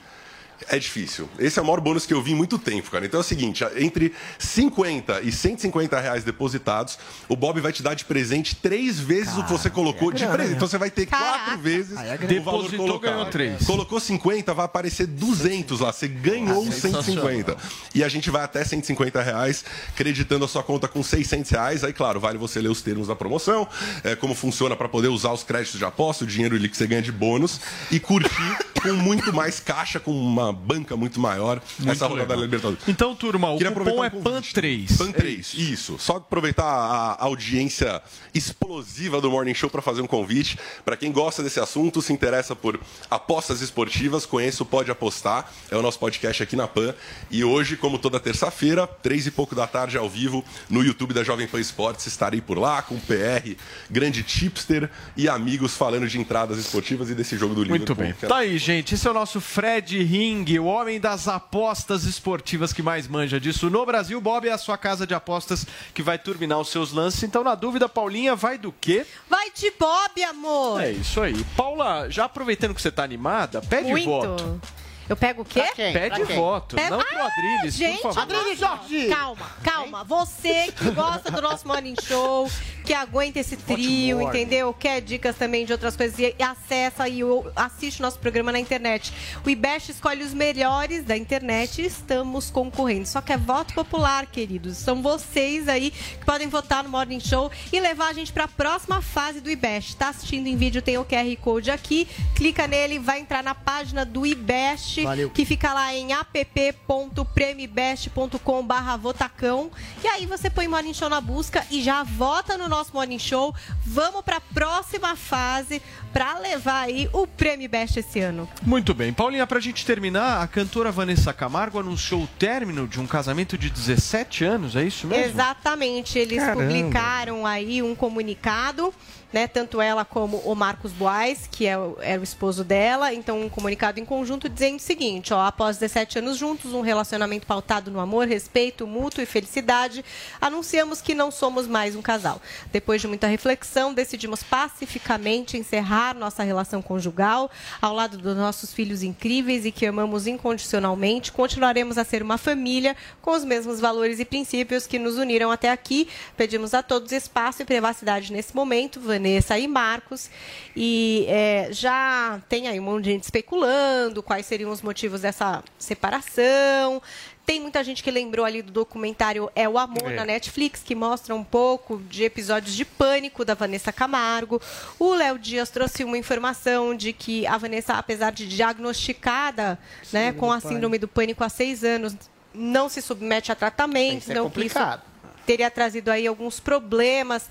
é 0.69 0.79
difícil. 0.79 1.29
Esse 1.37 1.59
é 1.59 1.61
o 1.61 1.65
maior 1.65 1.79
bônus 1.79 2.05
que 2.05 2.13
eu 2.13 2.21
vi 2.21 2.31
em 2.31 2.35
muito 2.35 2.57
tempo, 2.57 2.89
cara. 2.89 3.05
Então 3.05 3.19
é 3.19 3.21
o 3.21 3.23
seguinte, 3.23 3.63
entre 3.75 4.13
50 4.39 5.21
e 5.21 5.31
150 5.31 5.99
reais 5.99 6.23
depositados, 6.23 6.97
o 7.29 7.35
Bob 7.35 7.59
vai 7.61 7.71
te 7.71 7.83
dar 7.83 7.93
de 7.93 8.05
presente 8.05 8.55
três 8.55 8.99
vezes 8.99 9.37
o 9.37 9.43
que 9.43 9.51
você 9.51 9.69
colocou 9.69 10.11
de 10.11 10.25
presente. 10.25 10.55
Então 10.55 10.67
você 10.67 10.77
vai 10.77 10.89
ter 10.89 11.05
quatro 11.05 11.57
vezes 11.57 11.97
é 11.97 12.15
o 12.39 12.43
valor 12.43 12.63
Depositou, 12.63 12.87
colocado. 12.87 13.11
ganhou 13.11 13.25
três. 13.27 13.65
Colocou 13.65 13.99
50, 13.99 14.53
vai 14.53 14.65
aparecer 14.65 15.07
200 15.07 15.79
lá. 15.79 15.91
Você 15.91 16.07
ganhou 16.07 16.71
150. 16.71 17.57
E 17.93 18.03
a 18.03 18.09
gente 18.09 18.29
vai 18.29 18.43
até 18.43 18.63
150 18.63 19.21
reais, 19.21 19.63
creditando 19.95 20.45
a 20.45 20.47
sua 20.47 20.63
conta 20.63 20.87
com 20.87 21.03
600 21.03 21.51
reais. 21.51 21.83
Aí, 21.83 21.93
claro, 21.93 22.19
vale 22.19 22.37
você 22.37 22.59
ler 22.59 22.69
os 22.69 22.81
termos 22.81 23.07
da 23.07 23.15
promoção, 23.15 23.67
é, 24.03 24.15
como 24.15 24.33
funciona 24.33 24.75
para 24.75 24.89
poder 24.89 25.07
usar 25.07 25.31
os 25.31 25.43
créditos 25.43 25.79
de 25.79 25.85
aposta, 25.85 26.23
o 26.23 26.27
dinheiro 26.27 26.55
ali 26.55 26.69
que 26.69 26.77
você 26.77 26.87
ganha 26.87 27.01
de 27.01 27.11
bônus 27.11 27.59
e 27.91 27.99
curtir 27.99 28.57
com 28.81 28.93
muito 28.93 29.33
mais 29.33 29.59
caixa, 29.59 29.99
com 29.99 30.11
uma 30.11 30.46
banca 30.51 30.95
muito 30.95 31.19
maior 31.19 31.61
essa 31.85 32.07
rodada 32.07 32.35
da 32.35 32.41
Libertadores. 32.41 32.83
Então, 32.87 33.15
turma, 33.15 33.51
o 33.51 33.57
Queria 33.57 33.71
cupom 33.73 34.03
é 34.03 34.07
o 34.07 34.11
convite. 34.11 34.53
PAN3. 34.53 34.97
PAN 34.97 35.11
3, 35.11 35.53
isso. 35.55 35.95
Só 35.99 36.17
aproveitar 36.17 36.65
a 36.65 37.23
audiência 37.23 38.01
explosiva 38.33 39.19
do 39.21 39.29
Morning 39.29 39.53
Show 39.53 39.69
para 39.69 39.81
fazer 39.81 40.01
um 40.01 40.07
convite. 40.07 40.57
Para 40.85 40.95
quem 40.95 41.11
gosta 41.11 41.43
desse 41.43 41.59
assunto, 41.59 42.01
se 42.01 42.13
interessa 42.13 42.55
por 42.55 42.79
apostas 43.09 43.61
esportivas, 43.61 44.25
conheça 44.25 44.63
o 44.63 44.65
Pode 44.65 44.89
Apostar. 44.91 45.51
É 45.69 45.75
o 45.75 45.81
nosso 45.81 45.99
podcast 45.99 46.41
aqui 46.43 46.55
na 46.55 46.67
PAN. 46.67 46.93
E 47.29 47.43
hoje, 47.43 47.75
como 47.77 47.97
toda 47.97 48.19
terça-feira, 48.19 48.87
três 48.87 49.25
e 49.27 49.31
pouco 49.31 49.55
da 49.55 49.67
tarde, 49.67 49.97
ao 49.97 50.09
vivo, 50.09 50.43
no 50.69 50.83
YouTube 50.83 51.13
da 51.13 51.23
Jovem 51.23 51.47
Pan 51.47 51.59
Esportes, 51.59 52.05
estarei 52.07 52.41
por 52.41 52.57
lá 52.57 52.81
com 52.81 52.95
o 52.95 52.99
PR, 53.01 53.55
grande 53.89 54.23
tipster 54.23 54.89
e 55.15 55.27
amigos 55.27 55.75
falando 55.75 56.07
de 56.07 56.19
entradas 56.19 56.57
esportivas 56.57 57.09
e 57.09 57.15
desse 57.15 57.37
jogo 57.37 57.53
do 57.55 57.63
Liverpool. 57.63 57.95
Muito 57.95 57.95
bem. 57.95 58.15
é- 58.21 58.27
Tá 58.27 58.37
aí, 58.37 58.57
gente. 58.57 58.93
Esse 58.95 59.07
é 59.07 59.11
o 59.11 59.13
nosso 59.13 59.41
Fred 59.41 60.03
Ring, 60.45 60.59
o 60.59 60.65
homem 60.65 60.99
das 60.99 61.27
apostas 61.27 62.03
esportivas 62.03 62.71
que 62.73 62.81
mais 62.83 63.07
manja 63.07 63.39
disso 63.39 63.69
no 63.69 63.85
Brasil. 63.85 64.19
Bob 64.21 64.47
é 64.47 64.51
a 64.51 64.57
sua 64.57 64.77
casa 64.77 65.07
de 65.07 65.13
apostas 65.13 65.65
que 65.93 66.03
vai 66.03 66.17
turbinar 66.17 66.59
os 66.59 66.69
seus 66.69 66.91
lances. 66.91 67.23
Então, 67.23 67.43
na 67.43 67.55
dúvida, 67.55 67.89
Paulinha, 67.89 68.35
vai 68.35 68.57
do 68.57 68.71
quê? 68.71 69.05
Vai 69.29 69.49
de 69.51 69.71
Bob, 69.71 70.23
amor. 70.23 70.81
É 70.81 70.91
isso 70.91 71.21
aí. 71.21 71.43
Paula, 71.55 72.09
já 72.09 72.25
aproveitando 72.25 72.73
que 72.75 72.81
você 72.81 72.91
tá 72.91 73.03
animada, 73.03 73.61
pede 73.61 73.89
Muito. 73.89 74.05
voto. 74.05 74.61
Eu 75.09 75.15
pego 75.15 75.43
o 75.43 75.45
quê? 75.45 75.63
Pede 75.75 76.21
voto. 76.35 76.75
Pega- 76.75 76.89
Não 76.89 76.99
pro 76.99 77.17
Ah, 77.17 77.27
Adriles, 77.27 77.75
gente, 77.75 78.01
por 78.01 78.13
favor. 78.13 78.35
Adriles 78.35 78.59
Jorge. 78.59 79.07
Calma, 79.07 79.45
calma. 79.63 80.03
Você 80.03 80.69
que 80.73 80.91
gosta 80.91 81.31
do 81.31 81.41
nosso 81.41 81.65
Morning 81.65 81.95
Show, 82.03 82.51
que 82.87 82.93
aguenta 82.93 83.37
esse 83.37 83.57
trio, 83.57 84.21
entendeu? 84.21 84.73
Quer 84.73 85.01
dicas 85.01 85.35
também 85.35 85.65
de 85.65 85.73
outras 85.73 85.97
coisas 85.97 86.17
e 86.17 86.33
acessa 86.41 87.09
e 87.09 87.19
assiste 87.53 87.99
o 87.99 88.01
nosso 88.01 88.17
programa 88.17 88.49
na 88.49 88.61
internet. 88.61 89.11
O 89.45 89.49
IBEST 89.49 89.91
escolhe 89.91 90.23
os 90.23 90.33
melhores 90.33 91.03
da 91.03 91.17
internet 91.17 91.81
e 91.81 91.85
estamos 91.85 92.49
concorrendo. 92.49 93.05
Só 93.05 93.19
que 93.19 93.33
é 93.33 93.37
voto 93.37 93.73
popular, 93.73 94.25
queridos. 94.27 94.77
São 94.77 95.01
vocês 95.01 95.67
aí 95.67 95.91
que 95.91 96.25
podem 96.25 96.47
votar 96.47 96.81
no 96.81 96.89
Morning 96.89 97.19
Show 97.19 97.51
e 97.73 97.79
levar 97.81 98.07
a 98.07 98.13
gente 98.13 98.31
para 98.31 98.45
a 98.45 98.47
próxima 98.47 99.01
fase 99.01 99.41
do 99.41 99.51
IBEST. 99.51 99.97
Tá 99.97 100.07
assistindo 100.07 100.47
em 100.47 100.55
vídeo, 100.55 100.81
tem 100.81 100.97
o 100.97 101.03
QR 101.03 101.35
Code 101.41 101.69
aqui. 101.69 102.07
Clica 102.35 102.69
nele, 102.69 102.99
vai 102.99 103.19
entrar 103.19 103.43
na 103.43 103.53
página 103.53 104.05
do 104.05 104.25
IBEST, 104.25 105.03
Valeu. 105.03 105.29
que 105.29 105.43
fica 105.43 105.73
lá 105.73 105.93
em 105.93 106.13
app.premibest.com 106.13 108.65
barra 108.65 108.95
votacão. 108.95 109.69
E 110.01 110.07
aí 110.07 110.25
você 110.25 110.49
põe 110.49 110.69
Morning 110.69 110.93
Show 110.93 111.09
na 111.09 111.19
busca 111.19 111.67
e 111.69 111.83
já 111.83 112.01
vota 112.03 112.57
no 112.57 112.69
nosso 112.69 112.76
Morning 112.93 113.19
Show. 113.19 113.53
Vamos 113.85 114.21
para 114.23 114.37
a 114.37 114.41
próxima 114.41 115.15
fase 115.15 115.81
para 116.13 116.37
levar 116.39 116.81
aí 116.81 117.09
o 117.11 117.25
Prêmio 117.25 117.69
Best 117.69 117.99
esse 117.99 118.19
ano. 118.19 118.47
Muito 118.63 118.93
bem. 118.93 119.11
Paulinha, 119.11 119.45
pra 119.47 119.59
gente 119.59 119.85
terminar, 119.85 120.41
a 120.41 120.47
cantora 120.47 120.91
Vanessa 120.91 121.33
Camargo 121.33 121.79
anunciou 121.79 122.23
o 122.23 122.27
término 122.39 122.87
de 122.87 122.99
um 122.99 123.07
casamento 123.07 123.57
de 123.57 123.69
17 123.69 124.45
anos, 124.45 124.75
é 124.75 124.83
isso 124.83 125.07
mesmo? 125.07 125.25
Exatamente, 125.25 126.17
eles 126.17 126.39
Caramba. 126.39 126.63
publicaram 126.63 127.45
aí 127.45 127.81
um 127.81 127.95
comunicado, 127.95 128.93
né? 129.31 129.47
Tanto 129.47 129.81
ela 129.81 130.05
como 130.05 130.37
o 130.37 130.55
Marcos 130.55 130.91
Boaz, 130.91 131.47
que 131.51 131.65
é 131.65 131.77
o, 131.77 131.97
era 132.01 132.19
o 132.19 132.23
esposo 132.23 132.63
dela, 132.63 133.13
então 133.13 133.41
um 133.41 133.49
comunicado 133.49 133.99
em 133.99 134.05
conjunto 134.05 134.47
dizendo 134.47 134.77
o 134.77 134.81
seguinte, 134.81 135.33
ó, 135.33 135.41
após 135.41 135.77
17 135.77 136.19
anos 136.19 136.37
juntos, 136.37 136.73
um 136.73 136.81
relacionamento 136.81 137.45
pautado 137.45 137.91
no 137.91 137.99
amor, 137.99 138.27
respeito 138.27 138.87
mútuo 138.87 139.21
e 139.21 139.25
felicidade, 139.25 140.03
anunciamos 140.39 141.01
que 141.01 141.13
não 141.13 141.31
somos 141.31 141.67
mais 141.67 141.95
um 141.95 142.01
casal. 142.01 142.41
Depois 142.71 143.01
de 143.01 143.07
muita 143.07 143.27
reflexão, 143.27 143.93
decidimos 143.93 144.43
pacificamente 144.43 145.57
encerrar 145.57 146.15
nossa 146.15 146.43
relação 146.43 146.81
conjugal 146.81 147.51
ao 147.81 147.93
lado 147.93 148.17
dos 148.17 148.35
nossos 148.35 148.73
filhos 148.73 149.03
incríveis 149.03 149.65
e 149.65 149.71
que 149.71 149.85
amamos 149.85 150.27
incondicionalmente. 150.27 151.31
Continuaremos 151.31 151.97
a 151.97 152.03
ser 152.03 152.21
uma 152.23 152.37
família 152.37 152.95
com 153.21 153.31
os 153.31 153.43
mesmos 153.43 153.79
valores 153.79 154.19
e 154.19 154.25
princípios 154.25 154.87
que 154.87 154.99
nos 154.99 155.17
uniram 155.17 155.51
até 155.51 155.69
aqui. 155.69 156.07
Pedimos 156.35 156.73
a 156.73 156.81
todos 156.81 157.11
espaço 157.11 157.61
e 157.61 157.65
privacidade 157.65 158.31
nesse 158.31 158.55
momento, 158.55 158.99
Vanessa 159.17 159.57
e 159.57 159.67
Marcos. 159.67 160.29
E 160.75 161.25
é, 161.27 161.69
já 161.71 162.39
tem 162.47 162.67
aí 162.67 162.79
um 162.79 162.83
monte 162.83 163.05
de 163.05 163.11
gente 163.11 163.23
especulando 163.23 164.21
quais 164.21 164.45
seriam 164.45 164.71
os 164.71 164.81
motivos 164.81 165.21
dessa 165.21 165.63
separação. 165.77 167.01
Tem 167.45 167.61
muita 167.61 167.81
gente 167.81 168.03
que 168.03 168.11
lembrou 168.11 168.45
ali 168.45 168.61
do 168.61 168.73
documentário 168.73 169.49
É 169.55 169.69
o 169.69 169.77
Amor 169.77 170.11
É. 170.11 170.15
na 170.15 170.25
Netflix, 170.25 170.83
que 170.83 170.93
mostra 170.93 171.33
um 171.33 171.45
pouco 171.45 171.97
de 172.09 172.25
episódios 172.25 172.75
de 172.75 172.83
pânico 172.83 173.45
da 173.45 173.53
Vanessa 173.53 173.91
Camargo. 173.93 174.61
O 174.99 175.13
Léo 175.13 175.39
Dias 175.39 175.69
trouxe 175.69 176.03
uma 176.03 176.17
informação 176.17 176.93
de 176.93 177.13
que 177.13 177.47
a 177.47 177.57
Vanessa, 177.57 177.93
apesar 177.93 178.31
de 178.33 178.45
diagnosticada 178.47 179.79
né, 180.11 180.33
com 180.33 180.51
a 180.51 180.59
síndrome 180.59 180.97
do 180.97 181.07
pânico 181.07 181.41
há 181.43 181.49
seis 181.49 181.85
anos, 181.85 182.15
não 182.53 182.89
se 182.89 183.01
submete 183.01 183.49
a 183.49 183.55
tratamento. 183.55 184.23
Isso 184.23 184.31
é 184.33 184.41
complicado. 184.41 185.01
Teria 185.47 185.71
trazido 185.71 186.11
aí 186.11 186.27
alguns 186.27 186.59
problemas 186.59 187.49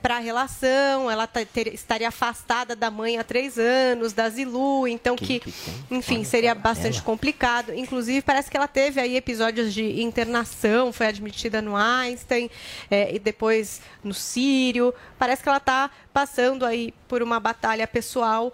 para 0.00 0.16
a 0.16 0.18
relação. 0.18 1.10
Ela 1.10 1.26
ter- 1.26 1.72
estaria 1.74 2.08
afastada 2.08 2.74
da 2.74 2.90
mãe 2.90 3.18
há 3.18 3.22
três 3.24 3.58
anos, 3.58 4.14
da 4.14 4.28
Zilu, 4.30 4.88
então 4.88 5.14
que, 5.14 5.42
enfim, 5.90 6.24
seria 6.24 6.54
bastante 6.54 7.02
complicado. 7.02 7.74
Inclusive, 7.74 8.22
parece 8.22 8.50
que 8.50 8.56
ela 8.56 8.66
teve 8.66 8.98
aí 9.00 9.14
episódios 9.16 9.74
de 9.74 10.02
internação, 10.02 10.92
foi 10.92 11.06
admitida 11.06 11.60
no 11.60 11.76
Einstein 11.76 12.50
é, 12.90 13.14
e 13.14 13.18
depois 13.18 13.82
no 14.02 14.14
Sírio. 14.14 14.94
Parece 15.18 15.42
que 15.42 15.48
ela 15.48 15.58
está 15.58 15.90
passando 16.12 16.64
aí 16.64 16.94
por 17.06 17.22
uma 17.22 17.38
batalha 17.38 17.86
pessoal 17.86 18.52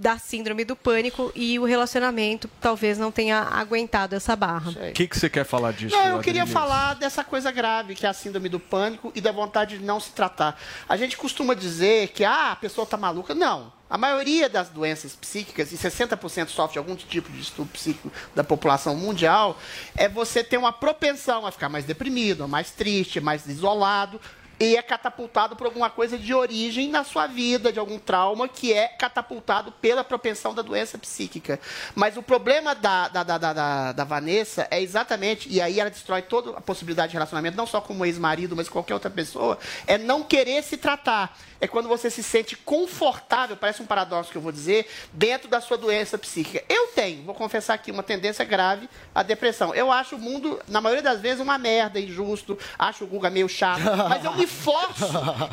da 0.00 0.18
síndrome 0.18 0.64
do 0.64 0.76
pânico 0.76 1.32
e 1.34 1.58
o 1.58 1.64
relacionamento 1.64 2.48
talvez 2.60 2.98
não 2.98 3.10
tenha 3.10 3.42
aguentado 3.42 4.14
essa 4.14 4.36
barra. 4.36 4.70
O 4.70 4.92
que, 4.92 5.06
que 5.06 5.18
você 5.18 5.28
quer 5.28 5.44
falar 5.44 5.72
disso? 5.72 5.96
Não, 5.96 6.16
eu 6.16 6.20
queria 6.20 6.46
falar 6.46 6.94
dessa 6.94 7.24
coisa 7.24 7.50
grave, 7.50 7.94
que 7.94 8.06
é 8.06 8.08
a 8.08 8.12
síndrome 8.12 8.48
do 8.48 8.60
pânico 8.60 9.12
e 9.14 9.20
da 9.20 9.32
vontade 9.32 9.78
de 9.78 9.84
não 9.84 9.98
se 9.98 10.10
tratar. 10.10 10.60
A 10.88 10.96
gente 10.96 11.16
costuma 11.16 11.54
dizer 11.54 12.08
que 12.08 12.24
ah, 12.24 12.52
a 12.52 12.56
pessoa 12.56 12.84
está 12.84 12.96
maluca. 12.96 13.34
Não. 13.34 13.72
A 13.88 13.96
maioria 13.96 14.48
das 14.48 14.68
doenças 14.68 15.14
psíquicas, 15.14 15.70
e 15.70 15.76
60% 15.76 16.48
sofre 16.48 16.72
de 16.72 16.78
algum 16.78 16.96
tipo 16.96 17.30
de 17.30 17.38
distúrbio 17.38 17.72
psíquico 17.72 18.10
da 18.34 18.42
população 18.42 18.96
mundial, 18.96 19.56
é 19.96 20.08
você 20.08 20.42
ter 20.42 20.56
uma 20.56 20.72
propensão 20.72 21.46
a 21.46 21.52
ficar 21.52 21.68
mais 21.68 21.84
deprimido, 21.84 22.48
mais 22.48 22.72
triste, 22.72 23.20
mais 23.20 23.46
isolado, 23.46 24.20
e 24.58 24.76
é 24.76 24.82
catapultado 24.82 25.54
por 25.56 25.66
alguma 25.66 25.90
coisa 25.90 26.16
de 26.18 26.32
origem 26.32 26.88
na 26.88 27.04
sua 27.04 27.26
vida, 27.26 27.72
de 27.72 27.78
algum 27.78 27.98
trauma, 27.98 28.48
que 28.48 28.72
é 28.72 28.88
catapultado 28.88 29.70
pela 29.72 30.02
propensão 30.02 30.54
da 30.54 30.62
doença 30.62 30.96
psíquica. 30.96 31.60
Mas 31.94 32.16
o 32.16 32.22
problema 32.22 32.74
da, 32.74 33.08
da, 33.08 33.22
da, 33.22 33.38
da, 33.38 33.92
da- 33.92 34.04
Vanessa 34.04 34.66
é 34.70 34.80
exatamente, 34.80 35.48
e 35.50 35.60
aí 35.60 35.78
ela 35.80 35.90
destrói 35.90 36.22
toda 36.22 36.56
a 36.56 36.60
possibilidade 36.60 37.08
de 37.10 37.14
relacionamento, 37.14 37.56
não 37.56 37.66
só 37.66 37.80
como 37.80 38.04
ex-marido, 38.06 38.56
mas 38.56 38.68
qualquer 38.68 38.94
outra 38.94 39.10
pessoa, 39.10 39.58
é 39.86 39.98
não 39.98 40.22
querer 40.22 40.62
se 40.62 40.76
tratar. 40.76 41.36
É 41.60 41.66
quando 41.66 41.88
você 41.88 42.08
se 42.10 42.22
sente 42.22 42.54
confortável, 42.56 43.56
parece 43.56 43.82
um 43.82 43.86
paradoxo 43.86 44.30
que 44.30 44.38
eu 44.38 44.42
vou 44.42 44.52
dizer, 44.52 44.88
dentro 45.12 45.48
da 45.48 45.60
sua 45.60 45.76
doença 45.76 46.16
psíquica. 46.16 46.62
Eu 46.68 46.88
tenho, 46.88 47.24
vou 47.24 47.34
confessar 47.34 47.74
aqui, 47.74 47.90
uma 47.90 48.02
tendência 48.02 48.44
grave 48.44 48.88
à 49.14 49.22
depressão. 49.22 49.74
Eu 49.74 49.90
acho 49.90 50.16
o 50.16 50.18
mundo, 50.18 50.60
na 50.68 50.80
maioria 50.80 51.02
das 51.02 51.20
vezes, 51.20 51.40
uma 51.40 51.58
merda, 51.58 51.98
injusto, 52.00 52.58
acho 52.78 53.04
o 53.04 53.06
Guga 53.06 53.28
meio 53.28 53.48
chato, 53.48 53.80
mas 54.08 54.24
eu 54.24 54.32
me 54.34 54.45
forço, 54.46 55.04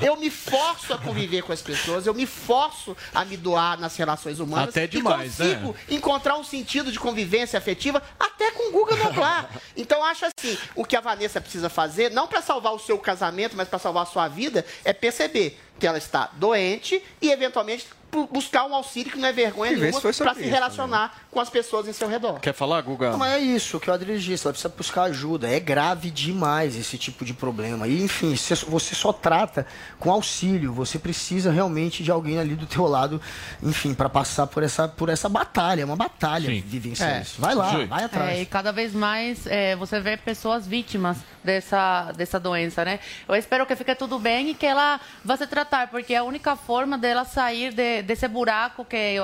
eu 0.02 0.16
me 0.16 0.30
forço 0.30 0.94
a 0.94 0.98
conviver 0.98 1.42
com 1.44 1.52
as 1.52 1.62
pessoas, 1.62 2.06
eu 2.06 2.14
me 2.14 2.26
forço 2.26 2.96
a 3.14 3.26
me 3.26 3.38
doar 3.38 3.80
nas 3.80 3.96
relações 3.96 4.40
humanas. 4.40 4.70
Até 4.70 4.88
demais, 4.88 5.40
e 5.40 5.44
consigo 5.44 5.76
encontrar 5.90 6.38
um 6.38 6.44
sentido 6.44 6.92
de 6.92 7.00
convivência 7.00 7.58
afetiva 7.58 8.02
até 8.20 8.52
com 8.52 8.70
o 8.70 8.72
Guga 8.72 8.96
Noblar. 8.96 9.50
Então, 9.76 10.00
eu 10.00 10.04
acho 10.06 10.26
assim, 10.26 10.58
o 10.76 10.86
que 10.86 10.96
a 10.96 11.02
Vanessa 11.02 11.42
precisa 11.42 11.70
fazer, 11.70 12.12
não 12.12 12.28
para 12.28 12.42
salvar 12.42 12.74
o 12.74 12.80
seu 12.80 12.98
casamento, 12.98 13.56
mas 13.56 13.68
para 13.68 13.80
salvar 13.80 14.04
a 14.04 14.08
sua 14.08 14.28
vida, 14.28 14.66
é 14.84 14.94
perceber 14.94 15.60
que 15.80 15.88
ela 15.88 15.98
está 15.98 16.30
doente 16.34 17.04
e, 17.22 17.32
eventualmente, 17.32 17.88
buscar 18.32 18.66
um 18.66 18.74
auxílio 18.76 19.12
que 19.12 19.18
não 19.18 19.28
é 19.28 19.32
vergonha 19.34 19.72
E 19.74 19.76
nenhuma 19.76 20.00
para 20.02 20.12
se 20.12 20.42
isso 20.42 20.50
relacionar 20.50 21.14
com 21.32 21.40
as 21.40 21.50
pessoas 21.50 21.88
em 21.88 21.94
seu 21.94 22.08
redor. 22.08 22.40
Quer 22.40 22.54
falar, 22.54 22.82
Guga? 22.82 23.12
Não, 23.12 23.18
mas 23.18 23.34
é 23.34 23.40
isso 23.40 23.80
que 23.80 23.90
o 23.90 23.94
Adriano 23.94 24.20
disse, 24.20 24.46
ela 24.46 24.54
precisa 24.54 24.74
buscar 24.76 25.04
ajuda. 25.04 25.50
É 25.50 25.60
grave 25.60 26.10
demais 26.12 26.76
esse 26.78 26.98
tipo 26.98 27.26
de 27.26 27.34
problema. 27.34 27.88
E, 27.88 28.04
enfim, 28.04 28.36
você 28.36 28.54
você 28.56 28.94
só 28.96 29.12
trata 29.12 29.66
com 30.00 30.12
auxílio. 30.12 30.72
Você 30.74 31.00
precisa 31.00 31.52
realmente 31.52 32.04
de 32.04 32.12
alguém 32.12 32.38
ali 32.40 32.56
do 32.56 32.66
teu 32.66 32.86
lado, 32.86 33.22
enfim, 33.62 33.94
para 33.94 34.10
passar 34.10 34.48
por 34.48 34.62
essa, 34.64 34.88
por 34.88 35.10
essa 35.10 35.28
batalha. 35.28 35.82
É 35.82 35.86
uma 35.86 35.96
batalha 35.96 36.50
vivenciar 36.66 37.18
É. 37.18 37.22
isso. 37.22 37.42
Vai 37.42 37.56
lá, 37.56 37.72
Ju. 37.72 37.88
vai 37.88 38.04
atrás. 38.04 38.38
É, 38.38 38.42
e 38.42 38.46
cada 38.46 38.72
vez 38.72 38.94
mais 38.94 39.48
é, 39.48 39.76
você 39.76 40.00
vê 40.00 40.16
pessoas 40.18 40.68
vítimas 40.68 41.18
dessa, 41.44 42.12
dessa 42.14 42.40
doença, 42.40 42.86
né? 42.86 43.00
Eu 43.28 43.36
espero 43.36 43.66
que 43.66 43.76
fique 43.76 43.94
tudo 43.96 44.20
bem 44.20 44.50
e 44.50 44.54
que 44.54 44.66
ela 44.66 45.00
vá 45.26 45.36
se 45.36 45.48
tratar, 45.48 45.88
porque 45.90 46.14
é 46.14 46.18
a 46.18 46.24
única 46.24 46.56
forma 46.56 46.98
dela 46.98 47.26
sair 47.26 47.74
de- 47.74 48.03
desse 48.04 48.28
buraco 48.28 48.86
que 48.86 49.16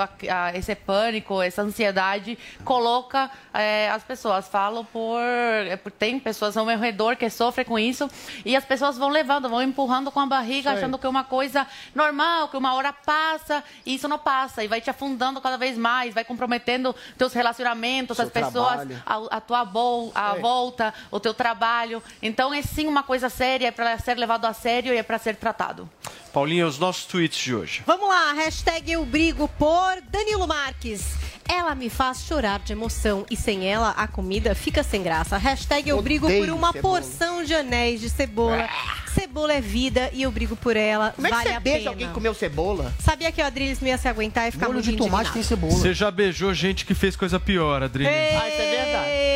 esse 0.53 0.73
pânico, 0.75 1.41
essa 1.41 1.61
ansiedade 1.61 2.37
coloca 2.63 3.29
é, 3.53 3.89
as 3.89 4.03
pessoas. 4.03 4.47
Falo 4.47 4.83
por, 4.85 5.19
é, 5.21 5.75
por- 5.75 5.91
Tem 5.91 6.19
pessoas 6.19 6.55
ao 6.57 6.65
meu 6.65 6.79
redor 6.79 7.15
que 7.15 7.29
sofrem 7.29 7.65
com 7.65 7.77
isso 7.77 8.09
e 8.45 8.55
as 8.55 8.63
pessoas 8.65 8.97
vão 8.97 9.09
levando, 9.09 9.49
vão 9.49 9.61
empurrando 9.61 10.11
com 10.11 10.19
a 10.19 10.25
barriga, 10.25 10.71
achando 10.71 10.97
que 10.97 11.05
é 11.05 11.09
uma 11.09 11.23
coisa 11.23 11.67
normal, 11.93 12.47
que 12.47 12.57
uma 12.57 12.73
hora 12.73 12.93
passa 12.93 13.63
e 13.85 13.95
isso 13.95 14.07
não 14.07 14.17
passa 14.19 14.63
e 14.63 14.67
vai 14.67 14.81
te 14.81 14.89
afundando 14.89 15.41
cada 15.41 15.57
vez 15.57 15.77
mais, 15.77 16.13
vai 16.13 16.23
comprometendo 16.23 16.95
teus 17.17 17.33
relacionamentos, 17.33 18.15
Seu 18.17 18.25
as 18.25 18.31
pessoas, 18.31 18.87
a, 19.05 19.37
a 19.37 19.41
tua 19.41 19.65
bol, 19.65 20.11
a 20.15 20.31
Sei. 20.33 20.41
volta, 20.41 20.93
o 21.11 21.19
teu 21.19 21.33
trabalho. 21.33 22.01
Então 22.21 22.53
é 22.53 22.61
sim 22.61 22.87
uma 22.87 23.03
coisa 23.03 23.29
séria, 23.29 23.67
é 23.67 23.71
para 23.71 23.97
ser 23.99 24.17
levado 24.17 24.45
a 24.45 24.53
sério 24.53 24.93
e 24.93 24.97
é 24.97 25.03
para 25.03 25.17
ser 25.17 25.35
tratado. 25.35 25.89
Paulinha, 26.29 26.67
os 26.67 26.77
nossos 26.77 27.05
tweets 27.05 27.37
de 27.39 27.55
hoje. 27.55 27.83
Vamos 27.85 28.07
lá, 28.07 28.33
hashtag 28.33 28.91
eu 28.91 29.05
brigo 29.05 29.47
por 29.57 30.01
Danilo 30.09 30.47
Marques. 30.47 31.01
Ela 31.49 31.73
me 31.73 31.89
faz 31.89 32.21
chorar 32.21 32.59
de 32.59 32.73
emoção 32.73 33.25
e 33.29 33.35
sem 33.35 33.65
ela 33.65 33.89
a 33.91 34.07
comida 34.07 34.53
fica 34.53 34.83
sem 34.83 35.01
graça. 35.01 35.35
Hashtag 35.37 35.89
eu 35.89 36.01
brigo 36.01 36.27
por 36.27 36.35
Odeio 36.35 36.55
uma 36.55 36.71
cebola. 36.71 37.01
porção 37.01 37.43
de 37.43 37.55
anéis 37.55 37.99
de 37.99 38.09
cebola. 38.09 38.69
Cebola 39.13 39.53
é 39.53 39.59
vida 39.61 40.09
e 40.13 40.21
eu 40.21 40.31
brigo 40.31 40.55
por 40.55 40.77
ela. 40.77 41.11
Como 41.15 41.25
é 41.25 41.29
que 41.31 41.35
vale 41.35 41.49
você 41.49 41.55
a 41.55 41.59
deixa 41.59 41.77
pena. 41.79 41.89
alguém 41.89 42.09
comer 42.11 42.35
cebola? 42.35 42.93
Sabia 42.99 43.31
que 43.31 43.41
o 43.41 43.45
Adriles 43.45 43.79
não 43.79 43.87
ia 43.87 43.97
se 43.97 44.07
aguentar 44.07 44.47
e 44.47 44.51
ficar 44.51 44.69
muito 44.69 44.87
indignado. 44.89 45.29
Você 45.71 45.93
já 45.93 46.11
beijou 46.11 46.53
gente 46.53 46.85
que 46.85 46.93
fez 46.93 47.15
coisa 47.15 47.39
pior, 47.39 47.81
Adriano. 47.81 48.15
Ah, 48.15 48.47
isso 48.49 48.61
é 48.61 48.71
verdade. 48.71 49.29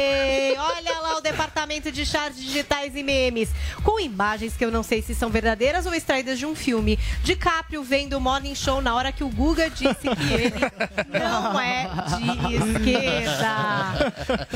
Olha 0.56 1.00
lá 1.02 1.18
o 1.18 1.22
departamento 1.22 1.92
de 1.92 2.06
chats 2.06 2.40
digitais 2.40 2.96
e 2.96 3.04
memes. 3.04 3.50
Com 3.84 4.00
imagens 4.00 4.56
que 4.56 4.64
eu 4.64 4.72
não 4.72 4.84
sei 4.84 5.02
se 5.02 5.14
são 5.16 5.30
verdadeiras 5.30 5.86
ou 5.86 5.94
extraídas 5.94 6.38
de 6.40 6.46
um 6.46 6.56
filme. 6.56 6.98
DiCaprio 7.24 7.84
vendo 7.84 8.14
o 8.18 8.22
Morning 8.22 8.56
Show 8.56 8.82
na 8.82 8.96
hora 8.96 9.12
que 9.12 9.24
o 9.24 9.30
Guga 9.30 9.70
disse 9.70 10.08
que 10.16 10.34
ele 10.34 10.54
não 11.20 11.60
é 11.60 11.90
de 12.04 12.56
esquerda. 12.56 14.12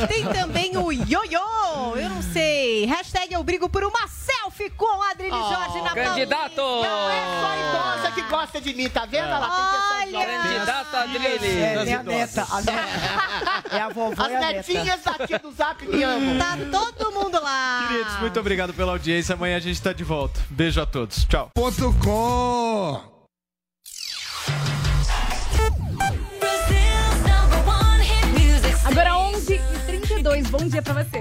Tem 0.08 0.26
também 0.28 0.78
o 0.78 0.92
Ioiô. 0.92 1.96
Eu 1.96 2.10
não 2.10 2.22
sei. 2.22 2.86
Hashtag 2.86 3.34
eu 3.34 3.44
brigo 3.44 3.70
por 3.70 3.84
uma 3.84 4.08
selfie 4.08 4.70
com 4.72 5.02
a 5.02 5.12
Adriane 5.12 5.38
Jorge 5.38 5.82
na 5.82 5.94
candidato! 5.94 6.58
Não 6.58 7.10
é 7.10 7.24
só 7.42 7.56
idosa 7.56 8.12
que 8.12 8.22
gosta 8.24 8.62
de 8.62 8.74
mim, 8.74 8.90
tá 8.90 9.06
vendo? 9.06 9.28
Ela 9.28 9.50
tem 9.50 9.66
pessoas 9.80 10.12
jovens. 10.12 10.42
Candidato 10.44 10.96
Adriane. 10.96 11.48
É, 11.48 11.84
minha 11.84 12.04
neta, 12.04 12.48
a 12.50 12.62
neta. 12.62 13.76
É 13.76 13.80
a 13.82 13.90
vovó 13.90 14.24
As 14.24 14.32
e 14.32 14.36
a 14.36 14.40
neta. 14.40 14.54
netinhas 14.54 15.08
aqui 15.08 15.38
do 15.40 15.52
Zap 15.52 15.86
me 15.86 16.04
amam. 16.04 16.38
Tá 16.38 16.58
todo 16.72 17.12
mundo 17.12 17.42
lá. 17.42 17.88
Queridos, 17.88 18.20
muito 18.20 18.40
obrigado 18.40 18.74
pela 18.74 18.92
audiência. 18.94 19.34
Amanhã 19.34 19.58
a 19.58 19.60
gente 19.60 19.82
tá 19.82 19.94
de 19.94 20.04
volta. 20.04 20.40
Beijo 20.50 20.82
a 20.82 20.86
todos. 20.86 21.26
Tchau. 21.26 21.50
Ponto 21.54 21.94
com. 22.04 23.18
Agora 28.90 29.10
11h32, 29.10 30.50
bom 30.50 30.66
dia 30.66 30.82
pra 30.82 30.94
você. 31.04 31.20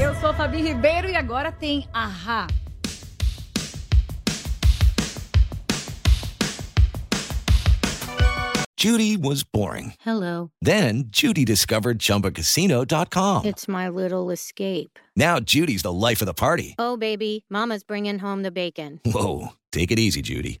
Eu 0.00 0.14
sou 0.20 0.30
a 0.30 0.34
Fabi 0.34 0.62
Ribeiro 0.62 1.08
e 1.08 1.16
agora 1.16 1.50
tem 1.50 1.88
Ahá. 1.92 2.46
Judy 8.76 9.16
was 9.16 9.42
boring. 9.42 9.94
Hello. 10.00 10.52
Then 10.62 11.08
Judy 11.10 11.44
discovered 11.44 11.98
ChumbaCasino.com. 11.98 13.44
It's 13.44 13.66
my 13.66 13.88
little 13.88 14.30
escape. 14.30 15.00
Now 15.16 15.40
Judy's 15.40 15.82
the 15.82 15.92
life 15.92 16.22
of 16.22 16.26
the 16.26 16.32
party. 16.32 16.76
Oh, 16.78 16.96
baby, 16.96 17.44
Mama's 17.50 17.82
bringing 17.82 18.20
home 18.20 18.44
the 18.44 18.52
bacon. 18.52 19.00
Whoa, 19.04 19.48
take 19.72 19.90
it 19.90 19.98
easy, 19.98 20.22
Judy. 20.22 20.60